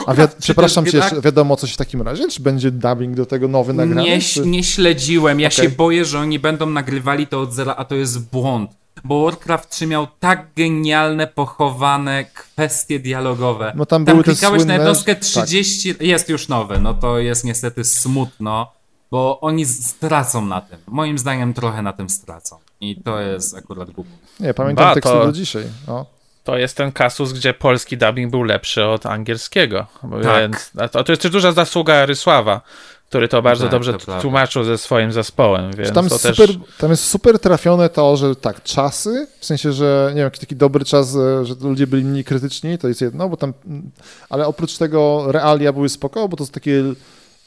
A 0.06 0.14
przepraszam 0.40 0.86
cię, 0.86 0.98
jeszcze 0.98 1.22
wiadomo 1.22 1.58
coś 1.58 1.74
w 1.74 1.78
takim 1.78 2.02
razie? 2.02 2.28
Czy 2.28 2.42
będzie 2.42 2.72
dubbing 2.72 3.16
do 3.16 3.26
tego 3.26 3.48
nowy 3.48 3.74
nagrany? 3.74 4.04
Nie, 4.04 4.22
czy... 4.22 4.46
nie 4.46 4.64
śledziłem. 4.64 5.40
Ja 5.40 5.48
Okej. 5.48 5.66
się 5.66 5.76
boję, 5.76 6.06
że 6.06 6.20
oni 6.20 6.40
będą 6.40 6.70
nagrywali 6.70 7.28
to 7.28 7.42
od 7.42 7.54
zera, 7.54 7.76
a 7.76 7.86
to 7.86 7.96
jest 7.96 8.30
błąd. 8.30 8.72
Bo 9.04 9.24
Warcraft 9.26 9.70
3 9.70 9.88
miał 9.88 10.08
tak 10.20 10.48
genialne, 10.56 11.28
pochowane 11.28 12.26
kwestie 12.26 13.00
dialogowe. 13.00 13.74
No 13.76 13.86
tam 13.86 14.06
były 14.06 14.24
te 14.24 14.32
klikałeś 14.32 14.62
słynne- 14.62 14.68
na 14.68 14.74
jednostkę 14.74 15.16
tak. 15.16 15.24
30, 15.24 15.96
jest 16.00 16.30
już 16.30 16.48
nowy, 16.48 16.80
no 16.80 16.94
to 16.94 17.20
jest 17.20 17.44
niestety 17.44 17.84
smutno, 17.84 18.72
bo 19.12 19.40
oni 19.40 19.66
stracą 19.66 20.46
na 20.46 20.62
tym. 20.62 20.80
Moim 20.88 21.18
zdaniem 21.18 21.54
trochę 21.54 21.82
na 21.82 21.94
tym 21.94 22.10
stracą. 22.10 22.58
I 22.82 23.02
to 23.04 23.20
jest 23.20 23.56
akurat 23.58 23.92
głupie. 23.92 24.10
Nie, 24.40 24.54
pamiętam 24.54 24.86
Ba, 24.86 24.94
teksty 24.94 25.14
to- 25.14 25.26
do 25.26 25.32
dzisiaj. 25.32 25.64
O. 25.88 26.21
To 26.44 26.58
jest 26.58 26.78
ten 26.78 26.92
kasus, 26.92 27.34
gdzie 27.34 27.54
polski 27.54 27.98
dubbing 27.98 28.32
był 28.32 28.44
lepszy 28.44 28.86
od 28.86 29.06
angielskiego. 29.06 29.88
Tak. 30.02 30.42
Więc, 30.42 30.72
a 30.78 30.88
to, 30.88 31.04
to 31.04 31.12
jest 31.12 31.22
też 31.22 31.32
duża 31.32 31.52
zasługa 31.52 32.06
Rysława, 32.06 32.62
który 33.10 33.28
to 33.28 33.42
bardzo 33.42 33.64
Tak, 33.64 33.72
dobrze 33.72 33.94
to 33.94 34.22
tłumaczył 34.22 34.64
ze 34.64 34.78
swoim 34.78 35.12
zespołem. 35.12 35.72
Więc 35.72 35.92
Tam 35.92 36.10
to 36.10 36.16
jest, 36.16 36.24
też... 36.24 36.38
super, 36.38 36.56
tam 36.78 36.90
jest 36.90 37.04
super 37.04 37.40
trafione 37.40 37.90
to, 37.90 38.18
że 38.18 38.36
tak, 38.36 38.64
czasy, 38.64 39.28
w 39.40 39.46
sensie, 39.46 39.74
że 39.74 40.06
nie 40.10 40.16
wiem, 40.16 40.24
jakiś 40.24 40.40
taki 40.40 40.56
dobry 40.56 40.86
czas, 40.86 41.16
e, 41.16 41.46
że 41.46 41.54
ludzie 41.62 41.88
byli 41.88 42.04
mniej 42.04 42.24
krytyczni, 42.24 42.78
to 42.78 42.88
jest 42.88 43.02
jedno, 43.02 43.30
bo 43.30 43.38
tam, 43.38 43.54
ale 44.30 44.48
oprócz 44.48 44.78
tego 44.78 45.26
realia 45.32 45.74
były 45.74 45.90
spoko, 45.90 46.28
bo 46.28 46.38
to 46.38 46.44
jest 46.44 46.54
takie, 46.54 46.84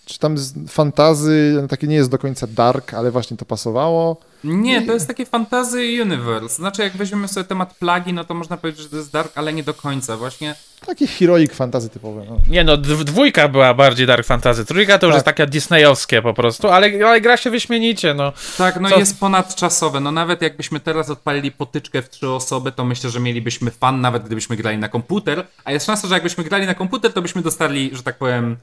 czy 0.04 0.18
tam 0.18 0.38
z 0.38 0.54
fantazy, 0.70 1.66
takie 1.70 1.86
nie 1.86 1.96
jest 1.96 2.10
do 2.10 2.18
końca 2.18 2.46
dark, 2.46 2.94
ale 2.94 3.10
właśnie 3.10 3.36
to 3.36 3.44
pasowało. 3.44 4.16
Nie, 4.44 4.82
to 4.82 4.92
jest 4.92 5.06
takie 5.08 5.26
fantasy 5.26 5.76
universe. 6.02 6.48
Znaczy, 6.56 6.82
jak 6.82 6.96
weźmiemy 6.96 7.28
sobie 7.28 7.44
temat 7.44 7.74
plagi, 7.74 8.12
no 8.12 8.24
to 8.24 8.34
można 8.34 8.56
powiedzieć, 8.56 8.82
że 8.82 8.88
to 8.88 8.96
jest 8.96 9.12
dark, 9.12 9.32
ale 9.34 9.52
nie 9.52 9.62
do 9.62 9.74
końca. 9.74 10.16
Właśnie 10.16 10.54
Takie 10.86 11.06
heroic 11.06 11.52
fantazy 11.52 11.88
typowe. 11.88 12.24
No. 12.30 12.38
Nie 12.50 12.64
no, 12.64 12.76
dw- 12.76 13.04
dwójka 13.04 13.48
była 13.48 13.74
bardziej 13.74 14.06
Dark 14.06 14.26
Fantasy, 14.26 14.64
trójka 14.64 14.98
to 14.98 15.06
już 15.06 15.12
Tak. 15.12 15.16
jest 15.16 15.24
taka 15.26 15.46
disneyowskie 15.46 16.22
po 16.22 16.34
prostu, 16.34 16.68
ale, 16.68 17.06
ale 17.06 17.20
gra 17.20 17.36
się 17.36 17.50
wyśmienicie, 17.50 18.14
no. 18.14 18.32
Tak, 18.58 18.80
no 18.80 18.88
Co- 18.90 18.98
jest 18.98 19.20
ponadczasowe. 19.20 20.00
No 20.00 20.12
nawet 20.12 20.42
jakbyśmy 20.42 20.80
teraz 20.80 21.10
odpalili 21.10 21.52
potyczkę 21.52 22.02
w 22.02 22.10
trzy 22.10 22.28
osoby, 22.28 22.72
to 22.72 22.84
myślę, 22.84 23.10
że 23.10 23.20
mielibyśmy 23.20 23.70
fan, 23.70 24.00
nawet 24.00 24.24
gdybyśmy 24.24 24.56
grali 24.56 24.78
na 24.78 24.88
komputer. 24.88 25.46
A 25.64 25.72
jest 25.72 25.86
szansa, 25.86 26.08
że 26.08 26.14
jakbyśmy 26.14 26.44
grali 26.44 26.66
na 26.66 26.74
komputer, 26.74 27.12
to 27.12 27.22
byśmy 27.22 27.42
dostali, 27.42 27.90
że 27.92 28.02
tak 28.02 28.18
powiem, 28.18 28.56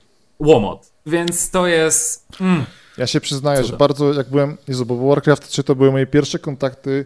łomot. 0.45 0.91
Więc 1.05 1.49
to 1.49 1.67
jest... 1.67 2.27
Mm. 2.41 2.65
Ja 2.97 3.07
się 3.07 3.21
przyznaję, 3.21 3.57
Cuda. 3.57 3.71
że 3.71 3.77
bardzo, 3.77 4.13
jak 4.13 4.29
byłem, 4.29 4.57
Jezu, 4.67 4.85
bo 4.85 5.07
Warcraft 5.07 5.47
3 5.47 5.63
to 5.63 5.75
były 5.75 5.91
moje 5.91 6.07
pierwsze 6.07 6.39
kontakty 6.39 7.05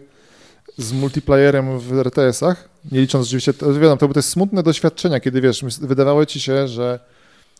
z 0.78 0.92
multiplayerem 0.92 1.78
w 1.78 1.92
RTS-ach, 1.92 2.68
nie 2.92 3.00
licząc 3.00 3.26
oczywiście, 3.26 3.54
to, 3.54 3.66
wiadomo, 3.74 3.96
to 3.96 4.06
były 4.06 4.14
te 4.14 4.22
smutne 4.22 4.62
doświadczenia, 4.62 5.20
kiedy 5.20 5.40
wiesz, 5.40 5.64
wydawało 5.80 6.26
ci 6.26 6.40
się, 6.40 6.68
że 6.68 7.00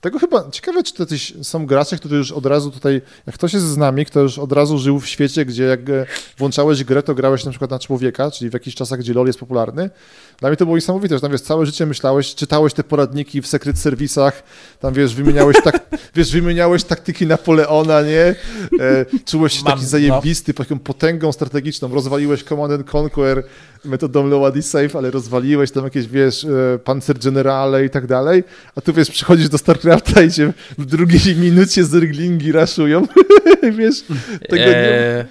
tego 0.00 0.18
chyba, 0.18 0.50
ciekawe, 0.50 0.82
czy 0.82 0.94
to 0.94 1.02
jacyś 1.02 1.34
są 1.42 1.66
gracze, 1.66 1.96
którzy 1.96 2.16
już 2.16 2.32
od 2.32 2.46
razu 2.46 2.70
tutaj, 2.70 3.02
jak 3.26 3.34
ktoś 3.34 3.52
jest 3.52 3.66
z 3.66 3.76
nami, 3.76 4.06
kto 4.06 4.20
już 4.20 4.38
od 4.38 4.52
razu 4.52 4.78
żył 4.78 5.00
w 5.00 5.06
świecie, 5.06 5.44
gdzie 5.44 5.64
jak 5.64 5.90
e, 5.90 6.06
włączałeś 6.38 6.84
grę, 6.84 7.02
to 7.02 7.14
grałeś 7.14 7.44
na 7.44 7.50
przykład 7.50 7.70
na 7.70 7.78
człowieka, 7.78 8.30
czyli 8.30 8.50
w 8.50 8.52
jakichś 8.52 8.76
czasach, 8.76 8.98
gdzie 8.98 9.14
LoL 9.14 9.26
jest 9.26 9.38
popularny. 9.38 9.90
Dla 10.38 10.48
mnie 10.48 10.56
to 10.56 10.64
było 10.64 10.76
niesamowite, 10.76 11.14
że 11.14 11.20
tam 11.20 11.32
wiesz, 11.32 11.40
całe 11.40 11.66
życie 11.66 11.86
myślałeś, 11.86 12.34
czytałeś 12.34 12.74
te 12.74 12.84
poradniki 12.84 13.42
w 13.42 13.46
secret 13.46 13.78
serwisach, 13.78 14.42
tam 14.80 14.94
wiesz, 14.94 15.14
wymieniałeś, 15.14 15.56
tak, 15.64 15.86
wiesz, 16.16 16.32
wymieniałeś 16.32 16.84
taktyki 16.84 17.26
Napoleona, 17.26 18.02
nie? 18.02 18.34
E, 18.80 19.06
czułeś 19.24 19.58
się 19.58 19.64
taki 19.64 19.86
zajebisty, 19.86 20.54
taką 20.54 20.78
potęgą 20.78 21.32
strategiczną, 21.32 21.94
rozwaliłeś 21.94 22.44
Command 22.44 22.72
and 22.72 22.94
Conquer 22.94 23.44
metodą 23.86 24.26
load 24.26 24.56
i 24.56 24.62
save, 24.62 24.96
ale 24.96 25.10
rozwaliłeś 25.10 25.70
tam 25.70 25.84
jakieś, 25.84 26.06
wiesz, 26.06 26.44
e, 26.44 26.78
pancergenerale 26.78 27.84
i 27.84 27.90
tak 27.90 28.06
dalej, 28.06 28.44
a 28.76 28.80
tu 28.80 28.92
wiesz, 28.92 29.10
przychodzisz 29.10 29.48
do 29.48 29.58
StarCrafta 29.58 30.22
i 30.22 30.30
cię 30.32 30.52
w 30.78 30.84
drugiej 30.84 31.36
minucie 31.46 31.84
zerglingi 31.84 32.52
raszują, 32.52 33.06
wiesz, 33.78 34.04
tego 34.48 34.64
nie... 34.64 34.76
Eee, 34.76 35.24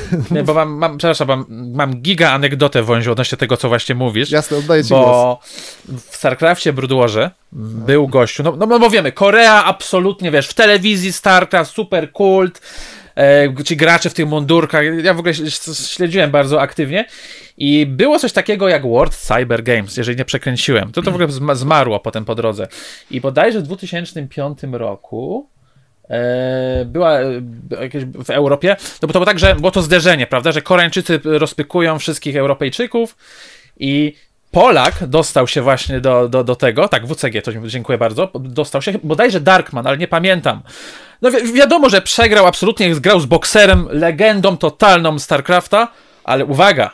nie, 0.30 0.42
bo 0.42 0.54
mam, 0.54 0.72
mam, 0.72 0.98
przepraszam, 0.98 1.28
mam, 1.28 1.46
mam 1.74 2.00
giga 2.00 2.30
anegdotę 2.30 2.82
wąziu 2.82 3.12
odnośnie 3.12 3.38
tego, 3.38 3.56
co 3.56 3.68
właśnie 3.68 3.94
mówisz. 3.94 4.30
Jasne, 4.30 4.56
oddaję 4.56 4.84
ci 4.84 4.88
głos. 4.88 5.06
Bo 5.06 5.40
w 6.10 6.16
StarCraftie 6.16 6.72
Broodwarze 6.72 7.30
był 7.52 8.08
gościu, 8.08 8.42
no, 8.42 8.56
no, 8.56 8.78
bo 8.78 8.90
wiemy, 8.90 9.12
Korea 9.12 9.64
absolutnie, 9.64 10.30
wiesz, 10.30 10.48
w 10.48 10.54
telewizji 10.54 11.12
StarCraft, 11.12 11.72
super 11.72 12.12
kult, 12.12 12.60
e, 13.16 13.64
ci 13.64 13.76
gracze 13.76 14.10
w 14.10 14.14
tych 14.14 14.26
mundurkach, 14.26 14.82
ja 15.04 15.14
w 15.14 15.18
ogóle 15.18 15.34
śledziłem 15.74 16.30
bardzo 16.30 16.60
aktywnie 16.60 17.04
i 17.56 17.86
było 17.86 18.18
coś 18.18 18.32
takiego 18.32 18.68
jak 18.68 18.86
World 18.86 19.14
Cyber 19.14 19.62
Games, 19.62 19.96
jeżeli 19.96 20.16
nie 20.18 20.24
przekręciłem, 20.24 20.92
to 20.92 21.02
to 21.02 21.10
w 21.10 21.14
ogóle 21.14 21.28
zma- 21.28 21.54
zmarło 21.54 22.00
potem 22.00 22.24
po 22.24 22.34
drodze. 22.34 22.68
I 23.10 23.20
bodajże 23.20 23.60
w 23.60 23.62
2005 23.62 24.58
roku 24.72 25.48
e, 26.10 26.84
była 26.84 27.20
e, 27.20 27.42
jakieś 27.82 28.04
w 28.04 28.30
Europie, 28.30 28.76
to, 29.00 29.06
to 29.06 29.12
było 29.12 29.24
tak, 29.24 29.38
że 29.38 29.54
było 29.54 29.70
to 29.70 29.82
zderzenie, 29.82 30.26
prawda, 30.26 30.52
że 30.52 30.62
Koreańczycy 30.62 31.20
rozpykują 31.24 31.98
wszystkich 31.98 32.36
Europejczyków 32.36 33.16
i 33.76 34.14
Polak 34.50 35.06
dostał 35.06 35.48
się 35.48 35.62
właśnie 35.62 36.00
do, 36.00 36.28
do, 36.28 36.44
do 36.44 36.56
tego, 36.56 36.88
tak, 36.88 37.06
WCG, 37.06 37.42
to 37.42 37.52
dziękuję 37.52 37.98
bardzo, 37.98 38.30
dostał 38.34 38.82
się, 38.82 38.92
bodajże 39.02 39.40
Darkman, 39.40 39.86
ale 39.86 39.98
nie 39.98 40.08
pamiętam. 40.08 40.62
No 41.22 41.30
wi 41.30 41.52
wiadomo, 41.52 41.88
że 41.88 42.02
przegrał 42.02 42.46
absolutnie, 42.46 42.94
grał 42.94 43.20
z 43.20 43.26
bokserem, 43.26 43.88
legendą 43.90 44.56
totalną 44.56 45.18
StarCrafta, 45.18 45.88
ale 46.24 46.44
uwaga, 46.44 46.90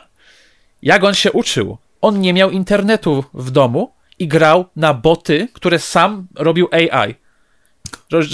jak 0.81 1.03
on 1.03 1.13
się 1.13 1.31
uczył? 1.31 1.77
on 2.03 2.21
nie 2.21 2.33
miał 2.33 2.51
internetu 2.51 3.23
w 3.33 3.51
domu 3.51 3.93
i 4.19 4.27
grał 4.27 4.65
na 4.75 4.93
boty, 4.93 5.47
które 5.53 5.79
sam 5.79 6.27
robił 6.35 6.67
AI. 6.71 7.15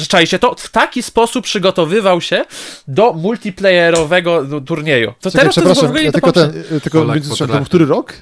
Czajcie 0.07 0.39
to? 0.39 0.55
W 0.57 0.69
taki 0.69 1.03
sposób 1.03 1.45
przygotowywał 1.45 2.21
się 2.21 2.45
do 2.87 3.13
multiplayerowego 3.13 4.61
turnieju. 4.61 5.13
To 5.21 5.31
Czekaj, 5.31 5.49
teraz 5.49 5.55
to 5.55 5.69
jest 5.69 5.81
w 5.81 5.83
ogóle 5.83 5.99
ja 5.99 6.05
nie 6.05 6.11
tylko 6.11 6.31
do 6.31 6.47
ten, 6.47 6.63
y, 6.77 6.81
tylko 6.81 6.99
Polak 6.99 7.15
między- 7.15 7.65
który 7.65 7.85
rok? 7.85 8.13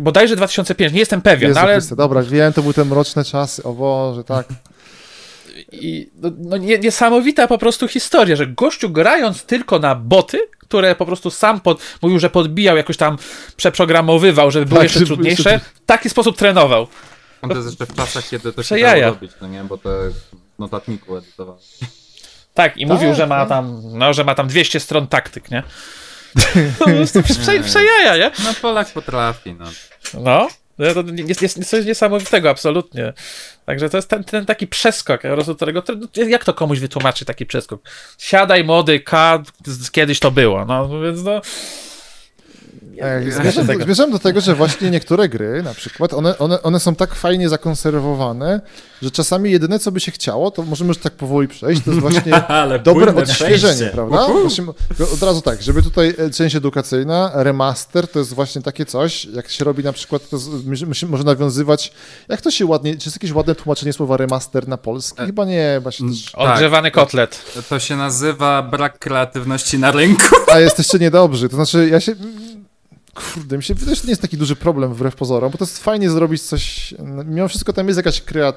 Bodajże 0.00 0.36
2005, 0.36 0.92
nie 0.92 0.98
jestem 0.98 1.22
pewien, 1.22 1.48
Jezu 1.48 1.60
ale 1.60 1.72
Chryste, 1.72 1.96
dobra, 1.96 2.22
wiem, 2.22 2.52
to 2.52 2.62
były 2.62 2.74
te 2.74 2.84
mroczne 2.84 3.24
czasy, 3.24 3.62
o 3.62 3.72
Boże, 3.72 4.24
tak. 4.24 4.46
i, 5.72 6.10
no, 6.16 6.30
no, 6.38 6.56
nie, 6.56 6.78
niesamowita 6.78 7.48
po 7.48 7.58
prostu 7.58 7.88
historia, 7.88 8.36
że 8.36 8.46
gościu 8.46 8.90
grając 8.90 9.44
tylko 9.44 9.78
na 9.78 9.94
boty, 9.94 10.38
które 10.58 10.94
po 10.94 11.06
prostu 11.06 11.30
sam 11.30 11.60
pod, 11.60 11.80
mówił, 12.02 12.18
że 12.18 12.30
podbijał, 12.30 12.76
jakoś 12.76 12.96
tam 12.96 13.18
przeprogramowywał, 13.56 14.50
żeby 14.50 14.66
było 14.66 14.80
Tak, 14.80 14.84
jeszcze 14.84 15.06
trudniejsze, 15.06 15.50
jeszcze- 15.52 15.70
w 15.74 15.86
taki 15.86 16.10
sposób 16.10 16.36
trenował. 16.36 16.86
On 17.42 17.50
to 17.50 17.56
jest 17.56 17.68
jeszcze 17.68 17.86
w 17.86 17.94
czasach, 17.94 18.28
kiedy 18.28 18.52
to 18.52 18.62
się 18.62 18.80
dało 18.80 19.00
robić, 19.00 19.32
no 19.40 19.48
nie? 19.48 19.64
Bo 19.64 19.78
to 19.78 19.90
w 20.56 20.58
notatniku 20.58 21.16
edytował. 21.16 21.58
Tak, 22.54 22.76
i 22.76 22.86
Tak, 22.86 22.88
mówił, 22.96 23.14
że 23.14 23.26
ma 23.26 23.38
tak. 23.38 23.48
tam, 23.48 23.80
no, 23.92 24.12
że 24.12 24.24
ma 24.24 24.34
tam 24.34 24.48
200 24.48 24.80
stron 24.80 25.06
taktyk, 25.06 25.50
nie? 25.50 25.62
Po 26.78 26.84
prostu 26.84 27.22
prze, 27.22 27.60
przejaja, 27.60 28.16
nie? 28.16 28.30
No 28.44 28.54
Polak 28.62 28.92
potrafi, 28.92 29.54
no. 29.54 29.64
No, 30.14 30.48
to 30.78 31.04
jest, 31.26 31.42
jest 31.42 31.70
coś 31.70 31.86
niesamowitego, 31.86 32.50
absolutnie. 32.50 33.12
Także 33.66 33.90
to 33.90 33.98
jest 33.98 34.08
ten, 34.08 34.24
ten 34.24 34.46
taki 34.46 34.66
przeskok, 34.66 35.22
którego, 35.56 35.82
jak 36.28 36.44
to 36.44 36.54
komuś 36.54 36.78
wytłumaczy 36.78 37.24
taki 37.24 37.46
przeskok? 37.46 37.80
Siadaj 38.18 38.64
młody, 38.64 39.00
K, 39.00 39.42
kiedyś 39.92 40.20
to 40.20 40.30
było, 40.30 40.64
no 40.64 41.00
więc 41.00 41.22
no... 41.22 41.40
Nie 42.96 43.32
Zmierzam, 43.84 44.10
do 44.10 44.18
tego, 44.18 44.40
że 44.40 44.54
właśnie 44.54 44.90
niektóre 44.90 45.28
gry, 45.28 45.62
na 45.62 45.74
przykład, 45.74 46.14
one, 46.14 46.38
one, 46.38 46.62
one 46.62 46.80
są 46.80 46.94
tak 46.94 47.14
fajnie 47.14 47.48
zakonserwowane, 47.48 48.60
że 49.02 49.10
czasami 49.10 49.50
jedyne, 49.50 49.78
co 49.78 49.92
by 49.92 50.00
się 50.00 50.12
chciało, 50.12 50.50
to 50.50 50.62
możemy 50.62 50.88
już 50.88 50.98
tak 50.98 51.12
powoli 51.12 51.48
przejść, 51.48 51.82
to 51.84 51.90
jest 51.90 52.00
właśnie 52.02 52.34
Ale 52.48 52.78
dobre 52.78 53.14
odświeżenie, 53.14 53.58
przejście. 53.58 53.90
prawda? 53.94 54.26
Właśnie, 54.26 54.64
od 55.14 55.22
razu 55.22 55.40
tak, 55.42 55.62
żeby 55.62 55.82
tutaj 55.82 56.14
e, 56.18 56.30
część 56.30 56.56
edukacyjna, 56.56 57.30
remaster 57.34 58.08
to 58.08 58.18
jest 58.18 58.34
właśnie 58.34 58.62
takie 58.62 58.86
coś, 58.86 59.24
jak 59.24 59.48
się 59.48 59.64
robi 59.64 59.84
na 59.84 59.92
przykład, 59.92 60.28
to 60.28 60.38
z- 60.38 61.04
może 61.08 61.24
nawiązywać, 61.24 61.92
jak 62.28 62.40
to 62.40 62.50
się 62.50 62.66
ładnie, 62.66 62.96
czy 62.96 63.08
jest 63.08 63.16
jakieś 63.16 63.32
ładne 63.32 63.54
tłumaczenie 63.54 63.92
słowa 63.92 64.16
remaster 64.16 64.68
na 64.68 64.76
polski? 64.76 65.22
E, 65.22 65.26
Chyba 65.26 65.44
nie, 65.44 65.80
właśnie 65.82 66.08
też... 66.08 66.34
Odgrzewany 66.34 66.90
kotlet. 66.90 67.42
To 67.68 67.78
się 67.78 67.96
nazywa 67.96 68.62
brak 68.62 68.98
kreatywności 68.98 69.78
na 69.78 69.90
rynku. 69.90 70.36
A 70.52 70.58
jesteście 70.60 70.98
niedobrzy. 70.98 71.48
To 71.48 71.56
znaczy, 71.56 71.88
ja 71.88 72.00
się. 72.00 72.14
Kurde, 73.16 73.56
mi 73.56 73.62
się 73.62 73.74
wydaje, 73.74 73.94
że 73.94 74.00
to 74.00 74.06
nie 74.06 74.12
jest 74.12 74.22
taki 74.22 74.36
duży 74.36 74.56
problem 74.56 74.94
wbrew 74.94 75.16
pozorom, 75.16 75.52
bo 75.52 75.58
to 75.58 75.64
jest 75.64 75.78
fajnie 75.78 76.10
zrobić 76.10 76.42
coś. 76.42 76.94
Mimo 77.24 77.48
wszystko 77.48 77.72
tam 77.72 77.86
jest 77.86 77.96
jakaś 77.96 78.20
kreat. 78.20 78.56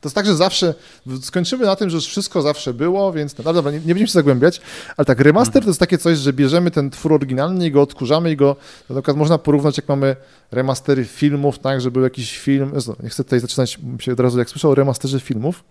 To 0.00 0.08
jest 0.08 0.14
tak, 0.14 0.26
że 0.26 0.36
zawsze 0.36 0.74
skończymy 1.22 1.64
na 1.64 1.76
tym, 1.76 1.90
że 1.90 1.96
już 1.96 2.06
wszystko 2.06 2.42
zawsze 2.42 2.74
było, 2.74 3.12
więc. 3.12 3.38
No 3.38 3.52
dobra, 3.52 3.72
nie, 3.72 3.78
nie 3.78 3.86
będziemy 3.86 4.06
się 4.06 4.12
zagłębiać, 4.12 4.60
ale 4.96 5.04
tak, 5.04 5.20
remaster 5.20 5.62
to 5.62 5.68
jest 5.68 5.80
takie 5.80 5.98
coś, 5.98 6.18
że 6.18 6.32
bierzemy 6.32 6.70
ten 6.70 6.90
twór 6.90 7.12
oryginalny 7.12 7.66
i 7.66 7.70
go 7.70 7.82
odkurzamy 7.82 8.30
i 8.32 8.36
go. 8.36 8.56
Na 8.90 8.94
przykład 8.94 9.16
można 9.16 9.38
porównać, 9.38 9.76
jak 9.76 9.88
mamy 9.88 10.16
remastery 10.50 11.04
filmów, 11.04 11.58
tak, 11.58 11.80
że 11.80 11.90
był 11.90 12.02
jakiś 12.02 12.38
film. 12.38 12.72
Nie 13.02 13.08
chcę 13.08 13.24
tutaj 13.24 13.40
zaczynać 13.40 13.78
się 13.98 14.12
od 14.12 14.20
razu, 14.20 14.38
jak 14.38 14.50
słyszę 14.50 14.68
o 14.68 14.74
remasterze 14.74 15.20
filmów. 15.20 15.64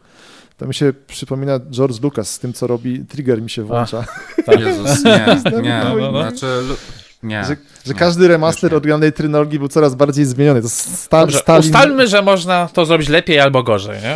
To 0.58 0.68
mi 0.68 0.74
się 0.74 0.94
przypomina 1.08 1.60
George 1.60 2.02
Lucas 2.02 2.32
z 2.32 2.40
tym, 2.40 2.54
co 2.54 2.68
robi 2.68 3.06
Trigger 3.06 3.42
mi 3.42 3.50
się 3.50 3.64
włącza. 3.64 4.06
Jezus, 4.60 5.04
nie, 5.04 5.42
nie. 5.62 5.82
No, 5.84 5.96
no, 5.98 6.12
no. 6.12 6.22
Znaczy, 6.22 6.48
nie. 7.24 7.44
Że, 7.44 7.58
że 7.86 7.94
nie. 7.94 8.00
każdy 8.00 8.28
remaster 8.28 8.76
oryginalnej 8.76 9.14
trylogii 9.14 9.60
był 9.60 9.68
coraz 9.68 9.96
bardziej 9.96 10.26
zmieniony. 10.26 10.62
To 10.62 10.70
sta, 10.70 11.20
Dobrze, 11.20 11.40
Stalin... 11.40 11.66
ustalmy, 11.66 12.08
że 12.08 12.22
można 12.22 12.70
to 12.74 12.86
zrobić 12.86 13.10
lepiej 13.10 13.40
albo 13.40 13.64
gorzej, 13.64 14.02
nie? 14.02 14.16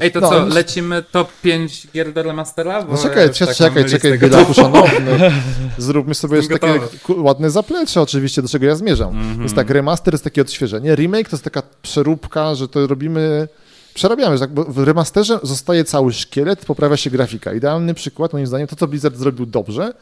Ej, 0.00 0.12
to 0.12 0.20
No, 0.20 0.28
co, 0.28 0.44
już- 0.44 0.54
lecimy 0.54 1.02
top 1.02 1.28
5 1.42 1.86
gier 1.94 2.12
do 2.12 2.22
remastera? 2.22 2.82
Bo 2.82 2.92
No 2.92 2.98
ja 2.98 3.02
czekaj, 3.02 3.28
już 3.28 3.38
czekaj, 3.56 3.84
czekaj. 3.84 4.18
Bielaku 4.18 4.54
szanowny. 4.54 5.32
Zróbmy 5.78 6.14
sobie 6.14 6.36
jeszcze 6.36 6.58
takie 6.58 6.80
ładne 7.08 7.50
zaplecze 7.50 8.02
oczywiście, 8.02 8.42
do 8.42 8.48
czego 8.48 8.66
ja 8.66 8.74
zmierzam. 8.76 9.08
Mhm. 9.08 9.38
Więc 9.38 9.54
tak, 9.54 9.70
remaster 9.70 10.14
jest 10.14 10.24
takie 10.24 10.42
odświeżenie, 10.42 10.94
remake 10.94 11.28
to 11.28 11.36
jest 11.36 11.44
taka 11.44 11.62
przeróbka, 11.82 12.54
że 12.54 12.68
to 12.68 12.86
robimy... 12.86 13.48
Przerabiamy, 13.94 14.38
tak, 14.38 14.50
bo 14.54 14.64
w 14.64 14.78
remasterze 14.78 15.38
zostaje 15.42 15.84
cały 15.84 16.12
szkielet, 16.12 16.64
poprawia 16.64 16.96
się 16.96 17.10
grafika. 17.10 17.52
Idealny 17.52 17.94
przykład, 17.94 18.32
moim 18.32 18.46
zdaniem, 18.46 18.66
to 18.66 18.76
co 18.76 18.86
Blizzard 18.88 19.16
zrobił 19.16 19.46
dobrze, 19.46 19.92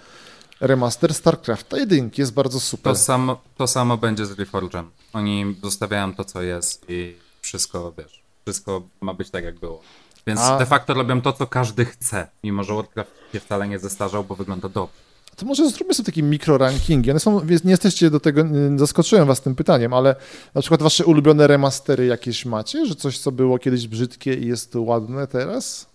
remaster 0.67 1.15
StarCrafta 1.15 1.79
1 1.79 2.11
jest 2.19 2.33
bardzo 2.33 2.61
super. 2.61 2.93
To 2.93 2.99
samo, 2.99 3.41
to 3.57 3.67
samo 3.67 3.97
będzie 3.97 4.27
z 4.27 4.31
Reforge'em. 4.31 4.85
Oni 5.13 5.57
zostawiają 5.63 6.15
to, 6.15 6.25
co 6.25 6.43
jest 6.43 6.85
i 6.89 7.17
wszystko, 7.41 7.93
wiesz, 7.99 8.23
wszystko 8.45 8.83
ma 9.01 9.15
być 9.15 9.31
tak, 9.31 9.45
jak 9.45 9.59
było. 9.59 9.81
Więc 10.27 10.41
A- 10.41 10.59
de 10.59 10.67
facto 10.67 10.95
robią 10.95 11.21
to, 11.23 11.33
co 11.33 11.47
każdy 11.47 11.85
chce, 11.85 12.27
mimo 12.45 12.65
że 12.65 12.75
Warcraft 12.75 13.11
się 13.33 13.41
wcale 13.41 13.69
nie 13.69 13.79
zestarzał, 13.79 14.25
bo 14.25 14.35
wygląda 14.35 14.69
dobrze. 14.69 15.05
To 15.37 15.47
może 15.47 15.71
zróbmy 15.71 15.95
sobie 15.95 16.07
takie 16.07 16.23
mikrorankingi. 16.23 17.11
One 17.11 17.21
są, 17.21 17.45
nie 17.45 17.71
jesteście 17.71 18.11
do 18.11 18.21
tego, 18.21 18.45
zaskoczyłem 18.77 19.27
was 19.27 19.41
tym 19.41 19.55
pytaniem, 19.55 19.93
ale 19.95 20.17
na 20.55 20.61
przykład 20.61 20.83
wasze 20.83 21.05
ulubione 21.05 21.47
remastery 21.47 22.07
jakieś 22.07 22.47
macie? 22.47 22.87
Że 22.87 22.95
coś, 22.95 23.19
co 23.19 23.33
było 23.33 23.59
kiedyś 23.59 23.89
brzydkie 23.89 24.35
i 24.35 24.47
jest 24.47 24.75
ładne 24.77 25.27
teraz? 25.27 25.87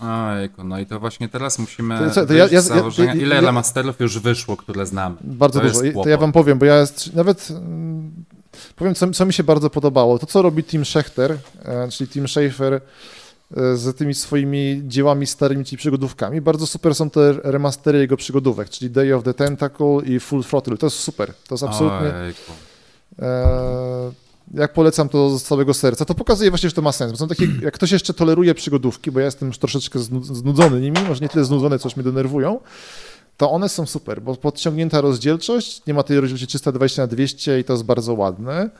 Ojku, 0.00 0.64
no 0.64 0.78
i 0.78 0.86
to 0.86 1.00
właśnie 1.00 1.28
teraz 1.28 1.58
musimy 1.58 1.98
To- 2.14 2.26
to- 2.26 2.32
ja- 2.34 2.48
ja- 2.50 2.60
założenia, 2.60 3.14
ja- 3.14 3.20
ile 3.20 3.34
ja- 3.34 3.40
remasterów 3.40 4.00
już 4.00 4.18
wyszło, 4.18 4.56
które 4.56 4.86
znamy. 4.86 5.16
Bardzo 5.20 5.60
To 5.60 5.66
dużo. 5.66 6.02
To 6.02 6.08
ja 6.08 6.18
wam 6.18 6.32
powiem, 6.32 6.58
bo 6.58 6.64
ja 6.66 6.80
jest, 6.80 7.14
nawet 7.14 7.48
mm, 7.50 8.10
powiem, 8.76 8.94
co, 8.94 9.10
co 9.10 9.26
mi 9.26 9.32
się 9.32 9.44
bardzo 9.44 9.70
podobało. 9.70 10.18
To, 10.18 10.26
co 10.26 10.42
robi 10.42 10.64
Tim 10.64 10.84
Schechter, 10.84 11.38
e, 11.64 11.88
czyli 11.90 12.10
Tim 12.10 12.28
Schafer 12.28 12.74
e, 12.74 12.80
z 13.76 13.96
tymi 13.96 14.14
swoimi 14.14 14.82
dziełami 14.86 15.26
starymi, 15.26 15.64
czyli 15.64 15.76
przygodówkami. 15.78 16.40
Bardzo 16.40 16.66
super 16.66 16.94
są 16.94 17.10
te 17.10 17.32
remastery 17.32 17.98
jego 17.98 18.16
przygodówek, 18.16 18.70
czyli 18.70 18.90
Day 18.90 19.14
of 19.14 19.24
the 19.24 19.34
Tentacle 19.34 20.00
i 20.04 20.20
Full 20.20 20.44
Throttle. 20.44 20.76
To 20.76 20.86
jest 20.86 20.98
super. 20.98 21.32
To 21.48 21.54
jest 21.54 21.64
absolutnie... 21.64 22.14
Ojku. 22.26 22.52
E, 23.22 24.25
jak 24.54 24.72
polecam 24.72 25.08
to 25.08 25.38
z 25.38 25.42
całego 25.42 25.74
serca, 25.74 26.04
to 26.04 26.14
pokazuje 26.14 26.50
właśnie, 26.50 26.68
że 26.68 26.74
to 26.74 26.82
ma 26.82 26.92
sens. 26.92 27.12
Bo 27.12 27.18
są 27.18 27.28
takie, 27.28 27.48
jak 27.62 27.74
ktoś 27.74 27.90
jeszcze 27.92 28.14
toleruje 28.14 28.54
przygodówki, 28.54 29.10
bo 29.10 29.20
ja 29.20 29.26
jestem 29.26 29.48
już 29.48 29.58
troszeczkę 29.58 29.98
znu- 29.98 30.22
znudzony 30.34 30.80
nimi, 30.80 30.96
może 31.08 31.20
nie 31.20 31.28
tyle 31.28 31.44
znudzony, 31.44 31.78
co 31.78 31.88
już 31.88 31.96
mnie 31.96 32.04
denerwują, 32.04 32.60
to 33.36 33.50
one 33.50 33.68
są 33.68 33.86
super, 33.86 34.22
bo 34.22 34.36
podciągnięta 34.36 35.00
rozdzielczość, 35.00 35.82
nie 35.86 35.94
ma 35.94 36.02
tej 36.02 36.20
rozdzielczości 36.20 36.46
320 36.46 37.02
na 37.02 37.06
200 37.06 37.60
i 37.60 37.64
to 37.64 37.72
jest 37.72 37.84
bardzo 37.84 38.14
ładne. 38.14 38.70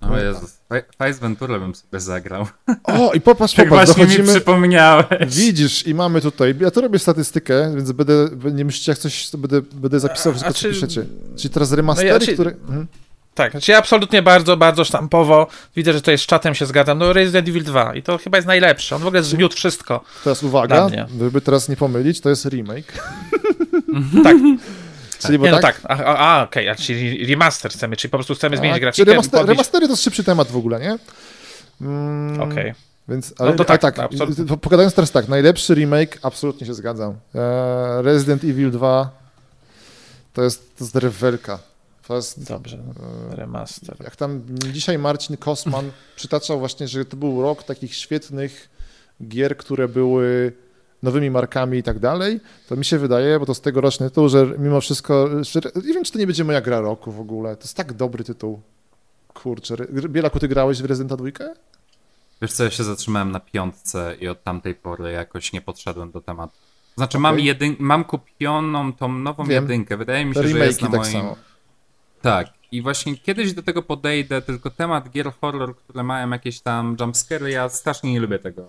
O 0.00 0.16
Jezus, 0.18 0.58
Fa- 0.68 0.82
Face 0.98 1.20
Ventura 1.20 1.58
bym 1.58 1.74
sobie 1.74 2.00
zagrał. 2.00 2.46
O, 2.84 3.12
i 3.12 3.20
popatrz, 3.20 3.54
Tak 3.56 3.68
popatrz, 3.68 3.86
właśnie 3.86 4.04
mi 4.04 4.10
dochodzimy... 4.10 4.34
przypomniałeś. 4.34 5.36
Widzisz, 5.36 5.86
i 5.86 5.94
mamy 5.94 6.20
tutaj, 6.20 6.54
ja 6.60 6.70
tu 6.70 6.80
robię 6.80 6.98
statystykę, 6.98 7.72
więc 7.76 7.92
będę, 7.92 8.28
nie 8.52 8.64
myślicie 8.64 8.92
jak 8.92 8.98
coś, 8.98 9.30
to 9.30 9.38
będę, 9.38 9.62
będę 9.62 10.00
zapisywał 10.00 10.32
wszystko, 10.32 10.50
A 10.50 10.52
co 10.52 10.58
czy- 10.60 10.68
piszecie. 10.68 11.06
Czyli 11.36 11.54
teraz 11.54 11.72
remastery, 11.72 12.08
No 12.08 12.14
ja- 12.14 12.20
czy- 12.20 12.34
które... 12.34 12.50
Mhm. 12.50 12.86
Tak, 13.36 13.50
znaczy 13.50 13.72
ja 13.72 13.78
absolutnie 13.78 14.22
bardzo, 14.22 14.56
bardzo 14.56 14.84
sztampowo 14.84 15.46
widzę, 15.76 15.92
że 15.92 16.02
to 16.02 16.10
jest 16.10 16.24
z 16.24 16.26
czatem 16.26 16.54
się 16.54 16.66
zgadzam. 16.66 16.98
No 16.98 17.12
Resident 17.12 17.48
Evil 17.48 17.64
2 17.64 17.94
i 17.94 18.02
to 18.02 18.18
chyba 18.18 18.38
jest 18.38 18.46
najlepsze. 18.48 18.96
On 18.96 19.02
w 19.02 19.06
ogóle 19.06 19.22
zmiótł 19.22 19.56
wszystko. 19.56 20.00
Teraz 20.24 20.42
uwaga, 20.42 20.88
żeby 21.20 21.40
teraz 21.40 21.68
nie 21.68 21.76
pomylić, 21.76 22.20
to 22.20 22.28
jest 22.28 22.44
remake. 22.44 22.92
Tak, 24.24 24.36
Czyli 25.26 25.38
bo 25.38 25.44
nie, 25.44 25.50
no 25.50 25.58
tak, 25.58 25.80
tak. 25.80 25.90
A, 26.00 26.04
a, 26.04 26.38
a 26.40 26.42
okej, 26.44 26.68
a 26.68 26.74
czyli 26.74 27.26
remaster 27.26 27.72
chcemy, 27.72 27.96
czyli 27.96 28.10
po 28.10 28.16
prostu 28.18 28.34
chcemy 28.34 28.56
zmienić 28.56 28.76
A, 28.76 28.80
grafikę. 28.80 29.04
Czy 29.04 29.10
remaster, 29.10 29.40
podbić- 29.40 29.48
remastery 29.48 29.86
to 29.86 29.92
jest 29.92 30.02
szybszy 30.02 30.24
temat 30.24 30.48
w 30.48 30.56
ogóle, 30.56 30.80
nie? 30.80 30.98
Mm, 31.80 32.40
Okej. 32.40 32.74
Więc, 33.08 33.34
ale, 33.38 33.50
No 33.50 33.56
to 33.56 33.64
tak, 33.64 33.80
tak, 33.80 33.98
absolutnie. 33.98 34.44
po- 34.44 34.56
pogadając 34.56 34.94
teraz 34.94 35.10
tak, 35.10 35.28
najlepszy 35.28 35.74
remake, 35.74 36.18
absolutnie 36.22 36.66
się 36.66 36.74
zgadzam. 36.74 37.14
E, 37.34 38.02
Resident 38.02 38.44
Evil 38.44 38.70
2 38.70 39.10
to 40.32 40.42
jest, 40.42 40.76
to 40.78 40.84
jest 40.84 40.96
rewelka. 40.96 41.58
To 42.08 42.16
jest, 42.16 42.48
Dobrze, 42.48 42.78
e, 43.32 43.36
remaster. 43.36 43.96
jak 44.04 44.16
tam 44.16 44.42
dzisiaj 44.72 44.98
Marcin 44.98 45.36
Kosman 45.36 45.90
przytaczał 46.16 46.58
właśnie, 46.58 46.88
że 46.88 47.04
to 47.04 47.16
był 47.16 47.42
rok 47.42 47.62
takich 47.62 47.94
świetnych 47.94 48.68
gier, 49.28 49.56
które 49.56 49.88
były 49.88 50.52
nowymi 51.02 51.30
markami 51.30 51.78
i 51.78 51.82
tak 51.82 51.98
dalej, 51.98 52.40
to 52.68 52.76
mi 52.76 52.84
się 52.84 52.98
wydaje, 52.98 53.40
bo 53.40 53.46
to 53.46 53.54
z 53.54 53.60
tegoroczny 53.60 54.08
tytuł, 54.10 54.28
że 54.28 54.46
mimo 54.58 54.80
wszystko, 54.80 55.28
że, 55.44 55.60
nie 55.86 55.94
wiem, 55.94 56.04
czy 56.04 56.12
to 56.12 56.18
nie 56.18 56.26
będzie 56.26 56.44
moja 56.44 56.60
gra 56.60 56.80
roku 56.80 57.12
w 57.12 57.20
ogóle. 57.20 57.56
To 57.56 57.62
jest 57.62 57.76
tak 57.76 57.92
dobry 57.92 58.24
tytuł. 58.24 58.60
Kurczę, 59.34 59.76
Bielaku, 60.08 60.38
ty 60.38 60.48
grałeś 60.48 60.82
w 60.82 60.84
Residenta 60.84 61.16
2? 61.16 61.28
Wiesz 62.42 62.52
co, 62.52 62.64
ja 62.64 62.70
się 62.70 62.84
zatrzymałem 62.84 63.30
na 63.32 63.40
piątce 63.40 64.16
i 64.20 64.28
od 64.28 64.42
tamtej 64.42 64.74
pory 64.74 65.12
jakoś 65.12 65.52
nie 65.52 65.60
podszedłem 65.60 66.10
do 66.10 66.20
tematu. 66.20 66.54
Znaczy 66.96 67.18
mam, 67.18 67.34
Okej. 67.34 67.54
jedyn- 67.54 67.76
mam 67.78 68.04
kupioną 68.04 68.92
tą 68.92 69.12
nową 69.12 69.44
Wiem. 69.44 69.62
jedynkę, 69.62 69.96
wydaje 69.96 70.24
mi 70.24 70.34
się, 70.34 70.42
Te 70.42 70.48
że 70.48 70.58
jest 70.58 70.82
na 70.82 70.88
tak 70.90 71.00
moim... 71.00 71.12
samo. 71.12 71.36
Tak. 72.30 72.46
I 72.72 72.82
właśnie 72.82 73.16
kiedyś 73.16 73.52
do 73.52 73.62
tego 73.62 73.82
podejdę, 73.82 74.42
tylko 74.42 74.70
temat 74.70 75.10
gier 75.10 75.32
horror, 75.40 75.76
które 75.76 76.02
mają 76.02 76.30
jakieś 76.30 76.60
tam 76.60 76.96
jumpscary, 77.00 77.50
ja 77.50 77.68
strasznie 77.68 78.12
nie 78.12 78.20
lubię 78.20 78.38
tego. 78.38 78.62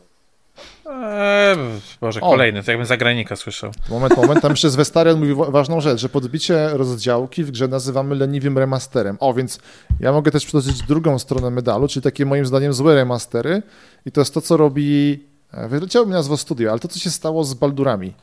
Eee, 0.85 1.57
Boże, 2.01 2.21
O. 2.21 2.29
kolejny, 2.29 2.63
to 2.63 2.71
jakbym 2.71 2.85
zagranika 2.87 3.35
słyszał. 3.35 3.71
Moment, 3.89 4.17
moment, 4.17 4.41
tam 4.41 4.51
jeszcze 4.51 4.69
Zwestarian 4.69 5.19
mówi 5.19 5.33
wa- 5.33 5.51
ważną 5.51 5.81
rzecz, 5.81 5.99
że 5.99 6.09
podbicie 6.09 6.69
rozdziałki 6.73 7.43
w 7.43 7.51
grze 7.51 7.67
nazywamy 7.67 8.15
leniwym 8.15 8.57
remasterem. 8.57 9.17
O, 9.19 9.33
więc 9.33 9.59
ja 9.99 10.11
mogę 10.11 10.31
też 10.31 10.45
przytoczyć 10.45 10.83
drugą 10.83 11.19
stronę 11.19 11.49
medalu, 11.49 11.87
czyli 11.87 12.03
takie 12.03 12.25
moim 12.25 12.45
zdaniem 12.45 12.73
złe 12.73 12.95
remastery 12.95 13.61
i 14.05 14.11
to 14.11 14.21
jest 14.21 14.33
to, 14.33 14.41
co 14.41 14.57
robi, 14.57 15.23
e, 15.51 15.67
wyleciało 15.67 16.05
mi 16.05 16.11
nazwa 16.11 16.37
studio, 16.37 16.71
ale 16.71 16.79
to, 16.79 16.87
co 16.87 16.99
się 16.99 17.09
stało 17.09 17.43
z 17.43 17.53
Baldurami. 17.53 18.13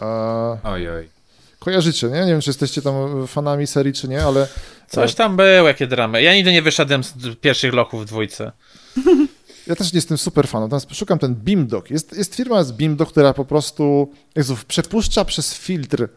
E, 0.00 0.58
Oj, 0.64 0.88
oj. 0.90 1.08
Kojarzycie, 1.66 2.06
nie? 2.06 2.20
Nie 2.20 2.32
wiem, 2.32 2.40
czy 2.40 2.50
jesteście 2.50 2.82
tam 2.82 3.26
fanami 3.26 3.66
serii, 3.66 3.92
czy 3.92 4.08
nie, 4.08 4.24
ale 4.24 4.48
Coś 4.88 5.14
tam 5.14 5.36
było, 5.36 5.68
jakie 5.68 5.86
dramy. 5.86 6.22
Ja 6.22 6.34
nigdy 6.34 6.52
nie 6.52 6.62
wyszedłem 6.62 7.04
z 7.04 7.12
pierwszych 7.40 7.74
lochów 7.74 8.02
w 8.02 8.04
dwójce. 8.04 8.52
Ja 9.66 9.76
też 9.76 9.92
nie 9.92 9.96
jestem 9.96 10.18
super 10.18 10.48
fanem. 10.48 10.80
Szukam 10.92 11.18
ten 11.18 11.34
Beamdog. 11.34 11.90
Jest, 11.90 12.16
jest 12.16 12.34
firma 12.34 12.64
z 12.64 12.72
Beamdog, 12.72 13.10
która 13.10 13.34
po 13.34 13.44
prostu 13.44 14.12
Jezu, 14.36 14.56
przepuszcza 14.68 15.24
przez 15.24 15.54
filtr. 15.54 16.08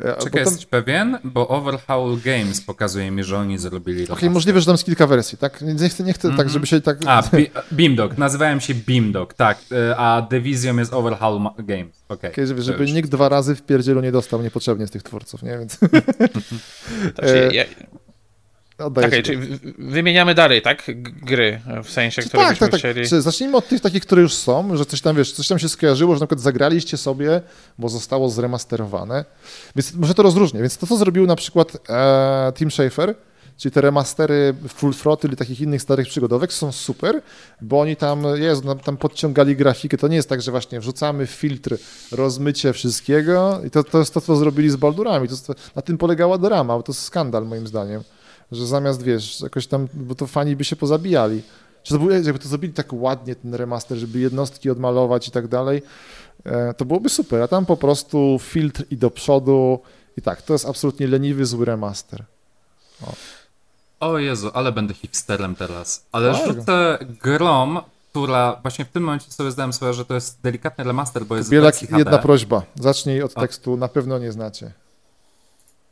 E, 0.00 0.14
Czekaj, 0.16 0.30
tam- 0.30 0.40
jesteś 0.52 0.66
pewien? 0.66 1.18
Bo 1.24 1.48
Overhaul 1.48 2.18
Games 2.24 2.60
pokazuje 2.60 3.10
mi, 3.10 3.24
że 3.24 3.38
oni 3.38 3.58
zrobili 3.58 3.96
Okej, 3.98 4.06
remaster. 4.08 4.30
możliwe, 4.30 4.60
że 4.60 4.66
tam 4.66 4.74
jest 4.74 4.84
kilka 4.84 5.06
wersji, 5.06 5.38
tak? 5.38 5.62
Nie 5.62 5.74
nie 5.74 5.88
chcę, 5.88 6.04
nie 6.04 6.12
chcę 6.12 6.36
tak, 6.36 6.50
żeby 6.50 6.66
się 6.66 6.80
tak... 6.80 6.98
A, 7.06 7.22
Bi- 7.22 7.50
Beamdog. 7.70 8.18
Nazywałem 8.18 8.60
się 8.60 8.74
Beamdog, 8.74 9.34
tak. 9.34 9.58
y, 9.72 9.96
A 9.96 10.22
Division 10.30 10.78
jest 10.78 10.92
Overhaul 10.92 11.40
Ma- 11.40 11.54
Games. 11.58 11.96
Okej. 12.08 12.32
Żeby, 12.46 12.60
to 12.60 12.66
żeby 12.66 12.82
już. 12.84 12.92
nikt 12.92 13.10
dwa 13.10 13.28
razy 13.28 13.54
w 13.54 13.62
pierdzielu 13.62 14.00
nie 14.00 14.12
dostał 14.12 14.42
niepotrzebnie 14.42 14.86
z 14.86 14.90
tych 14.90 15.02
twórców, 15.02 15.42
nie? 15.42 15.58
Więc 15.58 15.78
Znaczy, 17.14 17.48
E, 17.50 17.54
ja, 17.54 17.64
oddaję 18.78 19.06
Okej, 19.06 19.22
ci 19.22 19.32
czyli 19.32 19.58
wymieniamy 19.78 20.34
dalej, 20.34 20.62
tak? 20.62 20.90
Gry, 21.22 21.60
w 21.84 21.90
sensie, 21.90 22.22
które 22.22 22.42
tak, 22.42 22.52
byśmy 22.52 22.68
tak, 22.68 22.80
tak. 22.80 22.80
chcieli... 22.80 23.22
Zacznijmy 23.22 23.56
od 23.56 23.68
tych 23.68 23.80
takich, 23.80 24.02
które 24.02 24.22
już 24.22 24.34
są, 24.34 24.76
że 24.76 24.86
coś 24.86 25.00
tam, 25.00 25.16
wiesz, 25.16 25.32
coś 25.32 25.48
tam 25.48 25.58
się 25.58 25.68
skojarzyło, 25.68 26.14
że 26.14 26.20
na 26.20 26.26
przykład 26.26 26.40
zagraliście 26.40 26.96
sobie, 26.96 27.40
bo 27.78 27.88
zostało 27.88 28.28
zremasterowane. 28.28 29.24
Więc 29.76 29.94
może 29.94 30.14
to 30.14 30.22
rozróżnię. 30.22 30.60
Więc 30.60 30.78
to, 30.78 30.86
co 30.86 30.96
zrobił 30.96 31.26
na 31.26 31.36
przykład 31.36 31.76
e, 31.88 32.52
Tim 32.56 32.70
Schafer, 32.70 33.14
czyli 33.56 33.72
te 33.72 33.80
remastery 33.80 34.54
Full 34.68 34.94
Throttle 34.94 35.30
i 35.32 35.36
takich 35.36 35.60
innych 35.60 35.82
starych 35.82 36.08
przygodówek 36.08 36.52
są 36.52 36.72
super, 36.72 37.22
bo 37.60 37.80
oni 37.80 37.96
tam, 37.96 38.24
jest, 38.34 38.62
tam 38.84 38.96
podciągali 38.96 39.56
grafikę. 39.56 39.96
To 39.96 40.08
nie 40.08 40.16
jest 40.16 40.28
tak, 40.28 40.42
że 40.42 40.50
właśnie 40.50 40.80
wrzucamy 40.80 41.26
filtr, 41.26 41.76
rozmycie 42.12 42.72
wszystkiego 42.72 43.60
i 43.66 43.70
to, 43.70 43.84
to 43.84 43.98
jest 43.98 44.14
to, 44.14 44.20
co 44.20 44.36
zrobili 44.36 44.70
z 44.70 44.76
Baldurami. 44.76 45.28
To 45.28 45.34
na 45.76 45.82
tym 45.82 45.98
polegała 45.98 46.38
drama, 46.38 46.76
bo 46.76 46.82
to 46.82 46.92
jest 46.92 47.02
skandal 47.02 47.46
moim 47.46 47.66
zdaniem, 47.66 48.02
że 48.52 48.66
zamiast, 48.66 49.02
wiesz, 49.02 49.40
jakoś 49.40 49.66
tam, 49.66 49.88
bo 49.94 50.14
to 50.14 50.26
fani 50.26 50.56
by 50.56 50.64
się 50.64 50.76
pozabijali. 50.76 51.42
Czy 51.82 51.94
to 51.94 52.00
był, 52.00 52.10
jakby 52.10 52.38
to 52.38 52.48
zrobili 52.48 52.72
tak 52.72 52.92
ładnie, 52.92 53.34
ten 53.34 53.54
remaster, 53.54 53.98
żeby 53.98 54.18
jednostki 54.18 54.70
odmalować 54.70 55.28
i 55.28 55.30
tak 55.30 55.48
dalej, 55.48 55.82
e, 56.44 56.74
to 56.74 56.84
byłoby 56.84 57.08
super, 57.08 57.42
a 57.42 57.48
tam 57.48 57.66
po 57.66 57.76
prostu 57.76 58.38
filtr 58.42 58.84
i 58.90 58.96
do 58.96 59.10
przodu 59.10 59.80
i 60.16 60.22
tak, 60.22 60.42
to 60.42 60.52
jest 60.52 60.66
absolutnie 60.66 61.06
leniwy, 61.06 61.46
zły 61.46 61.64
remaster. 61.64 62.24
O 64.00 64.18
Jezu, 64.18 64.50
ale 64.54 64.72
będę 64.72 64.94
hipsterem 64.94 65.54
teraz. 65.54 66.06
Ale 66.12 66.32
Tak. 66.32 66.46
rzucę 66.46 66.98
grom, 67.22 67.80
która 68.10 68.58
właśnie 68.62 68.84
w 68.84 68.88
tym 68.88 69.02
momencie 69.02 69.30
sobie 69.30 69.50
zdałem 69.50 69.72
sprawę, 69.72 69.94
że 69.94 70.04
to 70.04 70.14
jest 70.14 70.40
delikatny 70.40 70.84
remaster, 70.84 71.24
bo 71.26 71.36
jest 71.36 71.50
Bielak, 71.50 71.82
jedna 71.90 72.18
prośba, 72.18 72.62
zacznij 72.74 73.22
od 73.22 73.32
A. 73.34 73.40
tekstu, 73.40 73.76
na 73.76 73.88
pewno 73.88 74.18
nie 74.18 74.32
znacie. 74.32 74.72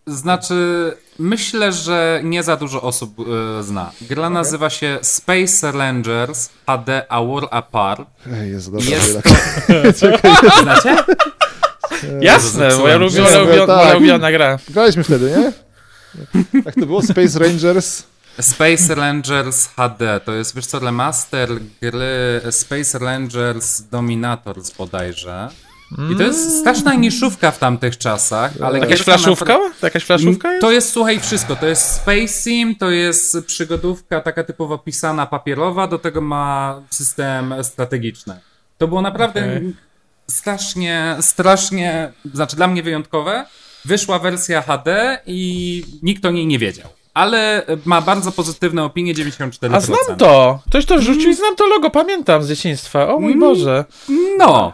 Znaczy, 0.07 0.93
myślę, 1.19 1.73
że 1.73 2.21
nie 2.25 2.43
za 2.43 2.57
dużo 2.57 2.83
osób 2.83 3.15
e, 3.59 3.63
zna. 3.63 3.91
Gra 4.01 4.31
nazywa 4.31 4.71
się 4.71 4.99
Space 5.03 5.73
Rangers 5.73 6.49
HD 6.67 7.03
A 7.09 7.23
War 7.23 7.49
Apart. 7.51 8.09
Ej, 8.33 8.51
jest 8.51 8.73
dobra, 8.73 8.91
Jest 8.91 9.21
to... 10.01 10.09
Znacie? 10.63 10.97
Jasne, 12.21 12.65
Jezu, 12.65 12.79
moja, 12.81 12.97
ulubiona, 12.97 13.39
ulubiona, 13.39 13.67
Tak. 13.67 13.85
moja 13.85 13.97
ulubiona 13.97 14.33
gra. 14.33 14.59
Graliśmy 14.71 15.05
wtedy, 15.05 15.31
nie? 15.37 15.53
Jak 16.65 16.75
to 16.75 16.87
było? 16.87 17.03
Space 17.03 17.39
Rangers? 17.39 18.03
Space 18.41 18.95
Rangers 18.95 19.69
HD 19.77 20.21
to 20.25 20.33
jest, 20.35 20.57
wiesz 20.57 20.67
co, 20.67 20.79
remaster 20.79 21.49
gry 21.83 22.41
Space 22.51 22.99
Rangers 22.99 23.83
Dominators 23.83 24.71
bodajże. 24.71 25.49
I 26.13 26.17
to 26.17 26.23
jest 26.23 26.59
straszna 26.61 26.95
niszówka 26.95 27.51
w 27.51 27.59
tamtych 27.59 27.99
czasach, 27.99 28.53
ale 28.63 28.79
Jakaś 28.79 29.01
flaszówka? 29.03 29.55
napra- 29.59 29.83
jakaś 29.83 30.05
flaszówka 30.05 30.49
jest? 30.53 30.61
To 30.61 30.73
jest, 30.73 30.93
słuchaj, 30.93 31.21
wszystko. 31.21 31.57
To 31.57 31.67
jest 31.67 31.91
Space 31.91 32.29
Sim, 32.29 32.77
to 32.77 32.91
jest 32.91 33.37
przygodówka 33.47 34.21
taka 34.21 34.45
typowo 34.45 34.79
pisana, 34.79 35.27
papierowa, 35.27 35.87
do 35.87 35.99
tego 35.99 36.21
ma 36.21 36.81
system 36.91 37.55
strategiczny. 37.63 38.41
To 38.79 38.89
było 38.89 39.03
naprawdę 39.03 39.41
Okej. 39.41 39.75
strasznie, 40.31 41.17
strasznie, 41.21 42.13
znaczy 42.35 42.57
dla 42.57 42.67
mnie 42.67 42.83
wyjątkowe. 42.83 43.47
Wyszła 43.85 44.19
wersja 44.19 44.63
HD 44.63 45.19
i 45.27 45.85
nikt 46.03 46.25
o 46.25 46.31
niej 46.31 46.47
nie 46.47 46.59
wiedział. 46.59 46.89
Ale 47.15 47.63
ma 47.85 48.01
bardzo 48.01 48.33
pozytywne 48.33 48.85
opinie, 48.85 49.15
94%. 49.15 49.75
A 49.77 49.81
znam 49.81 50.17
to! 50.19 50.59
Ktoś 50.69 50.87
to 50.87 50.99
wrzucił 50.99 51.31
i 51.31 51.35
znam 51.35 51.57
to 51.57 51.67
logo, 51.67 51.91
pamiętam 51.91 52.43
z 52.43 52.49
dzieciństwa. 52.49 53.09
O 53.15 53.19
mój 53.21 53.33
Mm. 53.33 53.41
Boże. 53.41 53.85
No. 54.39 54.73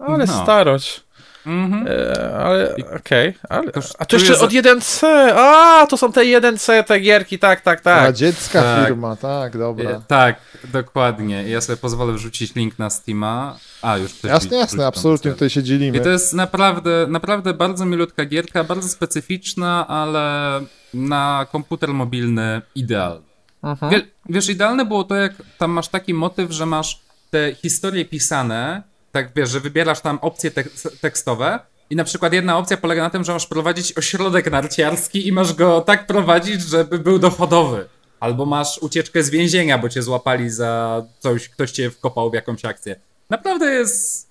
Ale 0.00 0.26
No. 0.26 0.42
starość. 0.42 1.04
Mhm. 1.46 1.86
E, 1.88 2.38
ale, 2.38 2.74
okej. 2.96 3.34
ale 3.48 3.72
Kosztuje 3.72 3.94
A 3.98 4.04
to 4.04 4.16
jeszcze 4.16 4.38
od 4.38 4.50
1C. 4.50 5.06
A, 5.36 5.86
to 5.86 5.96
są 5.96 6.12
te 6.12 6.20
1C, 6.20 6.84
te 6.84 7.00
gierki, 7.00 7.38
tak, 7.38 7.60
tak, 7.60 7.80
tak. 7.80 8.02
Radziecka 8.02 8.62
Tak. 8.62 8.86
firma, 8.86 9.16
tak, 9.16 9.58
dobra. 9.58 9.90
E, 9.90 10.00
Tak, 10.08 10.36
dokładnie. 10.72 11.48
Ja 11.48 11.60
sobie 11.60 11.76
pozwolę 11.76 12.12
wrzucić 12.12 12.54
link 12.54 12.78
na 12.78 12.90
Steama. 12.90 13.56
A, 13.82 13.96
już 13.96 14.14
ktoś 14.14 14.30
Jasne, 14.30 14.56
jasne, 14.56 14.86
absolutnie 14.86 15.30
tutaj 15.32 15.50
się 15.50 15.62
dzielimy. 15.62 15.98
I 15.98 16.00
to 16.00 16.08
jest 16.08 16.34
naprawdę, 16.34 17.06
naprawdę 17.08 17.54
bardzo 17.54 17.84
milutka 17.84 18.24
gierka, 18.24 18.64
bardzo 18.64 18.88
specyficzna, 18.88 19.88
ale 19.88 20.60
na 20.94 21.46
komputer 21.52 21.88
mobilny 21.88 22.62
idealny. 22.74 23.26
Mhm. 23.62 23.92
Wie, 23.92 24.02
wiesz, 24.28 24.48
idealne 24.48 24.84
było 24.84 25.04
to, 25.04 25.14
jak 25.14 25.32
tam 25.58 25.70
masz 25.70 25.88
taki 25.88 26.14
motyw, 26.14 26.50
że 26.50 26.66
masz 26.66 27.00
te 27.30 27.54
historie 27.54 28.04
pisane, 28.04 28.82
tak 29.12 29.30
wiesz, 29.36 29.50
że 29.50 29.60
wybierasz 29.60 30.00
tam 30.00 30.18
opcje 30.22 30.50
tek- 30.50 30.98
tekstowe 31.00 31.58
i 31.90 31.96
na 31.96 32.04
przykład 32.04 32.32
jedna 32.32 32.58
opcja 32.58 32.76
polega 32.76 33.02
na 33.02 33.10
tym, 33.10 33.24
że 33.24 33.32
masz 33.32 33.46
prowadzić 33.46 33.98
ośrodek 33.98 34.50
narciarski 34.50 35.28
i 35.28 35.32
masz 35.32 35.54
go 35.54 35.80
tak 35.80 36.06
prowadzić, 36.06 36.62
żeby 36.62 36.98
był 36.98 37.18
dochodowy. 37.18 37.88
Albo 38.20 38.46
masz 38.46 38.78
ucieczkę 38.78 39.22
z 39.22 39.30
więzienia, 39.30 39.78
bo 39.78 39.88
cię 39.88 40.02
złapali 40.02 40.50
za 40.50 41.02
coś, 41.18 41.48
ktoś 41.48 41.70
cię 41.70 41.90
wkopał 41.90 42.30
w 42.30 42.34
jakąś 42.34 42.64
akcję. 42.64 42.96
Naprawdę 43.30 43.66
jest 43.70 44.28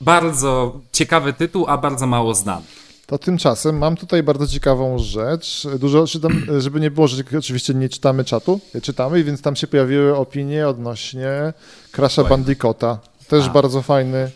bardzo 0.00 0.80
ciekawy 0.92 1.32
tytuł, 1.32 1.64
a 1.68 1.78
bardzo 1.78 2.06
mało 2.06 2.34
znany. 2.34 2.64
To 3.06 3.18
tymczasem 3.18 3.78
mam 3.78 3.96
tutaj 3.96 4.22
bardzo 4.22 4.46
ciekawą 4.46 4.98
rzecz. 4.98 5.66
Dużo 5.78 6.06
czytam, 6.06 6.46
żeby 6.64 6.80
nie 6.80 6.90
było, 6.90 7.08
że 7.08 7.22
oczywiście 7.38 7.74
nie 7.74 7.88
czytamy 7.88 8.24
czatu, 8.24 8.60
czytamy, 8.82 9.24
więc 9.24 9.42
tam 9.42 9.56
się 9.56 9.66
pojawiły 9.66 10.16
opinie 10.16 10.68
odnośnie 10.68 11.52
Crasha. 11.92 12.24
Bandicoota. 12.24 12.98
Też 13.28 13.44
A. 13.46 13.48
bardzo 13.48 13.82
fajny. 13.82 14.30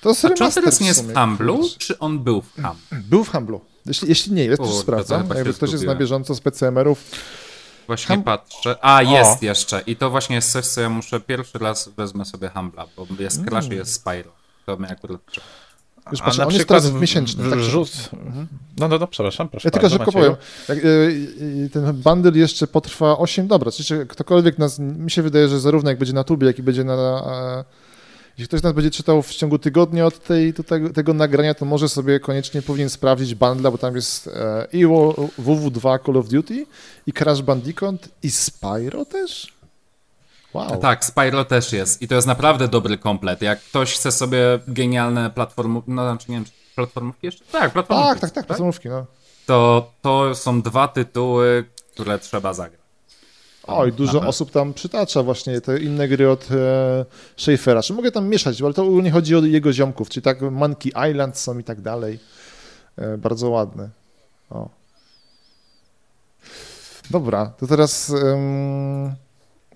To 0.00 0.08
jest 0.08 0.24
A 0.24 0.30
czy 0.30 0.44
on 0.44 0.52
teraz 0.52 0.80
nie 0.80 0.86
jest 0.86 1.04
w 1.06 1.14
Humblu, 1.14 1.68
czy 1.78 1.98
on 1.98 2.18
był 2.18 2.42
w 2.42 2.52
Humblu? 2.54 2.74
Był 3.10 3.24
w 3.24 3.30
Humblu. 3.32 3.60
Jeśli, 3.86 4.08
jeśli 4.08 4.32
nie 4.32 4.44
jest, 4.44 4.56
to 4.56 4.62
Kurde, 4.62 4.76
to 4.76 4.82
sprawdzam. 4.82 5.28
Jakby 5.36 5.54
ktoś 5.54 5.72
jest 5.72 5.84
na 5.84 5.94
bieżąco 5.94 6.34
z 6.34 6.40
PCMR-ów. 6.40 7.04
Właśnie 7.86 8.16
Hum- 8.16 8.24
patrzę. 8.24 8.76
A, 8.82 9.02
jest 9.02 9.42
O. 9.42 9.44
jeszcze. 9.46 9.80
I 9.86 9.96
to 9.96 10.10
właśnie 10.10 10.36
jest 10.36 10.52
coś, 10.52 10.66
co 10.66 10.80
ja 10.80 10.88
muszę 10.88 11.20
pierwszy 11.20 11.58
raz 11.58 11.88
wezmę 11.96 12.24
sobie 12.24 12.48
Humbla, 12.54 12.86
bo 12.96 13.06
jest 13.18 13.44
Crash 13.44 13.66
i 13.70 13.74
jest 13.74 13.92
Spyro. 13.94 14.30
To 14.66 14.76
mnie 14.76 14.88
akurat 14.88 15.20
Już 16.12 16.20
A 16.20 16.24
patrzę, 16.24 16.40
na 16.42 16.46
on 16.46 16.54
jest 16.54 16.68
teraz 16.68 16.86
w- 16.90 17.00
miesięczny. 17.00 17.44
w- 17.44 17.50
tak, 17.50 17.60
Rzut. 17.60 17.92
No, 18.78 18.88
no, 18.88 18.98
no, 18.98 19.06
przepraszam, 19.06 19.48
proszę 19.48 19.68
Ja 19.68 19.70
tylko 19.70 19.88
bardzo, 19.88 20.04
szybko 20.04 20.18
Macieju. 20.18 20.36
powiem. 20.66 20.78
Jak, 20.82 20.84
e, 20.84 21.64
e, 21.66 21.68
ten 21.68 22.02
bundle 22.02 22.32
jeszcze 22.34 22.66
potrwa 22.66 23.18
8. 23.18 23.46
Dobra, 23.48 23.70
czyli 23.72 24.06
ktokolwiek 24.08 24.58
nas. 24.58 24.78
Mi 24.78 25.10
się 25.10 25.22
wydaje, 25.22 25.48
że 25.48 25.60
zarówno 25.60 25.90
jak 25.90 25.98
będzie 25.98 26.12
na 26.12 26.24
tubie, 26.24 26.46
jak 26.46 26.58
i 26.58 26.62
będzie 26.62 26.84
na. 26.84 27.22
Jeśli 28.40 28.48
ktoś 28.48 28.62
nas 28.62 28.72
będzie 28.72 28.90
czytał 28.90 29.22
w 29.22 29.34
ciągu 29.34 29.58
tygodnia 29.58 30.06
od 30.06 30.18
tej, 30.24 30.54
tego, 30.54 30.90
tego 30.90 31.14
nagrania, 31.14 31.54
to 31.54 31.64
może 31.64 31.88
sobie 31.88 32.20
koniecznie 32.20 32.62
powinien 32.62 32.90
sprawdzić 32.90 33.34
bundle, 33.34 33.70
bo 33.70 33.78
tam 33.78 33.96
jest 33.96 34.26
e, 34.26 34.66
i 34.72 34.86
Wo- 34.86 35.14
WW2 35.38 36.06
Call 36.06 36.16
of 36.16 36.28
Duty, 36.28 36.66
i 37.06 37.12
Crash 37.12 37.42
Bandicoot, 37.42 38.08
i 38.22 38.30
Spyro 38.30 39.04
też? 39.04 39.52
Wow. 40.54 40.76
Tak, 40.76 41.04
Spyro 41.04 41.44
też 41.44 41.72
jest. 41.72 42.02
I 42.02 42.08
to 42.08 42.14
jest 42.14 42.26
naprawdę 42.26 42.68
dobry 42.68 42.98
komplet. 42.98 43.42
Jak 43.42 43.60
ktoś 43.60 43.94
chce 43.94 44.12
sobie 44.12 44.58
genialne 44.68 45.30
platformy, 45.30 45.80
no 45.86 46.02
znaczy 46.02 46.30
nie 46.30 46.36
wiem, 46.36 46.44
czy 46.44 46.52
platformówki 46.76 47.26
jeszcze? 47.26 47.44
Tak, 47.52 47.72
platformówki. 47.72 48.10
Tak, 48.12 48.20
tak, 48.20 48.30
tak, 48.30 48.46
podstawówki, 48.46 48.88
no. 48.88 49.06
To, 49.46 49.90
to 50.02 50.34
są 50.34 50.62
dwa 50.62 50.88
tytuły, 50.88 51.64
które 51.92 52.18
trzeba 52.18 52.54
zagrać. 52.54 52.79
Oj, 53.66 53.92
dużo 53.92 54.12
Nawet. 54.12 54.28
osób 54.28 54.50
tam 54.50 54.74
przytacza 54.74 55.22
właśnie 55.22 55.60
te 55.60 55.78
inne 55.78 56.08
gry 56.08 56.30
od 56.30 56.48
e, 56.50 57.04
Schaeffera. 57.36 57.82
Czy 57.82 57.92
mogę 57.92 58.12
tam 58.12 58.28
mieszać, 58.28 58.62
ale 58.62 58.74
to 58.74 58.84
nie 58.84 59.10
chodzi 59.10 59.36
o 59.36 59.40
jego 59.40 59.72
ziomków, 59.72 60.08
czyli 60.08 60.22
tak 60.24 60.40
Monkey 60.42 60.92
Island 61.10 61.38
są 61.38 61.58
i 61.58 61.64
tak 61.64 61.80
dalej. 61.80 62.18
E, 62.98 63.18
bardzo 63.18 63.50
ładne. 63.50 63.88
O. 64.50 64.68
Dobra, 67.10 67.52
to 67.58 67.66
teraz 67.66 68.12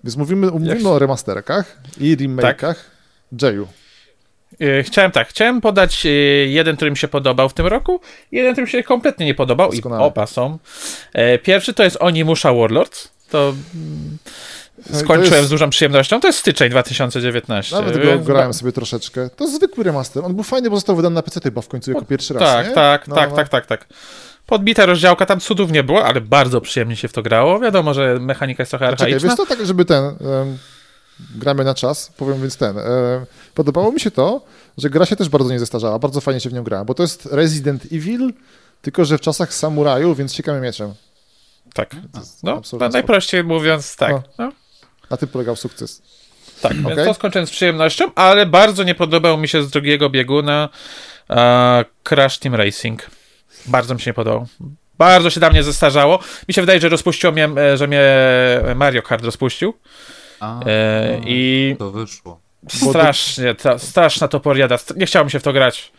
więc 0.03 0.17
mówimy, 0.17 0.47
mówimy 0.51 0.89
o 0.89 0.99
remasterkach 0.99 1.77
i 1.99 2.17
remake'ach. 2.17 2.75
Jayu, 3.41 3.67
Y, 4.61 4.83
chciałem 4.83 5.11
tak, 5.11 5.27
chciałem 5.27 5.61
podać 5.61 6.05
y, 6.05 6.09
jeden, 6.49 6.75
który 6.75 6.91
mi 6.91 6.97
się 6.97 7.07
podobał 7.07 7.49
w 7.49 7.53
tym 7.53 7.67
roku, 7.67 8.01
i 8.31 8.35
jeden, 8.37 8.51
który 8.53 8.65
mi 8.65 8.71
się 8.71 8.83
kompletnie 8.83 9.25
nie 9.25 9.35
podobał 9.35 9.71
i 9.71 9.75
Doskonale. 9.75 10.03
oba 10.03 10.27
są. 10.27 10.57
E, 11.13 11.39
Pierwszy 11.39 11.73
to 11.73 11.83
jest 11.83 11.97
Onimusha 11.99 12.53
Warlords. 12.53 13.14
To 13.35 13.53
mm, 13.75 14.17
No 14.77 14.83
to 14.93 14.99
skończyłem 14.99 15.33
jest- 15.33 15.47
z 15.47 15.49
dużą 15.49 15.69
przyjemnością. 15.69 16.19
To 16.21 16.27
jest 16.27 16.39
styczeń 16.39 16.69
2019. 16.69 17.75
Nawet 17.75 18.03
go 18.03 18.19
grałem 18.19 18.53
sobie 18.53 18.71
troszeczkę. 18.71 19.29
To 19.29 19.47
zwykły 19.47 19.83
remaster. 19.83 20.25
On 20.25 20.35
był 20.35 20.43
fajny, 20.43 20.69
bo 20.69 20.75
został 20.75 20.95
wydany 20.95 21.13
na 21.15 21.21
PC 21.21 21.39
chyba 21.43 21.61
w 21.61 21.67
końcu 21.67 21.91
jako 21.91 22.05
pierwszy 22.05 22.33
raz, 22.33 22.43
Tak, 22.43 22.67
nie? 22.67 22.73
tak, 22.73 23.07
No, 23.07 23.15
tak, 23.15 23.29
no. 23.29 23.35
tak, 23.35 23.49
tak, 23.49 23.65
tak. 23.65 23.87
Podbita 24.45 24.85
rozdziałka, 24.85 25.25
tam 25.25 25.39
cudów 25.39 25.71
nie 25.71 25.83
było, 25.83 26.05
ale 26.05 26.21
bardzo 26.21 26.61
przyjemnie 26.61 26.95
się 26.95 27.07
w 27.07 27.13
to 27.13 27.21
grało. 27.21 27.59
Wiadomo, 27.59 27.93
że 27.93 28.17
mechanika 28.19 28.61
jest 28.61 28.69
trochę 28.71 28.85
Czekaj, 28.85 29.05
archaiczna. 29.13 29.29
wiesz 29.29 29.37
to 29.37 29.45
tak, 29.45 29.65
żeby 29.65 29.85
ten... 29.85 30.03
em, 30.05 30.15
gramy 31.35 31.63
na 31.63 31.73
czas, 31.75 32.11
powiem 32.17 32.41
więc 32.41 32.57
ten. 32.57 32.75
podobało 33.55 33.91
mi 33.91 33.99
się 33.99 34.11
to, 34.11 34.41
że 34.77 34.89
gra 34.89 35.05
się 35.05 35.15
też 35.15 35.29
bardzo 35.29 35.49
nie 35.51 35.59
zestarzała. 35.59 35.99
Bardzo 35.99 36.21
fajnie 36.21 36.39
się 36.41 36.49
w 36.49 36.53
nią 36.53 36.63
grała, 36.63 36.85
bo 36.85 36.93
to 36.93 37.03
jest 37.03 37.25
Resident 37.31 37.85
Evil, 37.91 38.33
tylko 38.81 39.05
że 39.05 39.17
w 39.17 39.21
czasach 39.21 39.53
samuraju, 39.53 40.15
więc 40.15 40.33
ciekawym 40.33 40.61
mieczem. 40.61 40.93
Tak. 41.75 41.95
jest 42.17 42.43
No, 42.43 42.61
no 42.79 42.89
najprościej 42.89 43.43
mówiąc, 43.43 43.95
tak. 43.95 44.11
No. 44.11 44.23
No. 44.37 44.51
Na 45.09 45.17
tym 45.17 45.29
polegał 45.29 45.55
sukces. 45.55 46.01
Tak, 46.61 46.73
więc 46.73 46.85
Okej. 46.91 47.05
to 47.05 47.13
skończyłem 47.13 47.47
z 47.47 47.51
przyjemnością, 47.51 48.05
ale 48.15 48.45
bardzo 48.45 48.83
nie 48.83 48.95
podobał 48.95 49.37
mi 49.37 49.47
się 49.47 49.63
z 49.63 49.69
drugiego 49.69 50.09
bieguna 50.09 50.69
e, 51.29 51.85
Crash 52.03 52.37
Team 52.39 52.55
Racing. 52.55 53.09
Bardzo 53.65 53.93
mi 53.93 54.01
się 54.01 54.09
nie 54.09 54.13
podobał. 54.13 54.47
Bardzo 54.97 55.29
się 55.29 55.39
dla 55.39 55.49
mnie 55.49 55.63
zestarzało. 55.63 56.19
Mi 56.47 56.53
się 56.53 56.61
wydaje, 56.61 56.79
że 56.79 56.89
rozpuściło 56.89 57.33
mnie, 57.33 57.49
e, 57.57 57.77
że 57.77 57.87
mnie 57.87 58.01
Mario 58.75 59.01
Kart 59.01 59.23
rozpuścił. 59.25 59.73
A, 60.39 60.59
E, 60.59 61.17
no, 61.21 61.27
I 61.27 61.75
to 61.79 61.91
wyszło. 61.91 62.39
strasznie, 62.67 63.55
ta, 63.55 63.77
straszna 63.79 64.27
to 64.27 64.39
poriada. 64.39 64.77
Nie 64.95 65.05
chciało 65.05 65.25
mi 65.25 65.31
się 65.31 65.39
w 65.39 65.43
to 65.43 65.53
grać. 65.53 65.91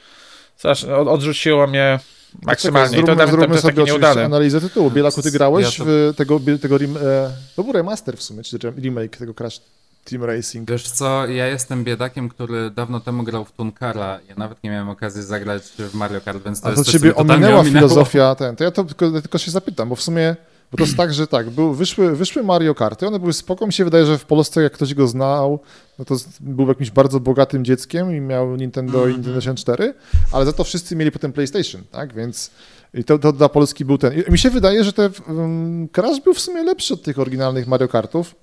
Strasznie, 0.56 0.94
od, 0.96 1.08
odrzuciło 1.08 1.66
mnie 1.66 1.98
maksymalnie. 2.42 2.96
Zróbmy, 2.96 3.16
nawet 3.16 3.26
to 3.26 3.36
zróbmy 3.36 3.54
jest 3.54 3.62
sobie 3.62 3.72
takie 3.74 3.82
oczywiście 3.82 4.08
nieudane. 4.08 4.24
analizę 4.26 4.60
tytułu. 4.60 4.90
Bielaku, 4.90 5.22
ty 5.22 5.30
grałeś 5.30 5.78
Ja 5.78 5.84
to- 5.84 5.90
w 5.90 6.14
tego, 6.16 6.40
tego 6.62 6.78
rem, 6.78 6.96
e, 6.96 7.30
to 7.56 7.64
był 7.64 7.72
remaster 7.72 8.16
w 8.16 8.22
sumie, 8.22 8.42
czy 8.42 8.58
remake 8.58 9.16
tego 9.16 9.34
Crash 9.34 9.60
Team 10.04 10.24
Racing. 10.24 10.70
Wiesz 10.70 10.90
co, 10.90 11.26
ja 11.26 11.46
jestem 11.46 11.84
biedakiem, 11.84 12.28
który 12.28 12.70
dawno 12.70 13.00
temu 13.00 13.22
grał 13.22 13.44
w 13.44 13.52
Tunkara. 13.52 14.18
Ja 14.28 14.34
nawet 14.36 14.64
nie 14.64 14.70
miałem 14.70 14.88
okazji 14.88 15.22
zagrać 15.22 15.62
w 15.78 15.94
Mario 15.94 16.20
Kart, 16.20 16.44
więc 16.44 16.60
to 16.60 16.66
A 16.66 16.70
jest 16.70 16.84
to 16.84 16.92
ciebie 16.92 17.14
ominęła 17.14 17.64
filozofia 17.64 18.34
ten. 18.34 18.56
To 18.56 18.64
ja 18.64 18.70
to 18.70 18.84
tylko, 18.84 19.10
tylko 19.10 19.38
się 19.38 19.50
zapytam, 19.50 19.88
bo 19.88 19.96
w 19.96 20.02
sumie 20.02 20.36
bo 20.70 20.78
to 20.78 20.84
jest 20.84 20.96
tak, 20.96 21.14
że 21.14 21.26
tak, 21.26 21.50
był, 21.50 21.74
wyszły, 21.74 22.16
wyszły 22.16 22.42
Mario 22.42 22.74
Karty, 22.74 23.06
one 23.06 23.18
były 23.18 23.32
spoko, 23.32 23.66
mi 23.66 23.72
się 23.72 23.84
wydaje, 23.84 24.06
że 24.06 24.18
w 24.18 24.24
Polsce 24.24 24.62
jak 24.62 24.72
ktoś 24.72 24.94
go 24.94 25.06
znał, 25.06 25.60
no 25.98 26.04
to 26.04 26.16
był 26.40 26.68
jakimś 26.68 26.90
bardzo 26.90 27.20
bogatym 27.20 27.64
dzieckiem 27.64 28.16
i 28.16 28.20
miał 28.20 28.56
Nintendo 28.56 28.98
Mhm. 28.98 29.10
i 29.10 29.14
Nintendo 29.14 29.40
64, 29.40 29.94
ale 30.32 30.44
za 30.44 30.52
to 30.52 30.64
wszyscy 30.64 30.96
mieli 30.96 31.12
potem 31.12 31.32
PlayStation, 31.32 31.82
tak, 31.90 32.14
więc 32.14 32.50
i 32.94 33.04
to, 33.04 33.18
to 33.18 33.32
dla 33.32 33.48
Polski 33.48 33.84
był 33.84 33.98
ten. 33.98 34.12
I 34.28 34.32
mi 34.32 34.38
się 34.38 34.50
wydaje, 34.50 34.84
że 34.84 34.92
ten 34.92 35.10
um, 35.28 35.88
Crash 35.92 36.20
był 36.20 36.34
w 36.34 36.40
sumie 36.40 36.62
lepszy 36.62 36.94
od 36.94 37.02
tych 37.02 37.18
oryginalnych 37.18 37.66
Mario 37.66 37.88
Kartów. 37.88 38.34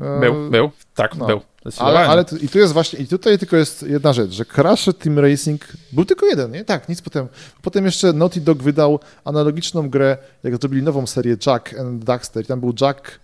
E, 0.00 0.20
Był, 0.20 0.50
był, 0.50 0.70
tak, 0.94 1.16
no. 1.16 1.26
był. 1.26 1.40
Ale, 1.78 1.98
ale 1.98 2.24
tu, 2.24 2.36
i 2.36 2.48
tu 2.48 2.58
jest 2.58 2.72
właśnie, 2.72 2.98
i 2.98 3.06
tutaj 3.06 3.38
tylko 3.38 3.56
jest 3.56 3.82
jedna 3.82 4.12
rzecz, 4.12 4.30
że 4.30 4.44
Crash 4.44 4.88
Team 4.98 5.18
Racing 5.18 5.64
był 5.92 6.04
tylko 6.04 6.26
jeden, 6.26 6.50
nie? 6.52 6.64
Tak, 6.64 6.88
nic 6.88 7.02
potem. 7.02 7.28
Potem 7.62 7.84
jeszcze 7.84 8.12
Naughty 8.12 8.40
Dog 8.40 8.62
wydał 8.62 9.00
analogiczną 9.24 9.90
grę, 9.90 10.16
jak 10.42 10.56
zrobili 10.56 10.82
nową 10.82 11.06
serię 11.06 11.36
Jack 11.46 11.74
and 11.78 12.04
Daxter. 12.04 12.44
I 12.44 12.46
tam 12.46 12.60
był 12.60 12.74
Jack, 12.80 13.20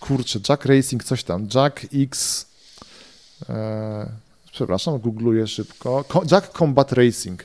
kurczę, 0.00 0.38
Jack 0.48 0.64
Racing, 0.64 1.04
coś 1.04 1.24
tam, 1.24 1.48
Jack 1.54 1.80
X, 1.94 2.46
e, 3.48 4.06
przepraszam, 4.52 4.98
googluję 4.98 5.46
szybko, 5.46 6.04
Ko- 6.08 6.22
Jack 6.32 6.58
Combat 6.58 6.92
Racing. 6.92 7.44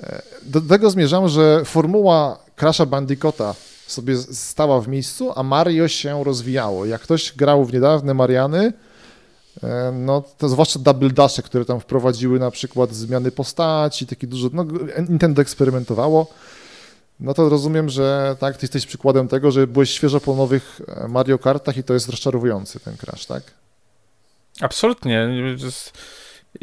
E, 0.00 0.22
do 0.42 0.60
tego 0.60 0.90
zmierzam, 0.90 1.28
że 1.28 1.62
formuła 1.64 2.38
Crasha 2.60 2.86
Bandicoota 2.86 3.54
sobie 3.92 4.16
stała 4.16 4.80
w 4.80 4.88
miejscu, 4.88 5.32
a 5.36 5.42
Mario 5.42 5.88
się 5.88 6.24
rozwijało. 6.24 6.86
Jak 6.86 7.00
ktoś 7.00 7.32
grał 7.32 7.64
w 7.64 7.72
niedawne 7.72 8.14
Mariany, 8.14 8.72
e, 9.62 9.92
no 9.92 10.22
to 10.38 10.48
zwłaszcza 10.48 10.78
Double 10.78 11.10
Dashe, 11.10 11.42
które 11.42 11.64
tam 11.64 11.80
wprowadziły 11.80 12.38
na 12.38 12.50
przykład 12.50 12.94
zmiany 12.94 13.30
postaci, 13.30 14.06
takie 14.06 14.26
dużo, 14.26 14.48
no 14.52 14.64
Nintendo 15.08 15.42
eksperymentowało, 15.42 16.26
no 17.20 17.34
to 17.34 17.48
rozumiem, 17.48 17.88
że 17.88 18.36
tak, 18.40 18.56
ty 18.56 18.64
jesteś 18.64 18.86
przykładem 18.86 19.28
tego, 19.28 19.50
że 19.50 19.66
byłeś 19.66 19.90
świeżo 19.90 20.20
po 20.20 20.34
nowych 20.34 20.80
e, 20.88 21.08
Mario 21.08 21.38
Kartach 21.38 21.76
i 21.76 21.84
to 21.84 21.94
jest 21.94 22.08
rozczarowujący 22.08 22.80
ten 22.80 22.96
crash, 22.96 23.26
tak? 23.26 23.42
Absolutnie. 24.60 25.28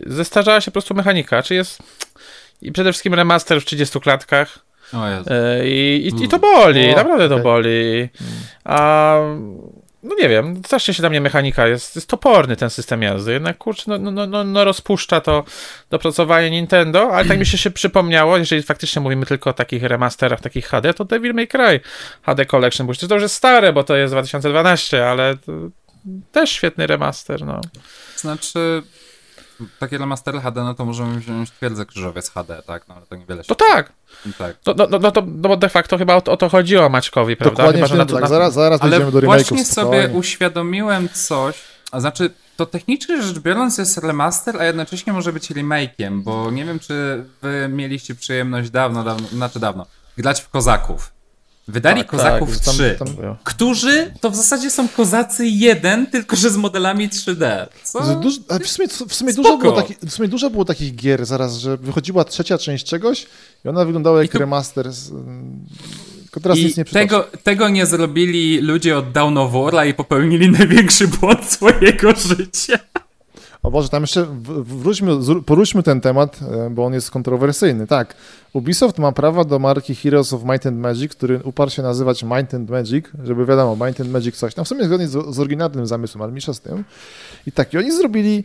Zestarzała 0.06 0.62
się 0.62 0.72
po 0.72 0.74
prostu 0.74 0.94
mechanika. 0.94 1.44
Czy 1.44 1.56
jest. 1.56 1.80
I 2.62 2.72
przede 2.72 2.92
wszystkim 2.92 3.14
remaster 3.14 3.62
w 3.62 3.66
30 3.66 4.00
klatkach. 4.00 4.67
E, 5.30 5.68
I, 5.68 6.06
i, 6.20 6.24
i 6.24 6.28
to 6.28 6.38
Mm. 6.38 6.42
boli, 6.42 6.94
O, 6.94 6.96
naprawdę 6.96 7.30
to 7.30 7.36
okej. 7.36 7.44
boli. 7.44 8.10
A. 8.64 9.18
No 10.04 10.16
nie 10.20 10.30
wiem, 10.30 10.62
strasznie 10.66 10.94
się 10.94 11.02
dla 11.02 11.10
mnie 11.10 11.22
mechanika 11.22 11.68
jest, 11.68 11.96
jest 11.96 12.10
toporny 12.10 12.56
ten 12.56 12.70
system 12.70 13.02
jazdy. 13.02 13.32
Jednak 13.32 13.58
kurczę, 13.58 13.84
no, 13.88 13.98
no, 13.98 14.12
no, 14.12 14.28
no, 14.28 14.44
no 14.44 14.64
rozpuszcza 14.64 15.22
to 15.22 15.44
dopracowanie 15.90 16.50
Nintendo, 16.52 17.10
ale 17.14 17.26
tak 17.28 17.40
mi 17.40 17.46
się, 17.46 17.58
się 17.58 17.72
przypomniało, 17.72 18.38
jeżeli 18.38 18.64
faktycznie 18.64 19.02
mówimy 19.02 19.26
tylko 19.26 19.50
o 19.50 19.54
takich 19.54 19.84
remasterach, 19.84 20.42
takich 20.42 20.66
HD, 20.68 20.94
to 20.94 21.06
Devil 21.06 21.34
May 21.34 21.48
Cry 21.48 21.80
HD 22.22 22.46
Collection, 22.46 22.88
bo 22.88 22.94
to 22.94 23.14
już 23.16 23.22
jest 23.24 23.36
stare, 23.36 23.74
bo 23.74 23.84
to 23.84 23.96
jest 23.96 24.14
2012, 24.14 25.08
ale 25.08 25.38
to 25.38 25.52
też 26.32 26.50
świetny 26.50 26.88
remaster, 26.88 27.46
no. 27.46 27.62
Znaczy, 28.16 28.84
takie 29.80 29.98
remastery 29.98 30.42
HD, 30.42 30.64
no 30.64 30.74
to 30.74 30.86
możemy 30.86 31.20
wziąć 31.20 31.52
twierdzę 31.52 31.86
krzyżowiec 31.86 32.30
HD, 32.32 32.62
tak? 32.68 32.88
No 32.88 32.96
ale 32.96 33.06
to 33.06 33.16
niewiele 33.16 33.44
się... 33.44 33.48
To 33.48 33.56
tak, 33.56 33.92
tak. 34.38 34.56
no, 34.66 34.74
no, 34.78 34.88
no, 34.90 35.00
no, 35.00 35.12
to, 35.12 35.22
no 35.22 35.50
bo 35.50 35.58
de 35.58 35.70
facto 35.70 35.98
chyba 35.98 36.16
o, 36.16 36.24
o 36.24 36.38
to 36.38 36.50
chodziło 36.50 36.90
Maćkowi, 36.90 37.36
prawda? 37.36 37.56
Dokładnie, 37.58 37.82
Chyba, 37.82 37.88
że 37.88 37.96
na 37.98 38.06
tak, 38.06 38.22
na, 38.22 38.28
zaraz, 38.28 38.54
zaraz 38.54 38.82
Ale 38.82 38.92
dojdziemy 38.92 39.12
do 39.12 39.22
właśnie 39.22 39.58
remake'ów. 39.58 39.64
sobie 39.66 39.88
spokojnie. 39.98 40.20
uświadomiłem 40.20 41.10
coś, 41.10 41.56
a 41.92 42.00
znaczy 42.00 42.30
to 42.58 42.66
technicznie 42.66 43.22
rzecz 43.22 43.40
biorąc 43.40 43.78
jest 43.78 43.98
remaster, 43.98 44.58
a 44.62 44.66
jednocześnie 44.66 45.14
może 45.14 45.34
być 45.34 45.52
remake'iem, 45.52 46.22
bo 46.24 46.52
nie 46.52 46.66
wiem, 46.66 46.80
czy 46.80 47.26
wy 47.42 47.68
mieliście 47.72 48.16
przyjemność 48.16 48.70
dawno, 48.70 49.04
dawno, 49.04 49.28
znaczy 49.28 49.60
dawno, 49.60 49.86
grać 50.18 50.42
w 50.42 50.50
Kozaków. 50.50 51.12
Wydali 51.68 52.02
Tak, 52.02 52.08
Kozaków 52.08 52.56
tak, 52.58 52.66
tam- 52.66 52.74
3, 52.74 52.96
tam- 53.00 53.36
którzy 53.44 54.14
to 54.22 54.30
w 54.32 54.36
zasadzie 54.36 54.70
są 54.70 54.88
Kozacy 54.88 55.48
1, 55.48 56.08
tylko 56.08 56.36
że 56.36 56.50
z 56.50 56.58
modelami 56.58 57.10
3D. 57.10 57.68
Co? 57.84 58.06
Z 58.06 58.20
Duż, 58.20 58.36
a 58.50 58.60
w 58.60 58.68
sumie, 58.68 58.88
w, 58.88 59.14
sumie 59.16 59.34
Spoko. 59.34 59.44
dużo 59.50 59.58
było 59.58 59.72
taki, 59.82 59.96
w 60.08 60.12
sumie 60.14 60.28
dużo 60.28 60.50
było 60.50 60.66
takich 60.66 60.96
gier 60.96 61.26
zaraz, 61.26 61.58
że 61.58 61.78
wychodziła 61.78 62.24
trzecia 62.24 62.58
część 62.58 62.86
czegoś 62.86 63.28
i 63.66 63.70
ona 63.70 63.86
wyglądała 63.86 64.22
jak 64.22 64.32
to- 64.32 64.40
remaster. 64.40 64.92
Z, 64.94 65.12
tylko 66.24 66.40
teraz 66.40 66.58
I 66.58 66.66
nic 66.66 66.78
nie 66.78 66.86
tego, 66.86 67.28
tego 67.44 67.70
nie 67.70 67.86
zrobili 67.86 68.60
ludzie 68.62 68.98
od 68.98 69.12
Down 69.12 69.38
of 69.38 69.52
War 69.52 69.88
i 69.88 69.94
popełnili 69.94 70.50
największy 70.60 71.08
błąd 71.08 71.46
swojego 71.46 72.12
życia. 72.16 72.80
O 73.68 73.72
Boże, 73.72 73.90
tam 73.90 74.04
jeszcze 74.04 74.28
wróćmy, 74.64 75.12
poruszmy 75.46 75.84
ten 75.84 76.02
temat, 76.02 76.40
e, 76.42 76.70
bo 76.70 76.86
on 76.86 76.94
jest 76.94 77.12
kontrowersyjny. 77.12 77.88
Tak, 77.88 78.16
Ubisoft 78.54 79.00
ma 79.00 79.12
prawa 79.12 79.44
do 79.44 79.60
marki 79.60 79.96
Heroes 79.96 80.34
of 80.34 80.44
Might 80.44 80.66
and 80.66 80.78
Magic, 80.78 81.12
który 81.12 81.40
uparł 81.44 81.72
się 81.72 81.82
nazywać 81.82 82.24
Might 82.24 82.54
and 82.54 82.70
Magic, 82.70 83.06
żeby 83.24 83.46
wiadomo, 83.46 83.86
Might 83.86 84.02
and 84.02 84.12
Magic 84.12 84.36
coś 84.36 84.54
tam, 84.54 84.66
w 84.66 84.68
sumie 84.68 84.86
zgodnie 84.86 85.08
z, 85.08 85.36
z 85.36 85.40
oryginalnym 85.40 85.88
zamysłem, 85.88 86.22
ale 86.22 86.32
mniejsza 86.32 86.54
z 86.54 86.60
tym. 86.60 86.84
I 87.48 87.52
tak, 87.52 87.74
i 87.74 87.78
oni 87.78 87.92
zrobili, 87.92 88.44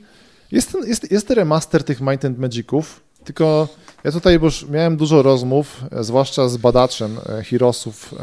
jest 0.53 0.73
ten, 0.73 0.89
jest, 0.89 1.13
jest 1.13 1.31
remaster 1.31 1.85
tych 1.85 2.01
Might 2.01 2.25
and 2.25 2.39
Magiców, 2.39 3.01
tylko 3.25 3.69
ja 4.05 4.13
tutaj 4.13 4.39
już 4.43 4.69
miałem 4.69 4.97
dużo 4.97 5.23
rozmów, 5.23 5.85
e, 5.93 6.05
zwłaszcza 6.05 6.49
z 6.49 6.57
badaczem 6.57 7.19
e, 7.29 7.45
Heroesów, 7.45 8.15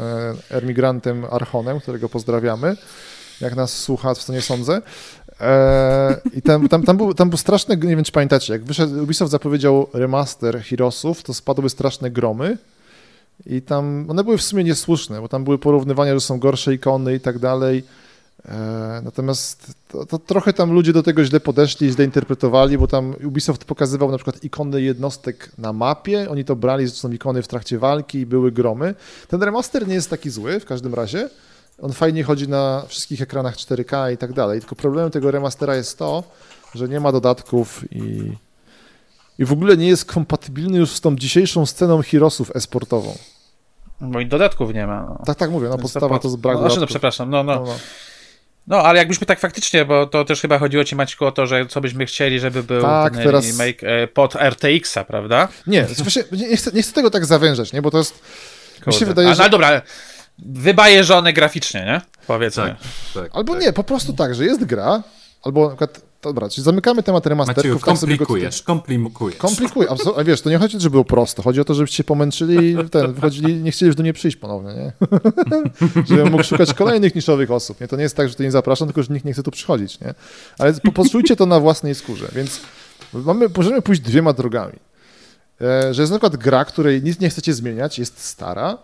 e, 0.50 0.56
emigrantem 0.56 1.24
Archonem, 1.30 1.80
którego 1.80 2.08
pozdrawiamy, 2.08 2.76
jak 3.40 3.56
nas 3.56 3.78
słucha, 3.78 4.14
w 4.14 4.18
co 4.18 4.32
nie 4.32 4.42
sądzę. 4.42 4.82
Eee, 5.40 6.16
I 6.34 6.42
tam, 6.42 6.68
tam, 6.68 6.82
tam, 6.82 6.96
był, 6.96 7.14
tam 7.14 7.28
był 7.28 7.38
straszny, 7.38 7.76
nie 7.76 7.96
wiem 7.96 8.04
czy 8.04 8.12
pamiętacie, 8.12 8.52
jak 8.52 8.64
wyszedł, 8.64 9.02
Ubisoft 9.02 9.30
zapowiedział 9.30 9.86
remaster 9.92 10.62
Heroesów, 10.62 11.22
to 11.22 11.34
spadły 11.34 11.70
straszne 11.70 12.10
gromy 12.10 12.58
i 13.46 13.62
tam, 13.62 14.06
one 14.08 14.24
były 14.24 14.38
w 14.38 14.42
sumie 14.42 14.64
niesłuszne, 14.64 15.20
bo 15.20 15.28
tam 15.28 15.44
były 15.44 15.58
porównywania, 15.58 16.14
że 16.14 16.20
są 16.20 16.38
gorsze 16.38 16.74
ikony 16.74 17.14
i 17.14 17.20
tak 17.20 17.38
dalej. 17.38 17.84
Eee, 18.48 18.54
natomiast 19.04 19.72
to, 19.88 20.06
to 20.06 20.18
trochę 20.18 20.52
tam 20.52 20.72
ludzie 20.72 20.92
do 20.92 21.02
tego 21.02 21.24
źle 21.24 21.40
podeszli, 21.40 21.90
źle 21.90 22.04
interpretowali, 22.04 22.78
bo 22.78 22.86
tam 22.86 23.14
Ubisoft 23.24 23.64
pokazywał 23.64 24.10
na 24.10 24.16
przykład 24.16 24.44
ikony 24.44 24.82
jednostek 24.82 25.50
na 25.58 25.72
mapie, 25.72 26.30
oni 26.30 26.44
to 26.44 26.56
brali, 26.56 26.86
że 26.86 26.92
są 26.92 27.12
ikony 27.12 27.42
w 27.42 27.48
trakcie 27.48 27.78
walki 27.78 28.18
i 28.18 28.26
były 28.26 28.52
gromy. 28.52 28.94
Ten 29.28 29.42
remaster 29.42 29.88
nie 29.88 29.94
jest 29.94 30.10
taki 30.10 30.30
zły 30.30 30.60
w 30.60 30.64
każdym 30.64 30.94
razie, 30.94 31.28
on 31.82 31.92
fajnie 31.92 32.24
chodzi 32.24 32.48
na 32.48 32.84
wszystkich 32.88 33.22
ekranach 33.22 33.56
4K 33.56 34.12
i 34.12 34.16
tak 34.16 34.32
dalej. 34.32 34.60
Tylko 34.60 34.74
problemem 34.76 35.10
tego 35.10 35.30
remastera 35.30 35.76
jest 35.76 35.98
to, 35.98 36.22
że 36.74 36.88
nie 36.88 37.00
ma 37.00 37.12
dodatków 37.12 37.92
i, 37.92 38.32
i 39.38 39.44
w 39.44 39.52
ogóle 39.52 39.76
nie 39.76 39.88
jest 39.88 40.04
kompatybilny 40.04 40.78
już 40.78 40.90
z 40.90 41.00
tą 41.00 41.16
dzisiejszą 41.16 41.66
sceną 41.66 42.02
Heroesów 42.02 42.56
esportową. 42.56 43.16
Bo 44.00 44.20
i 44.20 44.26
dodatków 44.26 44.74
nie 44.74 44.86
ma. 44.86 45.06
No. 45.08 45.22
Tak, 45.26 45.36
tak 45.38 45.50
mówię, 45.50 45.68
no 45.68 45.72
Więc 45.76 45.82
podstawa 45.82 46.08
po- 46.08 46.18
to 46.18 46.28
z 46.28 46.36
braku 46.36 46.60
no, 46.60 46.66
znaczy, 46.66 46.80
no, 46.80 46.86
przepraszam, 46.86 47.30
no, 47.30 47.42
no. 47.42 47.54
No, 47.54 47.64
no. 47.64 47.76
No, 48.66 48.76
ale 48.82 48.98
jakbyśmy 48.98 49.26
tak 49.26 49.40
faktycznie, 49.40 49.84
bo 49.84 50.06
to 50.06 50.24
też 50.24 50.40
chyba 50.40 50.58
chodziło 50.58 50.84
ci 50.84 50.96
Maćku 50.96 51.26
o 51.26 51.32
to, 51.32 51.46
że 51.46 51.66
co 51.66 51.80
byśmy 51.80 52.06
chcieli, 52.06 52.40
żeby 52.40 52.62
był 52.62 52.82
Tak, 52.82 53.14
ten 53.14 53.24
teraz- 53.24 53.46
remake 53.46 53.84
e, 53.84 54.06
pod 54.06 54.36
RTX-a, 54.36 55.04
prawda? 55.04 55.48
Nie, 55.66 55.84
właśnie 55.84 56.24
nie, 56.32 56.56
chcę, 56.56 56.70
nie 56.72 56.82
chcę 56.82 56.92
tego 56.92 57.10
tak 57.10 57.26
zawężać, 57.26 57.72
nie? 57.72 57.82
Bo 57.82 57.90
to 57.90 57.98
jest... 57.98 58.22
Mi 58.86 58.92
się 58.92 59.06
wydaje, 59.06 59.28
A, 59.28 59.34
że... 59.34 59.42
No 59.42 59.48
dobra, 59.48 59.82
wybajeżone 60.46 61.32
graficznie, 61.32 61.84
nie? 61.84 62.00
Powiedzmy. 62.26 62.62
Tak, 63.14 63.22
tak. 63.22 63.30
Albo 63.36 63.52
tak. 63.54 63.62
nie, 63.62 63.72
po 63.72 63.84
prostu 63.84 64.12
tak, 64.12 64.34
że 64.34 64.44
jest 64.44 64.64
gra, 64.64 65.02
albo 65.42 65.62
na 65.62 65.68
przykład... 65.68 66.00
Dobra, 66.22 66.48
czyli 66.48 66.64
zamykamy 66.64 67.02
temat 67.02 67.24
Macieju, 67.24 67.30
remasterków. 67.30 67.64
tak 67.84 67.94
tutaj- 67.94 67.98
komplikujesz, 68.16 68.62
komplikujesz. 68.62 69.38
Komplikuje, 69.38 69.88
absol- 69.88 70.20
a 70.20 70.24
wiesz, 70.24 70.40
to 70.40 70.50
nie 70.50 70.58
chodzi, 70.58 70.80
żeby 70.80 70.90
było 70.90 71.04
prosto. 71.04 71.42
Chodzi 71.42 71.60
o 71.60 71.64
to, 71.64 71.74
żebyście 71.74 71.96
się 71.96 72.04
pomęczyli 72.04 72.70
i 72.72 72.88
ten, 72.90 73.12
wychodzili, 73.12 73.54
nie 73.54 73.70
chcieli 73.70 73.86
już 73.86 73.96
do 73.96 74.02
mnie 74.02 74.12
przyjść 74.12 74.36
ponownie, 74.36 74.74
nie? 74.74 74.92
Żebym 76.08 76.30
mógł 76.30 76.44
szukać 76.44 76.74
kolejnych 76.74 77.14
niszowych 77.14 77.50
osób. 77.50 77.80
Nie? 77.80 77.88
To 77.88 77.96
nie 77.96 78.02
jest 78.02 78.16
tak, 78.16 78.28
że 78.28 78.34
to 78.34 78.42
nie 78.42 78.50
zapraszam, 78.50 78.88
tylko 78.88 79.02
że 79.02 79.12
nikt 79.14 79.24
nie 79.24 79.32
chce 79.32 79.42
tu 79.42 79.50
przychodzić, 79.50 80.00
nie? 80.00 80.14
Ale 80.58 80.72
po- 80.72 80.92
poczujcie 80.92 81.36
to 81.36 81.46
na 81.46 81.60
własnej 81.60 81.94
skórze, 81.94 82.28
więc 82.34 82.60
mamy, 83.12 83.46
możemy 83.56 83.82
pójść 83.82 84.00
dwiema 84.00 84.32
drogami. 84.32 84.76
E, 85.60 85.94
że 85.94 86.02
jest 86.02 86.12
na 86.12 86.18
przykład 86.18 86.36
gra, 86.36 86.64
której 86.64 87.02
nic 87.02 87.20
nie 87.20 87.30
chcecie 87.30 87.54
zmieniać, 87.54 87.98
jest 87.98 88.24
stara, 88.24 88.78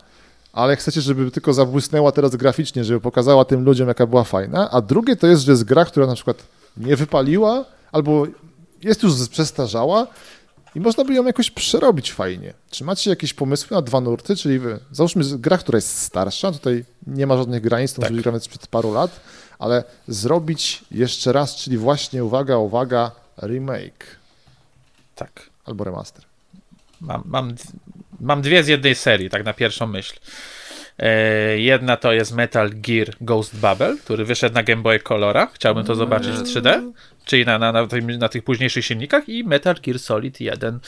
ale 0.57 0.77
chcecie, 0.77 1.01
żeby 1.01 1.31
tylko 1.31 1.53
zabłysnęła 1.53 2.13
teraz 2.13 2.37
graficznie, 2.37 2.85
żeby 2.85 3.01
pokazała 3.01 3.45
tym 3.45 3.65
ludziom, 3.65 3.89
jaka 3.89 4.07
była 4.07 4.25
fajna, 4.25 4.71
a 4.71 4.81
drugie 4.81 5.17
to 5.17 5.27
jest, 5.27 5.43
że 5.43 5.53
jest 5.53 5.65
gra, 5.65 5.85
która 5.85 6.07
na 6.07 6.15
przykład 6.15 6.43
nie 6.77 6.97
wypaliła, 6.97 7.65
albo 7.93 8.27
jest 8.83 9.03
już 9.03 9.29
przestarzała 9.29 10.07
i 10.75 10.81
można 10.81 11.05
by 11.05 11.15
ją 11.15 11.25
jakoś 11.25 11.51
przerobić 11.51 12.13
fajnie. 12.13 12.55
Czy 12.71 12.85
macie 12.85 13.11
jakieś 13.11 13.35
pomysły 13.35 13.75
na 13.75 13.83
dwa 13.83 14.01
nurty? 14.01 14.37
Czyli 14.37 14.59
wy, 14.59 14.79
załóżmy 14.93 15.25
z- 15.25 15.35
gra, 15.37 15.59
która 15.59 15.77
jest 15.77 15.99
starsza, 16.03 16.53
tutaj 16.53 16.85
nie 17.07 17.27
ma 17.27 17.37
żadnych 17.37 17.63
granic, 17.63 17.93
to 17.95 18.03
Tak. 18.03 18.11
może 18.11 18.23
grane 18.23 18.41
sprzed 18.41 18.67
paru 18.67 18.93
lat, 18.93 19.21
ale 19.59 19.85
zrobić 20.09 20.85
jeszcze 20.91 21.33
raz, 21.33 21.57
czyli 21.57 21.79
właśnie, 21.79 22.25
uwaga, 22.25 22.59
uwaga, 22.59 23.11
remake 23.43 24.05
Tak. 25.15 25.51
albo 25.65 25.85
remaster. 25.85 26.25
Mam, 27.01 27.23
mam, 27.27 27.55
mam 28.21 28.43
dwie 28.43 28.65
z 28.65 28.69
jednej 28.69 28.95
serii, 28.95 29.31
tak 29.31 29.45
na 29.45 29.53
pierwszą 29.53 29.87
myśl. 29.87 30.15
E, 30.99 31.59
jedna 31.59 31.97
to 31.97 32.13
jest 32.13 32.35
Metal 32.35 32.71
Gear 32.75 33.09
Ghost 33.21 33.57
Bubble, 33.57 33.97
który 34.05 34.25
wyszedł 34.25 34.55
na 34.55 34.63
Game 34.63 34.83
Boy 34.83 35.01
Colora. 35.01 35.49
Chciałbym 35.55 35.85
to 35.85 35.95
zobaczyć 35.95 36.31
w 36.31 36.43
3D, 36.43 36.93
czyli 37.25 37.45
na, 37.45 37.59
na, 37.59 37.73
na, 37.73 37.87
na 38.19 38.29
tych 38.29 38.45
późniejszych 38.45 38.85
silnikach. 38.85 39.29
I 39.29 39.45
Metal 39.45 39.75
Gear 39.83 39.99
Solid 39.99 40.41
1. 40.41 40.79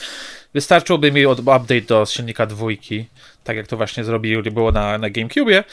Wystarczyłby 0.53 1.11
mi 1.11 1.25
update 1.25 1.81
do 1.81 2.05
silnika 2.05 2.45
dwójki, 2.45 3.05
tak 3.43 3.57
jak 3.57 3.67
to 3.67 3.77
właśnie 3.77 4.03
zrobili, 4.03 4.51
było 4.51 4.71
na, 4.71 4.97
na 4.97 5.09
GameCube, 5.09 5.63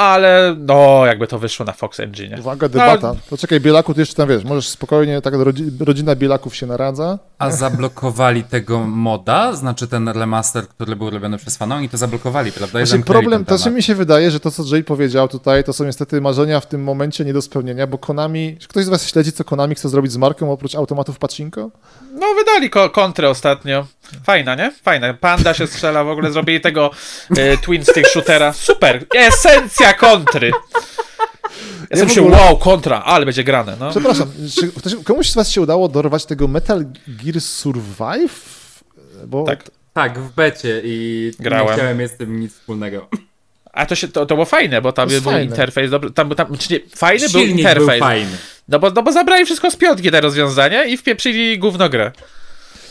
ale 0.00 0.56
no, 0.58 1.06
jakby 1.06 1.26
to 1.26 1.38
wyszło 1.38 1.66
na 1.66 1.72
Fox 1.72 2.00
Engine. 2.00 2.40
Uwaga, 2.40 2.68
debata. 2.68 3.14
To 3.30 3.36
czekaj, 3.36 3.60
Bielaku, 3.60 3.94
ty 3.94 4.00
jeszcze 4.00 4.14
tam 4.14 4.28
wiesz, 4.28 4.44
możesz 4.44 4.68
spokojnie, 4.68 5.20
tak 5.20 5.34
rodzi, 5.34 5.64
rodzina 5.80 6.14
Bielaków 6.16 6.56
się 6.56 6.66
naradza. 6.66 7.18
A 7.38 7.50
zablokowali 7.50 8.44
tego 8.44 8.78
moda, 8.78 9.52
znaczy 9.52 9.88
ten 9.88 10.08
remaster, 10.08 10.68
który 10.68 10.96
był 10.96 11.10
robiony 11.10 11.38
przez 11.38 11.56
fanów, 11.56 11.78
oni 11.78 11.88
to 11.88 11.96
zablokowali, 11.96 12.52
prawda? 12.52 12.80
I 12.82 12.86
zamknęli 12.86 13.20
problem, 13.20 13.44
to 13.44 13.58
temat. 13.58 13.74
mi 13.74 13.82
się 13.82 13.94
wydaje, 13.94 14.30
że 14.30 14.40
to, 14.40 14.50
co 14.50 14.62
Jay 14.72 14.84
powiedział 14.84 15.28
tutaj, 15.28 15.64
to 15.64 15.72
są 15.72 15.84
niestety 15.84 16.20
marzenia 16.20 16.60
w 16.60 16.66
tym 16.66 16.82
momencie 16.82 17.24
nie 17.24 17.32
do 17.32 17.42
spełnienia, 17.42 17.86
bo 17.86 17.98
Konami, 17.98 18.56
czy 18.60 18.68
ktoś 18.68 18.84
z 18.84 18.88
was 18.88 19.06
śledzi, 19.06 19.32
co 19.32 19.44
Konami 19.44 19.74
chce 19.74 19.88
zrobić 19.88 20.12
z 20.12 20.16
marką 20.16 20.52
oprócz 20.52 20.74
automatów 20.74 21.18
pachinko? 21.18 21.70
No, 22.12 22.26
wydali 22.38 22.70
ko- 22.70 22.90
kontrę 22.90 23.30
ostatnio. 23.30 23.86
Fajna, 24.24 24.54
nie? 24.54 24.72
Fajna. 24.82 25.14
Panda 25.14 25.54
się 25.54 25.66
strzela, 25.66 26.04
w 26.04 26.08
ogóle 26.08 26.32
zrobili 26.32 26.60
tego 26.60 26.90
e, 27.38 27.56
twin 27.56 27.84
stick 27.84 28.08
shootera. 28.08 28.52
Super. 28.52 29.04
Esencja 29.16 29.92
kontry. 29.94 30.50
Jestem 31.90 32.08
w 32.08 32.12
się, 32.12 32.20
ogóle- 32.20 32.36
wow, 32.36 32.56
kontra, 32.58 33.02
ale 33.04 33.24
będzie 33.24 33.44
grane, 33.44 33.76
no. 33.80 33.90
Przepraszam, 33.90 34.32
czy 34.60 34.72
ktoś, 34.72 34.94
komuś 35.04 35.30
z 35.30 35.34
was 35.34 35.50
się 35.50 35.60
udało 35.60 35.88
dorwać 35.88 36.26
tego 36.26 36.48
Metal 36.48 36.84
Gear 37.08 37.40
Survive? 37.40 38.34
Bo 39.26 39.44
Tak. 39.44 39.64
Tak, 39.92 40.18
w 40.18 40.32
becie 40.34 40.80
i 40.84 41.32
Grałem. 41.38 41.66
nie 41.66 41.72
chciałem 41.72 41.98
mieć 41.98 42.12
z 42.12 42.16
tym 42.16 42.40
nic 42.40 42.52
wspólnego. 42.54 43.08
A 43.72 43.86
to, 43.86 43.94
się, 43.94 44.08
to, 44.08 44.26
to 44.26 44.34
było 44.34 44.44
fajne, 44.44 44.82
bo 44.82 44.92
tam 44.92 45.08
był 45.08 45.20
fajne. 45.20 45.44
interfejs 45.44 45.90
dobry. 45.90 46.10
Tam, 46.10 46.34
tam, 46.34 46.58
czy 46.58 46.72
nie, 46.72 46.80
fajny 46.96 47.28
był 47.28 47.40
Silnik 47.40 47.58
interfejs. 47.58 47.86
był 47.88 47.98
fajny. 47.98 48.30
No 48.68 48.78
bo, 48.78 48.90
no 48.90 49.02
bo 49.02 49.12
zabrali 49.12 49.44
wszystko 49.44 49.70
z 49.70 49.76
piątki 49.76 50.10
te 50.10 50.20
rozwiązania 50.20 50.84
i 50.84 50.96
wpieprzyli 50.96 51.58
gówno 51.58 51.88
grę. 51.88 52.12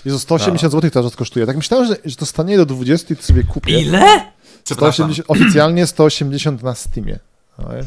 Jezu, 0.05 0.19
180 0.19 0.73
zł 0.73 0.89
teraz 0.89 1.15
kosztuje. 1.15 1.45
Tak 1.45 1.55
myślałem, 1.57 1.88
że, 1.88 1.95
że 2.05 2.15
to 2.15 2.26
stanie 2.26 2.57
do 2.57 2.65
20 2.65 3.13
i 3.13 3.17
to 3.17 3.23
sobie 3.23 3.43
kupię. 3.43 3.80
Ile? 3.80 4.31
Przepraszam. 4.63 5.13
180, 5.13 5.30
oficjalnie 5.30 5.88
180 5.88 6.63
na 6.63 6.76
Steamie. 6.76 7.19
Oj. 7.57 7.81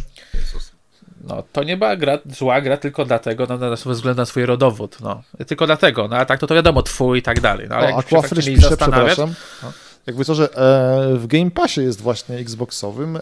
No, 1.24 1.43
to 1.52 1.64
nie 1.64 1.76
była 1.76 1.97
gra, 1.97 2.18
zła 2.26 2.60
gra 2.60 2.76
tylko 2.76 3.05
dlatego, 3.05 3.47
no, 3.48 3.59
na, 3.59 3.76
ze 3.76 3.90
względu 3.90 4.20
na 4.20 4.26
swój 4.26 4.47
rodowód, 4.47 4.97
no. 5.01 5.22
Tylko 5.47 5.66
dlatego, 5.66 6.09
no, 6.09 6.16
a 6.16 6.24
tak 6.24 6.40
to 6.40 6.47
to 6.47 6.55
wiadomo, 6.55 6.82
twój 6.82 7.18
i 7.18 7.22
tak 7.22 7.40
dalej. 7.40 7.66
No, 7.70 7.74
ale 7.76 7.86
O, 7.86 7.90
jak 7.90 8.09
się 8.09 8.16
Aquafresh 8.18 8.30
faktycznie 8.30 8.55
pisze, 8.56 8.76
przepraszam. 8.76 9.34
Jakby 10.06 10.24
co, 10.24 10.34
że 10.34 10.44
e, 10.44 11.16
w 11.18 11.26
Game 11.26 11.51
Passie 11.51 11.80
jest 11.80 12.01
właśnie 12.01 12.36
Xboxowym 12.36 13.16
e, 13.16 13.20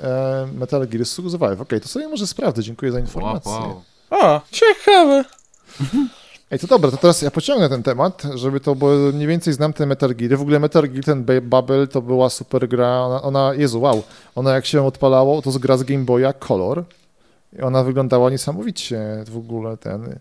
Metal 0.54 0.88
Gear 0.88 1.06
Survive. 1.06 1.60
Okej, 1.60 1.80
to 1.80 1.88
sobie 1.88 2.08
może 2.08 2.26
sprawdzę, 2.26 2.62
dziękuję 2.62 2.92
za 2.92 2.98
Wow, 2.98 3.06
informację. 3.06 3.52
wow. 3.52 3.82
O, 4.10 4.40
ciekawe. 4.52 5.24
Ej, 6.50 6.58
to 6.58 6.66
dobra, 6.66 6.90
to 6.90 6.96
teraz 6.96 7.22
ja 7.22 7.30
pociągnę 7.30 7.68
ten 7.68 7.82
temat, 7.82 8.22
żeby 8.34 8.60
to, 8.60 8.74
bo 8.74 8.96
mniej 9.12 9.26
więcej 9.26 9.52
znam 9.54 9.72
te 9.72 9.86
Metal 9.86 10.14
Geary. 10.14 10.36
W 10.36 10.40
ogóle 10.40 10.58
Metal 10.58 10.88
Gear, 10.88 11.04
ten 11.04 11.24
Bubble, 11.42 11.86
to 11.86 12.02
była 12.02 12.30
super 12.30 12.68
gra. 12.68 13.00
Ona, 13.00 13.22
ona, 13.22 13.54
Jezu, 13.54 13.80
wow, 13.80 14.02
ona 14.34 14.54
jak 14.54 14.66
się 14.66 14.86
odpalało, 14.86 15.42
to 15.42 15.50
z 15.50 15.58
gra 15.58 15.76
z 15.76 15.82
Game 15.82 16.04
Boya 16.04 16.32
Color. 16.32 16.84
I 17.58 17.60
ona 17.62 17.84
wyglądała 17.84 18.30
niesamowicie 18.30 19.24
w 19.26 19.36
ogóle 19.36 19.76
ten. 19.76 20.18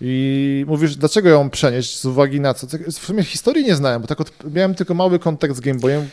I 0.00 0.64
mówisz, 0.68 0.96
dlaczego 0.96 1.28
ją 1.28 1.50
przenieść 1.50 2.00
z 2.00 2.04
uwagi 2.04 2.40
na 2.40 2.54
co? 2.54 2.66
Tak, 2.66 2.86
W 2.86 2.92
sumie 2.92 3.22
historii 3.22 3.64
nie 3.64 3.74
znałem, 3.74 4.02
bo 4.02 4.08
tak 4.08 4.20
od, 4.20 4.32
miałem 4.54 4.74
tylko 4.74 4.94
mały 4.94 5.18
kontakt 5.18 5.56
z 5.56 5.60
Game 5.60 5.78
Boyem. 5.78 6.08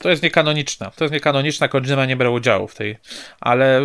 To 0.00 0.10
jest 0.10 0.22
niekanoniczna. 0.22 0.90
To 0.96 1.04
jest 1.04 1.14
niekanoniczna, 1.14 1.68
Kojima 1.68 2.06
nie 2.06 2.16
brał 2.16 2.34
udziału 2.34 2.68
w 2.68 2.74
tej, 2.74 2.96
ale 3.40 3.80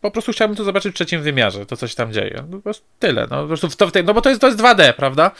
po 0.00 0.10
prostu 0.10 0.32
chciałbym 0.32 0.56
to 0.56 0.64
zobaczyć 0.64 0.92
w 0.92 0.94
trzecim 0.94 1.22
wymiarze, 1.22 1.66
to 1.66 1.76
co 1.76 1.88
się 1.88 1.94
tam 1.94 2.12
dzieje. 2.12 2.44
No, 2.50 2.56
po 2.56 2.62
prostu 2.62 2.84
tyle. 2.98 3.26
No, 3.30 3.42
po 3.42 3.46
prostu 3.46 3.70
w 3.70 3.76
to, 3.76 3.86
w 3.86 3.92
tej, 3.92 4.04
no 4.04 4.14
bo 4.14 4.20
to 4.20 4.28
jest, 4.28 4.40
to 4.40 4.46
jest 4.46 4.58
2D, 4.58 4.92
prawda? 4.92 5.30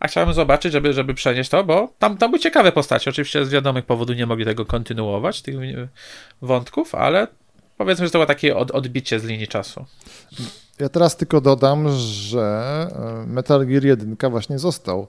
A 0.00 0.08
chciałem 0.08 0.32
zobaczyć, 0.32 0.72
żeby, 0.72 0.92
żeby 0.92 1.14
przenieść 1.14 1.50
to, 1.50 1.64
bo 1.64 1.92
tam, 1.98 2.16
tam 2.16 2.30
były 2.30 2.40
ciekawe 2.40 2.72
postacie. 2.72 3.10
Oczywiście 3.10 3.44
z 3.44 3.50
wiadomych 3.50 3.86
powodów 3.86 4.16
nie 4.16 4.26
mogli 4.26 4.44
tego 4.44 4.66
kontynuować, 4.66 5.42
tych 5.42 5.54
y, 5.54 5.88
wątków, 6.42 6.94
ale 6.94 7.26
powiedzmy, 7.76 8.06
że 8.06 8.10
to 8.10 8.18
było 8.18 8.26
takie 8.26 8.56
od, 8.56 8.70
odbicie 8.70 9.20
z 9.20 9.24
linii 9.24 9.48
czasu. 9.48 9.84
Ja 10.80 10.88
teraz 10.88 11.16
tylko 11.16 11.40
dodam, 11.40 11.88
że 11.98 12.86
e, 12.92 13.26
Metal 13.26 13.66
Gear 13.66 13.84
1 13.84 14.16
właśnie 14.30 14.58
został 14.58 15.08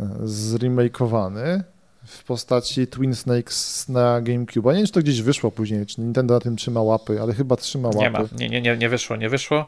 e, 0.00 0.04
zremakeowany 0.22 1.64
w 2.08 2.24
postaci 2.24 2.86
Twin 2.86 3.14
Snakes 3.14 3.88
na 3.88 4.20
GameCube. 4.20 4.70
Nie 4.72 4.76
wiem, 4.76 4.86
czy 4.86 4.92
to 4.92 5.00
gdzieś 5.00 5.22
wyszło 5.22 5.50
później, 5.50 5.86
czy 5.86 6.00
Nintendo 6.00 6.34
na 6.34 6.40
tym 6.40 6.56
trzyma 6.56 6.82
łapy, 6.82 7.20
ale 7.22 7.34
chyba 7.34 7.56
trzyma 7.56 7.88
łapy. 7.88 8.00
Nie 8.00 8.10
ma, 8.10 8.18
nie, 8.38 8.48
nie, 8.48 8.60
nie, 8.60 8.76
nie 8.76 8.88
wyszło, 8.88 9.16
nie 9.16 9.28
wyszło. 9.28 9.66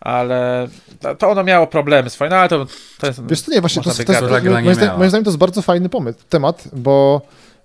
Ale 0.00 0.68
to- 1.00 1.14
to 1.14 1.30
ono 1.30 1.44
miało 1.44 1.66
problemy 1.66 2.10
swoje, 2.10 2.30
no 2.30 2.36
ale 2.36 2.48
to, 2.48 2.66
to 2.98 3.06
jest. 3.06 3.26
Wiesz 3.26 3.40
co, 3.40 3.52
nie, 3.52 3.60
właśnie 3.60 3.82
to, 3.82 3.90
to, 3.90 3.96
to 4.04 4.12
jest, 4.12 4.44
nie 4.44 4.50
moim, 4.50 4.74
zdaniem, 4.74 4.98
moim 4.98 5.08
zdaniem 5.10 5.24
to 5.24 5.30
jest 5.30 5.38
bardzo 5.38 5.62
fajny 5.62 5.88
pomysł, 5.88 6.18
temat, 6.28 6.68
bo 6.72 7.20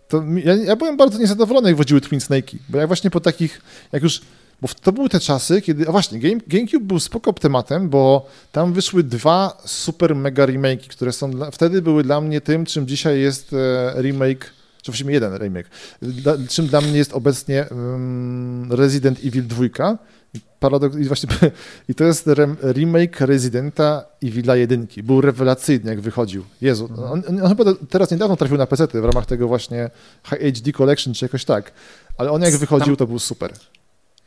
to, 0.07 0.23
ja, 0.43 0.55
ja 0.55 0.75
byłem 0.75 0.97
bardzo 0.97 1.19
niezadowolony, 1.19 1.67
jak 1.69 1.75
wchodziły 1.77 2.01
Twin 2.01 2.19
Snake'i, 2.19 2.57
bo 2.69 2.77
jak 2.77 2.87
właśnie 2.87 3.09
po 3.09 3.19
takich, 3.19 3.61
jak 3.91 4.03
już, 4.03 4.21
bo 4.61 4.67
to 4.81 4.91
były 4.91 5.09
te 5.09 5.19
czasy, 5.19 5.61
kiedy, 5.61 5.87
a 5.87 5.91
właśnie, 5.91 6.19
Game, 6.19 6.41
GameCube 6.47 6.85
był 6.85 6.99
spoko 6.99 7.33
tematem, 7.33 7.89
bo 7.89 8.27
tam 8.51 8.73
wyszły 8.73 9.03
dwa 9.03 9.57
super 9.65 10.15
mega 10.15 10.45
remake'i, 10.45 10.87
które 10.87 11.11
są, 11.11 11.31
dla, 11.31 11.51
wtedy 11.51 11.81
były 11.81 12.03
dla 12.03 12.21
mnie 12.21 12.41
tym, 12.41 12.65
czym 12.65 12.87
dzisiaj 12.87 13.21
jest 13.21 13.53
e, 13.53 14.01
remake, 14.01 14.53
czy 14.81 14.91
właściwie 14.91 15.13
jeden 15.13 15.37
remake, 15.37 15.69
dla, 16.01 16.33
czym 16.49 16.67
dla 16.67 16.81
mnie 16.81 16.97
jest 16.97 17.13
obecnie 17.13 17.69
mm, 17.69 18.71
Resident 18.71 19.19
Evil 19.25 19.47
2, 19.47 19.97
i 20.33 20.39
Paradoks, 20.59 20.97
i 20.97 21.03
właśnie, 21.03 21.29
i 21.89 21.95
to 21.95 22.03
jest 22.03 22.27
rem, 22.27 22.57
remake 22.63 23.21
Residenta 23.21 24.05
Evila 24.23 24.55
1. 24.55 24.87
Był 25.03 25.21
rewelacyjny, 25.21 25.89
jak 25.89 26.01
wychodził. 26.01 26.43
Jezu, 26.61 26.89
on, 26.97 27.23
on, 27.27 27.43
on 27.43 27.49
chyba 27.49 27.63
teraz 27.89 28.11
niedawno 28.11 28.35
trafił 28.35 28.57
na 28.57 28.67
PC 28.67 28.87
w 28.87 29.05
ramach 29.05 29.25
tego 29.25 29.47
właśnie 29.47 29.89
High 30.29 30.55
HD 30.55 30.71
Collection, 30.71 31.13
czy 31.13 31.25
jakoś 31.25 31.45
tak. 31.45 31.71
Ale 32.17 32.31
on 32.31 32.41
jak 32.41 32.57
wychodził, 32.57 32.95
to 32.95 33.07
był 33.07 33.19
super. 33.19 33.53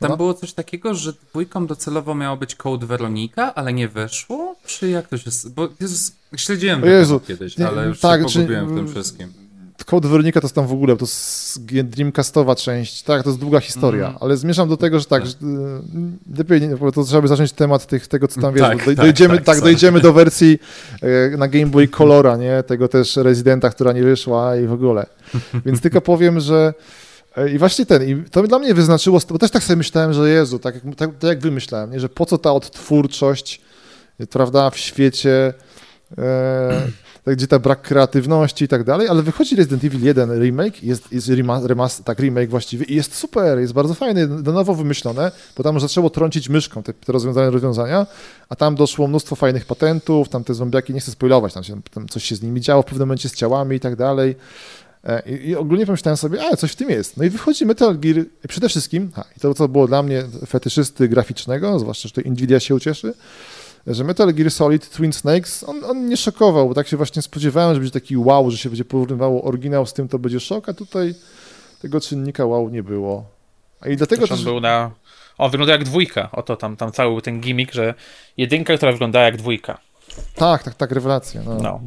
Tam 0.03 0.11
No. 0.11 0.17
było 0.17 0.33
coś 0.33 0.53
takiego, 0.53 0.93
że 0.95 1.13
dwójką 1.13 1.67
docelowo 1.67 2.15
miało 2.15 2.37
być 2.37 2.55
Code 2.55 2.85
Weronika, 2.85 3.55
ale 3.55 3.73
nie 3.73 3.87
weszło? 3.87 4.55
Czy 4.65 4.89
jak 4.89 5.07
to 5.07 5.17
się... 5.17 5.31
Bo 5.55 5.69
Jezus, 5.79 6.11
śledziłem 6.37 6.85
Jezu, 6.85 7.19
kiedyś, 7.19 7.57
nie, 7.57 7.67
ale 7.67 7.87
już 7.87 7.99
tak, 7.99 8.21
się 8.21 8.27
czy- 8.27 8.33
pogubiłem 8.39 8.73
w 8.73 8.75
tym 8.75 8.87
wszystkim. 8.87 9.33
Code 9.85 10.07
Weronika 10.09 10.41
to 10.41 10.45
jest 10.47 10.55
tam 10.55 10.67
w 10.67 10.71
ogóle, 10.71 10.97
to 10.97 11.03
jest 11.05 11.65
Dreamcastowa 11.83 12.55
część, 12.55 13.03
tak, 13.03 13.23
to 13.23 13.29
jest 13.29 13.39
długa 13.39 13.59
historia, 13.59 14.05
Mhm. 14.05 14.23
ale 14.23 14.37
zmierzam 14.37 14.69
do 14.69 14.77
tego, 14.77 14.99
że 14.99 15.05
tak, 15.05 15.25
że, 15.25 15.31
y, 15.33 16.37
lepiej, 16.37 16.61
to 16.95 17.03
trzeba 17.03 17.21
by 17.21 17.27
zacząć 17.27 17.51
temat 17.51 17.85
tych, 17.87 18.07
tego, 18.07 18.27
co 18.27 18.41
tam 18.41 18.53
wiesz, 18.53 18.61
Tak, 18.63 18.85
tak, 18.85 18.95
dojdziemy, 18.95 19.35
tak, 19.35 19.45
tak, 19.45 19.61
dojdziemy 19.61 19.99
do 20.01 20.13
wersji 20.23 20.59
e, 21.33 21.37
na 21.37 21.47
Game 21.47 21.65
Boy 21.65 21.87
Colora, 21.87 22.37
nie, 22.37 22.63
tego 22.67 22.87
też 22.87 23.15
Residenta, 23.15 23.69
która 23.69 23.93
nie 23.93 24.03
wyszła 24.03 24.55
i 24.57 24.67
w 24.67 24.71
ogóle. 24.73 25.05
Więc 25.65 25.81
tylko 25.81 26.01
powiem, 26.01 26.39
że 26.39 26.73
I 27.53 27.57
właśnie 27.57 27.85
ten, 27.85 28.09
i 28.09 28.23
to 28.29 28.43
dla 28.43 28.59
mnie 28.59 28.73
wyznaczyło, 28.73 29.19
bo 29.29 29.39
też 29.39 29.51
tak 29.51 29.63
sobie 29.63 29.77
myślałem, 29.77 30.13
że 30.13 30.29
Jezu, 30.29 30.59
tak 30.59 30.75
jak, 30.75 30.95
tak, 30.95 31.09
tak 31.19 31.29
jak 31.29 31.39
wy 31.39 31.51
myślałem, 31.51 31.91
nie? 31.91 31.99
że 31.99 32.09
po 32.09 32.25
co 32.25 32.37
ta 32.37 32.53
odtwórczość, 32.53 33.61
e, 34.19 34.27
prawda, 34.27 34.69
w 34.69 34.77
świecie, 34.77 35.53
e, 36.17 36.81
tak, 37.25 37.35
gdzie 37.35 37.47
ta 37.47 37.59
brak 37.59 37.81
kreatywności 37.81 38.65
i 38.65 38.67
tak 38.67 38.83
dalej, 38.83 39.07
ale 39.07 39.23
wychodzi 39.23 39.55
Resident 39.55 39.83
Evil 39.83 40.03
1 40.03 40.41
remake, 40.41 40.83
jest, 40.83 41.11
jest 41.11 41.29
remaster, 41.63 42.05
tak, 42.05 42.19
remake 42.19 42.49
właściwie 42.49 42.85
i 42.85 42.95
jest 42.95 43.15
super, 43.15 43.59
jest 43.59 43.73
bardzo 43.73 43.93
fajny, 43.93 44.27
na 44.27 44.51
nowo 44.51 44.75
wymyślone, 44.75 45.31
bo 45.57 45.63
tam 45.63 45.79
zaczęło 45.79 46.09
trącić 46.09 46.49
myszką 46.49 46.83
te, 46.83 46.93
te 46.93 47.13
rozwiązania, 47.13 47.49
rozwiązania, 47.49 48.07
a 48.49 48.55
tam 48.55 48.75
doszło 48.75 49.07
mnóstwo 49.07 49.35
fajnych 49.35 49.65
patentów, 49.65 50.29
tam 50.29 50.43
te 50.43 50.53
zombiaki, 50.53 50.93
nie 50.93 50.99
chcę 50.99 51.11
spoilować, 51.11 51.53
tam, 51.53 51.63
się, 51.63 51.81
tam 51.93 52.07
coś 52.07 52.23
się 52.23 52.35
z 52.35 52.41
nimi 52.41 52.61
działo 52.61 52.81
w 52.81 52.85
pewnym 52.85 53.07
momencie 53.07 53.29
z 53.29 53.35
ciałami 53.35 53.75
i 53.75 53.79
tak 53.79 53.95
dalej, 53.95 54.35
E, 54.35 54.82
I, 55.25 55.49
I, 55.49 55.55
ogólnie 55.55 55.85
pomyślałem 55.85 56.17
sobie, 56.17 56.39
a 56.51 56.57
coś 56.57 56.71
w 56.71 56.75
tym 56.75 56.89
jest. 56.89 57.17
No 57.17 57.23
i 57.23 57.29
wychodzi 57.29 57.65
Metal 57.65 57.99
Gear, 57.99 58.25
przede 58.47 58.69
wszystkim, 58.69 59.11
ha, 59.15 59.25
i 59.37 59.39
to 59.39 59.53
co 59.53 59.67
było 59.67 59.87
dla 59.87 60.03
mnie 60.03 60.23
fetyszysty 60.47 61.07
graficznego, 61.07 61.79
zwłaszcza, 61.79 62.07
że 62.07 62.23
to 62.23 62.29
Nvidia 62.29 62.59
się 62.59 62.75
ucieszy, 62.75 63.13
że 63.87 64.03
Metal 64.03 64.33
Gear 64.33 64.51
Solid 64.51 64.89
Twin 64.89 65.13
Snakes, 65.13 65.63
on, 65.63 65.83
on 65.83 66.07
nie 66.07 66.17
szokował, 66.17 66.67
bo 66.67 66.73
tak 66.73 66.87
się 66.87 66.97
właśnie 66.97 67.21
spodziewałem, 67.21 67.73
że 67.73 67.79
będzie 67.79 67.93
taki 67.93 68.17
wow, 68.17 68.51
że 68.51 68.57
się 68.57 68.69
będzie 68.69 68.85
porównywało 68.85 69.43
oryginał 69.43 69.85
z 69.85 69.93
tym, 69.93 70.07
to 70.07 70.19
będzie 70.19 70.39
szok, 70.39 70.69
a 70.69 70.73
tutaj 70.73 71.15
tego 71.81 72.01
czynnika 72.01 72.45
wow 72.45 72.69
nie 72.69 72.83
było. 72.83 73.25
A 73.81 73.89
i 73.89 73.97
dlatego 73.97 74.27
też... 74.27 74.39
On 74.39 74.45
był 74.45 74.59
na... 74.59 74.91
On 75.37 75.51
wygląda 75.51 75.73
jak 75.73 75.83
dwójka. 75.83 76.29
Oto 76.31 76.55
tam, 76.55 76.77
tam 76.77 76.91
cały 76.91 77.21
ten 77.21 77.41
gimmick, 77.41 77.73
że 77.73 77.93
jedynka, 78.37 78.77
która 78.77 78.91
wygląda 78.91 79.21
jak 79.21 79.37
dwójka. 79.37 79.79
Tak, 80.35 80.63
tak, 80.63 80.75
tak, 80.75 80.91
rewelacja. 80.91 81.41
No. 81.45 81.57
no. 81.57 81.81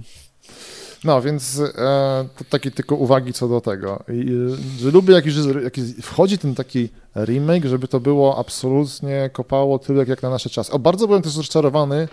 No, 1.06 1.22
więc 1.22 1.60
e, 1.60 2.28
to 2.38 2.44
takie 2.50 2.70
tylko 2.70 2.94
uwagi 2.94 3.32
co 3.32 3.48
do 3.48 3.60
tego. 3.60 4.04
I, 4.08 4.56
że 4.78 4.90
lubię, 4.90 5.14
jak 5.14 5.26
już 5.26 5.34
jak 5.64 5.74
wchodzi 6.02 6.38
ten 6.38 6.54
taki 6.54 6.88
remake, 7.16 7.64
żeby 7.64 7.88
to 7.88 8.00
było 8.00 8.38
absolutnie 8.38 9.30
kopało 9.32 9.78
tyle, 9.78 10.04
jak 10.08 10.22
na 10.22 10.30
nasze 10.30 10.50
czasy. 10.50 10.72
O, 10.72 10.78
bardzo 10.78 11.06
byłem 11.06 11.22
też 11.22 11.36
rozczarowany 11.36 12.08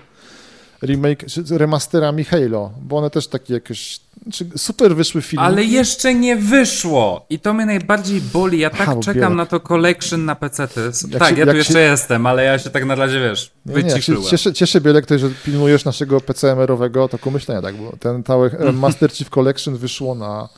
remake, 0.84 1.26
remasterami 1.50 2.24
Halo, 2.24 2.72
bo 2.82 2.98
one 2.98 3.10
też 3.10 3.28
takie 3.28 3.54
jakieś 3.54 4.00
super 4.58 4.96
wyszły 4.96 5.22
filmy. 5.22 5.46
Ale 5.46 5.64
jeszcze 5.64 6.14
nie 6.14 6.36
wyszło 6.36 7.26
i 7.30 7.40
to 7.40 7.54
mnie 7.54 7.66
najbardziej 7.66 8.22
boli. 8.22 8.60
Ja 8.60 8.70
tak 8.70 9.00
czekam 9.00 9.36
na 9.36 9.46
to 9.46 9.60
collection 9.60 10.26
na 10.26 10.36
PC. 10.36 10.68
Tak, 11.20 11.34
się, 11.34 11.40
ja 11.40 11.46
tu 11.46 11.56
jeszcze 11.56 11.74
się... 11.74 11.80
jestem, 11.80 12.26
ale 12.26 12.44
ja 12.44 12.60
się 12.60 12.70
tak 12.70 12.86
na 12.86 12.96
razie, 12.96 13.20
wiesz, 13.20 13.52
nie, 13.66 13.74
wyciszyłem. 13.74 14.22
Nie, 14.22 14.30
cieszę, 14.30 14.54
cieszę 14.54 14.82
Bielek 14.82 15.06
że 15.18 15.30
pilnujesz 15.30 15.86
naszego 15.86 16.22
PCMR-owego 16.22 17.08
toku 17.08 17.32
myślenia, 17.32 17.62
tak, 17.62 17.76
bo 17.76 17.98
ten 18.00 18.24
cały 18.24 18.52
Master 18.74 19.12
Chief 19.12 19.30
Collection 19.30 19.78
wyszło 19.78 20.16
na 20.16 20.50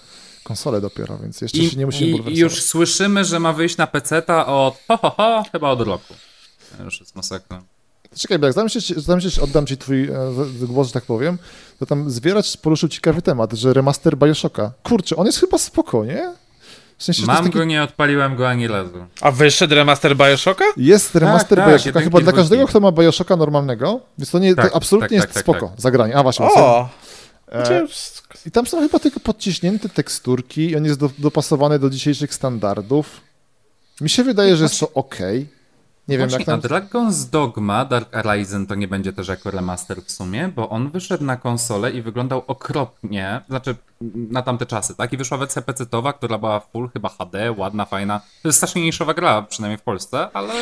konsolę 0.44 0.82
dopiero, 0.82 1.18
więc 1.18 1.42
jeszcze 1.42 1.58
I, 1.58 1.70
się 1.70 1.78
nie 1.78 1.86
musimy 1.86 2.32
I 2.32 2.38
już 2.38 2.64
słyszymy, 2.64 3.26
że 3.26 3.40
ma 3.40 3.54
wyjść 3.54 3.78
na 3.78 3.88
PC-ta 3.88 4.46
od 4.46 4.78
ho, 4.88 4.98
ho, 4.98 5.10
ho, 5.10 5.44
chyba 5.52 5.70
od 5.70 5.82
roku. 5.82 6.14
Już 6.84 7.00
jest 7.00 7.16
masakra. 7.16 7.75
Czekaj, 8.18 8.40
jak 8.42 8.54
zanim 8.54 8.70
się, 9.22 9.42
oddam 9.42 9.66
ci 9.66 9.78
twój 9.78 10.04
e, 10.04 10.12
głos, 10.62 10.88
że 10.88 10.94
tak 10.94 11.04
powiem, 11.04 11.38
to 11.80 11.86
tam 11.86 12.10
Zwieracz 12.10 12.58
poruszył 12.58 12.90
ciekawy 12.90 13.22
temat, 13.22 13.54
że 13.54 13.74
remaster 13.74 14.18
Bioshocka. 14.18 14.72
Kurczę, 14.84 15.16
on 15.16 15.26
jest 15.26 15.40
chyba 15.40 15.58
spoko, 15.58 16.06
nie? 16.06 16.34
W 16.98 17.04
sensie, 17.04 17.26
Mam 17.26 17.38
taki... 17.38 17.58
go, 17.58 17.64
nie 17.64 17.84
odpaliłem 17.84 18.36
go 18.36 18.50
ani 18.50 18.68
razu. 18.68 19.06
A 19.22 19.32
wyszedł 19.32 19.76
remaster 19.76 20.18
Bioshocka? 20.18 20.66
Jest 20.78 21.16
remaster 21.16 21.58
tak, 21.58 21.70
Bioshocka, 21.70 21.92
tak, 21.92 22.04
chyba 22.04 22.22
dla 22.22 22.32
każdego, 22.32 22.68
kto 22.68 22.80
ma 22.80 22.92
Bioshocka 22.92 23.36
normalnego, 23.36 24.00
więc 24.18 24.32
to, 24.32 24.40
nie, 24.40 24.56
tak, 24.56 24.70
to 24.70 24.78
absolutnie 24.78 25.20
tak, 25.20 25.28
jest 25.28 25.34
tak, 25.34 25.44
spoko, 25.44 25.68
tak. 25.68 25.82
zagranie. 25.82 26.16
A 26.16 26.24
właśnie. 26.24 26.46
O! 26.46 26.90
E, 27.52 27.88
I 28.46 28.52
tam 28.52 28.66
są 28.68 28.80
chyba 28.80 29.00
tylko 29.00 29.20
podciśnięte 29.20 29.90
teksturki 29.90 30.70
i 30.70 30.76
on 30.76 30.86
jest 30.86 31.00
do, 31.00 31.10
dopasowany 31.18 31.80
do 31.80 31.90
dzisiejszych 31.90 32.34
standardów. 32.34 33.22
Mi 34.02 34.10
się 34.10 34.24
wydaje, 34.24 34.56
że 34.56 34.64
jest 34.64 34.80
to 34.80 34.94
ok. 34.94 35.16
Nie 36.08 36.18
wiem, 36.18 36.30
jak 36.30 36.44
tam... 36.44 36.60
A 36.60 36.68
Dragon's 36.68 37.30
Dogma 37.30 37.86
Dark 37.86 38.16
Horizon 38.16 38.68
to 38.68 38.76
nie 38.76 38.88
będzie 38.88 39.14
też 39.14 39.28
jako 39.28 39.52
remaster 39.52 40.02
w 40.02 40.12
sumie, 40.12 40.48
bo 40.56 40.70
on 40.70 40.92
wyszedł 40.92 41.24
na 41.24 41.38
konsolę 41.38 41.92
i 41.92 42.02
wyglądał 42.02 42.44
okropnie, 42.48 43.42
znaczy 43.50 43.76
na 44.16 44.42
tamte 44.42 44.66
czasy, 44.66 44.96
tak? 44.96 45.14
I 45.14 45.18
wyszła 45.18 45.38
wersja 45.38 45.62
PC-towa, 45.62 46.14
która 46.14 46.38
była 46.38 46.60
full, 46.60 46.90
chyba 46.90 47.10
HD, 47.10 47.52
ładna, 47.52 47.86
fajna. 47.86 48.22
To 48.42 48.50
jest 48.50 48.58
strasznie 48.58 48.82
niszowa 48.82 49.14
gra, 49.14 49.42
przynajmniej 49.42 49.78
w 49.78 49.82
Polsce, 49.82 50.30
ale 50.34 50.54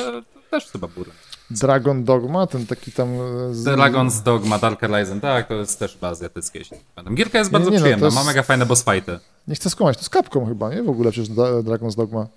też 0.51 0.67
chyba 0.71 0.87
bury. 0.87 1.11
Dragon 1.51 2.03
Dogma, 2.03 2.47
ten 2.47 2.65
taki 2.67 2.91
tam... 2.91 3.07
Z... 3.51 3.63
Dragon's 3.63 4.23
Dogma, 4.23 4.59
Dark 4.59 4.79
Horizon, 4.79 5.21
tak, 5.21 5.47
to 5.47 5.53
jest 5.53 5.79
też 5.79 5.93
chyba 5.93 6.09
azjatyckie, 6.09 6.59
jeśli 6.59 6.77
nie 7.07 7.15
Gierka 7.15 7.39
jest 7.39 7.51
bardzo 7.51 7.69
nie, 7.69 7.75
no, 7.77 7.81
przyjemna, 7.81 8.01
no, 8.01 8.07
jest... 8.07 8.17
ma 8.17 8.23
mega 8.23 8.43
fajne 8.43 8.65
boss 8.65 8.83
fighty. 8.83 9.19
Nie 9.47 9.55
chcę 9.55 9.69
skłamać, 9.69 9.97
to 9.97 10.01
jest 10.01 10.13
Capcom 10.13 10.47
chyba, 10.47 10.73
nie? 10.75 10.83
W 10.83 10.89
ogóle 10.89 11.11
przecież 11.11 11.35
Dragon's 11.35 11.95
Dogma. 11.95 12.27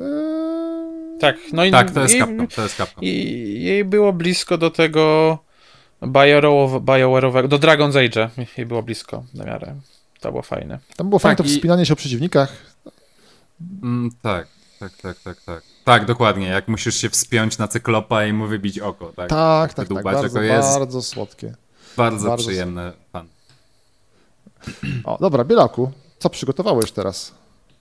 Eee... 0.00 0.55
Tak, 1.20 1.36
no 1.52 1.64
i 1.64 1.70
tak, 1.70 1.90
to 1.90 2.00
jest 2.02 2.18
Capcom, 2.18 2.48
to 2.48 2.62
jest 2.62 2.76
Capcom. 2.76 3.04
I 3.04 3.62
jej 3.62 3.84
było 3.84 4.12
blisko 4.12 4.58
do 4.58 4.70
tego 4.70 5.38
BioWare'owego, 6.02 7.48
do 7.48 7.58
Dragon's 7.58 7.92
Age'a 7.92 8.28
jej 8.56 8.66
było 8.66 8.82
blisko 8.82 9.24
na 9.34 9.44
miarę. 9.44 9.74
To 10.20 10.30
było 10.30 10.42
fajne. 10.42 10.78
Tam 10.96 11.08
było 11.08 11.18
fajne 11.18 11.36
tak, 11.36 11.46
to 11.46 11.52
i... 11.52 11.54
wspinanie 11.54 11.86
się 11.86 11.92
o 11.92 11.96
przeciwnikach. 11.96 12.52
Mm, 13.82 14.10
tak, 14.22 14.48
tak, 14.80 14.92
tak, 15.02 15.16
tak, 15.20 15.40
tak. 15.40 15.62
Tak, 15.84 16.04
dokładnie, 16.04 16.46
jak 16.46 16.68
musisz 16.68 16.96
się 16.96 17.10
wspiąć 17.10 17.58
na 17.58 17.68
cyklopa 17.68 18.24
i 18.24 18.32
mu 18.32 18.46
wybić 18.46 18.78
oko, 18.78 19.12
tak? 19.16 19.28
Tak, 19.28 19.74
tak, 19.74 19.88
tak, 19.88 20.02
bardzo, 20.02 20.42
jest 20.42 20.78
bardzo 20.78 21.02
słodkie. 21.02 21.54
Bardzo, 21.96 22.28
bardzo 22.28 22.44
przyjemny 22.44 22.92
pan. 23.12 23.28
O, 25.04 25.18
dobra, 25.20 25.44
Bielaku, 25.44 25.92
co 26.18 26.30
przygotowałeś 26.30 26.92
teraz? 26.92 27.32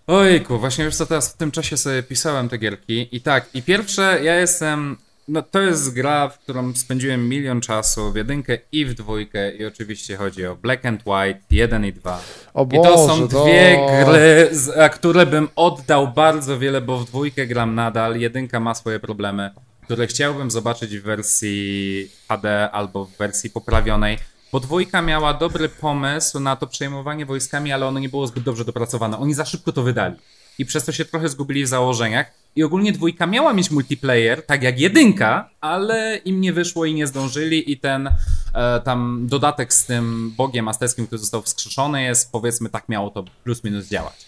Ojku, 0.08 0.60
właśnie 0.60 0.86
już 0.86 0.96
co 0.96 1.06
teraz 1.06 1.34
w 1.34 1.38
tym 1.38 1.52
czasie 1.52 1.78
sobie 1.78 2.04
pisałem 2.04 2.50
te 2.50 2.58
gierki. 2.58 3.08
I 3.12 3.22
tak, 3.22 3.50
i 3.54 3.64
pierwsze, 3.64 4.20
ja 4.24 4.36
jestem, 4.36 4.98
no 5.28 5.42
to 5.42 5.62
jest 5.62 5.94
gra, 5.94 6.30
w 6.30 6.40
którą 6.40 6.74
spędziłem 6.74 7.30
milion 7.30 7.62
czasu, 7.62 8.12
w 8.12 8.16
jedynkę 8.16 8.58
i 8.72 8.86
w 8.86 8.94
dwójkę. 8.94 9.56
I 9.56 9.66
oczywiście 9.66 10.18
chodzi 10.18 10.46
o 10.46 10.56
Black 10.56 10.86
and 10.86 11.02
White 11.06 11.40
1 11.52 11.86
i 11.86 11.94
2. 11.94 12.22
O 12.54 12.66
Boże, 12.66 12.82
I 12.82 12.84
to 12.84 13.08
są 13.08 13.28
dwie 13.28 13.80
gry, 14.06 14.50
za 14.52 14.90
które 14.90 15.26
bym 15.26 15.50
oddał 15.56 16.08
bardzo 16.08 16.60
wiele, 16.60 16.82
bo 16.82 16.98
w 16.98 17.06
dwójkę 17.06 17.48
gram 17.48 17.76
nadal, 17.76 18.20
jedynka 18.20 18.60
ma 18.60 18.76
swoje 18.76 19.00
problemy, 19.00 19.52
które 19.84 20.08
chciałbym 20.08 20.52
zobaczyć 20.52 20.98
w 20.98 21.04
wersji 21.04 22.08
HD 22.28 22.72
albo 22.72 23.06
w 23.06 23.18
wersji 23.18 23.50
poprawionej 23.50 24.18
bo 24.56 24.60
dwójka 24.60 25.02
miała 25.02 25.34
dobry 25.34 25.70
pomysł 25.70 26.40
na 26.40 26.56
to 26.56 26.68
przejmowanie 26.68 27.26
wojskami, 27.26 27.72
ale 27.72 27.86
ono 27.86 28.00
nie 28.00 28.10
było 28.10 28.28
zbyt 28.28 28.44
dobrze 28.44 28.66
dopracowane. 28.66 29.18
Oni 29.18 29.34
za 29.34 29.46
szybko 29.46 29.72
to 29.72 29.84
wydali. 29.84 30.16
I 30.58 30.66
przez 30.66 30.86
to 30.86 30.92
się 30.92 31.06
trochę 31.06 31.30
zgubili 31.30 31.64
w 31.64 31.68
założeniach. 31.68 32.32
I 32.56 32.64
ogólnie 32.64 32.92
dwójka 32.92 33.28
miała 33.28 33.54
mieć 33.54 33.72
multiplayer, 33.72 34.46
tak 34.46 34.64
jak 34.64 34.80
jedynka, 34.80 35.50
ale 35.62 36.18
im 36.26 36.42
nie 36.42 36.54
wyszło 36.54 36.86
i 36.86 36.94
nie 36.94 37.08
zdążyli 37.08 37.72
i 37.72 37.80
ten 37.80 38.10
e, 38.54 38.82
tam 38.82 39.28
dodatek 39.28 39.74
z 39.74 39.86
tym 39.86 40.34
bogiem 40.38 40.68
azteckim, 40.68 41.08
który 41.08 41.20
został 41.20 41.42
wskrzeszony 41.42 42.04
jest, 42.04 42.32
powiedzmy 42.32 42.70
tak 42.70 42.90
miało 42.90 43.10
to 43.10 43.24
plus 43.44 43.64
minus 43.64 43.88
działać. 43.88 44.26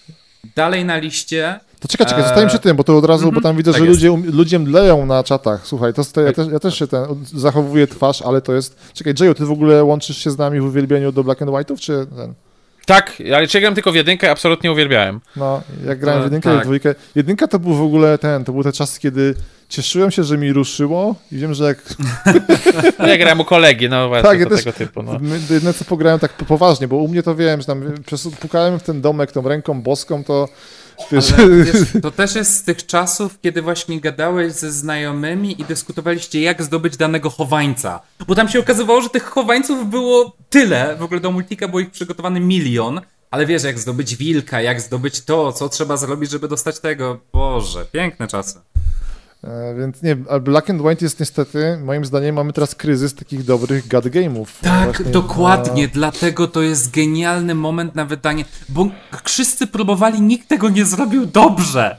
Dalej 0.55 0.85
na 0.85 0.97
liście. 0.97 1.59
To 1.79 1.87
czekaj, 1.87 2.07
czekaj, 2.07 2.23
zostałem 2.23 2.49
przy 2.49 2.59
tym, 2.59 2.77
bo 2.77 2.83
to 2.83 2.97
od 2.97 3.05
razu, 3.05 3.23
mm 3.23 3.31
-hmm, 3.31 3.35
bo 3.35 3.41
tam 3.41 3.57
widzę, 3.57 3.71
tak 3.71 3.81
że 3.81 3.87
ludzie, 3.87 4.11
um, 4.11 4.35
ludzie 4.35 4.59
mdleją 4.59 5.05
na 5.05 5.23
czatach. 5.23 5.67
Słuchaj, 5.67 5.93
to, 5.93 6.05
to 6.05 6.21
ja, 6.21 6.33
też, 6.33 6.47
ja 6.51 6.59
też 6.59 6.79
się 6.79 6.87
ten, 6.87 7.05
zachowuję 7.25 7.87
twarz, 7.87 8.21
ale 8.21 8.41
to 8.41 8.53
jest... 8.53 8.93
Czekaj, 8.93 9.13
Jayo, 9.19 9.33
ty 9.33 9.45
w 9.45 9.51
ogóle 9.51 9.83
łączysz 9.83 10.17
się 10.17 10.31
z 10.31 10.37
nami 10.37 10.59
w 10.59 10.65
uwielbieniu 10.65 11.11
do 11.11 11.23
Black 11.23 11.41
and 11.41 11.51
White'ów, 11.51 11.79
czy 11.79 12.07
ten... 12.15 12.33
Tak, 12.85 13.17
ale 13.35 13.47
czy 13.47 13.61
tylko 13.61 13.91
w 13.91 13.95
jedynkę, 13.95 14.31
absolutnie 14.31 14.71
uwielbiałem. 14.71 15.19
No, 15.35 15.61
jak 15.85 15.99
grałem 15.99 16.21
w 16.21 16.23
jedynkę 16.23 16.49
tak. 16.49 16.57
i 16.57 16.61
w 16.61 16.63
dwójkę. 16.63 16.95
Jedynka 17.15 17.47
to 17.47 17.59
był 17.59 17.73
w 17.73 17.81
ogóle 17.81 18.17
ten, 18.17 18.43
to 18.43 18.53
był 18.53 18.63
ten 18.63 18.71
czas, 18.71 18.99
kiedy 18.99 19.35
cieszyłem 19.69 20.11
się, 20.11 20.23
że 20.23 20.37
mi 20.37 20.53
ruszyło 20.53 21.15
i 21.31 21.37
wiem, 21.37 21.53
że 21.53 21.63
jak... 21.63 21.83
ja 23.07 23.17
grałem 23.17 23.39
u 23.39 23.45
kolegi, 23.45 23.89
no 23.89 24.07
właśnie, 24.07 24.29
tak, 24.29 24.39
ja 24.39 24.45
też, 24.45 24.63
tego 24.63 24.77
typu. 24.77 25.03
No. 25.03 25.19
Jedyne 25.51 25.73
co 25.73 25.85
pograłem 25.85 26.19
tak 26.19 26.33
poważnie, 26.33 26.87
bo 26.87 26.95
u 26.95 27.07
mnie 27.07 27.23
to 27.23 27.35
wiem, 27.35 27.61
że 27.61 27.67
tam 27.67 27.83
pukałem 28.39 28.79
w 28.79 28.83
ten 28.83 29.01
domek 29.01 29.31
tą 29.31 29.41
ręką 29.41 29.81
boską, 29.81 30.23
to 30.23 30.47
Wiesz, 31.11 31.33
wiesz, 31.65 32.01
to 32.01 32.11
też 32.11 32.35
jest 32.35 32.55
z 32.55 32.63
tych 32.63 32.85
czasów, 32.85 33.39
kiedy 33.41 33.61
właśnie 33.61 34.01
gadałeś 34.01 34.53
ze 34.53 34.71
znajomymi 34.71 35.61
i 35.61 35.65
dyskutowaliście, 35.65 36.41
jak 36.41 36.63
zdobyć 36.63 36.97
danego 36.97 37.29
chowańca. 37.29 37.99
Bo 38.27 38.35
tam 38.35 38.49
się 38.49 38.59
okazywało, 38.59 39.01
że 39.01 39.09
tych 39.09 39.23
chowańców 39.23 39.89
było 39.89 40.35
tyle. 40.49 40.95
W 40.95 41.03
ogóle 41.03 41.19
do 41.19 41.31
multika 41.31 41.67
było 41.67 41.79
ich 41.79 41.91
przygotowany 41.91 42.39
milion. 42.39 43.01
Ale 43.31 43.45
wiesz, 43.45 43.63
jak 43.63 43.79
zdobyć 43.79 44.15
wilka, 44.15 44.61
jak 44.61 44.81
zdobyć 44.81 45.21
to, 45.21 45.53
co 45.53 45.69
trzeba 45.69 45.97
zrobić, 45.97 46.31
żeby 46.31 46.47
dostać 46.47 46.79
tego. 46.79 47.19
Boże, 47.33 47.85
piękne 47.91 48.27
czasy. 48.27 48.59
E, 49.43 49.75
więc 49.75 50.03
nie, 50.03 50.15
Black 50.41 50.69
and 50.69 50.81
White 50.81 51.05
jest 51.05 51.19
niestety, 51.19 51.79
moim 51.83 52.05
zdaniem, 52.05 52.35
mamy 52.35 52.53
teraz 52.53 52.75
kryzys 52.75 53.15
takich 53.15 53.43
dobrych 53.43 53.87
god 53.87 54.05
game'ów. 54.05 54.45
Tak, 54.61 55.11
dokładnie, 55.11 55.87
dlatego 55.87 56.47
to 56.47 56.61
jest 56.61 56.91
genialny 56.91 57.55
moment 57.55 57.95
na 57.95 58.05
wydanie, 58.05 58.45
bo 58.69 58.87
wszyscy 59.23 59.67
próbowali, 59.67 60.21
nikt 60.21 60.47
tego 60.47 60.69
nie 60.69 60.85
zrobił 60.85 61.25
dobrze. 61.25 61.97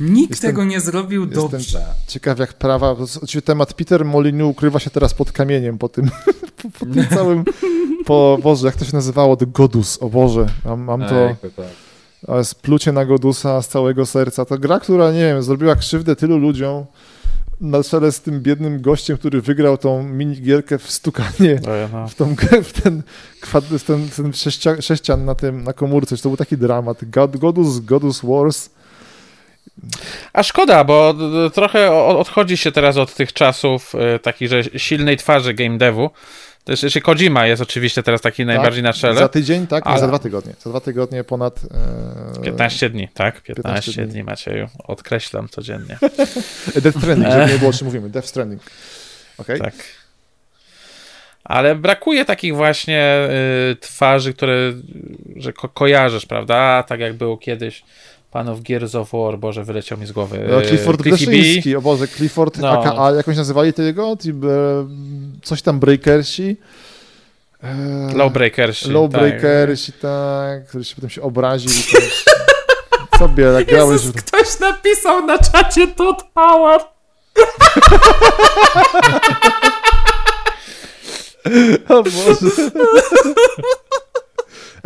Nikt 0.00 0.30
jestem, 0.30 0.50
tego 0.50 0.64
nie 0.64 0.80
zrobił 0.80 1.26
dobrze. 1.26 1.86
Ciekaw 2.06 2.38
jak 2.38 2.52
prawa, 2.52 2.90
oczywiście 2.90 3.42
temat 3.42 3.74
Peter 3.74 4.04
Molinu 4.04 4.48
ukrywa 4.48 4.78
się 4.78 4.90
teraz 4.90 5.14
pod 5.14 5.32
kamieniem, 5.32 5.78
po 5.78 5.88
tym, 5.88 6.10
po, 6.62 6.70
po 6.70 6.86
tym 6.86 7.08
całym, 7.08 7.44
po 8.06 8.38
Boże, 8.42 8.66
jak 8.66 8.76
to 8.76 8.84
się 8.84 8.96
nazywało, 8.96 9.36
The 9.36 9.46
Godus, 9.46 9.98
o 10.02 10.08
Boże, 10.08 10.46
mam, 10.64 10.80
mam 10.80 11.00
to... 11.00 11.36
tak. 11.56 11.87
Ale 12.26 12.44
splucie 12.44 12.92
na 12.92 13.04
Godusa 13.04 13.62
z 13.62 13.68
całego 13.68 14.06
serca. 14.06 14.44
To 14.44 14.58
gra, 14.58 14.80
która, 14.80 15.12
nie 15.12 15.18
wiem, 15.18 15.42
zrobiła 15.42 15.76
krzywdę 15.76 16.16
tylu 16.16 16.38
ludziom 16.38 16.86
na 17.60 17.82
czele 17.82 18.12
z 18.12 18.20
tym 18.20 18.40
biednym 18.40 18.80
gościem, 18.80 19.18
który 19.18 19.40
wygrał 19.40 19.78
tą 19.78 20.02
minigierkę 20.02 20.78
w 20.78 20.90
stukanie 20.90 21.60
w, 22.08 22.14
tą, 22.14 22.36
w 22.62 22.82
ten, 22.82 23.02
w 23.78 23.84
ten, 23.84 24.08
ten 24.08 24.32
sześcia, 24.32 24.82
sześcian 24.82 25.24
na 25.24 25.34
tym, 25.34 25.64
na 25.64 25.72
komórce. 25.72 26.16
To 26.16 26.28
był 26.28 26.36
taki 26.36 26.56
dramat. 26.56 27.04
God, 27.04 27.36
Godus, 27.36 27.78
Godus 27.78 28.20
Wars. 28.24 28.70
A 30.32 30.42
szkoda, 30.42 30.84
bo 30.84 31.14
trochę 31.54 31.92
odchodzi 31.92 32.56
się 32.56 32.72
teraz 32.72 32.96
od 32.96 33.14
tych 33.14 33.32
czasów 33.32 33.94
e, 33.94 34.18
takich, 34.18 34.48
że 34.48 34.64
silnej 34.64 35.16
twarzy 35.16 35.54
game 35.54 35.78
devu. 35.78 36.10
Też 36.68 36.82
jeszcze 36.82 37.00
Kojima 37.00 37.46
jest 37.46 37.62
oczywiście 37.62 38.02
teraz 38.02 38.20
taki 38.20 38.44
najbardziej 38.44 38.82
na 38.82 38.92
Za 38.92 38.98
czele. 38.98 39.28
tydzień, 39.28 39.66
tak? 39.66 39.84
Nie, 39.86 39.90
Ale- 39.90 40.00
za 40.00 40.08
dwa 40.08 40.18
tygodnie. 40.18 40.54
Za 40.60 40.70
dwa 40.70 40.80
tygodnie 40.80 41.24
ponad... 41.24 41.60
E, 42.38 42.40
15 42.42 42.90
dni, 42.90 43.08
tak? 43.14 43.40
15, 43.42 43.62
15 43.62 43.92
dni. 44.02 44.12
dni 44.12 44.24
Macieju. 44.24 44.68
Odkreślam 44.84 45.48
codziennie. 45.48 45.98
Death 46.82 46.98
Stranding, 46.98 47.32
żeby 47.32 47.52
nie 47.52 47.58
było 47.58 47.70
o 47.70 47.72
czym 47.72 47.86
mówimy. 47.86 48.10
Death 48.10 48.28
Stranding. 48.28 48.62
Okej? 49.38 49.60
Tak. 49.60 49.74
Ale 51.44 51.74
brakuje 51.74 52.24
takich 52.24 52.56
właśnie 52.56 53.28
y, 53.72 53.76
twarzy, 53.76 54.34
które 54.34 54.72
że 55.36 55.52
ko 55.52 55.68
kojarzysz, 55.68 56.26
prawda? 56.26 56.82
Tak 56.82 57.00
jak 57.00 57.14
było 57.14 57.36
kiedyś 57.38 57.84
panów 58.30 58.62
Gears 58.62 58.94
of 58.94 59.10
War, 59.12 59.38
Boże, 59.38 59.64
wyleciał 59.64 59.98
mi 59.98 60.06
z 60.06 60.12
głowy. 60.12 60.46
No, 60.50 60.62
Clifford 60.62 61.02
B. 61.02 61.10
Bleszyński, 61.10 61.76
o 61.76 61.80
Boże, 61.80 62.08
Clifford, 62.08 62.58
No. 62.58 62.68
aka, 62.68 63.16
jak 63.16 63.28
oni 63.28 63.34
się 63.34 63.40
nazywali 63.40 63.72
tego? 63.72 64.16
Ci, 64.22 64.30
e, 64.30 64.34
coś 65.42 65.62
tam 65.62 65.80
Breakersi. 65.80 66.56
E, 67.62 67.76
Lowbreakers. 68.14 68.86
Lowbreakersi, 68.86 69.92
tak, 69.92 70.66
który 70.66 70.84
się 70.84 70.94
potem 70.94 71.10
się 71.10 71.22
obraził. 71.22 71.70
sobie 73.18 73.52
tak 73.52 73.66
grałeś. 73.66 73.92
Jezus, 74.02 74.22
ktoś 74.22 74.60
napisał 74.60 75.26
na 75.26 75.38
czacie 75.38 75.88
Todd 75.88 76.24
Howard. 76.34 76.86
O 81.88 82.02
Boże. 82.02 82.34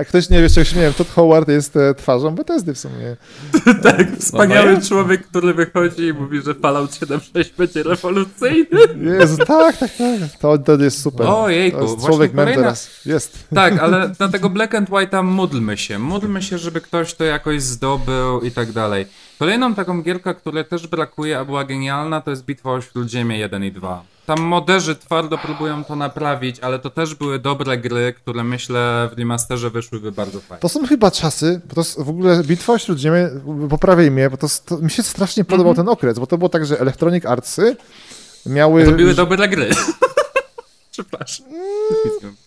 A 0.03 0.05
ktoś 0.05 0.31
nie 0.31 0.43
wie, 0.43 0.49
czy 0.49 0.55
się 0.55 0.65
śmieję, 0.65 0.93
Todd 0.99 1.09
Howard 1.09 1.49
jest 1.49 1.77
e, 1.77 1.95
twarzą 1.95 2.35
Bethesdy 2.35 2.75
w 2.75 2.79
sumie. 2.79 3.17
Tak, 3.83 4.17
wspaniały 4.19 4.67
No, 4.67 4.73
no 4.73 4.79
ja- 4.79 4.89
człowiek, 4.89 5.27
który 5.27 5.55
wychodzi 5.55 6.03
i 6.03 6.13
mówi, 6.13 6.43
że 6.43 6.55
Fallout 6.55 6.91
7.6 6.91 7.51
będzie 7.59 7.83
rewolucyjny. 7.83 8.81
Jezu, 9.21 9.37
tak, 9.37 9.77
tak, 9.77 9.91
tak. 9.97 10.41
To, 10.41 10.59
to 10.59 10.77
jest 10.77 11.03
super. 11.03 11.27
Ojejku, 11.27 11.79
to 11.79 11.85
jest 11.85 12.07
człowiek 12.07 12.35
mem 12.35 12.49
teraz. 12.55 12.91
Jest. 13.07 13.39
Tak, 13.55 13.79
ale 13.79 14.11
na 14.21 14.29
tego 14.29 14.51
Black 14.51 14.75
and 14.75 14.91
White'a 14.91 15.25
módlmy 15.25 15.77
się. 15.77 15.99
Módlmy 15.99 16.43
się, 16.43 16.59
żeby 16.59 16.81
ktoś 16.81 17.15
to 17.15 17.25
jakoś 17.25 17.63
zdobył 17.63 18.41
i 18.41 18.51
tak 18.51 18.73
dalej. 18.73 19.07
Kolejną 19.39 19.75
taką 19.75 20.03
gierkę, 20.03 20.35
której 20.35 20.65
też 20.65 20.87
brakuje, 20.87 21.39
a 21.39 21.45
była 21.45 21.65
genialna, 21.65 22.21
to 22.21 22.31
jest 22.31 22.45
Bitwa 22.45 22.71
o 22.71 22.81
Śródziemie 22.81 23.39
1 23.39 23.65
i 23.65 23.73
2. 23.73 24.03
Tam 24.27 24.41
moderzy 24.41 24.95
twardo 24.97 25.39
próbują 25.39 25.85
to 25.85 25.97
naprawić, 25.97 26.61
ale 26.61 26.79
to 26.79 26.91
też 26.91 27.15
były 27.15 27.39
dobre 27.39 27.79
gry, 27.79 28.13
które 28.17 28.45
myślę 28.45 29.09
w 29.15 29.19
remasterze 29.19 29.71
wyszłyby 29.71 30.13
bardzo 30.13 30.41
fajnie. 30.41 30.61
To 30.61 30.69
są 30.69 30.87
chyba 30.87 31.11
czasy, 31.11 31.61
bo 31.69 31.75
to 31.75 31.81
jest 31.81 32.01
w 32.03 32.09
ogóle 32.09 32.43
Bitwa 32.45 32.73
o 32.73 32.79
Śródziemie, 32.79 33.31
poprawiaj 33.71 34.11
mnie, 34.11 34.31
bo 34.31 34.37
to, 34.37 34.47
to 34.67 34.79
mi 34.79 34.91
się 34.91 35.03
strasznie 35.03 35.45
podobał 35.45 35.71
Mhm. 35.71 35.87
ten 35.87 35.93
okres, 35.93 36.19
bo 36.19 36.27
to 36.27 36.39
było 36.39 36.49
tak, 36.49 36.67
że 36.67 36.81
Electronic 36.81 37.27
Artsy 37.27 37.77
miały... 38.47 38.85
Robiły 38.85 39.15
dobre 39.15 39.49
gry. 39.49 39.71
Przepraszam. 40.91 41.47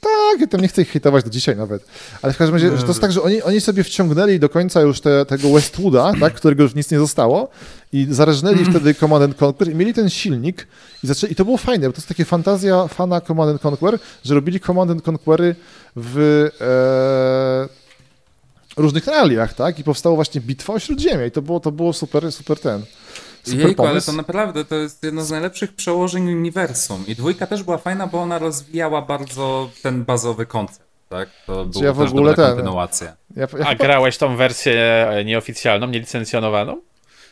Tak, 0.01 0.41
ja 0.41 0.47
tam 0.47 0.61
nie 0.61 0.67
chcę 0.67 0.81
ich 0.81 0.89
hejtować 0.91 1.23
do 1.23 1.29
dzisiaj 1.29 1.55
nawet. 1.55 1.85
Ale 2.21 2.33
w 2.33 2.37
każdym 2.37 2.55
razie, 2.55 2.77
że 2.77 2.81
to 2.83 2.87
jest 2.87 3.01
tak, 3.01 3.11
że 3.11 3.21
oni, 3.21 3.41
oni 3.41 3.61
sobie 3.61 3.83
wciągnęli 3.83 4.39
do 4.39 4.49
końca 4.49 4.81
już 4.81 5.01
te, 5.01 5.25
tego 5.25 5.49
Westwooda, 5.53 6.11
tak, 6.19 6.33
którego 6.33 6.63
już 6.63 6.75
nic 6.75 6.91
nie 6.91 6.99
zostało 6.99 7.49
i 7.95 8.07
zarażnęli 8.09 8.57
Mhm. 8.59 8.71
wtedy 8.75 8.93
Command 8.93 9.23
and 9.23 9.41
Conquer 9.43 9.71
i 9.71 9.75
mieli 9.75 9.93
ten 9.93 10.09
silnik 10.09 10.67
i, 11.03 11.07
zaczęli, 11.07 11.33
i 11.33 11.35
to 11.35 11.45
było 11.45 11.57
fajne, 11.57 11.87
bo 11.87 11.93
to 11.93 11.97
jest 11.97 12.07
takie 12.07 12.25
fantazja 12.25 12.87
fana 12.87 13.21
Command 13.21 13.51
and 13.51 13.65
Conquer, 13.65 13.99
że 14.25 14.35
robili 14.35 14.59
Command 14.59 14.91
and 14.91 15.07
Conquery 15.07 15.55
w 15.95 16.17
e, 16.61 17.85
różnych 18.81 19.07
realiach, 19.07 19.53
tak, 19.53 19.79
i 19.79 19.83
powstało 19.83 20.15
właśnie 20.15 20.41
Bitwa 20.41 20.73
o 20.73 20.79
Śródziemie 20.79 21.27
i 21.27 21.31
to 21.31 21.41
było, 21.41 21.59
to 21.59 21.71
było 21.71 21.93
super, 21.93 22.31
super 22.31 22.59
ten. 22.59 22.81
Super 23.43 23.65
Jejku, 23.65 23.85
ale 23.85 24.01
to 24.01 24.11
naprawdę 24.11 24.65
to 24.65 24.75
jest 24.75 25.03
jedno 25.03 25.21
z 25.25 25.31
najlepszych 25.31 25.73
przełożeń 25.75 26.33
uniwersum. 26.33 27.03
I 27.07 27.15
dwójka 27.15 27.47
też 27.47 27.63
była 27.63 27.77
fajna, 27.77 28.07
bo 28.07 28.21
ona 28.21 28.39
rozwijała 28.39 29.01
bardzo 29.01 29.69
ten 29.83 30.03
bazowy 30.05 30.45
koncept. 30.45 30.85
Tak? 31.09 31.29
To 31.47 31.65
była 31.65 31.85
ja 31.85 31.93
w 31.93 31.99
ogóle 32.01 32.33
ten- 32.33 32.47
kontynuacja. 32.47 33.07
Ja, 33.35 33.41
ja 33.41 33.65
A 33.65 33.69
chyba- 33.69 33.75
grałeś 33.75 34.17
tą 34.17 34.35
wersję 34.37 34.73
e, 35.09 35.25
nieoficjalną, 35.25 35.87
nielicencjonowaną? 35.87 36.81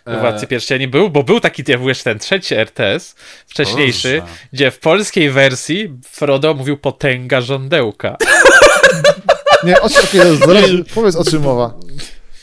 Władcy 0.05 0.47
Pierścieni 0.47 0.87
był, 0.87 1.09
bo 1.09 1.23
był 1.23 1.39
taki 1.39 1.63
ja 1.67 1.77
byłeś 1.77 2.03
ten 2.03 2.19
trzeci 2.19 2.55
RTS, 2.55 3.15
wcześniejszy, 3.47 4.19
Boże. 4.21 4.33
gdzie 4.53 4.71
w 4.71 4.79
polskiej 4.79 5.29
wersji 5.29 5.93
Frodo 6.11 6.53
mówił 6.53 6.77
potęga 6.77 7.41
żądełka. 7.41 8.17
Nie, 9.63 9.81
o 9.81 9.89
czym, 9.89 10.37
zaraz, 10.37 10.63
powiedz 10.93 11.15
o 11.15 11.25
czym 11.25 11.41
mowa. 11.41 11.73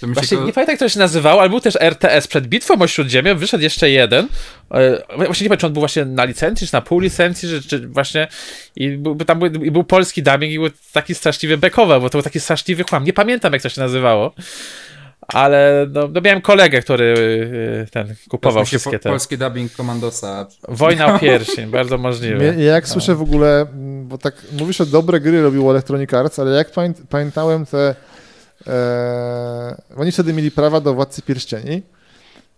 Właśnie 0.02 0.38
nie 0.38 0.52
pamiętam 0.52 0.72
jak 0.72 0.78
to 0.78 0.88
się 0.88 0.98
nazywało, 0.98 1.40
ale 1.40 1.50
był 1.50 1.60
też 1.60 1.76
RTS 1.80 2.26
przed 2.26 2.46
bitwą 2.46 2.74
o 2.82 2.86
Śródziemie, 2.86 3.34
wyszedł 3.34 3.62
jeszcze 3.62 3.90
jeden. 3.90 4.28
E, 4.74 5.02
Właśnie 5.16 5.44
nie 5.44 5.48
pamiętam, 5.48 5.58
czy 5.58 5.66
on 5.66 5.72
był 5.72 5.80
właśnie 5.80 6.04
na 6.04 6.24
licencji, 6.24 6.66
czy 6.66 6.72
na 6.72 6.80
pół 6.80 7.00
licencji, 7.00 7.48
czy, 7.48 7.68
czy 7.68 7.88
właśnie 7.88 8.28
i 8.76 8.90
był, 8.90 9.16
tam 9.16 9.38
był, 9.38 9.64
i 9.64 9.70
był 9.70 9.84
polski 9.84 10.22
dubbing 10.22 10.52
i 10.52 10.58
był 10.58 10.68
taki 10.92 11.14
straszliwy 11.14 11.58
bekowy, 11.58 12.00
bo 12.00 12.10
to 12.10 12.18
był 12.18 12.22
taki 12.22 12.40
straszliwy 12.40 12.84
chłam. 12.90 13.04
Nie 13.04 13.12
pamiętam 13.12 13.52
jak 13.52 13.62
to 13.62 13.68
się 13.68 13.80
nazywało. 13.80 14.32
Ale 15.32 15.86
no, 15.90 16.08
no 16.08 16.20
miałem 16.20 16.40
kolegę, 16.40 16.82
który 16.82 17.14
e, 17.82 17.90
ten 17.90 18.14
kupował 18.28 18.64
wszystkie 18.64 18.98
po, 18.98 19.02
te. 19.02 19.08
polski 19.08 19.38
dubbing 19.38 19.72
Komandosa. 19.72 20.46
Wojna 20.68 21.14
o 21.14 21.18
pierścień, 21.24 21.70
bardzo 21.70 21.98
możliwe. 21.98 22.44
Ja 22.44 22.72
jak 22.72 22.88
słyszę 22.88 23.14
w 23.14 23.22
ogóle, 23.22 23.60
mm, 23.60 24.08
bo 24.08 24.18
tak 24.18 24.34
mówisz, 24.58 24.76
że 24.76 24.86
dobre 24.86 25.20
gry 25.20 25.42
robił 25.42 25.70
Electronic 25.70 26.14
Arts, 26.14 26.38
ale 26.38 26.50
jak 26.50 26.70
pamię, 26.72 26.92
pamiętałem 27.08 27.66
te, 27.66 27.94
e, 28.66 29.82
oni 29.96 30.12
wtedy 30.12 30.32
mieli 30.32 30.50
prawa 30.50 30.80
do 30.80 30.94
Władcy 30.94 31.22
Pierścieni 31.22 31.82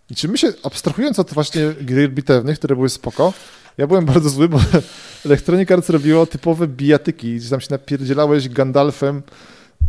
i 0.09 0.15
czy 0.15 0.27
my 0.27 0.37
się, 0.37 0.47
abstrahując 0.63 1.19
od 1.19 1.33
właśnie 1.33 1.61
gry 1.81 2.09
bitewnych, 2.09 2.57
które 2.57 2.75
były 2.75 2.89
spoko, 2.89 3.33
ja 3.77 3.87
byłem 3.87 4.05
bardzo 4.05 4.29
zły, 4.29 4.49
bo 4.49 4.59
Electronic 5.25 5.71
Arts 5.71 5.89
robiło 5.89 6.25
typowe 6.25 6.67
bijatyki, 6.67 7.35
gdzie 7.35 7.49
tam 7.49 7.61
się 7.61 7.67
napierdzielałeś 7.69 8.49
Gandalfem. 8.49 9.21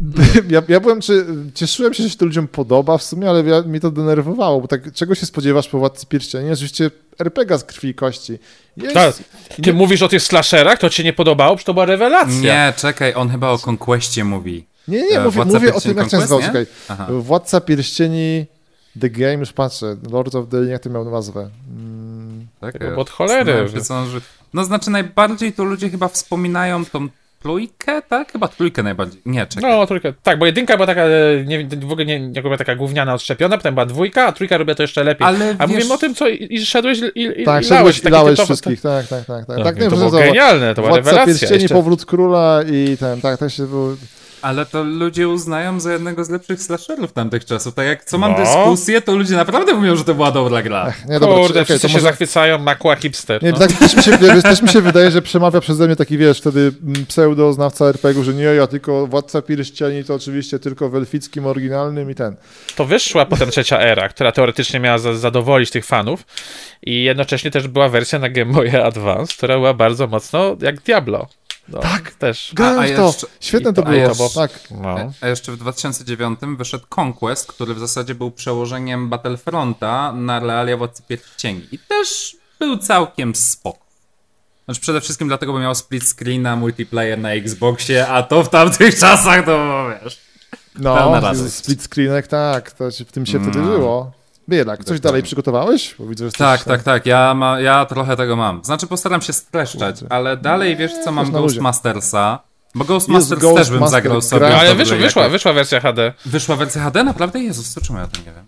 Ja, 0.50 0.62
ja 0.68 0.80
byłem, 0.80 1.00
czy 1.00 1.26
cieszyłem 1.54 1.94
się, 1.94 2.02
że 2.02 2.10
się 2.10 2.16
to 2.16 2.24
ludziom 2.24 2.48
podoba 2.48 2.98
w 2.98 3.02
sumie, 3.02 3.30
ale 3.30 3.42
ja, 3.42 3.62
mnie 3.62 3.80
to 3.80 3.90
denerwowało, 3.90 4.60
bo 4.60 4.68
tak 4.68 4.92
czego 4.92 5.14
się 5.14 5.26
spodziewasz 5.26 5.68
po 5.68 5.78
Władcy 5.78 6.06
Pierścieni? 6.06 6.50
Oczywiście 6.52 6.90
RPG 7.18 7.58
z 7.58 7.64
krwi 7.64 7.88
i 7.88 7.94
kości. 7.94 8.38
Jest, 8.76 8.94
Tak. 8.94 9.14
Ty 9.62 9.72
mówisz 9.74 10.02
o 10.02 10.08
tych 10.08 10.22
slasherach, 10.22 10.78
to 10.78 10.90
ci 10.90 10.96
się 10.96 11.04
nie 11.04 11.12
podobało, 11.12 11.56
przecież 11.56 11.66
to 11.66 11.74
była 11.74 11.86
rewelacja. 11.86 12.40
Nie, 12.68 12.72
czekaj, 12.76 13.14
on 13.14 13.28
chyba 13.30 13.50
o 13.50 13.58
Conquestie 13.66 14.24
mówi. 14.24 14.66
Nie, 14.88 15.02
nie, 15.02 15.16
E, 15.20 15.24
mówię, 15.24 15.30
Władca 15.30 15.52
mówię 15.54 15.74
o 15.74 15.80
tym, 15.80 15.96
jak 15.96 16.08
zgodzić. 16.08 16.30
nie? 16.30 16.46
Czekaj. 16.46 16.66
Aha. 16.88 17.06
Władca 17.10 17.60
Pierścieni 17.60 18.46
The 19.00 19.10
Game, 19.10 19.32
już 19.34 19.52
patrzę. 19.52 19.96
Lord 20.10 20.34
of 20.34 20.48
the 20.50 20.58
Ring, 20.60 20.70
jak 20.70 20.82
to 20.82 20.90
miał 20.90 21.10
nazwę? 21.10 21.50
Mm, 21.70 22.46
Tak, 22.60 22.78
Bo 22.78 22.86
e, 22.86 22.96
od 22.96 23.10
cholery, 23.10 23.68
się, 23.72 24.06
że- 24.06 24.20
No 24.54 24.64
znaczy 24.64 24.90
najbardziej 24.90 25.52
to 25.52 25.64
ludzie 25.64 25.90
chyba 25.90 26.08
wspominają 26.08 26.84
tą 26.84 27.08
trójkę, 27.44 28.02
tak? 28.02 28.32
Chyba 28.32 28.48
trójkę 28.48 28.82
najbardziej. 28.82 29.22
Nie, 29.26 29.46
czekaj. 29.46 29.70
No, 29.70 29.86
trójka. 29.86 30.12
Tak, 30.22 30.38
bo 30.38 30.46
jedynka 30.46 30.74
była 30.76 30.86
taka, 30.86 31.02
e, 31.02 31.44
nie, 31.46 31.64
w 31.66 31.92
ogóle 31.92 32.06
nie, 32.06 32.20
nie 32.20 32.42
była 32.42 32.56
taka 32.56 32.74
gówniana, 32.76 33.14
odszczepiona, 33.14 33.56
potem 33.56 33.74
była 33.74 33.86
dwójka, 33.86 34.26
a 34.26 34.32
trójka 34.32 34.56
robiła 34.58 34.74
to 34.74 34.82
jeszcze 34.82 35.04
lepiej. 35.04 35.26
Ale 35.26 35.56
a 35.58 35.66
wiesz- 35.66 35.76
mówimy 35.76 35.94
o 35.94 35.98
tym, 35.98 36.14
co 36.14 36.28
i, 36.28 36.46
i 36.54 36.66
szedłeś 36.66 36.98
i, 37.14 37.40
i, 37.40 37.44
tak, 37.44 37.62
i 37.62 37.66
szedłeś 37.66 38.04
i 38.04 38.08
lałeś 38.08 38.40
wszystkich. 38.40 38.80
Tak, 38.80 39.06
tak, 39.06 39.24
tak. 39.24 39.46
tak, 39.46 39.56
Tak, 39.56 39.64
tak 39.64 39.76
to 39.76 39.82
nie, 39.82 39.90
było 39.90 40.10
że 40.10 40.18
genialne, 40.18 40.74
to 40.74 40.82
była 40.82 40.92
Władca 40.94 41.10
rewelacja. 41.10 41.34
Pierścieni, 41.34 41.62
Jeszcze- 41.62 41.74
Powrót 41.74 42.04
Króla 42.04 42.60
i 42.72 42.96
ten, 42.96 43.20
tak, 43.20 43.38
też 43.38 43.56
się 43.56 43.66
był... 43.66 43.96
Ale 44.44 44.66
to 44.66 44.82
ludzie 44.82 45.28
uznają 45.28 45.80
za 45.80 45.92
jednego 45.92 46.24
z 46.24 46.30
lepszych 46.30 46.62
slasherów 46.62 47.12
tamtych 47.12 47.44
czasów. 47.44 47.74
Tak 47.74 47.86
jak 47.86 48.04
co 48.04 48.18
mam 48.18 48.32
No. 48.32 48.38
dyskusję, 48.38 49.02
to 49.02 49.16
ludzie 49.16 49.36
naprawdę 49.36 49.74
mówią, 49.74 49.96
że 49.96 50.04
to 50.04 50.14
była 50.14 50.30
dobra 50.30 50.62
gra. 50.62 50.92
Nie, 51.08 51.20
dobra, 51.20 51.36
Kurde, 51.36 51.48
czekaj, 51.48 51.64
wszyscy 51.64 51.88
się 51.88 51.92
może... 51.94 52.02
zachwycają, 52.04 52.58
makła 52.58 52.96
hipster. 52.96 53.42
Nie, 53.42 53.52
no. 53.52 53.58
tak 53.58 53.72
też 53.72 53.96
mi, 53.96 54.02
się, 54.02 54.18
wiesz, 54.18 54.42
też 54.42 54.62
mi 54.62 54.68
się 54.68 54.80
wydaje, 54.80 55.10
że 55.10 55.22
przemawia 55.22 55.60
przeze 55.60 55.86
mnie 55.86 55.96
taki, 55.96 56.18
wiesz, 56.18 56.38
wtedy 56.40 56.72
mm, 56.82 57.06
pseudo-znawca 57.06 57.84
RPG-u, 57.88 58.24
że 58.24 58.34
nie, 58.34 58.42
ja 58.42 58.66
tylko 58.66 59.06
Władca 59.06 59.42
Pierścieni 59.42 60.04
to 60.04 60.14
oczywiście 60.14 60.58
tylko 60.58 60.88
w 60.88 60.96
elfickim, 60.96 61.46
oryginalnym 61.46 62.10
i 62.10 62.14
ten. 62.14 62.36
To 62.76 62.84
wyszła 62.84 63.26
potem 63.26 63.50
trzecia 63.50 63.78
era, 63.80 64.08
która 64.08 64.32
teoretycznie 64.32 64.80
miała 64.80 64.98
za, 64.98 65.14
zadowolić 65.14 65.70
tych 65.70 65.84
fanów 65.86 66.26
i 66.82 67.04
jednocześnie 67.04 67.50
też 67.50 67.68
była 67.68 67.88
wersja 67.88 68.18
na 68.18 68.28
Game 68.28 68.52
Boy 68.52 68.84
Advance, 68.84 69.34
która 69.36 69.54
była 69.54 69.74
bardzo 69.74 70.06
mocno 70.06 70.56
jak 70.60 70.80
Diablo. 70.80 71.28
No, 71.68 71.78
tak. 71.78 72.10
Też. 72.14 72.50
Grałem 72.54 72.78
a 72.80 72.86
w 72.86 72.96
to, 72.96 73.06
jeszcze- 73.06 73.26
świetne 73.40 73.72
to 73.72 73.82
to- 73.82 73.88
a 73.88 73.90
było, 73.90 74.08
jeszcze- 74.08 74.40
tak. 74.40 74.50
No. 74.70 74.96
A 75.20 75.28
jeszcze 75.28 75.52
w 75.52 75.56
2009 75.56 76.56
wyszedł 76.56 76.84
Conquest, 77.00 77.46
który 77.46 77.74
w 77.74 77.78
zasadzie 77.78 78.14
był 78.14 78.30
przełożeniem 78.30 79.08
Battlefronta 79.08 80.12
na 80.12 80.40
realia 80.40 80.76
Władcy 80.76 81.02
Pierścieni. 81.02 81.68
I 81.72 81.78
też 81.78 82.36
był 82.58 82.76
całkiem 82.78 83.34
spoko. 83.34 83.84
Znaczy 84.64 84.80
przede 84.80 85.00
wszystkim 85.00 85.28
dlatego, 85.28 85.52
bo 85.52 85.58
miał 85.58 85.74
split 85.74 86.04
screena, 86.04 86.56
multiplayer 86.56 87.18
na 87.18 87.30
Xboxie, 87.32 88.08
a 88.08 88.22
to 88.22 88.44
w 88.44 88.48
tamtych 88.48 88.98
czasach 89.00 89.44
to 89.44 89.86
wiesz... 90.04 90.20
No, 90.78 91.20
split 91.48 91.82
screenek, 91.82 92.26
tak, 92.26 92.72
to 92.72 92.90
w 92.90 93.12
tym 93.12 93.26
się 93.26 93.40
wtedy 93.40 93.58
No. 93.58 94.12
Żyło. 94.48 94.58
Bielak, 94.64 94.84
coś 94.84 95.00
dalej 95.00 95.22
przygotowałeś? 95.22 95.94
Bo 95.98 96.06
widzę, 96.06 96.24
że 96.26 96.32
Tak, 96.32 96.52
jesteś 96.60 96.66
tak, 96.72 96.82
tak. 96.82 97.06
Ja, 97.06 97.34
ma, 97.34 97.60
ja 97.60 97.86
trochę 97.86 98.16
tego 98.16 98.36
mam. 98.36 98.64
Znaczy 98.64 98.86
postaram 98.86 99.22
się 99.22 99.32
streszczać, 99.32 99.98
Kurde. 100.00 100.14
ale 100.16 100.36
dalej 100.36 100.76
wiesz 100.76 100.92
co, 101.04 101.12
mam. 101.12 101.30
Ghostmastersa. 101.32 102.38
Bo 102.74 102.84
Ghostmasters 102.84 103.40
też 103.40 103.50
Ghostmaster 103.50 103.78
bym 103.80 103.88
zagrał 103.88 104.22
sobie. 104.22 104.46
gra. 104.46 104.56
Ale 104.58 104.68
to 104.70 104.76
wyszła, 104.76 104.96
wyszła, 104.96 105.28
wyszła 105.28 105.52
wersja 105.52 105.80
HD. 105.80 106.12
Wyszła 106.26 106.56
wersja 106.56 106.82
HD? 106.84 107.04
Naprawdę? 107.04 107.40
Jezus, 107.40 107.74
to 107.74 107.80
czemu 107.80 107.98
ja 107.98 108.04
o 108.04 108.08
tym 108.08 108.24
nie 108.26 108.32
wiem? 108.32 108.44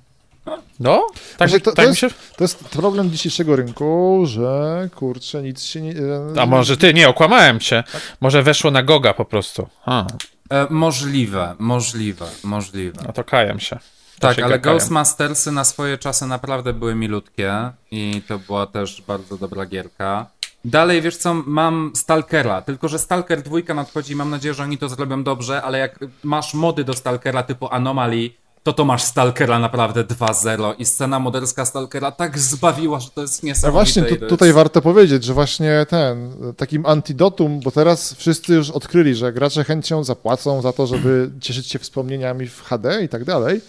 No? 0.80 1.06
Tak, 1.38 1.48
Znaczy, 1.48 1.64
to- 1.64 1.70
to 1.70 1.76
tak 1.76 1.84
mi 1.84 1.88
jest- 1.88 2.00
się... 2.00 2.08
To 2.36 2.44
jest 2.44 2.64
problem 2.64 3.10
dzisiejszego 3.10 3.56
rynku, 3.56 4.22
że 4.26 4.88
kurczę, 4.94 5.42
nic 5.42 5.62
się 5.62 5.80
nie... 5.80 5.92
e, 6.36 6.40
A 6.42 6.46
może 6.46 6.76
ty, 6.76 6.94
nie, 6.94 7.08
okłamałem 7.08 7.60
cię. 7.60 7.84
Może 8.20 8.42
weszło 8.42 8.70
na 8.70 8.82
Goga 8.82 9.14
po 9.14 9.24
prostu. 9.24 9.68
A, 9.86 10.06
E, 10.50 10.66
możliwe, 10.70 11.54
możliwe, 11.58 12.26
możliwe. 12.44 13.02
no 13.06 13.12
to 13.12 13.24
kajem 13.24 13.60
się. 13.60 13.78
Tak, 14.20 14.38
ale 14.38 14.58
kajem. 14.58 14.78
Ghostmastersy 14.78 15.52
na 15.52 15.64
swoje 15.64 15.98
czasy 15.98 16.26
naprawdę 16.26 16.72
były 16.72 16.94
milutkie 16.94 17.70
i 17.90 18.22
to 18.28 18.38
była 18.38 18.66
też 18.66 19.02
bardzo 19.06 19.36
dobra 19.38 19.66
gierka. 19.66 20.26
Dalej, 20.64 21.02
wiesz 21.02 21.16
co, 21.16 21.34
mam 21.34 21.92
Stalkera, 21.94 22.62
tylko 22.62 22.88
że 22.88 22.98
Stalker 22.98 23.42
2 23.42 23.74
nadchodzi 23.74 24.12
i 24.12 24.16
mam 24.16 24.30
nadzieję, 24.30 24.54
że 24.54 24.62
oni 24.62 24.78
to 24.78 24.88
zrobią 24.88 25.22
dobrze, 25.24 25.62
ale 25.62 25.78
jak 25.78 25.98
masz 26.22 26.54
mody 26.54 26.84
do 26.84 26.94
Stalkera 26.94 27.42
typu 27.42 27.68
Anomaly, 27.70 28.30
to 28.62 28.72
to 28.72 28.84
masz 28.84 29.02
Stalkera 29.02 29.58
naprawdę 29.58 30.04
2.0 30.04 30.74
i 30.78 30.84
scena 30.84 31.18
moderska 31.18 31.64
Stalkera 31.64 32.10
tak 32.12 32.38
zbawiła, 32.38 33.00
że 33.00 33.10
to 33.10 33.20
jest 33.20 33.42
No 33.42 33.46
niesamowite. 33.46 33.72
właśnie, 33.72 34.16
i 34.16 34.18
tu, 34.20 34.26
tutaj 34.26 34.52
warto 34.52 34.82
powiedzieć, 34.82 35.24
że 35.24 35.34
właśnie 35.34 35.86
ten, 35.88 36.32
takim 36.56 36.86
antidotum, 36.86 37.60
bo 37.60 37.70
teraz 37.70 38.14
wszyscy 38.14 38.54
już 38.54 38.70
odkryli, 38.70 39.14
że 39.14 39.32
gracze 39.32 39.64
chęcią 39.64 40.04
zapłacą 40.04 40.62
za 40.62 40.72
to, 40.72 40.86
żeby 40.86 41.30
cieszyć 41.40 41.66
się 41.66 41.78
wspomnieniami 41.78 42.46
w 42.48 42.62
HD 42.62 43.02
i 43.02 43.08
tak 43.08 43.24
dalej, 43.24 43.60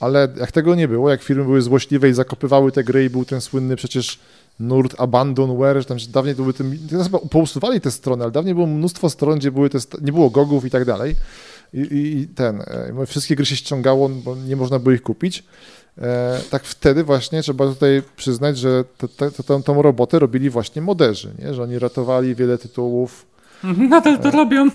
ale 0.00 0.28
jak 0.36 0.52
tego 0.52 0.74
nie 0.74 0.88
było, 0.88 1.10
jak 1.10 1.22
firmy 1.22 1.44
były 1.44 1.62
złośliwe 1.62 2.08
i 2.08 2.12
zakopywały 2.12 2.72
te 2.72 2.84
gry 2.84 3.04
i 3.04 3.10
był 3.10 3.24
ten 3.24 3.40
słynny 3.40 3.76
przecież 3.76 4.18
nurt 4.60 4.94
Abandonware, 5.00 5.78
że 5.78 5.84
tam 5.84 5.98
dawniej 6.08 6.34
to 6.34 6.42
były 6.42 6.54
tym, 6.54 6.78
teraz 6.90 7.06
chyba 7.06 7.18
pousuwali 7.18 7.80
te 7.80 7.90
strony, 7.90 8.22
ale 8.24 8.32
dawniej 8.32 8.54
było 8.54 8.66
mnóstwo 8.66 9.10
stron, 9.10 9.38
gdzie 9.38 9.52
były 9.52 9.70
te, 9.70 9.78
nie 10.00 10.12
było 10.12 10.30
gogów 10.30 10.64
i 10.64 10.70
tak 10.70 10.84
dalej 10.84 11.16
i, 11.74 11.78
i, 11.80 12.18
i 12.18 12.26
ten, 12.28 12.60
e, 13.00 13.06
wszystkie 13.06 13.36
gry 13.36 13.46
się 13.46 13.56
ściągało, 13.56 14.08
bo 14.08 14.36
nie 14.36 14.56
można 14.56 14.78
było 14.78 14.92
ich 14.92 15.02
kupić. 15.02 15.44
E, 15.98 16.40
tak 16.50 16.64
wtedy 16.64 17.04
właśnie 17.04 17.42
trzeba 17.42 17.66
tutaj 17.66 18.02
przyznać, 18.16 18.58
że 18.58 18.84
te- 18.98 19.08
te- 19.08 19.30
te- 19.30 19.42
tą, 19.42 19.62
tą 19.62 19.82
robotę 19.82 20.18
robili 20.18 20.50
właśnie 20.50 20.82
moderzy, 20.82 21.28
nie? 21.38 21.54
że 21.54 21.62
oni 21.62 21.78
ratowali 21.78 22.34
wiele 22.34 22.58
tytułów 22.58 23.26
Nadal 23.88 24.18
to 24.18 24.30
robią. 24.30 24.68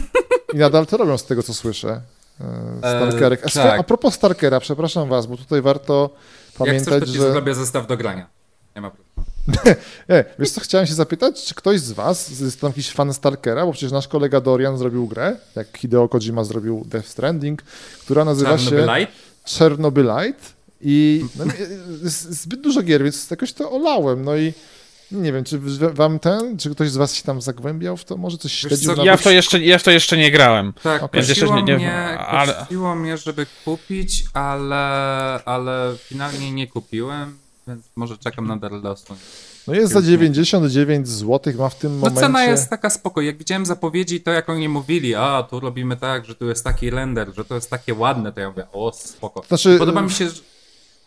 i 0.53 0.57
nadal 0.57 0.85
to 0.85 0.97
robią 0.97 1.17
z 1.17 1.25
tego, 1.25 1.43
co 1.43 1.53
słyszę. 1.53 2.01
E, 2.41 2.77
Stalkerek. 2.77 3.45
A, 3.45 3.49
tak. 3.49 3.79
a 3.79 3.83
propos 3.83 4.13
Stalkera, 4.13 4.59
przepraszam 4.59 5.09
was, 5.09 5.25
bo 5.25 5.37
tutaj 5.37 5.61
warto 5.61 6.09
Jak 6.13 6.57
pamiętać, 6.57 6.87
chcesz, 6.87 6.99
to 6.99 7.05
ci 7.05 7.17
że... 7.17 7.31
zrobię 7.31 7.55
zestaw 7.55 7.87
do 7.87 7.97
grania. 7.97 8.29
Nie 8.75 8.81
ma 8.81 8.89
problemu. 8.89 9.13
E, 10.09 10.25
wiesz 10.39 10.51
co, 10.51 10.61
chciałem 10.61 10.87
się 10.87 10.93
zapytać, 10.93 11.43
czy 11.43 11.55
ktoś 11.55 11.79
z 11.79 11.91
was 11.91 12.39
jest 12.39 12.61
tam 12.61 12.69
jakiś 12.69 12.91
fan 12.91 13.13
Stalkera, 13.13 13.65
bo 13.65 13.71
przecież 13.71 13.91
nasz 13.91 14.07
kolega 14.07 14.41
Dorian 14.41 14.77
zrobił 14.77 15.07
grę, 15.07 15.35
jak 15.55 15.77
Hideo 15.77 16.09
Kojima 16.09 16.43
zrobił 16.43 16.83
Death 16.85 17.07
Stranding, 17.07 17.61
która 18.01 18.25
nazywa 18.25 18.57
się... 18.57 18.69
Czarnobylite? 18.69 19.11
Chernobylite 19.57 20.39
i 20.81 21.25
no, 21.35 21.45
jest 22.03 22.41
zbyt 22.41 22.61
dużo 22.61 22.81
gier, 22.81 23.03
więc 23.03 23.31
jakoś 23.31 23.53
to 23.53 23.71
olałem, 23.71 24.25
no 24.25 24.35
i 24.35 24.53
nie 25.11 25.33
wiem, 25.33 25.43
czy 25.43 25.59
wam 25.93 26.19
ten, 26.19 26.57
czy 26.57 26.69
ktoś 26.69 26.89
z 26.89 26.97
was 26.97 27.15
się 27.15 27.23
tam 27.23 27.41
zagłębiał 27.41 27.97
w 27.97 28.05
to, 28.05 28.17
może 28.17 28.37
coś 28.37 28.53
śledził 28.53 28.95
co? 28.95 29.05
Ja 29.05 29.17
w 29.17 29.23
to 29.23 29.31
jeszcze, 29.31 29.59
ja 29.59 29.77
w 29.77 29.83
to 29.83 29.91
jeszcze 29.91 30.17
nie 30.17 30.31
grałem. 30.31 30.73
Tak, 30.83 31.03
Więc 31.13 31.29
jeszcze 31.29 31.49
nie- 31.49 31.63
nie- 31.63 31.75
mnie, 31.77 31.93
ale- 32.19 32.53
kusiło 32.53 32.95
mnie, 32.95 33.17
żeby 33.17 33.45
kupić, 33.65 34.25
ale, 34.33 34.85
ale 35.45 35.95
finalnie 36.07 36.51
nie 36.51 36.67
kupiłem, 36.67 37.37
więc 37.67 37.85
może 37.95 38.17
czekam 38.17 38.47
na 38.47 38.57
Darlosu. 38.57 39.15
No 39.67 39.73
jest 39.73 39.93
za 39.93 40.01
99 40.01 41.07
zł, 41.07 41.53
ma 41.57 41.69
w 41.69 41.75
tym 41.75 41.91
No 41.91 41.97
momencie... 41.99 42.21
cena 42.21 42.43
jest 42.43 42.69
taka 42.69 42.89
spoko. 42.89 43.21
Jak 43.21 43.37
widziałem 43.37 43.65
zapowiedzi, 43.65 44.21
to 44.21 44.31
jak 44.31 44.49
oni 44.49 44.69
mówili, 44.69 45.15
a 45.15 45.43
tu 45.49 45.59
robimy 45.59 45.97
tak, 45.97 46.25
że 46.25 46.35
tu 46.35 46.49
jest 46.49 46.63
taki 46.63 46.89
render, 46.89 47.33
że 47.35 47.45
to 47.45 47.55
jest 47.55 47.69
takie 47.69 47.93
ładne, 47.93 48.31
to 48.31 48.39
ja 48.39 48.49
mówię, 48.49 48.63
o 48.73 48.91
spoko. 48.95 49.43
Znaczy- 49.47 49.79
Podoba 49.79 50.01
mi 50.01 50.11
się, 50.11 50.29
że, 50.29 50.41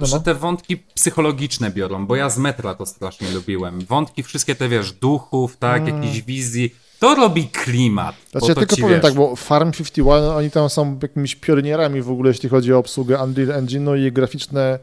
No, 0.01 0.07
że 0.07 0.17
no. 0.17 0.23
te 0.23 0.35
wątki 0.35 0.77
psychologiczne 0.77 1.71
biorą, 1.71 2.07
bo 2.07 2.17
ja 2.17 2.31
z 2.31 2.39
metra 2.39 2.75
to 2.75 2.87
strasznie 2.87 3.31
lubiłem. 3.31 3.81
Wątki 3.81 4.23
wszystkie 4.23 4.55
te, 4.55 4.69
wiesz, 4.69 4.93
duchów, 4.93 5.57
tak, 5.57 5.89
jakichś 5.89 6.21
wizji, 6.21 6.75
to 6.99 7.15
robi 7.15 7.49
klimat. 7.49 8.15
Mm. 8.15 8.31
Znaczy 8.31 8.47
ja 8.49 8.55
tylko 8.55 8.77
powiem 8.77 8.91
wiesz, 8.91 9.03
tak, 9.03 9.15
bo 9.15 9.37
Farm 9.37 9.73
51, 9.73 10.31
oni 10.31 10.51
tam 10.51 10.71
są 10.71 10.99
jakimiś 11.03 11.37
pionierami 11.37 12.03
w 12.03 12.11
ogóle, 12.11 12.31
jeśli 12.31 12.49
chodzi 12.49 12.73
o 12.73 12.79
obsługę 12.79 13.23
Unreal 13.25 13.65
Engine'u 13.65 14.07
i 14.07 14.13
graficzne 14.13 14.79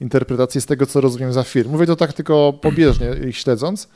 interpretacje 0.00 0.60
z 0.60 0.66
tego, 0.66 0.86
co 0.86 1.00
rozumiem 1.00 1.32
za 1.32 1.42
firm. 1.42 1.70
Mówię 1.70 1.86
to 1.86 1.96
tak 1.96 2.12
tylko 2.12 2.52
pobieżnie 2.52 3.10
ich 3.28 3.36
śledząc. 3.38 3.88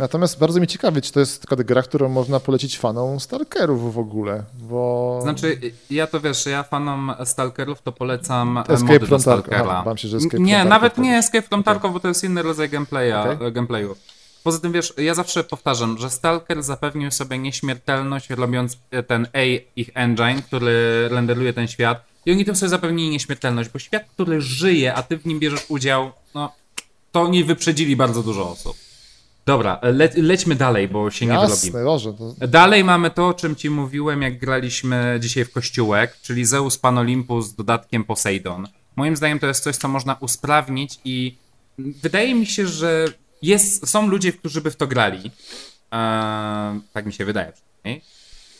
Natomiast 0.00 0.38
bardzo 0.38 0.60
mi 0.60 0.66
ciekawi, 0.66 1.02
czy 1.02 1.12
to 1.12 1.20
jest 1.20 1.42
taka 1.48 1.64
gra, 1.64 1.82
którą 1.82 2.08
można 2.08 2.40
polecić 2.40 2.78
fanom 2.78 3.20
Stalkerów 3.20 3.94
w 3.94 3.98
ogóle, 3.98 4.44
bo... 4.60 5.18
Znaczy, 5.22 5.60
ja 5.90 6.06
to 6.06 6.20
wiesz, 6.20 6.46
ja 6.46 6.62
fanom 6.62 7.12
Stalkerów 7.24 7.82
to 7.82 7.92
polecam 7.92 8.58
Escape 8.58 8.92
mody 8.92 9.06
from. 9.06 9.20
Stalkera. 9.20 9.60
Aha, 9.60 9.82
bałem 9.84 9.98
się, 9.98 10.08
że 10.08 10.16
Escape 10.16 10.38
nie, 10.38 10.58
from 10.58 10.68
nawet 10.68 10.98
nie. 10.98 11.18
Escape 11.18 11.42
from 11.42 11.62
Tarkov, 11.62 11.92
bo 11.92 12.00
to 12.00 12.08
jest 12.08 12.24
inny 12.24 12.42
rodzaj 12.42 12.68
gameplaya, 12.68 13.38
e, 13.40 13.52
gameplayu. 13.52 13.96
Poza 14.44 14.58
tym 14.58 14.72
wiesz, 14.72 14.94
ja 14.96 15.14
zawsze 15.14 15.44
powtarzam, 15.44 15.98
że 15.98 16.10
Stalker 16.10 16.62
zapewnił 16.62 17.10
sobie 17.10 17.38
nieśmiertelność 17.38 18.30
robiąc 18.30 18.78
e, 18.90 19.02
ten 19.02 19.26
A 19.32 19.60
ich 19.76 19.90
engine, 19.94 20.42
który 20.42 21.08
renderuje 21.08 21.52
ten 21.52 21.68
świat 21.68 22.04
i 22.26 22.32
oni 22.32 22.44
tym 22.44 22.56
sobie 22.56 22.70
zapewnili 22.70 23.10
nieśmiertelność, 23.10 23.70
bo 23.70 23.78
świat, 23.78 24.02
który 24.14 24.40
żyje, 24.40 24.94
a 24.94 25.02
ty 25.02 25.18
w 25.18 25.26
nim 25.26 25.38
bierzesz 25.38 25.64
udział, 25.68 26.10
no 26.34 26.52
to 27.12 27.22
oni 27.22 27.44
wyprzedzili 27.44 27.96
bardzo 27.96 28.22
dużo 28.22 28.50
osób. 28.50 28.89
Dobra, 29.50 29.78
le 29.82 30.08
lećmy 30.16 30.54
dalej, 30.54 30.88
bo 30.88 31.10
się 31.10 31.26
nie 31.26 31.32
wyrobimy. 31.32 31.78
Jasne, 31.78 31.84
dobrze. 31.84 32.12
To... 32.12 32.48
Dalej 32.48 32.84
mamy 32.84 33.10
to, 33.10 33.28
o 33.28 33.34
czym 33.34 33.56
ci 33.56 33.70
mówiłem, 33.70 34.22
jak 34.22 34.38
graliśmy 34.38 35.18
dzisiaj 35.20 35.44
w 35.44 35.52
kościółek, 35.52 36.16
czyli 36.22 36.44
Zeus 36.44 36.78
Pan 36.78 36.98
Olympus 36.98 37.46
z 37.46 37.54
dodatkiem 37.54 38.04
Poseidon. 38.04 38.68
Moim 38.96 39.16
zdaniem 39.16 39.38
to 39.38 39.46
jest 39.46 39.64
coś, 39.64 39.76
co 39.76 39.88
można 39.88 40.16
usprawnić 40.20 40.98
i 41.04 41.36
wydaje 41.78 42.34
mi 42.34 42.46
się, 42.46 42.66
że 42.66 43.04
jest, 43.42 43.88
są 43.88 44.08
ludzie, 44.08 44.32
którzy 44.32 44.60
by 44.60 44.70
w 44.70 44.76
to 44.76 44.86
grali. 44.86 45.30
Eee, 45.90 46.80
tak 46.92 47.06
mi 47.06 47.12
się 47.12 47.24
wydaje 47.24 47.52
przynajmniej. 47.52 48.04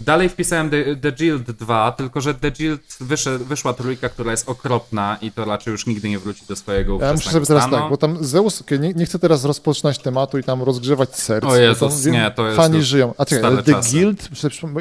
Dalej 0.01 0.29
wpisałem 0.29 0.71
The, 0.71 0.97
The 0.97 1.13
Guild 1.13 1.51
2, 1.51 1.93
tylko 1.93 2.21
że 2.21 2.35
The 2.35 2.51
Guild 2.51 2.97
wysze, 3.01 3.39
wyszła 3.39 3.73
trójka, 3.73 4.09
która 4.09 4.31
jest 4.31 4.49
okropna 4.49 5.19
i 5.23 5.33
to 5.33 5.45
raczej 5.45 5.71
już 5.71 5.87
nigdy 5.87 6.09
nie 6.09 6.19
wróci 6.19 6.43
do 6.49 6.57
swojego 6.57 6.99
Ja 7.01 7.13
muszę 7.13 7.31
sobie 7.31 7.47
teraz 7.47 7.63
stanu. 7.63 7.77
tak, 7.77 7.91
bo 7.91 7.97
tam 7.97 8.25
Zeus, 8.25 8.63
nie, 8.81 8.93
nie 8.93 9.07
chcę 9.07 9.19
teraz 9.19 9.45
rozpoczynać 9.45 9.99
tematu 9.99 10.39
i 10.39 10.45
tam 10.45 10.63
rozgrzewać 10.63 11.17
serc. 11.17 11.45
O 11.45 11.57
Jezus, 11.57 12.03
tam, 12.03 12.13
nie, 12.13 12.31
to 12.31 12.47
jest 12.47 12.57
Fani 12.57 12.83
żyją. 12.83 13.15
A 13.19 13.25
czekaj, 13.25 13.57
The 13.65 13.73
czasy. 13.73 13.91
Guild, 13.91 14.29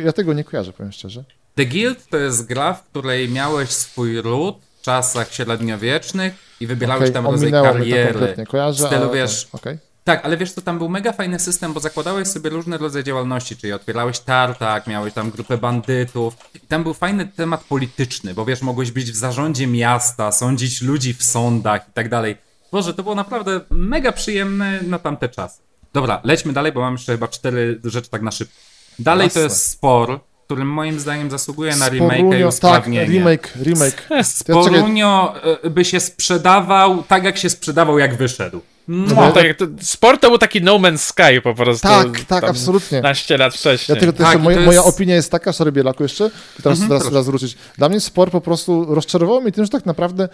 ja 0.03 0.13
tego 0.13 0.33
nie 0.33 0.43
kojarzę, 0.43 0.73
powiem 0.73 0.91
szczerze. 0.91 1.23
The 1.55 1.65
Guild 1.65 2.07
to 2.09 2.17
jest 2.17 2.45
gra, 2.45 2.73
w 2.73 2.83
której 2.83 3.29
miałeś 3.29 3.69
swój 3.69 4.21
ród 4.21 4.57
w 4.79 4.81
czasach 4.81 5.33
średniowiecznych 5.33 6.33
i 6.59 6.67
wybierałeś 6.67 7.01
Okej, 7.01 7.13
tam 7.13 7.25
rodzaj 7.25 7.49
mnie 7.51 7.57
to 7.57 7.63
kariery. 7.63 8.09
kompletnie, 8.13 8.45
kojarzę, 8.45 8.83
w 8.83 8.87
stylu, 8.87 9.01
ale 9.03 9.13
wiesz, 9.13 9.47
okej. 9.53 9.77
Tak, 10.10 10.26
ale 10.26 10.38
wiesz 10.38 10.52
co, 10.52 10.61
tam 10.61 10.77
był 10.77 10.90
mega 10.90 11.11
fajny 11.11 11.40
system, 11.40 11.73
bo 11.73 11.80
zakładałeś 11.80 12.27
sobie 12.27 12.49
różne 12.49 12.77
rodzaje 12.77 13.03
działalności, 13.03 13.57
czyli 13.57 13.73
otwierałeś 13.73 14.19
tartak, 14.19 14.88
miałeś 14.88 15.14
tam 15.14 15.31
grupę 15.31 15.57
bandytów 15.57 16.34
i 16.56 16.60
tam 16.60 16.84
był 16.84 16.94
fajny 16.94 17.26
temat 17.26 17.64
polityczny, 17.64 18.34
bo 18.34 18.45
wiesz, 18.45 18.61
mogłeś 18.61 18.91
być 18.91 19.11
w 19.11 19.15
zarządzie 19.15 19.68
miasta, 19.68 20.31
sądzić 20.31 20.81
ludzi 20.81 21.14
w 21.14 21.23
sądach 21.23 21.90
i 21.90 21.91
tak 21.94 22.10
dalej. 22.10 22.38
Boże, 22.72 22.94
to 22.94 23.03
było 23.03 23.15
naprawdę 23.15 23.61
mega 23.69 24.11
przyjemne 24.11 24.81
na 24.81 24.99
tamte 24.99 25.30
czasy. 25.30 25.61
Dobra, 25.94 26.22
lećmy 26.23 26.53
dalej, 26.53 26.72
bo 26.72 26.81
mam 26.81 26.94
jeszcze 26.94 27.11
chyba 27.11 27.27
cztery 27.27 27.80
rzeczy 27.84 28.10
tak 28.10 28.22
na 28.22 28.31
szybko. 28.31 28.56
Dalej 28.99 29.26
Jasne. 29.26 29.41
to 29.41 29.44
jest 29.44 29.69
spor, 29.69 30.19
którym 30.45 30.68
moim 30.68 30.99
zdaniem 30.99 31.31
zasługuje 31.31 31.76
na 31.76 31.90
remake 31.90 32.19
i 32.19 32.40
Tak, 32.40 32.49
usprawnienie. 32.49 33.14
remake, 33.14 33.53
remake. 33.64 34.02
Czekaj, 34.02 34.23
Sporunio 34.23 35.36
e, 35.64 35.69
by 35.69 35.86
się 35.86 35.99
sprzedawał 35.99 37.03
tak, 37.03 37.23
jak 37.23 37.38
się 37.38 37.49
sprzedawał, 37.49 37.99
jak 37.99 38.18
wyszedł. 38.18 38.61
No, 38.91 39.32
tak, 39.32 39.44
jak 39.45 39.57
to, 39.57 39.66
sport 39.82 40.22
to 40.22 40.30
był 40.30 40.38
taki 40.38 40.61
No 40.61 40.76
Man's 40.80 40.98
Sky 40.98 41.41
po 41.44 41.56
prostu. 41.56 41.88
Tak, 41.88 42.07
tak, 42.28 42.44
absolutnie. 42.44 42.98
15 42.98 43.38
lat 43.38 43.53
Ja 43.53 43.57
wcześniej. 43.60 43.98
tylko, 43.98 44.14
to 44.14 44.18
Tak, 44.18 44.28
jeszcze 44.28 44.44
moja, 44.44 44.57
to 44.57 44.64
moja 44.64 44.78
jest- 44.84 44.90
opinia 44.95 45.16
jest 45.16 45.32
taka, 45.32 45.53
sorry 45.53 45.72
Bielaku 45.72 46.03
jeszcze, 46.03 46.32
i 46.60 46.64
teraz, 46.64 46.80
Mhm, 46.80 46.90
teraz, 46.99 47.03
teraz 47.14 47.26
wrócić. 47.26 47.57
Dla 47.78 47.90
mnie 47.90 47.99
sport 47.99 48.32
po 48.32 48.41
prostu 48.41 48.95
rozczarowało 48.95 49.41
mnie 49.41 49.52
tym, 49.52 49.66
że 49.66 49.70
tak 49.70 49.86
naprawdę 49.86 50.30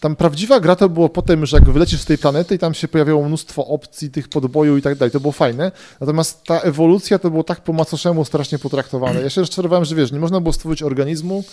tam 0.00 0.16
prawdziwa 0.16 0.60
gra 0.60 0.76
to 0.76 0.88
było 0.88 1.08
potem, 1.08 1.46
że 1.46 1.56
jak 1.56 1.70
wylecisz 1.70 2.00
z 2.00 2.04
tej 2.04 2.18
planety 2.18 2.54
i 2.54 2.58
tam 2.58 2.74
się 2.74 2.88
pojawiało 2.88 3.24
mnóstwo 3.28 3.66
opcji 3.66 4.10
tych 4.10 4.28
podboju 4.28 4.76
i 4.76 4.82
tak 4.82 4.94
dalej, 4.98 5.12
to 5.12 5.20
było 5.20 5.32
fajne. 5.32 5.72
Natomiast 6.00 6.44
ta 6.44 6.60
ewolucja 6.60 7.18
to 7.18 7.30
było 7.30 7.44
tak 7.44 7.60
po 7.60 7.72
macoszemu 7.72 8.24
strasznie 8.24 8.58
potraktowane. 8.58 9.22
Ja 9.22 9.30
się 9.30 9.40
rozczarowałem, 9.40 9.84
że 9.84 9.94
wiesz, 9.94 10.12
nie 10.12 10.20
można 10.20 10.40
było 10.40 10.52
stworzyć 10.52 10.82
organizmu, 10.82 11.44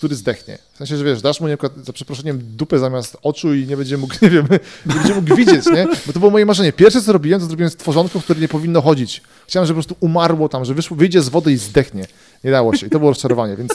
który 0.00 0.14
zdechnie. 0.14 0.58
W 0.74 0.78
sensie, 0.78 0.96
że 0.96 1.04
wiesz, 1.04 1.22
dasz 1.22 1.40
mu 1.40 1.48
nie, 1.48 1.56
za 1.82 1.92
przeproszeniem 1.92 2.40
dupę 2.42 2.78
zamiast 2.78 3.16
oczu 3.22 3.54
i 3.54 3.66
nie 3.66 3.76
będzie 3.76 3.96
mógł, 3.96 4.14
nie 4.22 4.30
wiem, 4.30 4.48
nie 4.86 4.94
będzie 4.94 5.14
mógł 5.14 5.36
widzieć, 5.36 5.66
nie? 5.66 5.86
Bo 6.06 6.12
to 6.12 6.18
było 6.18 6.30
moje 6.30 6.46
marzenie. 6.46 6.72
Pierwsze, 6.72 7.02
co 7.02 7.12
robiłem, 7.12 7.40
to 7.40 7.46
zrobiłem 7.46 7.70
stworzonko, 7.70 8.20
które 8.20 8.40
nie 8.40 8.48
powinno 8.48 8.82
chodzić. 8.82 9.22
Chciałem, 9.46 9.66
żeby 9.66 9.80
po 9.80 9.86
prostu 9.86 10.06
umarło 10.06 10.48
tam, 10.48 10.64
że 10.64 10.74
wyszło, 10.74 10.96
wyjdzie 10.96 11.22
z 11.22 11.28
wody 11.28 11.52
i 11.52 11.56
zdechnie. 11.56 12.06
Nie 12.44 12.50
dało 12.50 12.76
się 12.76 12.86
i 12.86 12.90
to 12.90 12.98
było 12.98 13.10
rozczarowanie, 13.10 13.56
więc 13.56 13.72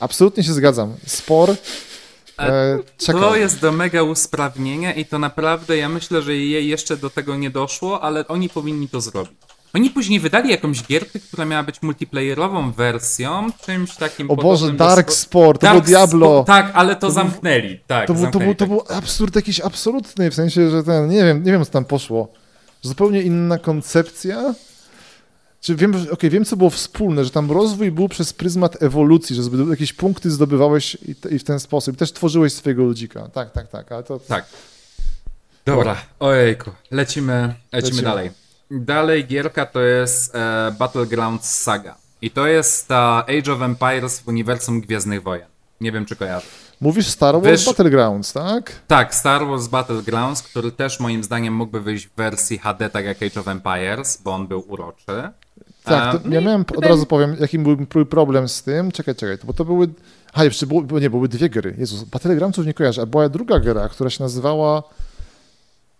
Absolutnie 0.00 0.44
się 0.44 0.52
zgadzam. 0.52 0.94
Spor. 1.06 1.50
E, 2.38 2.78
czekam. 2.98 3.22
To 3.22 3.36
jest 3.36 3.60
do 3.60 3.72
mega 3.72 4.02
usprawnienia 4.02 4.94
i 4.94 5.04
to 5.04 5.18
naprawdę, 5.18 5.76
ja 5.76 5.88
myślę, 5.88 6.22
że 6.22 6.36
jej 6.36 6.68
jeszcze 6.68 6.96
do 6.96 7.10
tego 7.10 7.36
nie 7.36 7.50
doszło, 7.50 8.00
ale 8.02 8.28
oni 8.28 8.48
powinni 8.48 8.88
to 8.88 9.00
zrobić. 9.00 9.45
Oni 9.76 9.90
później 9.90 10.20
wydali 10.20 10.50
jakąś 10.50 10.82
gierkę, 10.86 11.18
która 11.20 11.44
miała 11.44 11.62
być 11.62 11.82
multiplayerową 11.82 12.72
wersją, 12.72 13.48
czymś 13.66 13.96
takim 13.96 14.30
O 14.30 14.36
Boże, 14.36 14.72
Dark 14.72 15.08
spo- 15.08 15.12
Sport, 15.14 15.60
to 15.60 15.66
Dark 15.66 15.74
było 15.84 15.86
Diablo. 15.86 16.40
Spo- 16.42 16.44
tak, 16.44 16.70
ale 16.74 16.96
to, 16.96 17.10
zamknęli. 17.10 17.80
Tak, 17.86 18.06
To 18.06 18.14
był, 18.14 18.22
to, 18.22 18.30
zamknęli 18.32 18.44
był, 18.44 18.54
to 18.54 18.58
tak. 18.58 18.68
był 18.68 18.96
absurd 18.98 19.36
jakiś 19.36 19.60
absolutny, 19.60 20.30
w 20.30 20.34
sensie, 20.34 20.70
że 20.70 20.84
ten, 20.84 21.08
nie 21.08 21.24
wiem, 21.24 21.44
nie 21.44 21.52
wiem 21.52 21.64
co 21.64 21.70
tam 21.70 21.84
poszło. 21.84 22.28
Zupełnie 22.82 23.22
inna 23.22 23.58
koncepcja. 23.58 24.54
Czy 25.60 25.74
wiem, 25.76 25.94
okej, 26.12 26.30
wiem 26.30 26.44
co 26.44 26.56
było 26.56 26.70
wspólne, 26.70 27.24
że 27.24 27.30
tam 27.30 27.50
rozwój 27.50 27.92
był 27.92 28.08
przez 28.08 28.32
pryzmat 28.32 28.82
ewolucji, 28.82 29.36
że 29.36 29.42
jakieś 29.70 29.92
punkty 29.92 30.30
zdobywałeś 30.30 30.96
i, 31.08 31.14
te- 31.14 31.28
i 31.30 31.38
w 31.38 31.44
ten 31.44 31.60
sposób. 31.60 31.96
Też 31.96 32.12
tworzyłeś 32.12 32.52
swojego 32.52 32.82
ludzika. 32.84 33.28
Tak, 33.28 33.50
tak, 33.52 33.68
tak, 33.68 33.92
ale 33.92 34.02
to... 34.02 34.18
Tak. 34.18 34.44
Dobra, 35.66 35.96
ojejku, 36.20 36.70
lecimy, 36.90 37.32
lecimy, 37.32 37.54
Lecimy. 37.72 38.02
dalej. 38.02 38.30
Dalej 38.70 39.26
gierka 39.26 39.66
to 39.66 39.80
jest 39.80 40.34
e, 40.34 40.74
Battlegrounds 40.78 41.54
Saga. 41.62 41.94
I 42.22 42.30
to 42.30 42.46
jest 42.46 42.88
ta 42.88 43.24
Age 43.38 43.52
of 43.52 43.62
Empires 43.62 44.20
w 44.20 44.28
uniwersum 44.28 44.80
Gwiezdnych 44.80 45.22
Wojen. 45.22 45.46
Nie 45.80 45.92
wiem, 45.92 46.06
czy 46.06 46.16
kojarzy. 46.16 46.46
Mówisz 46.80 47.06
Star 47.06 47.34
Wars 47.34 47.46
Wiesz- 47.46 47.66
Battlegrounds, 47.66 48.32
tak? 48.32 48.72
Tak, 48.86 49.14
Star 49.14 49.46
Wars 49.46 49.66
Battlegrounds, 49.68 50.42
który 50.42 50.72
też 50.72 51.00
moim 51.00 51.24
zdaniem 51.24 51.54
mógłby 51.54 51.80
wyjść 51.80 52.06
w 52.06 52.14
wersji 52.16 52.58
HD, 52.58 52.90
tak 52.90 53.04
jak 53.04 53.22
Age 53.22 53.40
of 53.40 53.48
Empires, 53.48 54.22
bo 54.24 54.34
on 54.34 54.46
był 54.46 54.64
uroczy. 54.68 55.30
Tak, 55.84 56.14
E, 56.14 56.18
to 56.18 56.28
ja 56.28 56.40
no 56.40 56.46
miałem, 56.46 56.64
od 56.76 56.84
razu 56.84 57.06
powiem, 57.06 57.36
jakim 57.40 57.86
był 57.92 58.06
problem 58.06 58.48
z 58.48 58.62
tym. 58.62 58.92
Czekaj, 58.92 59.14
czekaj, 59.14 59.38
bo 59.44 59.52
to 59.52 59.64
były... 59.64 59.88
A, 60.32 60.44
jeszcze 60.44 60.66
było, 60.66 61.00
nie, 61.00 61.10
były 61.10 61.28
dwie 61.28 61.50
gry. 61.50 61.74
Jezus, 61.78 62.04
Battlegroundsów 62.04 62.66
nie 62.66 62.74
kojarzę, 62.74 63.02
a 63.02 63.06
była 63.06 63.28
druga 63.28 63.60
gra, 63.60 63.88
która 63.88 64.10
się 64.10 64.22
nazywała 64.24 64.82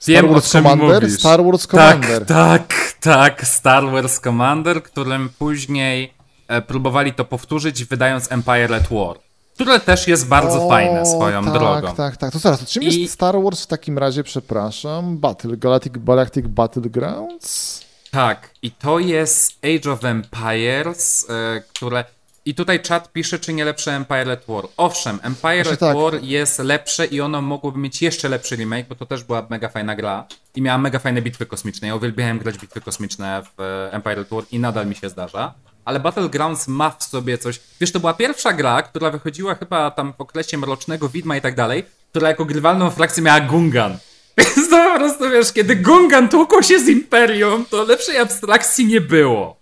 Wiem, 0.06 0.24
o 0.30 0.32
Wars 0.32 0.52
Commander, 0.52 1.02
mówisz. 1.02 1.18
Star 1.18 1.44
Wars 1.44 1.66
Tak, 1.66 1.70
Commander. 2.00 2.26
tak, 2.26 2.74
tak, 3.00 3.46
Star 3.46 3.90
Wars 3.90 4.20
Commander, 4.20 4.82
którym 4.82 5.28
później 5.38 6.12
e, 6.48 6.62
próbowali 6.62 7.12
to 7.14 7.24
powtórzyć, 7.24 7.84
wydając 7.84 8.32
Empire 8.32 8.74
at 8.74 8.88
War. 8.90 9.16
Które 9.54 9.80
też 9.80 10.08
jest 10.08 10.28
bardzo 10.28 10.66
O, 10.66 10.68
fajne 10.68 11.06
swoją 11.06 11.44
tak, 11.44 11.52
drogą. 11.52 11.94
Tak, 11.94 12.16
tak, 12.16 12.32
To 12.32 12.38
zaraz, 12.38 12.60
to 12.60 12.66
czym 12.66 12.82
I- 12.82 13.00
jest 13.00 13.14
Star 13.14 13.42
Wars 13.42 13.62
w 13.62 13.66
takim 13.66 13.98
razie, 13.98 14.22
przepraszam? 14.24 15.18
Battle, 15.18 15.56
Galactic, 15.56 15.92
Galactic 15.96 16.46
Battlegrounds? 16.46 17.80
Tak, 18.10 18.50
i 18.62 18.70
to 18.70 18.98
jest 18.98 19.52
Age 19.64 19.92
of 19.92 20.04
Empires, 20.04 21.26
e, 21.30 21.60
które... 21.60 22.04
I 22.46 22.54
tutaj 22.54 22.80
czat 22.80 23.12
pisze, 23.12 23.38
czy 23.38 23.52
nie 23.52 23.64
lepsze 23.64 23.92
Empire 23.92 24.30
at 24.30 24.44
War. 24.48 24.64
Owszem, 24.76 25.18
Empire 25.22 25.64
Znaczy 25.64 25.70
at 25.72 25.78
tak. 25.80 25.96
War 25.96 26.22
jest 26.22 26.58
lepsze 26.58 27.06
i 27.06 27.20
ono 27.20 27.42
mogłoby 27.42 27.78
mieć 27.78 28.02
jeszcze 28.02 28.28
lepszy 28.28 28.56
remake, 28.56 28.88
bo 28.88 28.94
to 28.94 29.06
też 29.06 29.24
była 29.24 29.46
mega 29.50 29.68
fajna 29.68 29.96
gra 29.96 30.24
i 30.54 30.62
miała 30.62 30.78
mega 30.78 30.98
fajne 30.98 31.22
bitwy 31.22 31.46
kosmiczne. 31.46 31.88
Ja 31.88 31.94
uwielbiałem 31.94 32.38
grać 32.38 32.58
bitwy 32.58 32.80
kosmiczne 32.80 33.42
w 33.42 33.60
e, 33.60 33.92
Empire 33.92 34.20
at 34.20 34.28
War 34.30 34.44
i 34.50 34.58
nadal 34.58 34.86
mi 34.86 34.94
się 34.94 35.08
zdarza. 35.08 35.54
Ale 35.84 36.00
Battlegrounds 36.00 36.68
ma 36.68 36.90
w 36.90 37.04
sobie 37.04 37.38
coś... 37.38 37.60
Wiesz, 37.80 37.92
to 37.92 38.00
była 38.00 38.14
pierwsza 38.14 38.52
gra, 38.52 38.82
która 38.82 39.10
wychodziła 39.10 39.54
chyba 39.54 39.90
tam 39.90 40.12
w 40.12 40.20
okresie 40.20 40.58
Mrocznego 40.58 41.08
Widma 41.08 41.36
i 41.36 41.40
tak 41.40 41.54
dalej, 41.54 41.84
która 42.10 42.28
jako 42.28 42.44
grywalną 42.44 42.90
frakcję 42.90 43.22
miała 43.22 43.40
Gungan. 43.40 43.98
Więc 44.38 44.70
to 44.70 44.92
po 44.92 44.98
prostu, 44.98 45.30
wiesz, 45.30 45.52
kiedy 45.52 45.76
Gungan 45.76 46.28
tłukł 46.28 46.62
się 46.62 46.78
z 46.78 46.88
Imperium, 46.88 47.66
to 47.70 47.84
lepszej 47.84 48.18
abstrakcji 48.18 48.86
nie 48.86 49.00
było. 49.00 49.55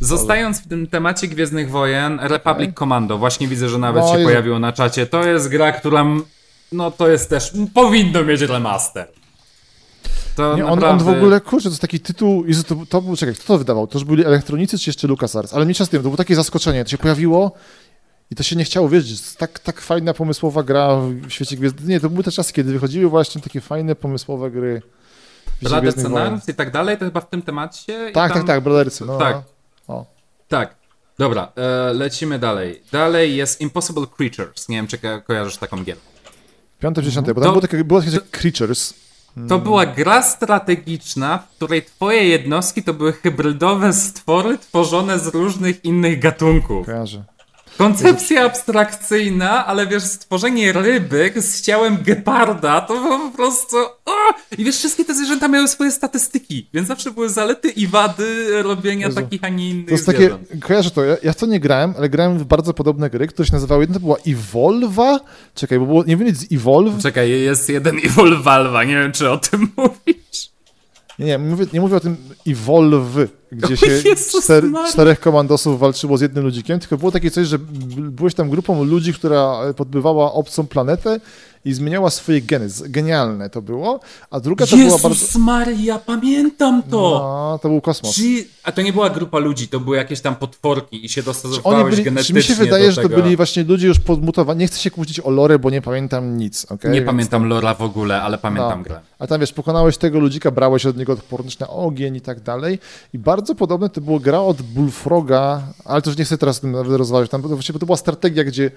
Zostając 0.00 0.60
w 0.60 0.68
tym 0.68 0.86
temacie 0.86 1.28
Gwiezdnych 1.28 1.70
Wojen, 1.70 2.18
Republic 2.22 2.74
Commando, 2.74 3.18
właśnie 3.18 3.48
widzę, 3.48 3.68
że 3.68 3.78
nawet 3.78 4.02
No 4.04 4.12
się 4.14 4.20
i- 4.20 4.24
pojawiło 4.24 4.58
na 4.58 4.72
czacie, 4.72 5.06
to 5.06 5.24
jest 5.24 5.48
gra, 5.48 5.72
która, 5.72 6.04
no 6.72 6.90
to 6.90 7.08
jest 7.08 7.30
też, 7.30 7.52
powinno 7.74 8.24
mieć 8.24 8.40
remaster. 8.40 9.08
To 10.36 10.56
Nie, 10.56 10.64
on, 10.66 10.70
naprawdę... 10.78 11.04
on 11.10 11.14
w 11.14 11.16
ogóle, 11.18 11.40
kurczę, 11.40 11.62
to 11.64 11.68
jest 11.68 11.80
taki 11.80 12.00
tytuł, 12.00 12.46
Jezu, 12.46 12.62
to, 12.62 12.76
to 12.88 13.02
był, 13.02 13.16
czekaj, 13.16 13.34
kto 13.34 13.44
to 13.44 13.58
wydawał? 13.58 13.86
To 13.86 13.98
już 13.98 14.04
byli 14.04 14.24
elektronicy 14.24 14.78
czy 14.78 14.90
jeszcze 14.90 15.08
LucasArts? 15.08 15.54
Ale 15.54 15.64
mniejsza 15.64 15.86
z 15.86 15.88
tym, 15.88 15.98
to 15.98 16.02
było 16.02 16.16
takie 16.16 16.36
zaskoczenie, 16.36 16.84
to 16.84 16.90
się 16.90 16.98
pojawiło 16.98 17.52
i 18.30 18.34
to 18.34 18.42
się 18.42 18.56
nie 18.56 18.64
chciało 18.64 18.88
jest 18.92 19.38
tak, 19.38 19.58
tak 19.58 19.80
fajna, 19.80 20.14
pomysłowa 20.14 20.62
gra 20.62 20.96
w 20.96 21.30
świecie 21.30 21.56
Gwiezdnych. 21.56 21.86
Nie, 21.88 22.00
to 22.00 22.10
były 22.10 22.24
te 22.24 22.32
czasy, 22.32 22.52
kiedy 22.52 22.72
wychodziły 22.72 23.10
właśnie 23.10 23.40
takie 23.40 23.60
fajne, 23.60 23.94
pomysłowe 23.94 24.50
gry 24.50 24.82
Brother. 25.62 25.92
Scenariusz 25.92 26.48
i 26.48 26.54
tak 26.54 26.70
dalej, 26.70 26.98
to 26.98 27.04
chyba 27.04 27.20
w 27.20 27.28
tym 27.28 27.42
temacie. 27.42 28.10
i 28.10 28.12
Tak, 28.12 28.32
tam... 28.32 28.38
tak, 28.38 28.46
tak, 28.46 28.60
Brothersy, 28.64 29.04
no. 29.04 29.18
Tak. 29.18 29.42
Tak. 30.50 30.74
Dobra, 31.18 31.52
e, 31.56 31.92
lecimy 31.92 32.38
dalej. 32.38 32.82
Dalej 32.92 33.36
jest 33.36 33.60
Impossible 33.60 34.06
Creatures. 34.16 34.68
Nie 34.68 34.76
wiem, 34.76 34.86
czy 34.86 34.98
ko- 34.98 35.20
kojarzysz 35.26 35.56
taką 35.56 35.84
gierkę. 35.84 36.02
Piąte, 36.78 37.02
dziesiąte, 37.02 37.34
bo 37.34 37.40
tam 37.40 37.48
To- 37.48 37.52
było 37.52 37.60
takie, 37.62 37.84
było 37.84 38.00
takie 38.00 38.12
że 38.12 38.20
Creatures. 38.20 38.94
To 39.48 39.58
była 39.58 39.86
gra 39.86 40.22
strategiczna, 40.22 41.38
w 41.38 41.56
której 41.56 41.82
twoje 41.82 42.24
jednostki 42.28 42.82
to 42.82 42.94
były 42.94 43.12
hybrydowe 43.12 43.92
stwory 43.92 44.58
tworzone 44.58 45.18
z 45.18 45.26
różnych 45.26 45.84
innych 45.84 46.18
gatunków. 46.18 46.86
Kojarzę. 46.86 47.24
Koncepcja 47.80 48.44
abstrakcyjna, 48.44 49.66
ale 49.66 49.86
wiesz, 49.86 50.02
stworzenie 50.02 50.72
ryby 50.72 51.32
z 51.36 51.62
ciałem 51.62 51.98
geparda 52.02 52.80
to 52.80 52.94
było 52.94 53.18
po 53.18 53.36
prostu... 53.36 53.76
O! 54.06 54.12
I 54.58 54.64
wiesz, 54.64 54.76
wszystkie 54.76 55.04
te 55.04 55.14
zwierzęta 55.14 55.48
miały 55.48 55.68
swoje 55.68 55.90
statystyki, 55.90 56.68
więc 56.74 56.88
zawsze 56.88 57.10
były 57.10 57.28
zalety 57.28 57.70
i 57.70 57.86
wady 57.86 58.62
robienia 58.62 59.06
Jezu. 59.06 59.20
takich, 59.20 59.44
a 59.44 59.48
nie 59.48 59.70
innych 59.70 59.86
To 59.86 59.92
jest 59.92 60.06
takie, 60.06 60.18
zwierząt. 60.18 60.48
kojarzę 60.60 60.90
to, 60.90 61.04
ja, 61.04 61.16
ja 61.22 61.32
w 61.32 61.36
to 61.36 61.46
nie 61.46 61.60
grałem, 61.60 61.94
ale 61.96 62.08
grałem 62.08 62.38
w 62.38 62.44
bardzo 62.44 62.74
podobne 62.74 63.10
gry, 63.10 63.26
które 63.26 63.46
się 63.46 63.52
nazywały, 63.52 63.82
jedna 63.82 63.94
to 63.94 64.00
była 64.00 64.16
Evolva, 64.26 65.20
czekaj, 65.54 65.78
bo 65.78 65.86
było, 65.86 66.04
nie 66.04 66.16
wiem, 66.16 66.34
z 66.34 66.52
Evolve, 66.52 67.02
Czekaj, 67.02 67.30
jest 67.30 67.68
jeden 67.68 67.98
Evil 67.98 68.36
Valva, 68.42 68.84
nie 68.84 68.94
wiem, 68.94 69.12
czy 69.12 69.30
o 69.30 69.38
tym 69.38 69.68
mówisz. 69.76 70.19
Nie, 71.20 71.26
nie, 71.26 71.38
mówię, 71.38 71.66
nie 71.72 71.80
mówię 71.80 71.96
o 71.96 72.00
tym 72.00 72.16
Evolve, 72.46 73.28
gdzie 73.52 73.76
się 73.76 73.86
czter, 74.42 74.64
czterech 74.88 75.20
komandosów 75.20 75.78
walczyło 75.78 76.18
z 76.18 76.20
jednym 76.20 76.44
ludzikiem, 76.44 76.80
tylko 76.80 76.96
było 76.96 77.10
takie 77.10 77.30
coś, 77.30 77.46
że 77.46 77.58
byłeś 77.98 78.34
tam 78.34 78.50
grupą 78.50 78.84
ludzi, 78.84 79.14
która 79.14 79.60
podbywała 79.76 80.32
obcą 80.32 80.66
planetę 80.66 81.20
i 81.64 81.72
zmieniała 81.72 82.10
swoje 82.10 82.42
geny, 82.42 82.68
genialne 82.88 83.50
to 83.50 83.62
było, 83.62 84.00
a 84.30 84.40
druga 84.40 84.66
to 84.66 84.76
była 84.76 84.84
Jezus 84.84 85.02
bardzo... 85.02 85.38
Maria, 85.38 85.98
pamiętam 85.98 86.82
to! 86.82 86.96
No, 87.00 87.58
to 87.62 87.68
był 87.68 87.80
kosmos. 87.80 88.14
Czy... 88.14 88.22
A 88.62 88.72
to 88.72 88.82
nie 88.82 88.92
była 88.92 89.10
grupa 89.10 89.38
ludzi, 89.38 89.68
to 89.68 89.80
były 89.80 89.96
jakieś 89.96 90.20
tam 90.20 90.36
potworki 90.36 91.04
i 91.04 91.08
się 91.08 91.22
oni 91.64 91.84
byli, 91.90 92.02
genetycznie 92.02 92.42
czy 92.42 92.50
mi 92.50 92.56
się 92.56 92.64
wydaje, 92.64 92.92
że 92.92 93.02
to 93.02 93.08
byli 93.08 93.36
właśnie 93.36 93.64
ludzie 93.64 93.86
już 93.86 93.98
podmutowani. 93.98 94.60
Nie 94.60 94.66
chcę 94.66 94.78
się 94.78 94.90
kłócić 94.90 95.20
o 95.20 95.30
lore, 95.30 95.58
bo 95.58 95.70
nie 95.70 95.82
pamiętam 95.82 96.36
nic. 96.36 96.66
Okay? 96.70 96.92
Nie 96.92 97.02
pamiętam 97.02 97.48
Lora 97.48 97.74
w 97.74 97.82
ogóle, 97.82 98.22
ale 98.22 98.38
pamiętam 98.38 98.78
No. 98.78 98.84
grę. 98.84 99.00
A 99.20 99.26
tam 99.26 99.40
wiesz, 99.40 99.52
pokonałeś 99.52 99.96
tego 99.98 100.20
ludzika, 100.20 100.50
brałeś 100.50 100.86
od 100.86 100.96
niego 100.96 101.12
odporność 101.12 101.58
na 101.58 101.68
ogień 101.68 102.16
i 102.16 102.20
tak 102.20 102.40
dalej. 102.40 102.78
I 103.14 103.18
bardzo 103.18 103.54
podobne 103.54 103.90
to 103.90 104.00
była 104.00 104.18
gra 104.20 104.40
od 104.40 104.62
Bullfroga, 104.62 105.62
ale 105.84 106.02
to 106.02 106.10
już 106.10 106.18
nie 106.18 106.24
chcę 106.24 106.38
teraz 106.38 106.60
tym 106.60 106.72
nawet 106.72 106.92
rozważać. 106.92 107.30
Tam 107.30 107.42
właściwie 107.42 107.78
to 107.78 107.86
była 107.86 107.96
strategia, 107.96 108.44
gdzie 108.44 108.70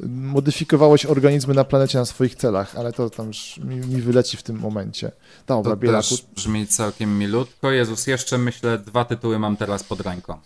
modyfikowałeś 0.00 1.06
organizmy 1.06 1.54
na 1.54 1.64
planecie 1.64 1.98
na 1.98 2.04
swoich 2.04 2.34
celach, 2.34 2.76
ale 2.76 2.92
to 2.92 3.10
tam 3.10 3.26
już 3.26 3.60
mi, 3.64 3.76
mi 3.76 4.02
wyleci 4.02 4.36
w 4.36 4.42
tym 4.42 4.58
momencie. 4.58 5.10
Dobra, 5.46 5.70
To 5.70 5.76
Bielaku. 5.76 6.08
też 6.08 6.24
brzmi 6.36 6.66
całkiem 6.66 7.18
milutko. 7.18 7.70
Jezus, 7.70 8.06
jeszcze 8.06 8.38
myślę, 8.38 8.78
dwa 8.78 9.04
tytuły 9.04 9.38
mam 9.38 9.56
teraz 9.56 9.84
pod 9.84 10.00
ręką. 10.00 10.38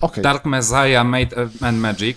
Okej. 0.00 0.24
Dark 0.24 0.44
Messiah 0.44 1.04
Made 1.06 1.36
and 1.60 1.78
Magic, 1.78 2.16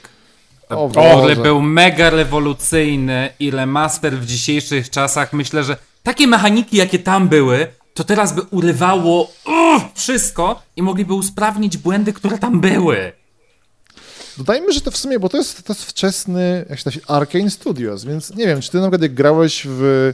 O 0.69 0.89
który 0.89 1.35
był 1.35 1.61
mega 1.61 2.09
rewolucyjny 2.09 3.29
i 3.39 3.51
remaster 3.51 4.17
w 4.17 4.25
dzisiejszych 4.25 4.89
czasach. 4.89 5.33
Myślę, 5.33 5.63
że 5.63 5.77
takie 6.03 6.27
mechaniki, 6.27 6.77
jakie 6.77 6.99
tam 6.99 7.27
były, 7.29 7.67
to 7.93 8.03
teraz 8.03 8.33
by 8.33 8.41
urywało 8.41 9.31
uff, 9.45 9.83
wszystko 9.95 10.61
i 10.75 10.81
mogliby 10.81 11.13
usprawnić 11.13 11.77
błędy, 11.77 12.13
które 12.13 12.37
tam 12.37 12.61
były. 12.61 13.11
Dodajmy, 14.37 14.71
że 14.73 14.81
to 14.81 14.91
w 14.91 14.97
sumie, 14.97 15.19
bo 15.19 15.29
to 15.29 15.37
jest, 15.37 15.63
to 15.63 15.73
jest 15.73 15.85
wczesny, 15.85 16.65
jak 16.69 16.79
się 16.79 16.83
nazywa, 16.85 17.07
Arcane 17.07 17.49
Studios, 17.49 18.03
więc 18.03 18.35
nie 18.35 18.47
wiem, 18.47 18.61
czy 18.61 18.71
ty 18.71 18.77
na 18.77 18.83
przykład 18.83 19.01
jak 19.01 19.13
grałeś 19.13 19.63
w 19.65 20.13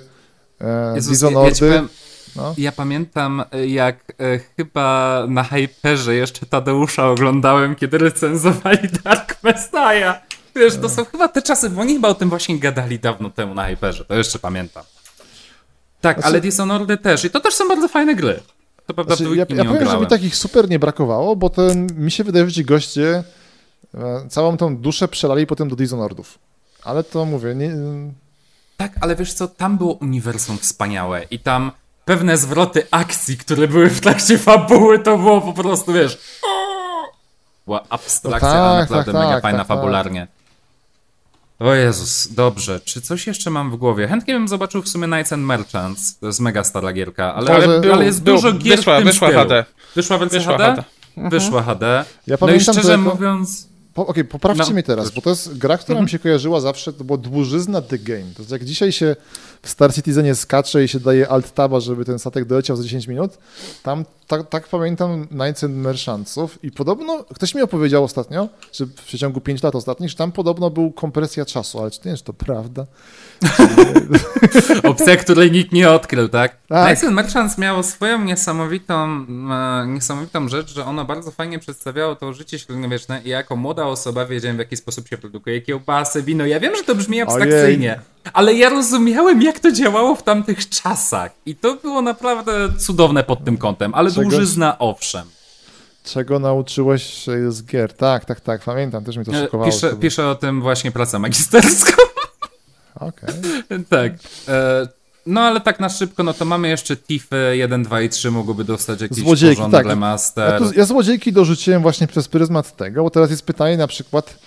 e, 0.62 0.96
Jezus, 0.96 1.12
Dishonored, 1.12 1.62
ja 1.62 1.68
powiem, 1.68 1.90
no. 2.36 2.56
Ja 2.58 2.72
pamiętam, 2.72 3.44
jak 3.68 4.14
e, 4.20 4.40
chyba 4.58 5.24
na 5.30 5.44
Hyperze 5.44 6.16
jeszcze 6.16 6.46
Tadeusza 6.46 7.10
oglądałem, 7.10 7.76
kiedy 7.76 7.98
recenzowali 7.98 8.90
Dark 9.04 9.44
Messiah. 9.44 10.22
Wiesz, 10.56 10.76
to 10.82 10.90
są 10.90 11.06
chyba 11.06 11.28
te 11.28 11.42
czasy, 11.42 11.70
bo 11.70 11.82
oni 11.82 11.94
chyba 11.94 12.08
o 12.08 12.16
tym 12.16 12.30
właśnie 12.30 12.60
gadali 12.60 13.00
dawno 13.00 13.30
temu 13.30 13.56
na 13.56 13.68
Hyperze, 13.68 14.06
to 14.06 14.16
jeszcze 14.16 14.40
pamiętam. 14.40 14.84
Tak, 16.08 16.18
Znaczy- 16.18 16.28
ale 16.28 16.42
Dishonored 16.42 17.02
też 17.02 17.26
i 17.26 17.30
to 17.30 17.40
też 17.40 17.54
są 17.54 17.68
bardzo 17.68 17.88
fajne 17.88 18.16
gry. 18.16 18.40
To 18.86 18.94
prawda, 18.94 19.16
Znaczy, 19.16 19.36
ja, 19.36 19.46
ja 19.50 19.66
powiem, 19.66 19.90
że 19.90 20.00
mi 20.00 20.08
takich 20.08 20.36
super 20.36 20.70
nie 20.70 20.80
brakowało, 20.80 21.36
bo 21.36 21.50
to 21.50 21.62
mi 21.96 22.12
się 22.12 22.24
wydaje, 22.24 22.46
że 22.46 22.52
ci 22.52 22.66
goście 22.66 23.24
e, 23.96 24.30
całą 24.30 24.58
tą 24.58 24.78
duszę 24.78 25.08
przelali 25.08 25.48
potem 25.48 25.70
do 25.70 25.76
Dishonoredów. 25.76 26.40
Ale 26.84 27.04
to 27.04 27.26
mówię, 27.26 27.56
nie, 27.56 27.76
Tak, 28.78 28.92
ale 29.02 29.16
wiesz 29.16 29.34
co, 29.34 29.48
tam 29.48 29.78
było 29.78 29.94
uniwersum 29.94 30.58
wspaniałe 30.58 31.24
i 31.32 31.40
tam 31.40 31.72
pewne 32.06 32.38
zwroty 32.38 32.88
akcji, 32.92 33.38
które 33.38 33.68
były 33.68 33.90
w 33.90 34.02
trakcie 34.02 34.38
fabuły, 34.38 35.00
to 35.00 35.18
było 35.18 35.42
po 35.42 35.54
prostu, 35.54 35.94
wiesz... 35.94 36.18
Była 37.66 37.84
abstrakcja, 37.90 38.50
No 38.50 38.56
tak, 38.56 38.66
ale 38.66 38.80
naprawdę 38.80 39.12
tak, 39.12 39.22
mega 39.22 39.34
tak, 39.34 39.42
fajna 39.42 39.60
tak, 39.60 39.68
tak. 39.68 39.78
fabularnie. 39.78 40.28
O 41.60 41.74
Jezus, 41.74 42.28
dobrze. 42.34 42.80
Czy 42.86 43.02
coś 43.02 43.28
jeszcze 43.28 43.50
mam 43.50 43.72
w 43.72 43.76
głowie? 43.76 44.08
Chętnie 44.08 44.34
bym 44.34 44.48
zobaczył 44.48 44.82
w 44.82 44.90
sumie 44.90 45.08
Knights 45.08 45.34
and 45.34 45.44
Merchants. 45.44 46.18
To 46.20 46.28
jest 46.28 46.40
mega 46.40 46.64
stara 46.64 46.94
gierka, 46.94 47.36
ale, 47.36 47.52
Ale 47.52 47.66
ale, 47.66 47.82
był- 47.82 47.94
ale 47.94 48.06
jest 48.06 48.24
był- 48.24 48.36
dużo 48.36 48.52
gier 48.54 48.78
wyszła- 48.80 48.96
w 48.96 48.98
tym 48.98 49.08
wyszła 49.08 49.28
stylu. 49.28 49.42
HD. 49.44 49.66
Wyszła 49.96 50.18
w 50.18 50.22
LCD? 50.22 50.40
Wyszła 50.40 50.58
HD. 50.58 50.84
Wyszła 51.18 51.64
HD. 51.64 52.06
Ja 52.28 52.38
no 52.42 52.50
i 52.54 52.60
szczerze 52.60 52.92
jako- 52.92 53.04
mówiąc... 53.04 53.68
Po, 53.94 54.08
Okej, 54.08 54.26
poprawcie 54.26 54.64
No. 54.64 54.70
mnie 54.74 54.84
teraz, 54.84 55.12
bo 55.12 55.22
to 55.22 55.30
jest 55.30 55.58
gra, 55.58 55.78
która 55.78 56.02
mi 56.02 56.10
się 56.10 56.20
kojarzyła 56.20 56.60
zawsze, 56.62 56.94
to 56.94 57.04
była 57.04 57.18
dłużyzna 57.18 57.82
The 57.82 57.98
Game. 57.98 58.34
To 58.36 58.42
jest 58.42 58.52
jak 58.52 58.66
dzisiaj 58.66 58.92
się 58.92 59.16
w 59.62 59.70
Star 59.70 59.94
Citizenie 59.94 60.36
skacze 60.36 60.84
i 60.84 60.88
się 60.88 61.00
daje 61.00 61.28
alt-taba, 61.30 61.80
żeby 61.80 62.06
ten 62.06 62.20
statek 62.20 62.46
doleciał 62.46 62.78
za 62.78 62.84
10 62.84 63.08
minut, 63.08 63.38
tam 63.84 64.06
tak, 64.28 64.50
tak 64.50 64.68
pamiętam 64.68 65.28
Knights 65.28 65.64
and 65.64 65.76
Merchantsów 65.76 66.64
i 66.64 66.72
podobno, 66.72 67.26
ktoś 67.36 67.56
mi 67.56 67.62
opowiedział 67.62 68.04
ostatnio, 68.04 68.50
że 68.74 68.86
w 68.86 68.94
przeciągu 68.94 69.42
5 69.42 69.64
lat 69.64 69.76
ostatnich, 69.76 70.10
że 70.10 70.16
tam 70.16 70.32
podobno 70.32 70.70
był 70.70 70.92
kompresja 70.92 71.46
czasu, 71.46 71.80
ale 71.80 71.92
czy 71.92 72.00
to 72.00 72.06
nie 72.06 72.12
jest 72.12 72.24
to 72.24 72.34
prawda? 72.34 72.86
Opcja, 74.90 75.18
której 75.18 75.52
nikt 75.52 75.72
nie 75.72 75.90
odkrył, 75.90 76.30
tak? 76.30 76.58
Tak. 76.68 76.86
Knights 76.86 77.04
and 77.04 77.14
Merchants 77.14 77.58
miało 77.58 77.84
swoją 77.84 78.24
niesamowitą, 78.24 79.26
e, 79.52 79.88
niesamowitą 79.88 80.50
rzecz, 80.50 80.74
że 80.74 80.86
ono 80.86 81.06
bardzo 81.06 81.32
fajnie 81.32 81.60
przedstawiało 81.60 82.16
to 82.16 82.34
życie 82.34 82.60
średniowieczne 82.60 83.22
i 83.26 83.30
jako 83.30 83.56
młoda 83.56 83.86
osoba 83.86 84.26
wiedziałem 84.26 84.58
w 84.58 84.60
jaki 84.60 84.78
sposób 84.78 85.08
się 85.08 85.18
produkuje 85.18 85.62
kiełbasę, 85.62 86.22
wino. 86.24 86.46
Ja 86.46 86.60
wiem, 86.60 86.76
że 86.76 86.84
to 86.84 86.96
brzmi 86.96 87.22
abstrakcyjnie, 87.22 88.00
ale 88.34 88.54
ja 88.54 88.70
rozumiałem 88.70 89.42
jak 89.42 89.60
to 89.60 89.72
działało 89.72 90.16
w 90.16 90.24
tamtych 90.24 90.70
czasach 90.70 91.32
i 91.46 91.56
to 91.56 91.76
było 91.76 92.02
naprawdę 92.02 92.52
cudowne 92.80 93.24
pod 93.24 93.46
tym 93.46 93.58
kątem, 93.58 93.94
ale 93.96 94.12
Czego? 94.12 94.22
dłużyzna 94.22 94.80
owszem. 94.80 95.28
Czego 96.04 96.40
nauczyłeś 96.40 97.04
się 97.04 97.52
z 97.52 97.66
gier? 97.66 97.94
Tak, 97.94 98.26
tak, 98.26 98.42
tak, 98.42 98.62
pamiętam, 98.62 99.04
też 99.04 99.18
mi 99.18 99.26
to 99.26 99.32
E, 99.32 99.44
szokowało. 99.44 99.72
Piszę, 99.72 99.96
piszę 99.96 100.28
o 100.30 100.36
tym 100.36 100.62
właśnie 100.62 100.92
pracę 100.92 101.20
magisterską. 101.20 102.02
Okej. 102.96 103.30
tak. 103.90 104.12
E, 104.48 104.88
no 105.26 105.42
ale 105.42 105.62
tak 105.62 105.80
na 105.80 105.90
szybko, 105.90 106.24
no 106.24 106.34
to 106.34 106.46
mamy 106.46 106.68
jeszcze 106.68 106.98
Tiffy 106.98 107.58
1, 107.58 107.84
2 107.84 108.02
i 108.02 108.10
3 108.10 108.32
mogłyby 108.32 108.64
dostać 108.64 109.02
jakiś 109.02 109.18
Złodziejki, 109.18 109.56
porządny 109.56 109.78
tak. 109.78 109.88
remaster. 109.88 110.54
Ja, 110.54 110.60
tu, 110.60 110.74
ja 110.80 110.86
złodziejki 110.86 111.34
dorzuciłem 111.34 111.82
właśnie 111.82 112.08
przez 112.08 112.28
pryzmat 112.28 112.76
tego, 112.76 113.04
bo 113.04 113.10
teraz 113.10 113.30
jest 113.30 113.46
pytanie 113.46 113.78
na 113.78 113.88
przykład, 113.88 114.40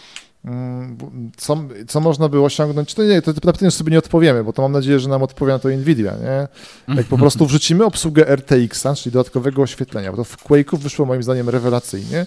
co, 1.36 1.64
co 1.88 2.00
można 2.00 2.28
by 2.28 2.40
osiągnąć. 2.42 2.94
To 2.94 3.04
nie, 3.04 3.22
to 3.22 3.32
na 3.44 3.52
pytanie 3.52 3.70
sobie 3.70 3.92
nie 3.92 3.98
odpowiemy, 3.98 4.44
bo 4.44 4.52
to 4.52 4.62
mam 4.62 4.72
nadzieję, 4.72 5.00
że 5.00 5.08
nam 5.08 5.22
odpowie 5.22 5.52
na 5.52 5.58
to 5.58 5.68
Nvidia, 5.68 6.12
nie? 6.22 6.48
Jak 6.96 7.06
po 7.06 7.18
prostu 7.18 7.46
wrzucimy 7.46 7.84
obsługę 7.84 8.36
RTX-a, 8.36 8.94
czyli 8.94 9.12
dodatkowego 9.12 9.62
oświetlenia, 9.62 10.10
bo 10.10 10.16
to 10.16 10.24
w 10.24 10.36
Quake'u 10.36 10.78
wyszło 10.78 11.06
moim 11.06 11.22
zdaniem 11.22 11.48
rewelacyjnie. 11.48 12.26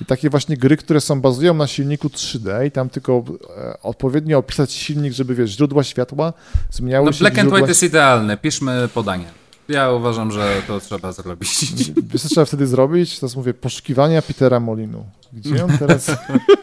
I 0.00 0.04
takie 0.04 0.30
właśnie 0.30 0.56
gry, 0.56 0.76
które 0.76 1.00
są 1.00 1.20
bazują 1.20 1.54
na 1.54 1.66
silniku 1.66 2.08
3D 2.08 2.66
i 2.66 2.70
tam 2.70 2.88
tylko 2.88 3.24
e, 3.58 3.82
odpowiednio 3.82 4.38
opisać 4.38 4.72
silnik, 4.72 5.12
żeby 5.12 5.34
wiesz, 5.34 5.50
źródła 5.50 5.84
światła 5.84 6.32
zmieniały 6.70 7.06
No 7.06 7.12
się 7.12 7.18
Black 7.18 7.38
and. 7.38 7.52
White 7.52 7.68
jest 7.68 7.82
idealny, 7.82 8.36
piszmy 8.36 8.88
podanie. 8.94 9.41
Ja 9.68 9.90
uważam, 9.92 10.30
że 10.32 10.62
to 10.66 10.80
trzeba 10.80 11.12
zrobić. 11.12 11.50
Wiesz, 12.12 12.22
co 12.22 12.28
trzeba 12.28 12.44
wtedy 12.44 12.66
zrobić? 12.66 13.18
Teraz 13.20 13.36
mówię, 13.36 13.54
poszukiwania 13.54 14.22
Petera 14.22 14.60
Molinu. 14.60 15.04
Gdzie 15.32 15.64
on 15.64 15.78
teraz... 15.78 16.10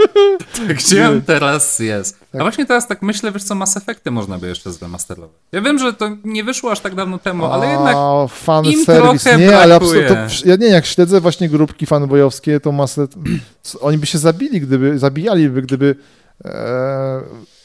Gdzie 0.79 1.09
on 1.09 1.21
teraz 1.21 1.79
jest? 1.79 2.19
Tak. 2.19 2.41
A 2.41 2.43
właśnie 2.43 2.65
teraz 2.65 2.87
tak 2.87 3.01
myślę, 3.01 3.31
wiesz 3.31 3.43
co, 3.43 3.55
Mass 3.55 3.77
Effecty 3.77 4.11
można 4.11 4.37
by 4.37 4.47
jeszcze 4.47 4.71
zremasterować. 4.73 5.31
Ja 5.51 5.61
wiem, 5.61 5.79
że 5.79 5.93
to 5.93 6.09
nie 6.23 6.43
wyszło 6.43 6.71
aż 6.71 6.79
tak 6.79 6.95
dawno 6.95 7.19
temu, 7.19 7.45
ale 7.45 7.67
jednak 7.71 7.95
fan 8.29 8.65
im 8.65 8.85
service. 8.85 9.23
trochę 9.29 9.37
Nie, 9.37 9.57
ale 9.57 9.75
absolutnie. 9.75 10.27
to- 10.43 10.49
Ja 10.49 10.55
nie, 10.55 10.67
jak 10.67 10.85
śledzę 10.85 11.21
właśnie 11.21 11.49
grupki 11.49 11.85
fanboyowskie, 11.85 12.59
to 12.59 12.71
masę. 12.71 13.07
co- 13.63 13.79
Oni 13.79 13.97
by 13.97 14.05
się 14.05 14.17
zabili, 14.17 14.61
gdyby. 14.61 14.99
Zabijaliby, 14.99 15.61
gdyby. 15.61 15.95
E, 16.45 17.21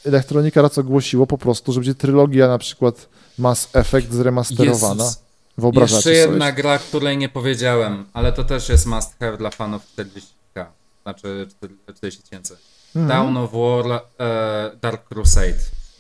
Elektronika 0.07 0.63
raz 0.63 0.79
ogłosiło 0.79 1.27
po 1.27 1.39
prostu, 1.39 1.73
że 1.73 1.81
będzie 1.81 1.95
trylogia 1.95 2.49
na 2.49 2.59
przykład 2.59 3.09
Mass 3.39 3.69
Effect 3.73 4.13
zremasterowana. 4.13 5.05
Jezus. 5.05 5.24
Wyobrażacie 5.59 5.97
Jeszcze 5.97 6.11
sobie? 6.11 6.33
jedna 6.33 6.53
gra, 6.53 6.79
której 6.79 7.17
nie 7.19 7.29
powiedziałem, 7.29 8.05
ale 8.13 8.33
to 8.33 8.45
też 8.45 8.69
jest 8.69 8.87
must 8.87 9.19
have 9.19 9.37
dla 9.37 9.51
fanów 9.51 9.83
40k, 9.97 10.65
znaczy 11.03 11.47
40 11.97 12.23
tysięcy. 12.23 12.57
Mhm. 12.97 13.09
Down 13.09 13.37
of 13.37 13.51
War 13.53 14.03
e, 14.21 14.71
Dark 14.81 15.09
Crusade. 15.09 15.55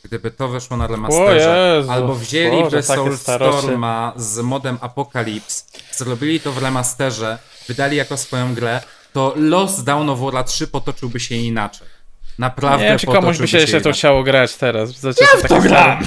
Gdyby 0.04 0.30
to 0.30 0.48
wyszło 0.48 0.76
na 0.76 0.86
remasterze, 0.86 1.76
Jezu, 1.76 1.90
albo 1.90 2.14
wzięliby 2.14 2.82
Soulstorma 2.82 4.12
z 4.16 4.38
modem 4.38 4.78
Apocalypse, 4.80 5.64
zrobili 5.92 6.40
to 6.40 6.52
w 6.52 6.62
remasterze, 6.62 7.38
wydali 7.68 7.96
jako 7.96 8.16
swoją 8.16 8.54
grę, 8.54 8.80
to 9.12 9.32
los 9.36 9.84
Down 9.84 10.10
of 10.10 10.20
War 10.20 10.44
3 10.44 10.66
potoczyłby 10.66 11.20
się 11.20 11.34
inaczej. 11.34 11.88
Naprawdę 12.38 12.82
Nie 12.82 12.88
wiem, 12.88 12.98
czy 12.98 13.06
komuś 13.06 13.38
by 13.38 13.48
się 13.48 13.58
jeszcze 13.58 13.80
to 13.80 13.92
chciało 13.92 14.22
grać 14.22 14.54
teraz. 14.54 15.02
Ja 15.02 15.40
w 15.44 15.48
to 15.48 15.60
gram! 15.60 16.06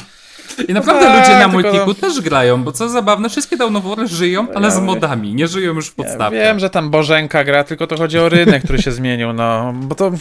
I 0.67 0.73
naprawdę 0.73 1.05
tak, 1.05 1.19
ludzie 1.19 1.39
na 1.39 1.49
tylko- 1.49 1.69
multiku 1.69 1.93
też 1.93 2.21
grają, 2.21 2.63
bo 2.63 2.71
co 2.71 2.89
zabawne, 2.89 3.29
wszystkie 3.29 3.57
Down 3.57 3.75
of 3.75 3.83
War 3.83 4.07
żyją, 4.07 4.47
ale 4.55 4.71
z 4.71 4.79
modami, 4.79 5.35
nie 5.35 5.47
żyją 5.47 5.73
już 5.73 5.89
w 5.89 5.97
Ja 5.97 6.03
podstawce. 6.03 6.35
wiem, 6.39 6.59
że 6.59 6.69
tam 6.69 6.89
Bożenka 6.89 7.43
gra, 7.43 7.63
tylko 7.63 7.87
to 7.87 7.97
chodzi 7.97 8.19
o 8.19 8.29
rynek, 8.29 8.63
który 8.63 8.81
się 8.81 8.91
zmienił, 8.91 9.33
no, 9.33 9.73
bo 9.75 9.95
to, 9.95 10.11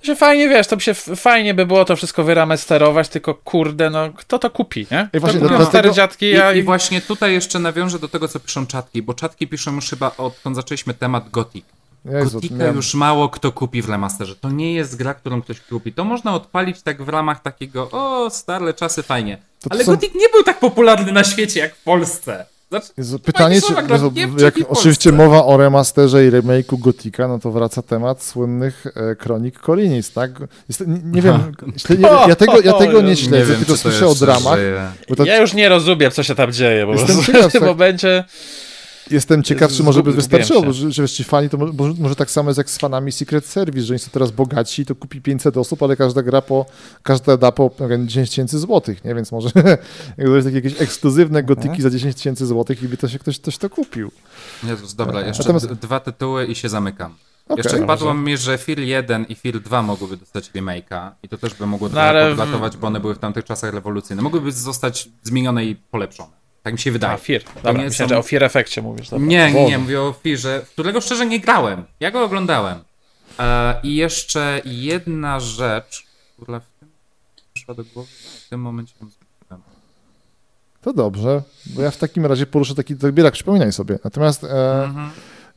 to 0.00 0.06
się 0.06 0.16
fajnie, 0.16 0.48
wiesz, 0.48 0.66
to 0.66 0.76
by 0.76 0.82
się 0.82 0.94
fajnie 0.94 1.54
by 1.54 1.66
było 1.66 1.84
to 1.84 1.96
wszystko 1.96 2.24
wyramasterować, 2.24 3.08
tylko 3.08 3.34
kurde, 3.34 3.90
no, 3.90 4.10
kto 4.16 4.38
to 4.38 4.50
kupi, 4.50 4.86
nie? 4.90 5.08
Ej, 5.12 5.20
właśnie, 5.20 5.40
to 5.40 5.48
kupią 5.48 5.64
stare 5.64 5.92
dziadki, 5.92 6.26
I, 6.26 6.30
ja 6.30 6.52
I 6.52 6.62
właśnie 6.62 7.00
tutaj 7.00 7.32
jeszcze 7.32 7.58
nawiążę 7.58 7.98
do 7.98 8.08
tego, 8.08 8.28
co 8.28 8.40
piszą 8.40 8.66
czatki, 8.66 9.02
bo 9.02 9.14
czatki 9.14 9.48
piszą 9.48 9.74
już 9.74 9.90
chyba 9.90 10.10
odkąd 10.18 10.56
zaczęliśmy 10.56 10.94
temat 10.94 11.30
Gothic. 11.30 11.64
Jezu, 12.04 12.40
Gotika 12.40 12.66
już 12.66 12.94
mało 12.94 13.28
kto 13.28 13.52
kupi 13.52 13.82
w 13.82 13.88
remasterze. 13.88 14.36
To 14.36 14.50
nie 14.50 14.74
jest 14.74 14.96
gra, 14.96 15.14
którą 15.14 15.42
ktoś 15.42 15.60
kupi. 15.60 15.92
To 15.92 16.04
można 16.04 16.34
odpalić 16.34 16.82
tak 16.82 17.02
w 17.02 17.08
ramach 17.08 17.42
takiego, 17.42 17.90
o, 17.90 18.30
stare 18.30 18.74
czasy, 18.74 19.02
fajnie. 19.02 19.36
To 19.60 19.68
to 19.68 19.74
Ale 19.74 19.84
są- 19.84 19.92
Gothic 19.92 20.14
nie 20.14 20.28
był 20.32 20.42
tak 20.42 20.60
popularny 20.60 21.12
na 21.12 21.24
świecie 21.24 21.60
jak 21.60 21.74
w 21.74 21.82
Polsce. 21.82 22.46
Znaczy, 22.72 22.86
Jezu, 22.98 23.18
Pytanie, 23.18 23.60
czy, 23.62 23.74
Jezu, 23.92 24.12
jak 24.38 24.54
oczywiście 24.68 25.12
mowa 25.12 25.44
o 25.44 25.56
remasterze 25.56 26.26
i 26.26 26.30
remake'u 26.30 26.78
Gotika, 26.78 27.28
no 27.28 27.38
to 27.38 27.50
wraca 27.50 27.82
temat 27.82 28.22
słynnych 28.22 28.84
e, 28.94 29.16
kronik 29.16 29.58
Korinis, 29.58 30.12
tak? 30.12 30.30
Jest, 30.68 30.86
nie, 30.86 31.00
nie 31.04 31.22
wiem, 31.22 31.52
śle, 31.86 31.96
nie, 31.96 32.08
ja 32.28 32.36
tego, 32.36 32.60
ja 32.60 32.72
tego 32.72 33.00
nie 33.02 33.16
śledzę, 33.16 33.52
wiem, 33.52 33.56
tylko 33.58 33.76
słyszę 33.76 34.08
o 34.08 34.14
dramach. 34.14 34.58
to 35.16 35.24
ja 35.24 35.36
już 35.36 35.54
nie 35.54 35.68
rozumiem, 35.68 36.10
co 36.10 36.22
się 36.22 36.34
tam 36.34 36.52
dzieje, 36.52 36.86
bo 36.86 36.92
Jestem 36.92 37.16
w 37.22 37.26
tym 37.26 37.50
tak. 37.50 37.62
momencie... 37.62 38.24
Jestem 39.10 39.42
ciekaw, 39.42 39.72
czy 39.72 39.82
może 39.82 40.02
by 40.02 40.12
wystarczyło, 40.12 40.72
że, 40.72 40.92
że 40.92 41.08
ci 41.08 41.24
fani, 41.24 41.48
to 41.48 41.58
mo- 41.58 41.72
może, 41.72 41.94
może 41.98 42.16
tak 42.16 42.30
samo 42.30 42.50
jest 42.50 42.58
jak 42.58 42.70
z 42.70 42.78
fanami 42.78 43.12
Secret 43.12 43.46
Service, 43.46 43.86
że 43.86 43.94
oni 43.94 43.98
są 43.98 44.10
teraz 44.10 44.30
bogaci, 44.30 44.86
to 44.86 44.94
kupi 44.94 45.20
500 45.20 45.56
osób, 45.56 45.82
ale 45.82 45.96
każda 45.96 46.22
gra 46.22 46.42
po, 46.42 46.66
każda 47.02 47.36
da 47.36 47.52
po 47.52 47.70
nie 47.80 47.88
wiem, 47.88 48.08
10 48.08 48.28
tysięcy 48.30 48.58
złotych, 48.58 49.04
nie? 49.04 49.14
Więc 49.14 49.32
może 49.32 49.50
jak 50.18 50.26
to 50.26 50.34
jest 50.36 50.46
takie 50.48 50.56
jakieś 50.56 50.80
ekskluzywne 50.80 51.42
gotiki 51.42 51.82
za 51.82 51.90
10 51.90 52.16
tysięcy 52.16 52.46
złotych 52.46 52.82
i 52.82 52.88
by 52.88 52.96
to 52.96 53.08
się 53.08 53.18
ktoś, 53.18 53.38
ktoś 53.38 53.58
to 53.58 53.70
kupił. 53.70 54.10
Jezus, 54.64 54.94
dobra, 54.94 55.20
jeszcze 55.20 55.42
Natomiast- 55.42 55.72
dwa 55.72 56.00
tytuły 56.00 56.46
i 56.46 56.54
się 56.54 56.68
zamykam. 56.68 57.14
Okej. 57.48 57.62
Jeszcze 57.64 57.84
wpadło 57.84 58.14
mi, 58.14 58.36
że 58.36 58.58
Fir 58.58 58.78
1 58.78 59.24
i 59.24 59.34
Fir 59.34 59.60
2 59.60 59.82
mogłyby 59.82 60.16
dostać 60.16 60.50
remake'a 60.50 61.10
i 61.22 61.28
to 61.28 61.38
też 61.38 61.54
by 61.54 61.66
mogło 61.66 61.88
trochę 61.88 62.08
ale 62.08 62.28
podlatować, 62.28 62.76
bo 62.76 62.86
one 62.86 63.00
były 63.00 63.14
w 63.14 63.18
tamtych 63.18 63.44
czasach 63.44 63.74
rewolucyjne. 63.74 64.22
Mogłyby 64.22 64.52
zostać 64.52 65.08
zmienione 65.22 65.64
i 65.64 65.76
polepszone. 65.76 66.41
Tak 66.62 66.72
mi 66.74 66.78
się 66.78 66.92
wydaje. 66.92 67.14
A, 67.14 67.16
Fear. 67.16 67.42
Dobra, 67.54 67.72
nie 67.72 67.84
myślałem, 67.88 68.08
są- 68.08 68.14
że 68.14 68.18
o 68.18 68.22
Fear 68.22 68.44
Effectie 68.44 68.82
mówisz. 68.82 69.08
Dobra. 69.10 69.26
Nie, 69.26 69.52
nie, 69.52 69.66
nie, 69.66 69.78
mówię 69.78 70.00
o 70.00 70.14
Firze, 70.22 70.62
w 70.66 70.70
którego 70.70 71.00
szczerze 71.00 71.26
nie 71.26 71.40
grałem. 71.40 71.84
Ja 72.00 72.10
go 72.10 72.24
oglądałem. 72.24 72.78
E, 73.38 73.80
I 73.82 73.96
jeszcze 73.96 74.60
jedna 74.64 75.40
rzecz, 75.40 76.06
która 76.42 76.60
w 76.60 76.66
tym 76.80 76.88
przyszła 77.54 77.74
do 77.74 77.84
głowy, 77.84 78.08
w 78.46 78.48
tym 78.48 78.60
momencie 78.60 78.94
ją. 79.00 79.08
To 80.82 80.92
dobrze, 80.92 81.42
bo 81.66 81.82
ja 81.82 81.90
w 81.90 81.96
takim 81.96 82.26
razie 82.26 82.46
poruszę 82.46 82.74
taki 82.74 82.94
zbierak, 82.94 83.32
przypominaj 83.34 83.72
sobie. 83.72 83.98
Natomiast 84.04 84.44
e, 84.44 84.84
Mhm. 84.84 85.10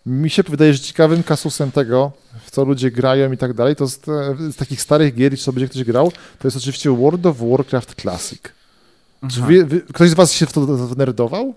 mi 0.06 0.30
się 0.30 0.44
wydaje, 0.44 0.74
że 0.74 0.80
ciekawym 0.80 1.24
kasusem 1.24 1.72
tego, 1.72 2.12
w 2.46 2.52
co 2.52 2.64
ludzie 2.66 2.92
grają 2.92 3.32
i 3.32 3.38
tak 3.38 3.54
dalej, 3.54 3.76
to 3.76 3.84
jest 3.84 4.08
e, 4.10 4.36
z 4.52 4.56
takich 4.56 4.82
starych 4.82 5.16
gier, 5.16 5.34
i 5.34 5.38
co 5.38 5.54
będzie 5.54 5.70
ktoś 5.70 5.84
grał, 5.84 6.12
to 6.40 6.48
jest 6.48 6.58
oczywiście 6.58 6.90
World 6.98 7.26
of 7.26 7.38
Warcraft 7.40 8.02
Classic. 8.02 8.42
Czy 9.32 9.42
wy, 9.42 9.66
wy, 9.66 9.82
ktoś 9.82 10.10
z 10.10 10.14
was 10.14 10.34
się 10.34 10.46
w 10.46 10.54
to 10.54 10.62
nerdował? 10.98 11.54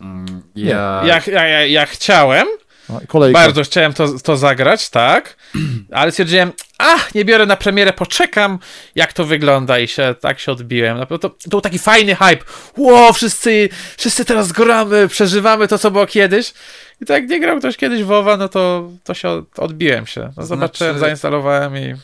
Mm, 0.00 0.42
Ja, 0.56 1.02
Ja, 1.06 1.20
ja, 1.26 1.46
ja, 1.48 1.66
ja 1.66 1.86
chciałem, 1.86 2.46
A, 2.88 3.06
kolejka. 3.06 3.40
bardzo 3.40 3.62
chciałem 3.62 3.92
to, 3.92 4.18
to 4.18 4.36
zagrać, 4.36 4.90
tak, 4.90 5.36
ale 5.92 6.10
stwierdziłem, 6.12 6.52
ach, 6.78 7.14
nie 7.14 7.24
biorę 7.24 7.46
na 7.46 7.56
premierę, 7.56 7.92
poczekam, 7.92 8.58
jak 8.94 9.12
to 9.12 9.24
wygląda 9.24 9.78
i 9.78 9.88
się 9.88 10.14
tak 10.20 10.40
się 10.40 10.52
odbiłem. 10.52 10.98
No, 10.98 11.06
To, 11.06 11.18
to 11.18 11.30
był 11.46 11.60
taki 11.60 11.78
fajny 11.78 12.14
hype. 12.14 12.44
Ło, 12.76 13.12
wszyscy, 13.12 13.68
wszyscy 13.96 14.24
teraz 14.24 14.52
gramy, 14.52 15.08
przeżywamy 15.08 15.68
to, 15.68 15.78
co 15.78 15.90
było 15.90 16.06
kiedyś. 16.06 16.54
I 17.00 17.06
tak 17.06 17.22
jak 17.22 17.30
nie 17.30 17.40
grał 17.40 17.58
ktoś 17.58 17.76
kiedyś 17.76 18.02
WoWa, 18.04 18.36
no 18.36 18.48
to, 18.48 18.90
to 19.04 19.14
się 19.14 19.28
od, 19.28 19.58
odbiłem 19.58 20.06
się. 20.06 20.20
No, 20.20 20.28
Znaczy- 20.32 20.46
Zobaczyłem, 20.48 20.98
zainstalowałem 20.98 21.76
i... 21.76 21.94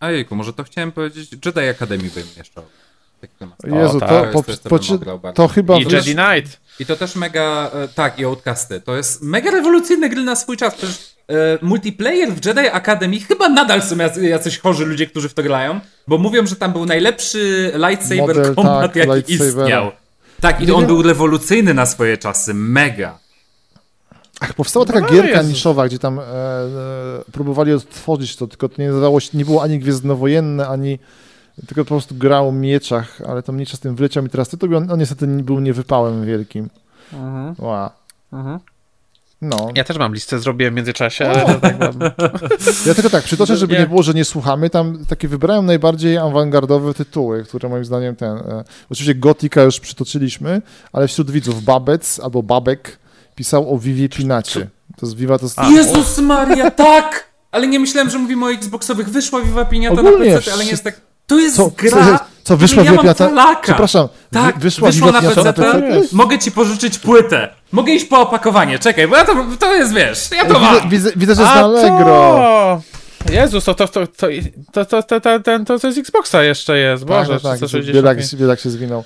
Ejku, 0.00 0.36
może 0.36 0.52
to 0.52 0.64
chciałem 0.64 0.92
powiedzieć, 0.92 1.30
Jedi 1.46 1.60
Academy 1.60 2.10
bym 2.14 2.26
jeszcze. 2.36 2.62
Jezu, 3.64 3.96
O, 3.96 4.00
to, 4.00 4.06
tak, 4.06 4.30
po, 4.30 4.42
to 4.42 4.56
to 4.56 4.68
po, 4.68 4.78
po, 4.78 5.18
bardzo. 5.18 5.32
to 5.42 5.48
chyba... 5.48 5.76
I 5.78 5.80
Jedi 5.92 6.14
Knight. 6.14 6.60
I 6.80 6.86
to 6.86 6.96
też 6.96 7.16
mega, 7.16 7.70
e, 7.74 7.88
tak, 7.88 8.18
i 8.18 8.24
Outcasty. 8.24 8.80
To 8.80 8.96
jest 8.96 9.22
mega 9.22 9.50
rewolucyjne 9.50 10.08
gry 10.08 10.22
na 10.22 10.36
swój 10.36 10.56
czas. 10.56 10.74
Przecież 10.74 11.14
e, 11.28 11.34
multiplayer 11.62 12.32
w 12.32 12.46
Jedi 12.46 12.68
Academy 12.68 13.20
chyba 13.20 13.48
nadal 13.48 13.82
są 13.82 13.96
jacy- 13.96 14.28
jacyś 14.28 14.58
chorzy 14.58 14.84
ludzie, 14.86 15.06
którzy 15.06 15.28
w 15.28 15.34
to 15.34 15.42
grają, 15.42 15.80
bo 16.08 16.18
mówią, 16.18 16.46
że 16.46 16.56
tam 16.56 16.72
był 16.72 16.86
najlepszy 16.86 17.72
lightsaber 17.88 18.36
Model, 18.36 18.54
combat, 18.54 18.92
tak, 18.92 18.96
jaki 18.96 19.32
istniał. 19.32 19.92
Tak, 20.40 20.60
i 20.60 20.66
Nie 20.66 20.74
on 20.74 20.80
wiem- 20.80 20.86
był 20.86 21.02
rewolucyjny 21.02 21.74
na 21.74 21.86
swoje 21.86 22.18
czasy, 22.18 22.54
mega. 22.54 23.18
Ach, 24.40 24.54
powstała 24.54 24.86
taka 24.86 25.00
No, 25.00 25.08
gierka 25.08 25.28
Jezus. 25.36 25.48
niszowa, 25.52 25.86
gdzie 25.86 25.98
tam 25.98 26.18
e, 26.18 26.22
e, 26.22 26.24
próbowali 27.32 27.72
odtworzyć 27.72 28.36
to, 28.36 28.46
tylko 28.46 28.68
to 28.68 28.82
nie 28.82 28.88
nazywało 28.88 29.20
się, 29.20 29.38
nie 29.38 29.44
było 29.44 29.62
ani 29.62 29.78
gwiezdnowojenne, 29.78 30.68
ani 30.68 30.98
tylko 31.66 31.84
po 31.84 31.88
prostu 31.88 32.14
grał 32.14 32.48
o 32.48 32.52
mieczach, 32.52 33.20
ale 33.28 33.42
to 33.42 33.52
mniejsza 33.52 33.76
z 33.76 33.80
tym 33.80 33.96
wleciał 33.96 34.22
mi 34.22 34.28
teraz 34.30 34.48
tytuł 34.48 34.70
i 34.70 34.74
on, 34.74 34.90
on 34.90 34.98
niestety 34.98 35.26
nie- 35.26 35.42
był 35.42 35.60
niewypałem 35.60 36.26
wielkim. 36.26 36.68
Ła. 37.58 37.90
No. 39.42 39.68
Ja 39.74 39.84
też 39.84 39.98
mam 39.98 40.14
listę, 40.14 40.38
zrobiłem 40.38 40.74
w 40.74 40.76
międzyczasie, 40.76 41.28
ale 41.28 41.54
to 41.54 41.60
tak 41.60 41.78
mam... 41.80 41.92
Ja 42.86 42.94
tylko 42.94 43.10
tak, 43.10 43.24
przytoczę, 43.24 43.56
żeby 43.56 43.72
Nie. 43.74 43.80
nie 43.80 43.86
było, 43.86 44.02
że 44.02 44.14
nie 44.14 44.24
słuchamy. 44.24 44.70
Tam 44.70 45.04
takie 45.08 45.28
wybrałem 45.28 45.66
najbardziej 45.66 46.18
awangardowe 46.18 46.94
tytuły, 46.94 47.44
które 47.44 47.68
moim 47.68 47.84
zdaniem 47.84 48.16
ten. 48.16 48.36
E, 48.36 48.64
oczywiście 48.90 49.14
Gotika 49.14 49.62
już 49.62 49.80
przytoczyliśmy, 49.80 50.62
ale 50.92 51.08
wśród 51.08 51.30
widzów 51.30 51.62
Babec 51.64 52.20
albo 52.20 52.42
Babek 52.42 52.98
pisał 53.34 53.74
o 53.74 53.78
Vivie 53.78 54.08
Pinacie. 54.08 54.68
To 54.96 55.06
jest 55.06 55.16
Viva 55.16 55.38
to 55.38 55.44
jest. 55.46 55.58
Jezus 55.70 56.18
Maria, 56.18 56.70
tak! 56.70 57.28
Ale 57.50 57.66
nie 57.66 57.80
myślałem, 57.80 58.10
że 58.10 58.18
mówimy 58.18 58.46
o 58.46 58.52
Xboxowych. 58.52 59.08
Wyszła 59.08 59.40
Viva 59.40 59.64
Piniata 59.64 60.00
Ogólnie 60.00 60.30
na 60.30 60.36
PC, 60.38 60.52
ale 60.52 60.64
nie 60.64 60.70
jest 60.70 60.84
tak... 60.84 61.00
To 61.28 61.38
jest 61.38 61.56
Co, 61.56 61.70
gra, 61.76 61.90
co, 62.18 62.24
co 62.44 62.56
wyszła 62.56 62.82
ja 62.82 62.90
Pinata? 62.90 63.14
talaka. 63.14 63.62
Przepraszam, 63.62 64.08
Tak, 64.32 64.54
wy- 64.58 64.60
wyszła, 64.60 65.12
na 65.12 65.20
PC. 65.22 65.52
Mogę 66.12 66.38
ci 66.38 66.52
pożyczyć 66.52 66.98
płytę. 66.98 67.48
Mogę 67.72 67.92
iść 67.92 68.04
po 68.04 68.20
opakowanie. 68.20 68.78
Czekaj, 68.78 69.08
bo 69.08 69.16
ja 69.16 69.24
to, 69.24 69.34
to 69.58 69.74
jest, 69.74 69.92
wiesz, 69.94 70.30
ja 70.36 70.44
to 70.44 70.54
Widzę, 70.60 70.60
mam. 70.80 70.88
widzę, 70.88 71.10
widzę, 71.16 71.34
że 71.34 71.42
jest 71.42 71.52
A 71.54 71.56
na 71.56 71.64
Allegro. 71.64 72.04
to! 72.04 72.80
Jezus, 73.32 73.64
to 73.64 73.74
to, 73.74 73.88
to, 73.88 74.06
to, 74.06 74.26
to, 74.72 74.84
to, 74.84 75.02
to, 75.02 75.20
to, 75.20 75.40
ten, 75.40 75.64
to, 75.64 75.78
to 75.78 75.92
z 75.92 75.98
Xboxa 75.98 76.42
jeszcze 76.42 76.78
jest, 76.78 77.04
Boże, 77.04 77.32
tak, 77.32 77.42
tak, 77.42 77.56
360. 77.56 77.94
biedak, 77.96 78.18
biedak 78.34 78.60
się 78.60 78.70
zwinął. 78.70 79.04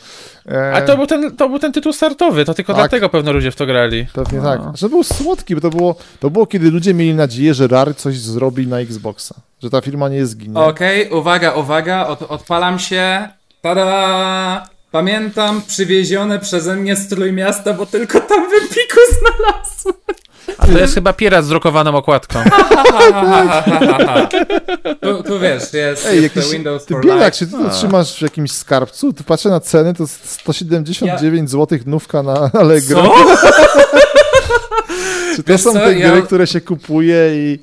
E, 0.48 0.72
A 0.72 0.82
to 0.82 0.96
był, 0.96 1.06
ten, 1.06 1.36
to 1.36 1.48
był 1.48 1.58
ten 1.58 1.72
tytuł 1.72 1.92
startowy, 1.92 2.44
to 2.44 2.54
tylko 2.54 2.72
Tak. 2.72 2.82
dlatego 2.82 3.08
pewno 3.08 3.32
ludzie 3.32 3.50
w 3.50 3.56
to 3.56 3.66
grali. 3.66 4.06
Pewnie 4.12 4.38
No. 4.38 4.44
tak. 4.56 4.76
Że 4.76 4.88
był 4.88 5.04
słodki, 5.04 5.54
bo 5.54 5.60
to 5.60 5.70
było, 5.70 5.94
to 6.20 6.30
było, 6.30 6.46
kiedy 6.46 6.70
ludzie 6.70 6.94
mieli 6.94 7.14
nadzieję, 7.14 7.54
że 7.54 7.68
Rare 7.68 7.94
coś 7.94 8.18
zrobi 8.18 8.66
na 8.66 8.78
Xboxa. 8.80 9.34
Że 9.62 9.70
ta 9.70 9.80
firma 9.80 10.08
nie 10.08 10.26
zginie. 10.26 10.58
Okej, 10.58 11.10
uwaga, 11.10 11.52
uwaga, 11.52 12.06
od, 12.06 12.22
odpalam 12.22 12.78
się. 12.78 13.28
Tada! 13.62 14.68
Pamiętam 14.90 15.62
przywiezione 15.68 16.38
przeze 16.38 16.76
mnie 16.76 16.96
strój 16.96 17.32
miasta, 17.32 17.72
bo 17.74 17.86
tylko 17.86 18.20
tam 18.20 18.50
w 18.50 18.52
Empiku 18.62 18.98
znalazłem. 19.18 20.02
A 20.58 20.66
to 20.66 20.78
jest 20.78 20.94
chyba 20.94 21.12
pirat 21.12 21.44
z 21.44 21.48
drukowaną 21.48 21.96
okładką. 21.96 22.38
Tu, 25.02 25.22
tu 25.22 25.40
wiesz, 25.40 25.72
jest, 25.72 26.06
Ej, 26.06 26.22
jest 26.22 26.36
jakiś, 26.36 26.50
to 26.50 26.56
Windows 26.56 26.84
ty 26.84 26.94
for 26.94 27.04
bielak 27.04 27.34
się, 27.34 27.46
ty 27.46 27.52
to 27.52 27.70
trzymasz 27.70 28.18
w 28.18 28.22
jakimś 28.22 28.52
skarbcu, 28.52 29.12
tu 29.12 29.24
patrzę 29.24 29.48
na 29.48 29.60
ceny, 29.60 29.94
to 29.94 30.02
jest 30.02 30.30
179 30.30 31.50
zł 31.50 31.78
nówka 31.86 32.22
na 32.22 32.50
Allegro. 32.52 33.02
Co? 33.02 33.12
Czy 35.36 35.42
to 35.42 35.52
Wiesz 35.52 35.62
są 35.62 35.72
co, 35.72 35.78
te 35.78 35.98
ja- 35.98 36.10
gry, 36.10 36.22
które 36.22 36.46
się 36.46 36.60
kupuje 36.60 37.16
i... 37.34 37.58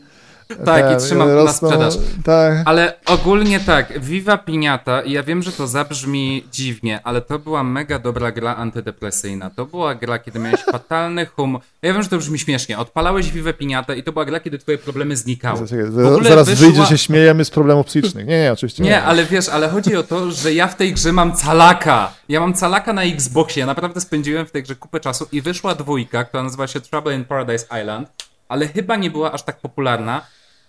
Tak, 0.66 0.88
ten, 0.88 0.98
i 0.98 1.02
trzymam 1.02 1.36
na 1.46 1.54
sprzedaż. 1.54 1.94
Tak. 2.24 2.58
Ale 2.66 2.94
ogólnie 3.06 3.60
tak, 3.60 4.00
Viva 4.02 4.38
Piniata, 4.38 5.02
i 5.02 5.12
ja 5.12 5.24
wiem, 5.24 5.44
że 5.44 5.52
to 5.52 5.68
zabrzmi 5.68 6.44
dziwnie, 6.52 7.00
ale 7.04 7.22
to 7.22 7.40
była 7.40 7.64
mega 7.64 8.00
dobra 8.00 8.32
gra 8.32 8.56
antydepresyjna. 8.56 9.50
To 9.50 9.66
była 9.66 9.96
gra, 9.96 10.20
kiedy 10.20 10.40
miałeś 10.40 10.62
fatalny 10.72 11.26
humor. 11.26 11.62
Ja 11.82 11.94
wiem, 11.94 12.04
że 12.04 12.10
to 12.10 12.18
brzmi 12.18 12.40
śmiesznie. 12.40 12.78
Odpalałeś 12.78 13.32
Viva 13.32 13.54
Piniata 13.54 13.94
i 13.96 14.04
to 14.04 14.12
była 14.12 14.26
gra, 14.26 14.40
kiedy 14.40 14.58
twoje 14.60 14.78
problemy 14.78 15.16
znikały. 15.18 15.68
Zaraz 15.68 16.50
wyszła- 16.50 16.56
wyjdzie, 16.66 16.86
się 16.86 16.98
śmiejemy 16.98 17.46
z 17.46 17.50
problemów 17.50 17.86
psychicznych. 17.86 18.28
Nie, 18.28 18.42
nie, 18.42 18.54
oczywiście 18.54 18.84
nie. 18.84 18.90
Nie, 18.90 19.04
ale 19.04 19.26
wiesz, 19.26 19.50
ale 19.50 19.70
chodzi 19.70 19.96
o 19.96 20.04
to, 20.04 20.32
że 20.32 20.54
ja 20.54 20.68
w 20.68 20.76
tej 20.76 20.94
grze 20.94 21.12
mam 21.14 21.36
calaka. 21.36 22.12
Ja 22.30 22.40
mam 22.40 22.54
calaka 22.54 22.94
na 22.94 23.04
Xboxie. 23.04 23.60
Ja 23.60 23.66
naprawdę 23.66 24.02
spędziłem 24.02 24.46
w 24.46 24.52
tej 24.52 24.64
grze 24.64 24.76
kupę 24.76 25.00
czasu 25.00 25.28
i 25.32 25.42
wyszła 25.42 25.76
dwójka, 25.76 26.24
która 26.24 26.44
nazywa 26.44 26.68
się 26.68 26.82
Trouble 26.82 27.16
in 27.16 27.26
Paradise 27.26 27.66
Island, 27.82 28.10
ale 28.50 28.68
chyba 28.68 28.96
nie 28.96 29.12
była 29.12 29.32
aż 29.32 29.44
tak 29.44 29.60
popularna. 29.60 30.22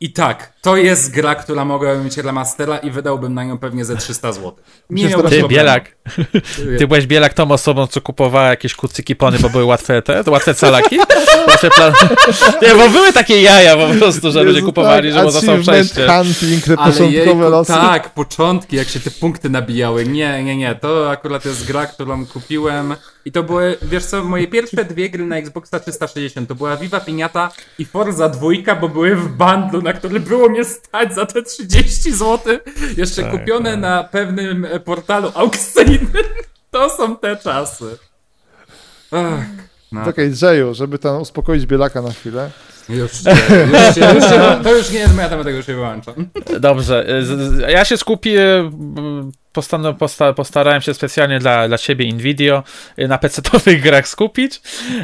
I 0.02 0.12
tak, 0.12 0.52
to 0.62 0.76
jest 0.76 1.14
gra, 1.14 1.34
która 1.34 1.64
mogłaby 1.64 2.04
mieć 2.04 2.16
remastera 2.16 2.78
i 2.78 2.90
wydałbym 2.90 3.34
na 3.34 3.44
nią 3.44 3.58
pewnie 3.58 3.84
ze 3.84 3.96
300 3.96 4.32
zł. 4.32 4.52
Nie 4.90 5.02
Ty, 5.04 5.10
miałbym 5.10 5.30
Ty, 5.30 5.38
problemu. 5.38 5.48
Bielak, 5.48 5.96
ty 6.78 6.86
byłeś 6.86 7.06
Bielak 7.06 7.34
tą 7.34 7.50
osobą, 7.50 7.86
co 7.86 8.00
kupowała 8.00 8.48
jakieś 8.48 8.74
kucyki 8.74 9.16
pony, 9.16 9.38
bo 9.38 9.50
były 9.50 9.64
łatwe 9.64 10.02
te, 10.02 10.22
łatwe 10.30 10.54
calaki? 10.54 10.98
Plan... 11.74 11.92
Nie, 12.62 12.74
bo 12.74 12.88
były 12.88 13.12
takie 13.12 13.42
jaja 13.42 13.76
po 13.76 13.94
prostu, 13.98 14.30
że 14.32 14.42
ludzie 14.42 14.62
kupowali, 14.62 15.08
tak, 15.12 15.18
że 15.18 15.24
można 15.24 15.40
są 15.40 15.62
przejście. 15.62 16.06
hunting, 16.08 16.64
te 16.64 16.72
Ale 16.78 16.92
początkowe 16.92 17.10
jejku, 17.12 17.38
losy. 17.38 17.72
tak, 17.72 18.14
początki, 18.14 18.76
jak 18.76 18.88
się 18.88 19.00
te 19.00 19.10
punkty 19.10 19.50
nabijały. 19.50 20.06
Nie, 20.06 20.42
nie, 20.44 20.56
nie, 20.56 20.74
to 20.74 21.10
akurat 21.10 21.44
jest 21.44 21.66
gra, 21.66 21.86
którą 21.86 22.26
kupiłem 22.26 22.94
i 23.24 23.32
to 23.32 23.42
były, 23.42 23.76
wiesz 23.82 24.04
co, 24.04 24.24
moje 24.24 24.48
pierwsze 24.48 24.84
dwie 24.84 25.10
gry 25.10 25.26
na 25.26 25.36
Xboxa 25.36 25.80
360 25.80 26.48
to 26.48 26.54
była 26.54 26.76
Viva 26.76 27.00
Piniata 27.00 27.50
i 27.78 27.84
Forza 27.84 28.28
2, 28.28 28.48
bo 28.80 28.88
były 28.88 29.16
w 29.16 29.28
bundlu, 29.28 29.82
na 29.82 29.92
który 29.92 30.20
było 30.20 30.48
mnie 30.48 30.64
stać 30.64 31.14
za 31.14 31.26
te 31.26 31.42
30 31.42 32.12
zł, 32.12 32.58
jeszcze 32.96 33.22
Tak, 33.22 33.30
kupione 33.30 33.70
tak. 33.70 33.80
na 33.80 34.04
pewnym 34.04 34.66
portalu 34.84 35.32
aukcyjnym. 35.34 36.12
To 36.70 36.90
są 36.90 37.16
te 37.16 37.36
czasy. 37.36 37.98
Ach, 39.10 39.44
no. 39.92 40.08
Okej, 40.08 40.32
Jayu, 40.42 40.74
żeby 40.74 40.98
tam 40.98 41.20
uspokoić 41.22 41.66
Bielaka 41.66 42.02
na 42.02 42.10
chwilę. 42.10 42.50
Już, 42.88 43.12
się- 43.12 43.30
już, 43.30 43.94
się- 43.94 44.14
już, 44.14 44.24
się- 44.24 44.60
to 44.62 44.74
już 44.76 44.90
nie 44.90 44.98
jest 44.98 45.14
moja 45.14 45.28
temat, 45.28 45.44
tego 45.44 45.56
już 45.56 45.66
się 45.66 45.74
wyłączam. 45.74 46.14
Dobrze, 46.60 47.06
z- 47.22 47.58
ja 47.58 47.84
się 47.84 47.96
skupię, 47.96 48.70
postan- 49.54 49.94
posta- 49.94 50.32
postarałem 50.34 50.80
się 50.82 50.94
specjalnie 50.94 51.38
dla, 51.38 51.68
dla 51.68 51.78
ciebie, 51.78 52.12
Nvidio, 52.12 52.62
na 52.98 53.16
PC-towych 53.18 53.80
grach 53.86 54.08
skupić. 54.08 54.60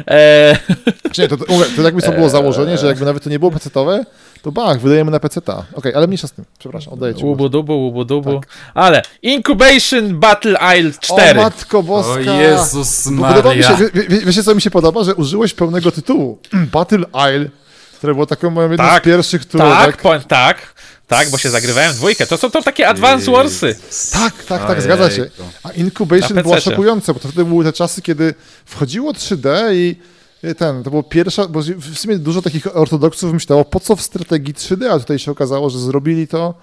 E, 0.07 0.57
Czy 1.13 1.21
nie, 1.21 1.27
to, 1.27 1.37
to, 1.37 1.45
to 1.75 1.81
jakby 1.81 2.01
to 2.01 2.11
było 2.11 2.29
założenie, 2.29 2.77
że 2.77 2.87
jakby 2.87 3.05
nawet 3.05 3.23
to 3.23 3.29
nie 3.29 3.39
było 3.39 3.51
PC-towe, 3.51 4.03
to 4.41 4.51
bach, 4.51 4.79
wydajemy 4.79 5.11
na 5.11 5.19
PC-ta. 5.19 5.65
Okej, 5.73 5.93
ale 5.95 6.07
mniejsza 6.07 6.27
z 6.27 6.31
tym. 6.31 6.45
Przepraszam, 6.59 6.93
oddaję 6.93 7.15
ci 7.15 7.21
głos. 7.21 7.29
łubu-dubu, 7.39 7.73
łubu-dubu. 7.73 8.41
Ale 8.73 9.01
Incubation 9.21 10.19
Battle 10.19 10.57
Isle 10.79 10.91
4. 10.99 11.39
O 11.39 11.43
matko 11.43 11.83
boska! 11.83 12.13
O 12.13 12.41
Jezus 12.41 13.05
mi 13.05 13.15
się, 13.17 13.21
Maria. 13.21 13.75
wie, 13.93 14.03
wie, 14.09 14.19
wiecie 14.25 14.43
co 14.43 14.55
mi 14.55 14.61
się 14.61 14.71
podoba? 14.71 15.03
Że 15.03 15.15
użyłeś 15.15 15.53
pełnego 15.53 15.91
tytułu. 15.91 16.39
Battle 16.73 16.99
Isle, 17.13 17.49
które 17.97 18.13
było 18.13 18.25
taką 18.25 18.49
moją 18.49 18.71
jedną 18.71 18.85
Tak, 18.87 19.03
z 19.03 19.05
pierwszych 19.05 19.45
tak, 19.45 19.51
turówek. 19.51 19.97
po, 20.01 20.19
tak, 20.27 20.57
tak, 21.07 21.29
bo 21.29 21.37
się 21.37 21.49
zagrywałem 21.49 21.91
w 21.93 21.95
dwójkę. 21.95 22.27
To 22.27 22.37
są 22.37 22.51
to 22.51 22.61
takie 22.61 22.87
Advance 22.87 23.31
Warsy. 23.31 23.75
Tak, 24.11 24.43
tak, 24.45 24.67
tak, 24.67 24.81
zgadza 24.81 25.11
się. 25.11 25.29
A 25.63 25.71
Incubation 25.71 26.37
PC-cie. 26.37 26.61
szokująca, 26.61 27.13
bo 27.13 27.19
to 27.19 27.27
wtedy 27.27 27.45
były 27.45 27.63
te 27.63 27.73
czasy, 27.73 28.01
kiedy 28.01 28.33
wchodziło 28.65 29.11
3D 29.13 29.49
i 29.73 29.95
ten, 30.57 30.83
to 30.83 30.89
było 30.89 31.03
pierwsza, 31.03 31.47
bo 31.47 31.61
w 31.77 31.99
sumie 31.99 32.17
dużo 32.17 32.41
takich 32.41 32.77
ortodoksów 32.77 33.33
myślało, 33.33 33.65
po 33.65 33.79
co 33.79 33.95
w 33.95 34.01
strategii 34.01 34.53
3D, 34.53 34.85
a 34.85 34.99
tutaj 34.99 35.19
się 35.19 35.31
okazało, 35.31 35.69
że 35.69 35.79
zrobili 35.79 36.27
to. 36.27 36.53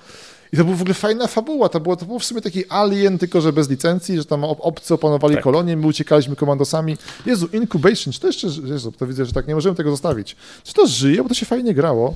I 0.53 0.57
to 0.57 0.65
była 0.65 0.77
w 0.77 0.81
ogóle 0.81 0.95
fajna 0.95 1.27
fabuła, 1.27 1.69
to 1.69 1.81
było, 1.81 1.97
to 1.97 2.07
było 2.07 2.19
w 2.19 2.25
sumie 2.25 2.41
taki 2.41 2.65
alien, 2.69 3.19
tylko 3.19 3.41
że 3.41 3.53
bez 3.53 3.71
licencji, 3.71 4.17
że 4.19 4.25
tam 4.25 4.45
ob- 4.45 4.59
obcy 4.61 4.95
opanowali 4.95 5.35
Tak. 5.35 5.45
kolonię, 5.45 5.77
my 5.77 5.87
uciekaliśmy 5.87 6.37
komandosami. 6.37 6.97
Jezu, 7.27 7.49
Incubation, 7.53 8.13
czy 8.13 8.21
to 8.21 8.27
jeszcze, 8.27 8.47
Jezu, 8.65 8.93
to 8.93 9.07
widzę, 9.07 9.25
że 9.27 9.33
tak 9.33 9.49
nie 9.49 9.55
możemy 9.55 9.77
tego 9.77 9.91
zostawić. 9.91 10.37
Czy 10.65 10.75
to 10.75 10.87
żyje, 10.87 11.23
bo 11.23 11.29
to 11.29 11.35
się 11.35 11.47
fajnie 11.47 11.75
grało. 11.75 12.15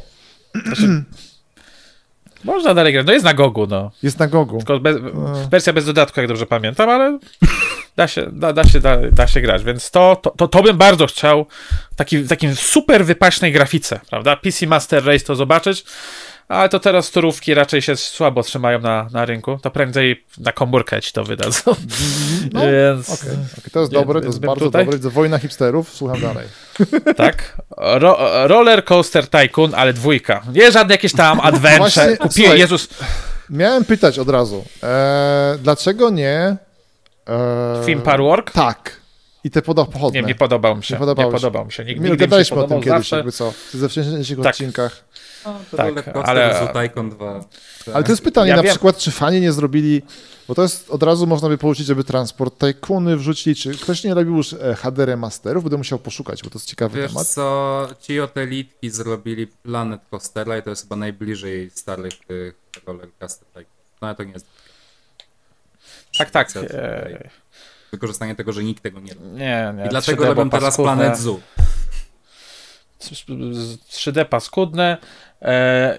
Można 2.44 2.74
dalej 2.74 2.92
grać. 2.92 3.06
No 3.06 3.12
jest 3.12 3.24
na 3.24 3.34
Gogu, 3.34 3.66
no. 3.66 3.90
Jest 4.02 4.18
na 4.18 4.26
gogu. 4.26 4.58
Tylko 4.58 4.80
bez, 4.80 4.96
wersja 5.50 5.72
bez 5.72 5.86
dodatku, 5.86 6.20
jak 6.20 6.28
dobrze 6.28 6.46
pamiętam, 6.46 6.90
ale 6.90 7.18
da 7.96 8.08
się, 8.08 8.26
da, 8.32 8.52
da 8.52 8.64
się, 8.64 8.80
da, 8.80 8.96
da 8.96 9.26
się 9.26 9.40
grać. 9.40 9.64
Więc 9.64 9.90
to, 9.90 10.16
to, 10.22 10.30
to, 10.30 10.48
to 10.48 10.62
bym 10.62 10.76
bardzo 10.76 11.06
chciał 11.06 11.46
taki, 11.96 12.18
w 12.18 12.28
takim 12.28 12.56
super 12.56 13.04
wypaśnej 13.04 13.52
grafice, 13.52 14.00
prawda? 14.10 14.36
PC 14.36 14.66
Master 14.66 15.04
Race 15.04 15.24
to 15.24 15.34
zobaczyć. 15.34 15.84
Ale 16.48 16.68
to 16.68 16.80
teraz 16.80 17.10
turówki 17.10 17.54
raczej 17.54 17.82
się 17.82 17.96
słabo 17.96 18.42
trzymają 18.42 18.78
na, 18.80 19.06
na 19.12 19.24
rynku. 19.24 19.58
To 19.62 19.70
prędzej 19.70 20.24
na 20.38 20.52
komórkę 20.52 21.02
ci 21.02 21.12
to 21.12 21.24
wydadzą. 21.24 21.60
No, 22.52 22.60
Więc 22.72 23.10
Okej, 23.10 23.30
okej, 23.58 23.70
to 23.72 23.80
jest 23.80 23.92
dobre, 23.92 24.20
to 24.20 24.26
jest 24.26 24.40
bardzo 24.40 24.64
tutaj- 24.64 24.84
dobre. 24.86 25.10
Wojna 25.10 25.38
hipsterów, 25.38 25.94
słucham 25.94 26.20
dalej. 26.20 26.46
tak. 27.16 27.56
Ro, 27.76 28.18
roller 28.46 28.84
Coaster 28.84 29.26
Tycoon, 29.28 29.74
ale 29.74 29.92
dwójka. 29.92 30.42
Nie 30.54 30.72
żadne 30.72 30.94
jakieś 30.94 31.12
tam 31.12 31.40
adventure. 31.50 31.78
Właśnie, 31.78 32.16
Kupiłem, 32.16 32.30
słuchaj, 32.32 32.58
Jezus, 32.58 32.88
Miałem 33.50 33.84
pytać 33.84 34.18
od 34.18 34.28
razu, 34.28 34.64
e, 34.82 35.58
dlaczego 35.62 36.10
nie... 36.10 36.56
E, 37.28 37.82
Film 37.86 38.00
Par 38.00 38.20
Work? 38.20 38.50
Tak. 38.50 38.96
I 39.44 39.50
te 39.50 39.60
poda- 39.62 39.84
pochodne. 39.86 40.20
Nie, 40.20 40.26
nie 40.26 40.34
podobał 40.34 40.76
mi 40.76 40.84
się. 40.84 40.94
Nie 40.94 40.96
Nie 40.96 41.00
podobało 41.00 41.32
podobał, 41.32 41.62
się. 41.62 41.66
mi 41.66 41.72
się. 41.72 41.84
Nigdy, 41.84 42.04
Nie 42.04 42.10
się 42.10 42.16
gadaliśmy 42.16 42.56
o 42.56 42.60
tym 42.60 42.68
podobał. 42.68 42.94
kiedyś, 42.98 43.12
jakby 43.12 43.32
co, 43.32 43.52
w 43.52 43.74
ze 43.74 43.88
wcześniejszych 43.88 44.38
Tak. 44.38 44.46
odcinkach. 44.46 45.04
No, 45.44 45.60
to 45.70 45.76
Tak, 45.76 46.06
Roller 46.06 46.22
ale- 46.24 46.88
Tycoon 46.88 47.10
2. 47.10 47.44
Ale 47.94 48.04
to 48.04 48.12
jest 48.12 48.22
pytanie 48.22 48.50
Ja 48.50 48.56
na 48.56 48.62
wiem. 48.62 48.70
przykład, 48.70 48.98
czy 48.98 49.10
fani 49.10 49.40
nie 49.40 49.52
zrobili, 49.52 50.02
bo 50.48 50.54
to 50.54 50.62
jest, 50.62 50.90
od 50.90 51.02
razu 51.02 51.26
można 51.26 51.48
by 51.48 51.58
porzucić, 51.58 51.86
żeby 51.86 52.04
transport 52.04 52.58
Tycoony 52.58 53.16
wrzucili, 53.16 53.56
czy 53.56 53.78
ktoś 53.78 54.04
nie 54.04 54.14
robił 54.14 54.36
już 54.36 54.52
e, 54.52 54.74
HD 54.74 55.06
remasterów, 55.06 55.64
będę 55.64 55.76
musiał 55.76 55.98
poszukać, 55.98 56.42
bo 56.42 56.50
to 56.50 56.58
jest 56.58 56.66
ciekawy 56.68 57.00
Wiesz 57.00 57.12
temat. 57.12 57.26
co, 57.26 57.88
ci 58.00 58.20
od 58.20 58.36
Elitki 58.36 58.90
zrobili 58.90 59.46
Planet 59.46 60.00
Coastera 60.10 60.58
i 60.58 60.62
to 60.62 60.70
jest 60.70 60.82
chyba 60.82 60.96
najbliżej 60.96 61.70
starych 61.70 62.12
tych 62.26 62.54
Roller 62.86 63.08
Coaster 63.20 63.48
Tycoon. 63.48 63.64
No 64.02 64.08
ale 64.08 64.14
to 64.16 64.24
nie 64.24 64.32
jest 64.32 64.46
Tak, 66.18 66.30
tak. 66.30 66.50
E, 66.56 67.30
wykorzystanie 67.92 68.34
tego, 68.34 68.52
że 68.52 68.64
nikt 68.64 68.82
tego 68.82 69.00
nie 69.00 69.14
robi. 69.14 69.26
nie, 69.26 69.74
nie. 69.76 69.86
I 69.86 69.88
dlaczego 69.88 70.24
3D 70.24 70.26
robią 70.26 70.50
teraz. 70.50 70.76
Planet 70.76 71.18
Zoo? 71.18 71.40
3D 73.90 74.24
paskudne. 74.24 74.96
E, 75.42 75.98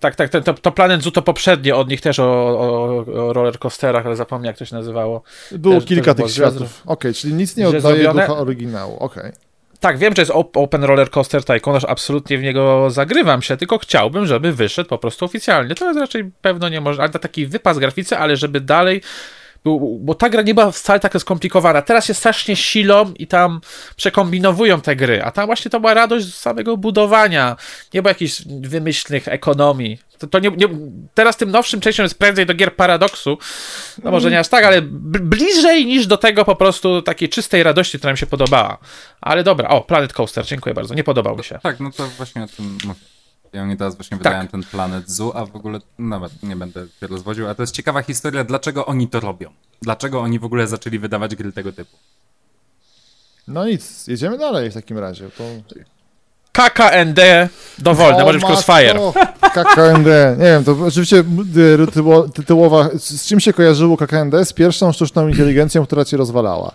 tak, 0.00 0.14
tak, 0.16 0.30
to, 0.30 0.54
to 0.54 0.72
Planet 0.72 1.02
Zoo 1.02 1.10
to 1.10 1.22
poprzednie 1.22 1.76
od 1.76 1.88
nich 1.88 2.00
też 2.00 2.18
o, 2.18 2.24
o, 2.24 3.04
o 3.28 3.32
rollercoasterach, 3.32 4.06
ale 4.06 4.16
zapomniałem 4.16 4.46
jak 4.46 4.58
to 4.58 4.64
się 4.64 4.76
nazywało. 4.76 5.22
Było 5.52 5.74
też- 5.74 5.84
kilka 5.84 6.14
też 6.14 6.24
tych 6.24 6.34
światów. 6.34 6.82
Okej, 6.86 7.14
czyli 7.14 7.34
nic 7.34 7.56
nie 7.56 7.68
oddaje 7.68 8.12
ducha 8.12 8.36
oryginału. 8.36 8.96
Okej. 8.96 9.32
Tak, 9.80 9.98
wiem, 9.98 10.14
że 10.16 10.22
jest 10.22 10.32
op- 10.32 10.62
Open 10.62 10.84
Roller 10.84 11.10
Coaster 11.10 11.44
Tycoon, 11.44 11.76
aż 11.76 11.84
absolutnie 11.84 12.38
w 12.38 12.42
niego 12.42 12.90
zagrywam 12.90 13.42
się, 13.42 13.56
tylko 13.56 13.78
chciałbym, 13.78 14.26
żeby 14.26 14.52
wyszedł 14.52 14.88
po 14.88 14.98
prostu 14.98 15.24
oficjalnie. 15.24 15.74
To 15.74 15.86
jest 15.86 16.00
raczej 16.00 16.30
pewno 16.42 16.68
nie 16.68 16.80
może, 16.80 17.02
ale 17.02 17.10
taki 17.10 17.46
wypas 17.46 17.78
graficy, 17.78 18.16
ale 18.16 18.36
żeby 18.36 18.60
dalej 18.60 19.02
bo 20.00 20.14
ta 20.14 20.28
gra 20.28 20.42
nie 20.42 20.54
była 20.54 20.70
wcale 20.70 21.00
taka 21.00 21.18
skomplikowana. 21.18 21.82
Teraz 21.82 22.06
się 22.06 22.14
strasznie 22.14 22.56
silą 22.56 23.12
i 23.18 23.26
tam 23.26 23.60
przekombinowują 23.96 24.80
te 24.80 24.96
gry, 24.96 25.22
a 25.22 25.30
tam 25.30 25.46
właśnie 25.46 25.70
to 25.70 25.80
była 25.80 25.94
radość 25.94 26.26
z 26.26 26.34
samego 26.34 26.76
budowania, 26.76 27.56
nie 27.94 28.02
było 28.02 28.10
jakichś 28.10 28.42
wymyślnych 28.60 29.28
ekonomii. 29.28 29.98
To, 30.18 30.26
to 30.26 30.38
nie, 30.38 30.50
nie, 30.50 30.68
teraz 31.14 31.36
tym 31.36 31.50
nowszym 31.50 31.80
częścią 31.80 32.02
jest 32.02 32.18
prędzej 32.18 32.46
do 32.46 32.54
gier 32.54 32.76
paradoksu, 32.76 33.38
no 34.04 34.10
może 34.10 34.30
nie 34.30 34.38
aż 34.38 34.48
tak, 34.48 34.64
ale 34.64 34.82
bliżej 34.82 35.86
niż 35.86 36.06
do 36.06 36.16
tego 36.16 36.44
po 36.44 36.56
prostu 36.56 37.02
takiej 37.02 37.28
czystej 37.28 37.62
radości, 37.62 37.98
która 37.98 38.12
mi 38.12 38.18
się 38.18 38.26
podobała. 38.26 38.78
Ale 39.20 39.44
dobra, 39.44 39.68
o, 39.68 39.80
Planet 39.80 40.12
Coaster, 40.12 40.46
dziękuję 40.46 40.74
bardzo, 40.74 40.94
nie 40.94 41.04
podobał 41.04 41.36
mi 41.36 41.44
się. 41.44 41.58
Tak, 41.62 41.80
no 41.80 41.90
to 41.90 42.06
właśnie 42.08 42.42
o 42.42 42.46
tym 42.46 42.78
mówię. 42.84 43.19
Ja 43.52 43.64
mnie 43.64 43.76
teraz 43.76 43.96
właśnie 43.96 44.18
Tak. 44.18 44.24
wydałem 44.24 44.48
ten 44.48 44.62
Planet 44.62 45.10
Zoo, 45.10 45.36
a 45.36 45.46
w 45.46 45.56
ogóle 45.56 45.78
nawet 45.98 46.42
nie 46.42 46.56
będę 46.56 46.86
się 47.00 47.06
rozwodził, 47.06 47.46
ale 47.46 47.54
to 47.54 47.62
jest 47.62 47.74
ciekawa 47.74 48.02
historia, 48.02 48.44
dlaczego 48.44 48.86
oni 48.86 49.08
to 49.08 49.20
robią. 49.20 49.50
Dlaczego 49.82 50.20
oni 50.20 50.38
w 50.38 50.44
ogóle 50.44 50.66
zaczęli 50.66 50.98
wydawać 50.98 51.36
gry 51.36 51.52
tego 51.52 51.72
typu. 51.72 51.96
No 53.48 53.66
nic, 53.66 54.06
jedziemy 54.06 54.38
dalej 54.38 54.70
w 54.70 54.74
takim 54.74 54.98
razie. 54.98 55.30
To... 55.30 55.44
KKND 56.52 57.48
dowolne, 57.78 58.24
może 58.24 58.38
być 58.38 58.48
Crossfire. 58.48 58.94
KKND. 59.40 60.06
Nie 60.38 60.44
wiem, 60.44 60.64
to 60.64 60.76
oczywiście 60.86 61.16
y, 61.16 61.86
tytuło- 61.86 62.32
tytułowa. 62.32 62.88
Z 62.98 63.10
z 63.22 63.26
czym 63.26 63.40
się 63.40 63.52
kojarzyło 63.52 63.96
KKND? 63.96 64.44
Z 64.44 64.52
pierwszą 64.52 64.92
sztuczną 64.92 65.28
inteligencją, 65.28 65.86
która 65.86 66.04
cię 66.04 66.16
rozwalała. 66.16 66.72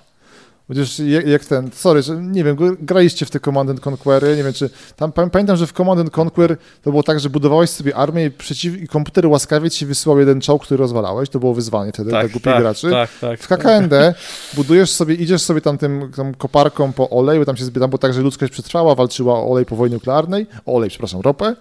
Przecież 0.69 0.99
jak, 0.99 1.27
jak 1.27 1.45
ten, 1.45 1.69
sorry, 1.73 2.01
że 2.01 2.15
nie 2.21 2.43
wiem, 2.43 2.55
gr- 2.55 2.75
graliście 2.81 3.25
w 3.25 3.29
te 3.31 3.39
Command 3.39 3.69
and 3.69 3.87
Conquery, 3.87 4.35
nie 4.37 4.43
wiem 4.43 4.53
czy, 4.53 4.69
tam 4.95 5.11
pamię- 5.11 5.29
pamiętam, 5.29 5.57
że 5.57 5.67
w 5.67 5.73
Command 5.73 5.99
and 6.01 6.17
Conquer 6.17 6.57
to 6.83 6.89
było 6.91 7.03
tak, 7.03 7.19
że 7.19 7.29
budowałeś 7.29 7.69
sobie 7.69 7.95
armię 7.95 8.25
i, 8.25 8.31
przeciw, 8.31 8.81
i 8.81 8.87
komputer 8.87 9.27
łaskawie 9.27 9.69
ci 9.71 9.85
wysyłał 9.85 10.19
jeden 10.19 10.41
czołg, 10.41 10.63
który 10.63 10.77
rozwalałeś, 10.77 11.29
to 11.29 11.39
było 11.39 11.53
wyzwanie 11.53 11.91
wtedy 11.91 12.09
dla 12.09 12.19
głupich 12.31 12.41
graczy. 12.59 12.89
tak, 12.91 13.09
tak. 13.21 13.39
W 13.39 13.47
KKND 13.47 14.13
budujesz 14.53 14.91
sobie, 14.91 15.15
idziesz 15.15 15.41
sobie 15.41 15.61
tam 15.61 15.77
tym 15.77 16.11
tą 16.15 16.33
koparką 16.35 16.93
po 16.93 17.09
olej, 17.09 17.39
bo 17.39 17.45
tam 17.45 17.57
się 17.57 17.65
zbie- 17.65 17.79
tam 17.79 17.89
było 17.89 17.97
tak, 17.97 18.13
że 18.13 18.21
ludzkość 18.21 18.51
przetrwała, 18.53 18.95
walczyła 18.95 19.33
o 19.33 19.51
olej 19.51 19.65
po 19.65 19.75
wojnie 19.75 19.93
nuklearnej, 19.93 20.47
olej, 20.65 20.89
przepraszam, 20.89 21.21
ropę. 21.21 21.55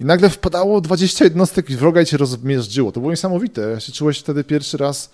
I 0.00 0.04
nagle 0.04 0.30
wpadało 0.30 0.80
20 0.80 1.24
jednostek 1.24 1.70
wroga 1.72 2.00
i 2.02 2.06
cię 2.06 2.16
rozmierzyło. 2.16 2.92
To 2.92 3.00
było 3.00 3.12
niesamowite. 3.12 3.60
Ja 3.60 3.80
się 3.80 3.92
czułeś 3.92 4.18
wtedy 4.18 4.44
pierwszy 4.44 4.76
raz. 4.76 5.10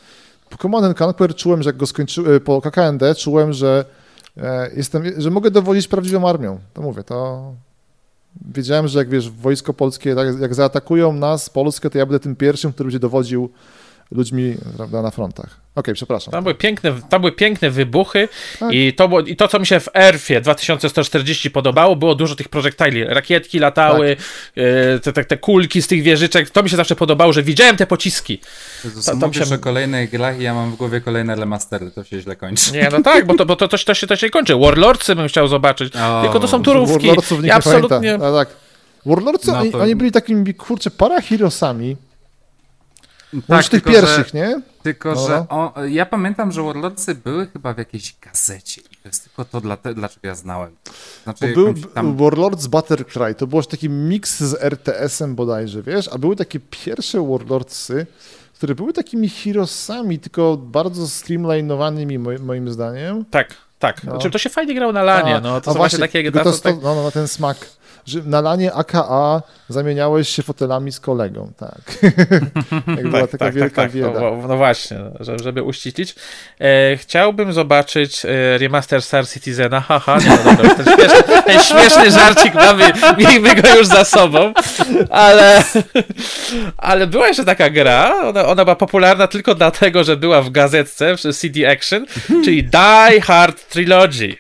Command 0.59 0.85
and 0.85 1.01
Conquer 1.03 1.35
czułem, 1.35 1.63
że 1.63 1.69
jak 1.69 1.77
go 1.77 1.87
skończyłem, 1.87 2.41
po 2.41 2.61
KKND 2.61 3.15
czułem, 3.19 3.53
że 3.53 3.85
e, 4.37 4.71
jestem, 4.77 5.03
że 5.17 5.31
mogę 5.31 5.51
dowodzić 5.51 5.89
prawdziwą 5.89 6.29
armią. 6.29 6.59
To 6.75 6.83
mówię, 6.83 7.05
to 7.05 7.53
wiedziałem, 8.55 8.89
że 8.89 8.99
jak 8.99 9.09
wiesz, 9.09 9.31
wojsko 9.31 9.75
polskie, 9.75 10.15
tak, 10.15 10.41
jak 10.41 10.55
zaatakują 10.55 11.13
nas, 11.13 11.51
Polskę, 11.51 11.91
to 11.91 11.99
ja 11.99 12.07
będę 12.07 12.21
tym 12.21 12.37
pierwszym, 12.37 12.73
który 12.73 12.87
będzie 12.87 12.99
dowodził 12.99 13.51
ludźmi 14.15 14.55
prawda, 14.77 15.03
na 15.03 15.11
frontach. 15.11 15.63
Okej, 15.75 15.95
przepraszam. 15.95 16.33
Tam 16.33 16.43
były 16.45 16.55
piękne, 16.55 16.93
tam 17.09 17.21
były 17.21 17.33
piękne 17.33 17.71
wybuchy 17.71 18.29
Tak. 18.59 18.73
i, 18.73 18.93
to 18.93 19.09
było, 19.09 19.21
i 19.21 19.37
to, 19.37 19.49
co 19.49 19.59
mi 19.59 19.67
się 19.67 19.81
w 19.81 19.89
Erfie 19.95 20.41
2140 20.41 21.51
podobało, 21.51 21.97
było 21.97 22.15
dużo 22.15 22.35
tych 22.37 22.49
projektili. 22.49 23.05
Rakietki 23.05 23.59
latały, 23.59 24.17
Tak. 24.17 24.25
e, 24.65 24.99
te, 24.99 25.13
te, 25.13 25.25
te 25.25 25.37
kulki 25.37 25.83
z 25.83 25.87
tych 25.87 26.03
wieżyczek. 26.03 26.51
To 26.51 26.63
mi 26.63 26.71
się 26.71 26.77
zawsze 26.77 26.97
podobało, 26.97 27.33
że 27.33 27.43
widziałem 27.43 27.77
te 27.77 27.87
pociski. 27.87 28.41
Jezus, 28.85 29.05
To- 29.05 29.11
to 29.13 29.27
mówisz 29.27 29.49
się- 29.49 29.55
o 29.55 29.59
kolejnych 29.59 30.11
grach 30.11 30.41
i 30.41 30.43
ja 30.43 30.55
mam 30.55 30.73
w 30.73 30.77
głowie 30.77 31.01
kolejne 31.01 31.35
remastery, 31.35 31.91
to 31.91 32.05
się 32.05 32.21
źle 32.21 32.37
kończy. 32.37 32.73
Nie, 32.73 32.89
no 32.93 33.03
tak, 33.03 33.27
bo 33.27 33.35
to, 33.35 33.47
bo 33.47 33.57
to, 33.57 33.69
to, 33.69 33.77
się- 33.77 33.85
to, 33.85 33.95
się, 33.95 34.07
to 34.07 34.17
się 34.17 34.31
kończy. 34.31 34.57
Warlordsy 34.57 35.15
bym 35.17 35.29
chciał 35.29 35.49
zobaczyć. 35.49 35.97
O, 35.97 36.23
Tylko 36.23 36.41
to 36.41 36.49
są 36.49 36.63
turówki. 36.63 37.07
Warlordsów 37.07 37.39
nikt 37.39 37.49
Ja 37.49 37.55
nie 37.55 37.57
absolutnie... 37.57 38.19
tak. 38.19 38.49
Warlordsy, 39.07 39.47
No 39.53 39.59
oni, 39.59 39.71
to- 39.73 39.79
oni 39.81 39.97
byli 39.97 40.13
takimi, 40.13 40.55
kurczę, 40.55 40.91
parahirosami. 40.91 41.97
Tak, 43.33 43.47
Tak, 43.47 43.63
tych 43.63 43.71
tylko, 43.71 43.91
pierwszych, 43.91 44.29
że, 44.29 44.39
nie? 44.39 44.63
Tylko, 44.83 45.13
No, 45.15 45.27
że 45.27 45.47
no. 45.51 45.75
o, 45.75 45.85
ja 45.85 46.07
pamiętam, 46.07 46.53
że 46.53 46.63
Warlordsy 46.63 47.15
były 47.15 47.47
chyba 47.47 47.75
w 47.75 47.79
jakiejś 47.79 48.15
gazecie 48.21 48.81
i 48.81 48.97
to 48.97 49.09
jest 49.09 49.25
tylko 49.25 49.45
to, 49.45 49.61
dla 49.61 49.77
te, 49.77 49.95
dlaczego 49.95 50.29
ja 50.29 50.35
znałem. 50.35 50.77
Znaczy, 51.25 51.53
był 51.55 51.75
tam... 51.75 52.17
Warlords 52.17 52.67
Buttercry, 52.67 53.35
to 53.35 53.47
było 53.47 53.63
taki 53.63 53.89
miks 53.89 54.41
z 54.41 54.63
RTS-em 54.63 55.35
bodajże, 55.35 55.83
wiesz? 55.83 56.09
A 56.09 56.19
były 56.19 56.37
takie 56.37 56.61
pierwsze 56.61 57.27
Warlordsy, 57.29 58.07
które 58.55 58.75
były 58.75 58.93
takimi 58.93 59.29
heroesami, 59.29 60.19
tylko 60.19 60.57
bardzo 60.57 61.09
streamlinowanymi 61.09 62.19
moim, 62.19 62.71
zdaniem. 62.71 63.25
Tak, 63.31 63.55
tak. 63.79 64.05
No. 64.05 64.13
Znaczy, 64.13 64.31
to 64.31 64.39
się 64.39 64.51
fajnie 64.51 64.75
grało 64.75 64.93
na 64.93 65.03
lanie. 65.03 65.37
A, 65.37 65.41
no, 65.41 65.61
to 65.61 65.71
a 65.71 65.75
są 65.75 65.79
właśnie 65.79 65.99
takie... 65.99 66.23
tylko 66.23 66.45
To, 66.45 66.53
to, 66.53 66.59
tak, 66.59 66.75
no, 66.83 66.95
no, 66.95 67.11
ten 67.11 67.29
smak. 67.29 67.57
Że 68.07 68.21
na 68.25 68.41
lanie 68.41 68.73
AKA 68.73 69.43
zamieniałeś 69.69 70.29
się 70.29 70.43
fotelami 70.43 70.93
z 70.93 71.01
kolegą, 71.01 71.53
tak. 71.57 71.99
Jak 72.97 73.09
była 73.11 73.27
taka 73.27 73.51
wielka 73.53 73.89
bieda. 73.89 74.21
No, 74.21 74.37
no 74.49 74.57
właśnie, 74.57 74.99
że- 75.21 75.39
żeby 75.39 75.63
uściślić. 75.63 76.15
E, 76.61 76.97
chciałbym 76.97 77.53
zobaczyć 77.53 78.25
e, 78.25 78.59
remaster 78.59 79.03
Star 79.03 79.29
Citizena. 79.29 79.81
Haha, 79.81 80.19
nie, 80.19 80.39
no 80.45 80.53
dobra, 80.53 80.75
ten 80.75 80.85
śmieszny, 80.97 81.43
ten 81.47 81.61
śmieszny 81.63 82.11
żarcik 82.11 82.55
mamy, 82.55 82.93
miejmy 83.19 83.55
go 83.55 83.77
już 83.77 83.87
za 83.87 84.05
sobą. 84.05 84.53
Ale, 85.11 85.65
ale 86.77 87.07
była 87.07 87.29
jeszcze 87.29 87.45
taka 87.45 87.71
gra, 87.71 88.15
ona, 88.29 88.47
ona 88.47 88.65
była 88.65 88.77
popularna 88.77 89.27
tylko 89.27 89.55
dlatego, 89.55 90.05
że 90.05 90.17
była 90.17 90.43
w 90.43 90.51
gazetce, 90.51 91.17
w 91.17 91.21
CD 91.37 91.71
Action, 91.71 92.07
czyli 92.45 92.65
Die 92.65 93.21
Hard 93.21 93.69
Trilogy. 93.69 94.37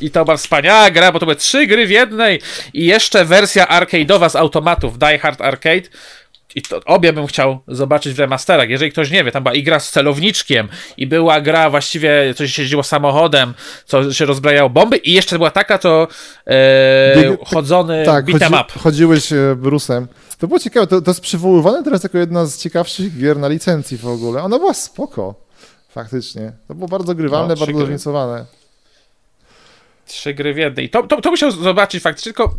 I 0.00 0.10
to 0.10 0.24
była 0.24 0.36
wspaniała 0.36 0.90
gra, 0.90 1.12
bo 1.12 1.18
to 1.18 1.26
były 1.26 1.36
trzy 1.36 1.66
gry 1.66 1.86
w 1.86 1.90
jednej 1.90 2.40
i 2.74 2.81
jeszcze 2.86 3.24
wersja 3.24 3.66
arcade'owa 3.66 4.30
z 4.30 4.36
automatów 4.36 4.98
Die 4.98 5.18
Hard 5.18 5.40
Arcade. 5.40 5.88
I 6.54 6.62
to 6.62 6.80
obie 6.86 7.12
bym 7.12 7.26
chciał 7.26 7.58
zobaczyć 7.68 8.14
w 8.14 8.18
remasterach. 8.18 8.68
Jeżeli 8.70 8.92
ktoś 8.92 9.10
nie 9.10 9.24
wie, 9.24 9.32
tam 9.32 9.42
była 9.42 9.54
i 9.54 9.62
gra 9.62 9.80
z 9.80 9.90
celowniczkiem, 9.90 10.68
i 10.96 11.06
była 11.06 11.40
gra 11.40 11.70
właściwie, 11.70 12.34
coś 12.36 12.52
się 12.54 12.62
jeździło 12.62 12.82
samochodem, 12.82 13.54
co 13.84 14.12
się 14.12 14.24
rozbrajało 14.24 14.70
bomby, 14.70 14.96
i 14.96 15.12
jeszcze 15.12 15.36
była 15.36 15.50
taka, 15.50 15.78
to 15.78 16.08
e, 16.46 17.36
chodzony 17.44 18.02
Tak, 18.06 18.24
beat'em 18.24 18.50
chodzi, 18.50 18.54
up. 18.54 18.80
chodziłeś 18.80 19.32
e, 19.32 19.56
Brusem. 19.56 20.08
To 20.38 20.46
było 20.48 20.58
ciekawe, 20.60 20.86
to, 20.86 21.02
to 21.02 21.10
jest 21.10 21.20
przywoływane 21.20 21.82
teraz 21.84 22.02
jako 22.02 22.18
jedna 22.18 22.46
z 22.46 22.58
ciekawszych 22.58 23.18
gier 23.18 23.38
na 23.38 23.48
licencji 23.48 23.98
w 23.98 24.06
ogóle. 24.06 24.42
Ona 24.42 24.58
była 24.58 24.74
spoko, 24.74 25.34
faktycznie. 25.88 26.52
To 26.68 26.74
było 26.74 26.88
bardzo 26.88 27.14
grywalne, 27.14 27.54
No, 27.54 27.60
bardzo 27.60 27.78
zróżnicowane. 27.78 28.44
Trzy 30.06 30.34
gry 30.34 30.54
w 30.54 30.56
jednej. 30.56 30.90
To, 30.90 31.02
to, 31.02 31.20
to 31.20 31.30
musiał 31.30 31.50
zobaczyć 31.50 32.02
faktycznie, 32.02 32.32
tylko 32.32 32.54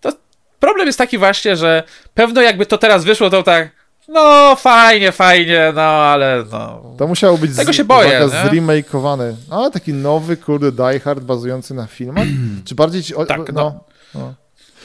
to 0.00 0.12
problem 0.60 0.86
jest 0.86 0.98
taki 0.98 1.18
właśnie, 1.18 1.56
że 1.56 1.82
pewno 2.14 2.42
jakby 2.42 2.66
to 2.66 2.78
teraz 2.78 3.04
wyszło, 3.04 3.30
to 3.30 3.42
tak 3.42 3.82
no 4.08 4.56
fajnie, 4.56 5.12
fajnie, 5.12 5.72
no 5.74 5.82
ale 5.82 6.44
no... 6.52 6.82
To 6.98 7.06
musiało 7.06 7.38
być 7.38 7.56
Tego 7.56 7.72
z, 7.72 7.76
się 7.76 7.84
boję, 7.84 8.18
uwaga, 8.26 8.44
nie? 8.44 8.50
zremakeowane. 8.50 9.34
Ale 9.50 9.70
taki 9.70 9.92
nowy, 9.92 10.36
kurde, 10.36 10.72
Die 10.72 11.00
Hard 11.00 11.24
bazujący 11.24 11.74
na 11.74 11.86
filmach? 11.86 12.26
Czy 12.64 12.74
bardziej 12.74 13.02
ci... 13.02 13.14
O, 13.14 13.26
Tak, 13.26 13.52
no. 13.52 13.62
no. 14.14 14.20
no. 14.20 14.34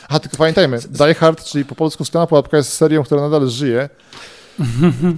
A 0.09 0.19
tylko 0.19 0.37
pamiętajmy, 0.37 0.79
Die 0.89 1.13
Hard, 1.13 1.43
czyli 1.43 1.65
po 1.65 1.75
polsku 1.75 2.05
Szklana 2.05 2.27
Pułapka 2.27 2.57
jest 2.57 2.73
serią, 2.73 3.03
która 3.03 3.21
nadal 3.21 3.49
żyje. 3.49 3.89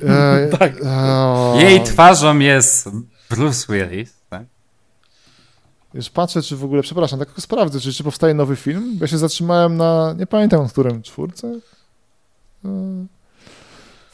E, 0.07 0.47
Tak. 0.57 0.73
o, 0.85 1.55
Jej 1.59 1.83
twarzą 1.83 2.39
jest 2.39 2.89
Bruce 3.29 3.73
Willis? 3.73 4.18
Już 5.93 6.09
patrzę, 6.09 6.41
czy 6.41 6.55
w 6.55 6.63
ogóle, 6.63 6.81
przepraszam, 6.81 7.19
tak 7.19 7.29
sprawdzę, 7.39 7.79
czy, 7.79 7.93
czy 7.93 8.03
powstaje 8.03 8.33
nowy 8.33 8.55
film. 8.55 8.97
Ja 9.01 9.07
się 9.07 9.17
zatrzymałem 9.17 9.77
na, 9.77 10.15
nie 10.19 10.27
pamiętam, 10.27 10.67
w 10.69 10.71
którym, 10.71 11.01
czwórce? 11.01 11.59
E, 12.65 12.69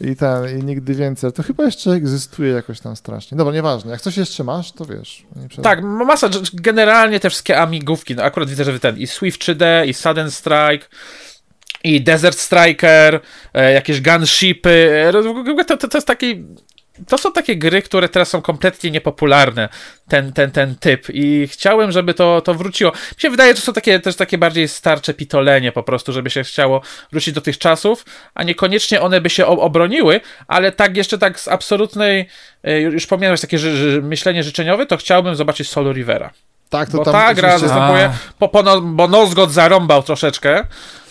I 0.02 0.16
ten, 0.16 0.60
i 0.60 0.64
nigdy 0.64 0.94
więcej. 0.94 1.32
To 1.34 1.44
chyba 1.44 1.64
jeszcze 1.64 1.92
egzystuje 1.92 2.52
jakoś 2.54 2.80
tam 2.80 2.96
strasznie. 2.96 3.38
Dobra, 3.38 3.54
nieważne. 3.54 3.92
Jak 3.92 4.02
coś 4.02 4.18
jeszcze 4.18 4.44
masz, 4.44 4.72
to 4.72 4.86
wiesz. 4.86 5.26
Tak, 5.64 5.84
ma 5.84 6.06
masa, 6.06 6.30
generalnie 6.54 7.20
te 7.20 7.30
wszystkie 7.30 7.60
amigówki, 7.60 8.16
no 8.16 8.24
akurat 8.24 8.50
widzę, 8.50 8.64
że 8.64 8.80
ten 8.80 8.98
i 8.98 9.08
Swift 9.08 9.42
3D, 9.42 9.88
i 9.88 9.94
Sudden 9.94 10.32
Strike, 10.32 10.88
i 11.84 12.04
Desert 12.04 12.38
Striker, 12.40 13.20
e, 13.54 13.74
jakieś 13.74 14.02
gunshipy. 14.02 15.04
e, 15.08 15.12
To, 15.68 15.78
to, 15.78 15.88
to 15.88 15.98
jest 15.98 16.08
taki. 16.08 16.46
To 17.08 17.18
są 17.18 17.32
takie 17.32 17.56
gry, 17.56 17.82
które 17.82 18.10
teraz 18.10 18.30
są 18.30 18.42
kompletnie 18.42 18.92
niepopularne, 18.92 19.70
ten, 20.08 20.34
ten, 20.34 20.52
ten 20.52 20.76
typ. 20.76 21.08
I 21.10 21.48
chciałem, 21.48 21.92
żeby 21.92 22.14
to, 22.14 22.42
to 22.42 22.54
wróciło. 22.54 22.92
Mi 22.92 23.22
się 23.22 23.30
wydaje, 23.30 23.56
że 23.56 23.62
są 23.62 23.74
takie, 23.74 24.00
też 24.00 24.16
takie 24.16 24.38
bardziej 24.38 24.68
starcze 24.68 25.14
pitolenie 25.14 25.72
po 25.72 25.84
prostu, 25.84 26.14
żeby 26.14 26.30
się 26.30 26.44
chciało 26.44 26.82
wrócić 27.12 27.34
do 27.34 27.42
tych 27.42 27.58
czasów, 27.58 28.06
a 28.34 28.44
niekoniecznie 28.44 29.02
one 29.02 29.22
by 29.22 29.30
się 29.30 29.46
obroniły, 29.46 30.22
ale 30.48 30.72
tak 30.72 30.98
jeszcze 30.98 31.18
tak 31.18 31.40
z 31.40 31.48
absolutnej, 31.48 32.28
e, 32.64 32.82
już 32.82 33.08
pomijając 33.08 33.42
takie 33.42 33.58
ży, 33.58 33.78
ży, 33.78 34.02
myślenie 34.02 34.44
życzeniowe, 34.44 34.86
to 34.86 34.98
chciałbym 34.98 35.36
zobaczyć 35.36 35.70
Solo 35.70 35.94
Rivera. 35.94 36.32
Tak, 36.80 36.90
to 36.90 36.98
Bo 36.98 37.04
tam 37.04 37.14
ta 37.14 37.34
gra 37.34 37.50
oczywiście- 37.50 37.68
zastępuje, 37.68 38.06
A. 38.06 38.14
po, 38.40 38.50
po, 38.50 38.64
no, 38.64 38.82
bo 38.82 39.08
Nozgod 39.08 39.52
zarąbał 39.52 40.04
troszeczkę, 40.04 40.64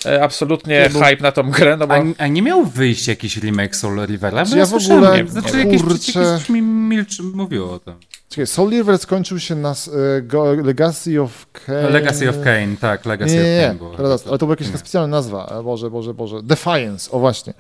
e, 0.06 0.22
absolutnie 0.22 0.80
Nie, 0.80 0.90
bo- 0.90 1.04
hype 1.04 1.22
na 1.22 1.32
tą 1.32 1.50
grę, 1.50 1.76
no 1.76 1.86
bo... 1.86 1.94
A, 1.94 1.98
a 2.18 2.26
nie 2.26 2.42
miał 2.42 2.64
wyjść 2.64 3.08
jakiś 3.08 3.36
remake 3.36 3.76
Soul 3.76 4.06
Rivera? 4.06 4.44
Bo 4.44 4.50
Czy 4.50 4.52
ja, 4.52 4.58
ja 4.58 4.66
w 4.66 4.68
słyszałem, 4.68 5.04
ogóle- 5.04 5.22
nie, 5.22 5.30
znaczy 5.30 5.58
jakieś, 5.58 5.82
kurczę. 5.82 5.94
jakieś 5.94 6.14
coś 6.14 6.48
mi 6.48 6.62
milczy, 6.62 7.22
mówiło 7.22 7.72
o 7.72 7.78
tym. 7.78 7.94
Czekaj, 8.35 8.47
Soul 8.47 8.70
River 8.70 8.98
skończył 8.98 9.39
się 9.40 9.55
na 9.55 9.74
e, 10.55 10.62
Legacy 10.62 11.23
of 11.23 11.47
Kain. 11.52 11.93
Legacy 11.93 12.28
of 12.31 12.36
Kane, 12.40 12.77
tak, 12.81 13.06
Legacy 13.06 13.35
Nie, 13.36 13.43
nie, 13.43 13.51
of 13.51 13.56
nie, 13.61 13.66
Kane 13.66 13.74
było. 13.78 13.97
teraz, 13.97 14.27
ale 14.27 14.39
to 14.39 14.47
była 14.47 14.52
jakaś 14.52 14.66
taka 14.66 14.78
specjalna 14.78 15.16
nazwa. 15.16 15.56
E, 15.61 15.62
Boże, 15.62 15.90
Boże, 15.90 16.15
Boże. 16.15 16.43
Defiance, 16.43 17.11
o 17.11 17.19
właśnie. 17.19 17.55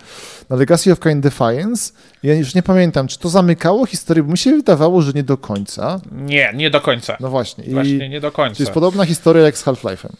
Na 0.50 0.56
Legacy 0.56 0.92
of 0.92 0.98
Kain 1.00 1.20
Defiance, 1.20 1.92
ja 2.22 2.34
już 2.34 2.54
nie 2.54 2.62
pamiętam, 2.62 3.08
czy 3.08 3.18
to 3.18 3.28
zamykało 3.28 3.86
historię, 3.86 4.22
bo 4.22 4.30
mi 4.32 4.38
się 4.38 4.50
wydawało, 4.56 5.02
że 5.02 5.12
nie 5.12 5.22
do 5.22 5.36
końca. 5.36 6.00
Nie, 6.12 6.52
nie 6.54 6.70
do 6.70 6.80
końca. 6.80 7.16
No 7.20 7.28
właśnie. 7.30 7.64
I 7.64 7.70
Właśnie 7.72 8.08
nie 8.08 8.20
do 8.20 8.30
to 8.30 8.36
końca. 8.36 8.62
jest 8.62 8.72
podobna 8.72 9.04
historia 9.04 9.42
jak 9.42 9.58
z 9.58 9.64
Half-Life'em. 9.64 10.12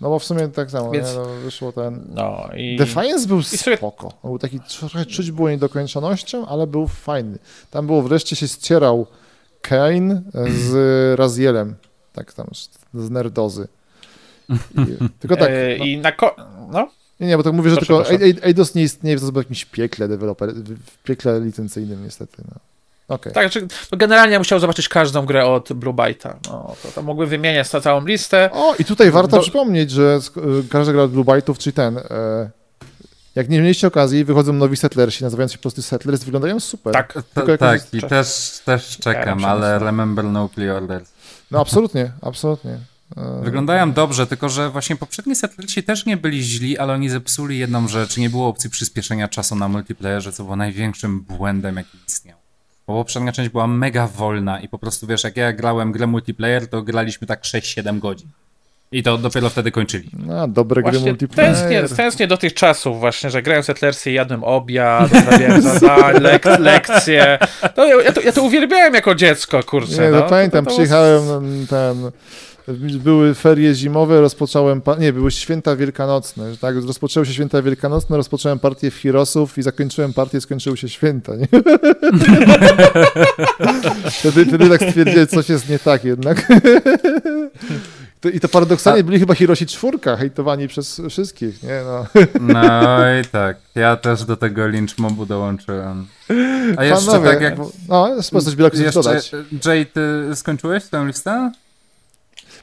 No 0.00 0.08
bo 0.08 0.18
w 0.18 0.24
sumie 0.24 0.48
tak 0.48 0.70
samo, 0.70 0.90
Więc- 0.90 1.08
nie? 1.12 1.18
No, 1.18 1.24
wyszło 1.24 1.72
ten... 1.72 2.04
No 2.14 2.48
i... 2.56 2.76
Defiance 2.76 3.26
był 3.28 3.42
sobie- 3.42 3.76
spoko. 3.76 4.06
On 4.22 4.30
był 4.30 4.38
taki 4.38 4.60
trochę 4.78 5.06
czuć 5.06 5.30
było 5.30 5.50
niedokończonością, 5.50 6.46
ale 6.46 6.66
był 6.66 6.88
fajny. 6.88 7.38
Tam 7.70 7.86
było 7.86 8.02
wreszcie 8.02 8.36
się 8.36 8.48
ścierał 8.48 9.06
Kane 9.62 10.22
z 10.48 10.74
Razielem. 11.18 11.74
Tak 12.12 12.32
tam, 12.32 12.46
z 12.94 13.10
nerdozy. 13.10 13.68
I, 14.50 15.08
tylko 15.20 15.36
tak. 15.36 15.48
e, 15.50 15.76
No, 15.78 15.84
I 15.84 15.98
na 15.98 16.12
ko... 16.12 16.36
No, 16.72 16.88
nie, 17.20 17.26
nie, 17.26 17.36
bo 17.36 17.42
tak 17.42 17.52
mówię, 17.52 17.70
że 17.70 17.76
proszę, 17.76 18.18
tylko 18.18 18.46
Eidos 18.46 18.74
nie 18.74 18.82
istnieje, 18.82 19.18
w 19.18 19.36
jakimś 19.36 19.64
piekle 19.64 20.08
deweloper, 20.08 20.54
w 20.54 21.02
piekle 21.02 21.40
licencyjnym 21.40 22.04
niestety. 22.04 22.42
No. 22.48 22.54
Okej. 23.08 23.32
tak, 23.32 23.44
znaczy, 23.52 23.66
no 23.92 23.98
generalnie 23.98 24.32
ja 24.32 24.38
musiał 24.38 24.58
zobaczyć 24.60 24.88
każdą 24.88 25.26
grę 25.26 25.46
od 25.46 25.72
Blue 25.72 25.94
Byte'a. 25.94 26.34
No, 26.46 26.74
to, 26.82 26.88
to 26.94 27.02
mógłbym 27.02 27.28
wymieniać 27.28 27.68
ca- 27.68 27.80
całą 27.80 28.04
listę. 28.06 28.50
O, 28.52 28.74
i 28.78 28.84
tutaj 28.84 29.10
warto 29.10 29.36
Do- 29.36 29.42
przypomnieć, 29.42 29.90
że 29.90 30.18
każda 30.70 30.92
gra 30.92 31.02
od 31.02 31.10
Blue 31.12 31.24
Byte'ów, 31.24 31.58
czyli 31.58 31.72
ten, 31.74 31.98
e, 31.98 32.50
jak 33.36 33.48
nie 33.48 33.60
mieliście 33.60 33.86
okazji, 33.86 34.24
wychodzą 34.24 34.52
nowi 34.52 34.76
Settlersi, 34.76 35.24
nazywając 35.24 35.52
się 35.52 35.58
po 35.58 35.62
prostu 35.62 35.82
Settlers, 35.82 36.24
wyglądają 36.24 36.60
super. 36.60 36.92
Tak, 36.92 37.12
To, 37.34 37.58
tak, 37.58 37.72
jest 37.72 37.94
i 37.94 38.02
też, 38.02 38.60
też 38.64 38.98
czekam, 38.98 39.40
się 39.40 39.46
ale 39.46 39.78
remember 39.78 40.24
no 40.24 40.48
pre-orders. 40.48 41.08
No 41.50 41.60
absolutnie, 41.60 42.12
absolutnie. 42.22 42.78
E, 43.16 43.40
Wyglądają 43.42 43.92
dobrze, 43.92 44.26
tylko 44.26 44.48
że 44.48 44.70
właśnie 44.70 44.96
poprzedni 44.96 45.36
settlersi 45.36 45.82
też 45.82 46.06
nie 46.06 46.16
byli 46.16 46.42
źli, 46.42 46.78
ale 46.78 46.92
oni 46.92 47.08
zepsuli 47.08 47.58
jedną 47.58 47.88
rzecz. 47.88 48.16
Nie 48.16 48.30
było 48.30 48.48
opcji 48.48 48.70
przyspieszenia 48.70 49.28
czasu 49.28 49.56
na 49.56 49.68
multiplayerze, 49.68 50.32
co 50.32 50.44
było 50.44 50.56
największym 50.56 51.20
błędem, 51.20 51.76
jaki 51.76 51.98
istniał. 52.06 52.38
Bo 52.86 52.94
poprzednia 52.94 53.32
część 53.32 53.50
była 53.50 53.66
mega 53.66 54.06
wolna 54.06 54.60
i 54.60 54.68
po 54.68 54.78
prostu 54.78 55.06
wiesz, 55.06 55.24
jak 55.24 55.36
ja 55.36 55.52
grałem 55.52 55.92
grę 55.92 56.06
multiplayer, 56.06 56.68
to 56.68 56.82
graliśmy 56.82 57.26
tak 57.26 57.42
6-7 57.42 57.98
godzin. 57.98 58.28
I 58.92 59.02
to 59.02 59.18
dopiero 59.18 59.50
wtedy 59.50 59.70
kończyli. 59.70 60.10
No, 60.26 60.48
dobre 60.48 60.82
gry 60.82 60.92
Właśnie 60.92 61.10
multiplayer. 61.10 61.54
tęsknię, 61.54 61.96
tęsknię 61.96 62.26
do 62.26 62.36
tych 62.36 62.54
czasów 62.54 63.00
właśnie, 63.00 63.30
że 63.30 63.42
grałem 63.42 63.62
Settlersy, 63.62 64.10
jadłem 64.10 64.44
obiad, 64.44 65.10
robiłem 65.30 65.62
zadań, 65.62 66.22
lek, 66.22 66.44
lekcje. 66.58 67.38
No, 67.76 67.84
ja, 67.84 68.02
ja, 68.02 68.12
to, 68.12 68.20
ja 68.20 68.32
to 68.32 68.42
uwielbiałem 68.42 68.94
jako 68.94 69.14
dziecko, 69.14 69.62
kurczę. 69.62 70.02
Nie, 70.02 70.10
no. 70.10 70.20
no, 70.20 70.22
pamiętam, 70.22 70.64
to, 70.64 70.70
to, 70.70 70.76
to 70.76 70.82
przyjechałem 70.82 71.66
ten... 71.70 72.10
Były 72.98 73.34
ferie 73.34 73.74
zimowe, 73.74 74.20
rozpocząłem... 74.20 74.82
Nie, 74.98 75.12
były 75.12 75.30
święta 75.30 75.76
wielkanocne. 75.76 76.56
Tak, 76.60 76.76
rozpoczęły 76.86 77.26
się 77.26 77.32
święta 77.32 77.62
wielkanocne, 77.62 78.16
rozpocząłem 78.16 78.58
partię 78.58 78.90
w 78.90 79.00
Heroesów 79.00 79.58
i 79.58 79.62
zakończyłem 79.62 80.12
partię, 80.12 80.40
skończyły 80.40 80.76
się 80.76 80.88
święta. 80.88 81.32
Nie? 81.36 81.46
wtedy, 84.10 84.46
wtedy 84.46 84.68
tak 84.68 84.82
stwierdziłem, 84.88 85.26
coś 85.26 85.48
jest 85.48 85.68
nie 85.68 85.78
tak 85.78 86.04
jednak. 86.04 86.46
To- 88.20 88.28
I 88.28 88.40
to 88.40 88.48
paradoksalnie 88.48 89.04
byli 89.04 89.18
chyba 89.18 89.34
Hiroshi 89.34 89.66
czwórka, 89.66 90.16
hejtowani 90.16 90.68
przez 90.68 91.00
wszystkich, 91.10 91.62
nie? 91.62 91.80
No. 91.86 92.06
No 92.54 92.98
i 93.20 93.24
tak, 93.24 93.56
ja 93.74 93.96
też 93.96 94.24
do 94.24 94.36
tego 94.36 94.66
lynch 94.66 94.98
mobu 94.98 95.26
dołączyłem. 95.26 96.06
A 96.76 96.84
jeszcze 96.84 97.06
Panowie, 97.06 97.30
tak 97.30 97.40
jak... 97.40 97.58
No, 97.88 98.08
jest 98.08 98.32
coś 98.44 98.54
Jeszcze, 98.80 99.02
dodać. 99.02 99.32
Jay, 99.66 99.86
ty 99.86 100.30
skończyłeś 100.36 100.84
tę 100.84 101.06
listę? 101.06 101.52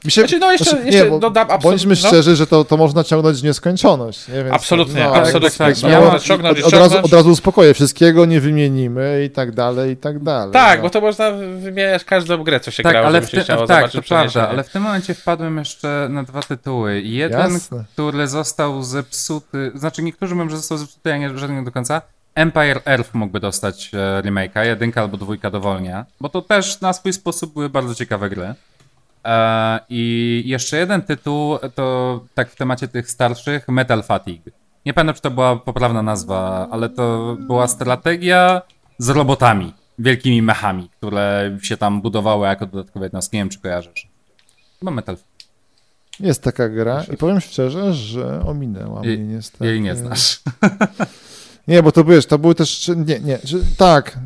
Mi 0.04 0.10
się, 0.10 0.20
Znaczy, 0.20 0.38
no 0.38 0.52
jeszcze- 0.52 0.70
znaczy, 0.70 0.86
jeszcze 0.86 1.10
bo 1.10 1.18
dodam 1.18 1.46
absolut- 1.50 1.62
Bądźmy 1.62 1.94
no. 2.02 2.08
szczerzy, 2.08 2.36
że 2.36 2.46
to, 2.46 2.64
to 2.64 2.76
można 2.76 3.04
ciągnąć 3.04 3.40
w 3.40 3.44
nieskończoność. 3.44 4.28
Nie? 4.28 4.34
Więc, 4.34 4.52
Absolutnie, 4.54 5.04
no, 5.04 5.14
absolutnie. 5.14 5.58
tak, 5.58 5.82
ja 5.82 5.88
można 6.00 6.10
mam- 6.12 6.20
ciągnąć 6.20 6.60
od, 6.60 6.66
od, 6.66 6.72
razu, 6.72 6.98
od 7.02 7.12
razu 7.12 7.30
uspokoję, 7.30 7.74
wszystkiego 7.74 8.24
nie 8.26 8.40
wymienimy 8.40 9.24
i 9.26 9.30
tak 9.30 9.52
dalej, 9.52 9.92
i 9.92 9.96
tak 9.96 10.18
dalej. 10.18 10.52
Tak, 10.52 10.78
no. 10.78 10.82
bo 10.82 10.90
to 10.90 11.00
można 11.00 11.30
wymieniać 11.60 12.04
każdą 12.04 12.44
grę, 12.44 12.60
co 12.60 12.70
się 12.70 12.82
Tak, 12.82 12.92
grało, 12.92 13.06
ale 13.06 13.16
żeby 13.18 13.26
w 13.26 13.30
się 13.30 13.36
tym, 13.36 13.44
chciało 13.44 13.66
tak, 13.66 13.76
zobaczyć 13.76 14.08
to 14.08 14.14
prawda, 14.14 14.48
ale 14.48 14.64
w 14.64 14.68
tym 14.70 14.82
momencie 14.82 15.14
wpadłem 15.14 15.58
jeszcze 15.58 16.06
na 16.10 16.22
dwa 16.22 16.42
tytuły. 16.42 17.00
Jeden, 17.00 17.52
Jasne. 17.52 17.84
który 17.92 18.28
został 18.28 18.82
zepsuty, 18.82 19.72
znaczy 19.74 20.02
niektórzy 20.02 20.34
mówią, 20.34 20.50
że 20.50 20.56
został 20.56 20.78
zepsuty, 20.78 21.08
ja 21.10 21.16
nie, 21.18 21.30
nie 21.48 21.64
do 21.64 21.72
końca. 21.72 22.02
Empire 22.34 22.80
Earth 22.86 23.14
mógłby 23.14 23.40
dostać 23.40 23.90
e, 23.94 24.22
remake'a, 24.22 24.66
jedynka 24.66 25.00
albo 25.00 25.16
dwójka 25.16 25.50
dowolnie, 25.50 26.04
bo 26.20 26.28
to 26.28 26.42
też 26.42 26.80
na 26.80 26.92
swój 26.92 27.12
sposób 27.12 27.52
były 27.52 27.68
bardzo 27.68 27.94
ciekawe 27.94 28.30
gry. 28.30 28.54
E, 29.24 29.80
I 29.88 30.42
jeszcze 30.46 30.76
jeden 30.76 31.02
tytuł, 31.02 31.58
to 31.74 32.20
tak 32.34 32.50
w 32.50 32.56
temacie 32.56 32.88
tych 32.88 33.10
starszych, 33.10 33.68
Metal 33.68 34.02
Fatigue. 34.02 34.50
Nie 34.86 34.94
pamiętam, 34.94 35.14
czy 35.14 35.22
to 35.22 35.30
była 35.30 35.56
poprawna 35.56 36.02
nazwa, 36.02 36.68
ale 36.70 36.88
to 36.88 37.36
była 37.40 37.68
strategia 37.68 38.62
z 38.98 39.08
robotami, 39.08 39.72
wielkimi 39.98 40.42
mechami, 40.42 40.88
które 40.96 41.58
się 41.62 41.76
tam 41.76 42.02
budowały 42.02 42.46
jako 42.46 42.66
dodatkowe 42.66 43.06
jednostki. 43.06 43.36
Nie 43.36 43.40
wiem, 43.40 43.48
czy 43.48 43.60
kojarzysz. 43.60 44.08
Chyba 44.78 44.90
Metal 44.90 45.16
Jest 46.20 46.42
taka 46.42 46.68
gra 46.68 47.04
i 47.14 47.16
powiem 47.16 47.40
szczerze, 47.40 47.94
że 47.94 48.42
ominęła 48.46 49.00
mnie 49.00 49.08
Jej- 49.08 49.18
niestety. 49.18 49.66
Jej 49.66 49.80
nie 49.80 49.96
znasz. 49.96 50.40
Nie, 51.68 51.82
bo 51.82 51.92
to 51.92 52.04
wiesz, 52.04 52.26
to 52.26 52.38
były 52.38 52.54
też, 52.54 52.90
nie, 53.06 53.20
nie, 53.20 53.38
tak, 53.76 54.18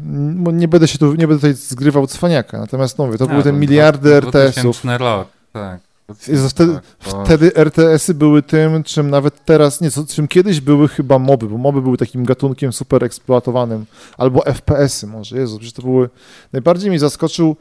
nie 0.52 0.68
będę 0.68 0.88
się 0.88 0.98
tu, 0.98 1.14
nie 1.14 1.28
będę 1.28 1.34
tutaj 1.36 1.54
zgrywał 1.54 2.06
cwaniaka, 2.06 2.58
natomiast 2.58 2.98
no 2.98 3.06
mówię, 3.06 3.18
to 3.18 3.24
A, 3.24 3.28
były 3.28 3.42
te 3.42 3.50
to 3.50 3.56
miliardy 3.56 4.14
RTS-ów. 4.14 4.52
2000 4.82 4.98
rok, 4.98 5.28
tak. 5.52 5.80
Jezu, 6.28 6.48
Wtedy, 6.48 6.72
Tak, 6.74 6.82
to- 7.12 7.24
wtedy 7.24 7.54
RTS-y 7.54 8.14
były 8.14 8.42
tym, 8.42 8.82
czym 8.82 9.10
nawet 9.10 9.44
teraz, 9.44 9.80
nie, 9.80 9.88
czym 10.08 10.28
kiedyś 10.28 10.60
były 10.60 10.88
chyba 10.88 11.18
moby, 11.18 11.46
bo 11.46 11.58
moby 11.58 11.82
były 11.82 11.96
takim 11.96 12.24
gatunkiem 12.24 12.72
super 12.72 13.04
eksploatowanym, 13.04 13.86
albo 14.18 14.42
FPS-y 14.44 15.06
może, 15.06 15.36
Jezu, 15.38 15.58
przecież 15.58 15.72
to 15.72 15.82
były, 15.82 16.08
najbardziej 16.52 16.90
mi 16.90 16.98
zaskoczył 16.98 17.56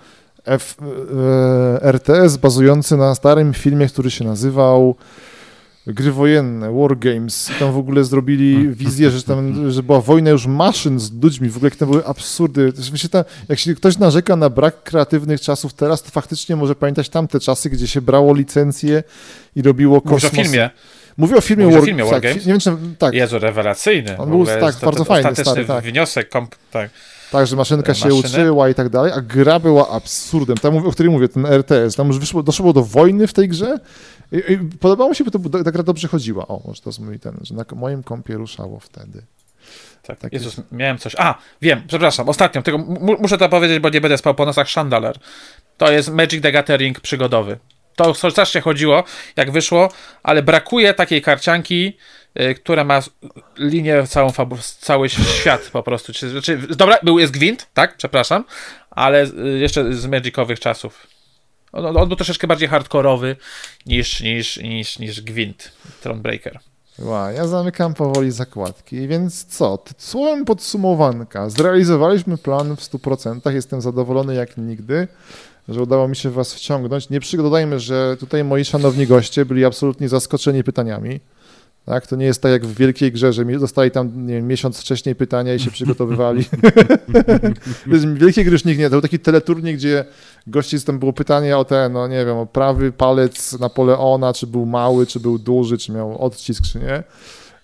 F, 0.46 0.76
e, 0.82 1.84
RTS 1.84 2.38
bazujący 2.38 2.98
na 2.98 3.16
starym 3.16 3.54
filmie, 3.54 3.88
który 3.88 4.12
się 4.12 4.26
nazywał 4.26 4.96
Gry 5.88 6.12
wojenne, 6.12 6.72
War 6.72 6.98
Games. 7.00 7.52
Tam 7.60 7.72
w 7.72 7.78
ogóle 7.78 8.04
zrobili 8.04 8.70
wizję, 8.70 9.12
że 9.12 9.24
tam, 9.24 9.72
że 9.72 9.84
była 9.84 10.02
wojna 10.02 10.30
już 10.30 10.46
maszyn 10.48 11.00
z 11.00 11.24
ludźmi, 11.24 11.50
w 11.50 11.58
ogóle 11.58 11.70
jak 11.70 11.80
to 11.80 11.86
były 11.86 12.06
absurdy. 12.06 12.74
Myślę, 12.92 13.10
tam, 13.10 13.24
jak 13.50 13.60
się 13.60 13.76
ktoś 13.76 13.98
narzeka 13.98 14.36
na 14.36 14.50
brak 14.50 14.84
kreatywnych 14.84 15.42
czasów 15.42 15.74
teraz, 15.74 16.04
to 16.04 16.10
faktycznie 16.12 16.56
może 16.56 16.76
pamiętać 16.76 17.10
tamte 17.10 17.40
czasy, 17.40 17.70
gdzie 17.70 17.88
się 17.88 18.02
brało 18.02 18.34
licencje 18.34 19.04
i 19.56 19.62
robiło 19.62 20.02
Mówisz 20.06 20.24
kosmos. 20.24 20.40
o 20.40 20.44
filmie. 20.44 20.70
Mówię 21.18 21.36
o 21.36 21.42
filmie 21.42 21.64
Mówisz 21.64 21.78
o 21.78 21.80
War, 21.80 21.86
filmie 21.88 22.04
War 22.04 22.14
tak, 22.14 22.24
Games? 22.24 22.46
Nie 22.46 22.54
wiem, 22.54 22.60
czy, 22.60 22.72
tak, 22.98 23.14
Jezu, 23.14 23.40
rewelacyjny. 23.40 24.18
On 24.18 24.30
był, 24.30 24.46
tak, 24.46 24.76
to- 24.76 24.86
bardzo 24.86 25.04
to 25.04 25.06
fajny, 25.06 25.30
Ostateczny 25.30 25.52
stary, 25.52 25.66
tak. 25.66 25.84
wniosek, 25.86 26.30
komp, 26.30 26.56
tak. 26.72 26.90
Tak, 27.32 27.48
że 27.48 27.56
maszynka 27.56 27.94
się 27.94 28.14
uczyła 28.14 28.70
i 28.70 28.76
tak 28.76 28.90
dalej, 28.90 29.12
a 29.16 29.22
gra 29.22 29.60
była 29.60 29.90
absurdem. 29.90 30.58
Tam, 30.58 30.78
o 30.78 30.92
której 30.92 31.12
mówię, 31.12 31.30
ten 31.30 31.46
RTS, 31.46 31.96
tam 31.96 32.08
już 32.08 32.20
wyszło, 32.20 32.44
doszło 32.44 32.74
do 32.74 32.84
wojny 32.84 33.28
w 33.28 33.34
tej 33.34 33.48
grze 33.48 33.80
i, 34.32 34.38
i 34.54 34.58
podobało 34.58 35.10
mi 35.10 35.16
się, 35.16 35.24
bo 35.24 35.32
to, 35.50 35.64
ta 35.64 35.72
gra 35.72 35.84
dobrze 35.84 36.08
chodziła. 36.08 36.48
O, 36.48 36.62
może 36.66 36.82
to 36.82 36.90
jest 36.90 37.00
mój 37.00 37.20
ten, 37.20 37.38
że 37.42 37.56
na 37.56 37.66
moim 37.76 38.04
kompie 38.04 38.34
ruszało 38.34 38.80
wtedy. 38.80 39.22
Tak, 40.04 40.20
Tak 40.20 40.34
Jezus, 40.34 40.62
miałem 40.72 40.98
coś. 40.98 41.16
A, 41.18 41.36
wiem, 41.62 41.82
przepraszam, 41.88 42.30
ostatnią, 42.30 42.78
mu- 42.78 43.18
muszę 43.22 43.38
to 43.38 43.50
powiedzieć, 43.50 43.80
bo 43.80 43.90
nie 43.90 44.02
będę 44.02 44.18
spał 44.18 44.36
po 44.36 44.46
nosach 44.46 44.68
Chandler. 44.68 45.18
To 45.78 45.92
jest 45.92 46.10
Magic 46.10 46.42
the 46.42 46.52
Gathering 46.52 47.00
przygodowy. 47.00 47.58
To 47.96 48.14
strasznie 48.14 48.62
chodziło, 48.62 49.04
jak 49.36 49.52
wyszło, 49.52 49.90
ale 50.24 50.44
brakuje 50.44 50.94
takiej 50.94 51.22
karcianki, 51.22 51.98
która 52.62 52.84
ma 52.84 53.02
linię 53.58 54.08
całą 54.08 54.30
fabu- 54.30 54.78
cały 54.80 55.10
świat 55.10 55.70
po 55.74 55.84
prostu. 55.84 56.14
Czy, 56.14 56.42
czy, 56.42 56.58
dobra, 56.58 56.98
był 57.04 57.20
jest 57.20 57.34
Gwint, 57.34 57.68
tak, 57.74 57.98
przepraszam, 57.98 58.44
ale 58.92 59.26
y, 59.26 59.60
jeszcze 59.60 59.94
z 59.94 60.06
Magicowych 60.06 60.60
czasów. 60.60 61.08
On, 61.72 61.98
on 61.98 62.08
był 62.08 62.16
troszeczkę 62.18 62.48
bardziej 62.48 62.68
hardkorowy 62.68 63.36
niż, 63.86 64.22
niż, 64.22 64.58
niż, 64.58 65.00
niż 65.00 65.22
Gwint, 65.22 65.72
Thronebreaker. 66.02 66.60
Ła, 67.00 67.32
ja 67.32 67.48
zamykam 67.48 67.94
powoli 67.94 68.32
zakładki, 68.32 69.08
więc 69.08 69.46
co? 69.46 69.84
Słowem 69.98 70.46
podsumowanka. 70.46 71.50
Zrealizowaliśmy 71.50 72.38
plan 72.38 72.76
w 72.76 72.80
100%. 72.80 73.54
Jestem 73.54 73.82
zadowolony 73.82 74.36
jak 74.36 74.58
nigdy, 74.58 75.08
że 75.68 75.82
udało 75.82 76.08
mi 76.08 76.16
się 76.16 76.30
was 76.30 76.54
wciągnąć. 76.54 77.10
Nie 77.10 77.20
dodajmy, 77.44 77.80
że 77.80 78.18
tutaj 78.20 78.44
moi 78.44 78.66
szanowni 78.66 79.08
goście 79.08 79.46
byli 79.46 79.66
absolutnie 79.66 80.10
zaskoczeni 80.10 80.64
pytaniami. 80.64 81.20
Tak? 81.88 82.08
To 82.08 82.16
nie 82.16 82.26
jest 82.26 82.42
tak 82.42 82.52
jak 82.52 82.66
w 82.66 82.76
wielkiej 82.76 83.12
grze, 83.12 83.34
że 83.34 83.46
dostali 83.46 83.92
tam 83.92 84.28
wiem, 84.28 84.48
miesiąc 84.48 84.80
wcześniej 84.80 85.16
pytania 85.16 85.54
i 85.54 85.60
się 85.60 85.72
przygotowywali. 85.72 86.44
w 87.88 88.18
wielkiej 88.18 88.46
gry 88.46 88.54
już 88.54 88.66
nikt 88.66 88.80
nie. 88.80 88.86
To 88.86 88.92
był 88.92 89.02
taki 89.02 89.20
teleturniej, 89.20 89.76
gdzie 89.76 90.06
gości 90.48 90.82
tam 90.82 91.00
było 91.00 91.14
pytanie 91.14 91.58
o 91.58 91.66
ten, 91.66 91.94
no 91.94 92.08
nie 92.08 92.26
wiem, 92.26 92.38
o 92.38 92.46
prawy 92.46 92.92
palec 92.92 93.60
Napoleona, 93.60 94.34
czy 94.34 94.48
był 94.48 94.66
mały, 94.66 95.06
czy 95.06 95.20
był 95.20 95.40
duży, 95.40 95.78
czy 95.78 95.92
miał 95.92 96.18
odcisk, 96.18 96.64
czy 96.64 96.80
nie. 96.80 97.04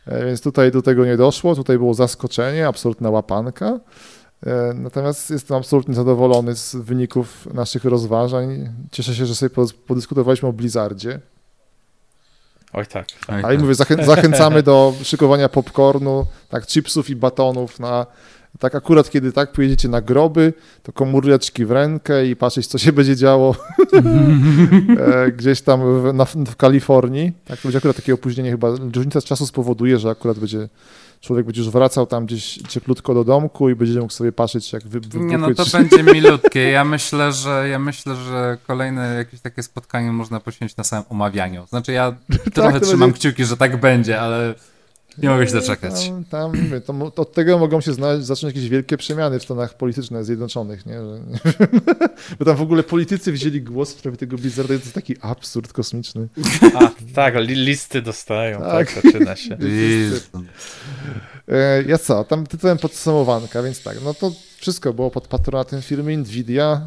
E, 0.07 0.25
więc 0.25 0.41
tutaj 0.41 0.71
do 0.71 0.81
tego 0.81 1.05
nie 1.05 1.17
doszło. 1.17 1.55
Tutaj 1.55 1.77
było 1.77 1.93
zaskoczenie, 1.93 2.67
absolutna 2.67 3.09
łapanka. 3.09 3.79
E, 4.45 4.73
natomiast 4.75 5.29
jestem 5.29 5.57
absolutnie 5.57 5.93
zadowolony 5.93 6.55
z 6.55 6.75
wyników 6.75 7.53
naszych 7.53 7.85
rozważań. 7.85 8.69
Cieszę 8.91 9.15
się, 9.15 9.25
że 9.25 9.35
sobie 9.35 9.65
podyskutowaliśmy 9.87 10.49
o 10.49 10.53
Blizzardzie. 10.53 11.19
Oj 12.73 12.85
tak. 12.85 13.05
Oj, 13.27 13.35
Ale 13.35 13.53
tak. 13.55 13.61
mówię, 13.61 13.75
zachę 13.75 14.05
zachęcamy 14.15 14.63
do 14.63 14.93
szykowania 15.03 15.49
popcornu, 15.49 16.25
tak, 16.49 16.67
chipsów 16.67 17.09
i 17.09 17.15
batonów 17.15 17.79
na 17.79 18.05
tak 18.59 18.75
akurat 18.75 19.09
kiedy 19.09 19.31
tak 19.31 19.51
pojedziecie 19.51 19.87
na 19.87 20.01
groby, 20.01 20.53
to 20.83 20.91
komóreczki 20.91 21.65
w 21.65 21.71
rękę 21.71 22.27
i 22.27 22.35
patrzeć, 22.35 22.67
co 22.67 22.77
się 22.77 22.93
będzie 22.97 23.15
działo 23.15 23.55
e, 24.99 25.31
gdzieś 25.31 25.61
tam 25.61 26.01
w, 26.01 26.13
na, 26.13 26.25
w 26.25 26.55
Kalifornii. 26.55 27.31
Tak, 27.45 27.59
to 27.59 27.67
będzie 27.67 27.77
akurat 27.77 27.95
takie 27.95 28.13
opóźnienie 28.13 28.51
chyba, 28.51 28.69
różnica 28.95 29.21
czasu 29.21 29.47
spowoduje, 29.47 29.99
że 29.99 30.09
akurat 30.09 30.39
będzie 30.39 30.69
człowiek 31.23 31.45
będzie 31.45 31.61
już 31.61 31.69
wracał 31.69 32.05
tam 32.05 32.25
gdzieś 32.25 32.59
cieplutko 32.69 33.13
do 33.13 33.23
domku 33.23 33.69
i 33.69 33.75
będzie 33.75 33.99
mógł 33.99 34.13
sobie 34.13 34.31
patrzeć, 34.31 34.73
jak 34.73 34.83
wy, 34.87 34.99
Nie, 35.19 35.37
no 35.37 35.53
to 35.53 35.63
będzie 35.73 36.03
milutkie. 36.03 36.59
Ja 36.59 36.85
myślę, 36.85 37.31
że 37.31 37.69
ja 37.69 37.79
myślę, 37.79 38.15
że 38.15 38.57
kolejne 38.67 39.13
jakieś 39.15 39.41
takie 39.41 39.63
spotkanie 39.63 40.11
można 40.11 40.39
poświęcić 40.39 40.77
na 40.77 40.83
samym 40.83 41.05
omawianiu. 41.09 41.67
Znaczy 41.67 41.91
ja 41.91 42.11
tak, 42.43 42.53
trochę 42.53 42.79
trzymam 42.79 42.99
będzie... 43.11 43.19
kciuki, 43.19 43.45
że 43.45 43.57
tak 43.57 43.79
będzie, 43.79 44.21
ale 44.21 44.55
nie 45.17 45.29
mogę 45.29 45.47
się 45.47 45.53
doczekać. 45.53 46.11
Tam, 46.29 46.63
tam, 46.85 47.11
to, 47.11 47.21
od 47.21 47.33
tego 47.33 47.57
mogą 47.57 47.81
się 47.81 47.93
znaleźć, 47.93 48.25
zacząć 48.25 48.55
jakieś 48.55 48.69
wielkie 48.69 48.97
przemiany 48.97 49.39
w 49.39 49.43
Stanach 49.43 49.77
politycznych 49.77 50.25
zjednoczonych, 50.25 50.85
nie? 50.85 50.93
Że, 50.93 51.19
nie 51.27 51.67
Bo 52.39 52.45
tam 52.45 52.55
w 52.55 52.61
ogóle 52.61 52.83
politycy 52.83 53.31
wzięli 53.31 53.61
głos 53.61 53.93
w 53.93 53.99
sprawie 53.99 54.17
tego 54.17 54.37
Blizzarda, 54.37 54.67
to 54.67 54.73
jest 54.73 54.93
taki 54.93 55.15
absurd 55.21 55.73
kosmiczny. 55.73 56.27
A, 56.75 56.91
tak, 57.15 57.35
li, 57.35 57.55
listy 57.55 58.01
dostają, 58.01 58.59
tak, 58.59 58.93
tak 58.93 59.03
zaczyna 59.03 59.35
się. 59.35 59.57
E, 61.47 61.83
ja 61.83 61.97
co, 61.97 62.23
tam 62.23 62.47
tytułem 62.47 62.77
podsumowanka, 62.77 63.63
więc 63.63 63.83
tak, 63.83 63.97
no 64.03 64.13
to 64.13 64.31
wszystko 64.57 64.93
było 64.93 65.11
pod 65.11 65.27
patronatem 65.27 65.81
firmy 65.81 66.17
Nvidia, 66.17 66.81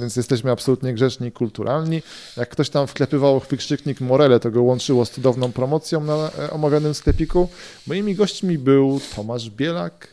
więc 0.00 0.16
jesteśmy 0.16 0.50
absolutnie 0.50 0.94
grzeczni 0.94 1.28
i 1.28 1.32
kulturalni. 1.32 2.02
Jak 2.36 2.48
ktoś 2.48 2.70
tam 2.70 2.86
wklepywał 2.86 3.40
wykrzyknik 3.50 4.00
Morele, 4.00 4.40
to 4.40 4.50
go 4.50 4.62
łączyło 4.62 5.04
z 5.04 5.10
cudowną 5.10 5.52
promocją 5.52 6.04
na 6.04 6.30
e, 6.38 6.50
omawianym 6.50 6.94
sklepiku. 6.94 7.48
Moimi 7.86 8.14
gośćmi 8.14 8.58
był 8.58 9.00
Tomasz 9.16 9.50
Bielak. 9.50 10.08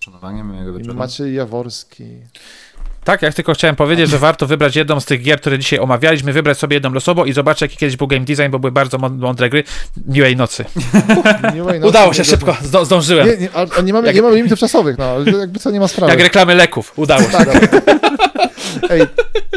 Szanowanie 0.00 0.44
mojego 0.44 0.72
wieczoru. 0.72 0.98
Maciej 0.98 1.34
Jaworski. 1.34 2.04
Tak, 3.06 3.22
jak 3.22 3.34
tylko 3.34 3.52
chciałem 3.54 3.76
powiedzieć, 3.76 4.10
że 4.10 4.18
warto 4.18 4.46
wybrać 4.46 4.76
jedną 4.76 5.00
z 5.00 5.04
tych 5.04 5.22
gier, 5.22 5.40
które 5.40 5.58
dzisiaj 5.58 5.78
omawialiśmy, 5.78 6.32
wybrać 6.32 6.58
sobie 6.58 6.76
jedną 6.76 6.92
losowo 6.92 7.24
i 7.24 7.32
zobaczyć, 7.32 7.62
jaki 7.62 7.76
kiedyś 7.76 7.96
był 7.96 8.06
game 8.06 8.24
design, 8.24 8.50
bo 8.50 8.58
były 8.58 8.72
bardzo 8.72 8.98
mądre 8.98 9.50
gry. 9.50 9.64
Miłej 10.06 10.36
nocy. 10.36 10.64
Miłej 11.54 11.80
nocy 11.80 11.88
Udało 11.88 12.12
się 12.12 12.24
szybko, 12.24 12.56
zdo, 12.62 12.84
zdążyłem. 12.84 13.28
Nie, 13.28 13.36
nie, 13.36 13.48
ale 13.52 13.82
nie 13.82 13.92
mamy, 13.92 14.06
jak... 14.06 14.16
nie 14.16 14.22
mamy 14.22 14.36
limitów 14.36 14.58
czasowych, 14.58 14.98
no, 14.98 15.04
ale 15.04 15.38
jakby 15.38 15.58
co, 15.58 15.70
nie 15.70 15.80
ma 15.80 15.88
sprawy. 15.88 16.12
Jak 16.12 16.20
reklamy 16.20 16.54
leków, 16.54 16.92
udało 16.96 17.22
się. 17.22 17.28
Tak. 17.28 17.48
Ej, 18.90 19.00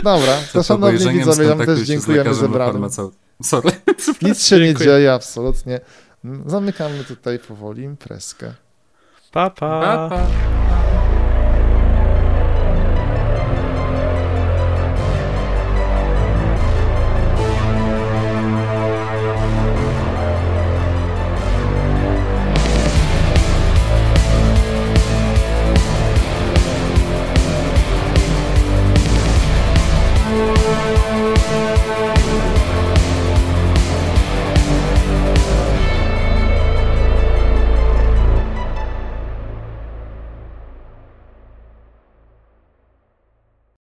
dobra, 0.04 0.38
to 0.54 0.64
szanowni 0.64 1.14
widzowie, 1.14 1.48
wam 1.48 1.66
też 1.66 1.80
dziękujemy 1.80 2.34
zebranym. 2.34 2.88
Sorry. 3.44 3.72
Nic 4.22 4.48
się 4.48 4.60
nie 4.60 4.76
dzieje, 4.76 5.14
absolutnie. 5.14 5.80
Zamykamy 6.46 7.04
tutaj 7.04 7.40
powoli 7.40 7.84
imprezkę. 7.84 8.54
Pa, 9.32 9.50
pa. 9.50 9.82
pa, 9.82 10.10
pa. 10.10 10.69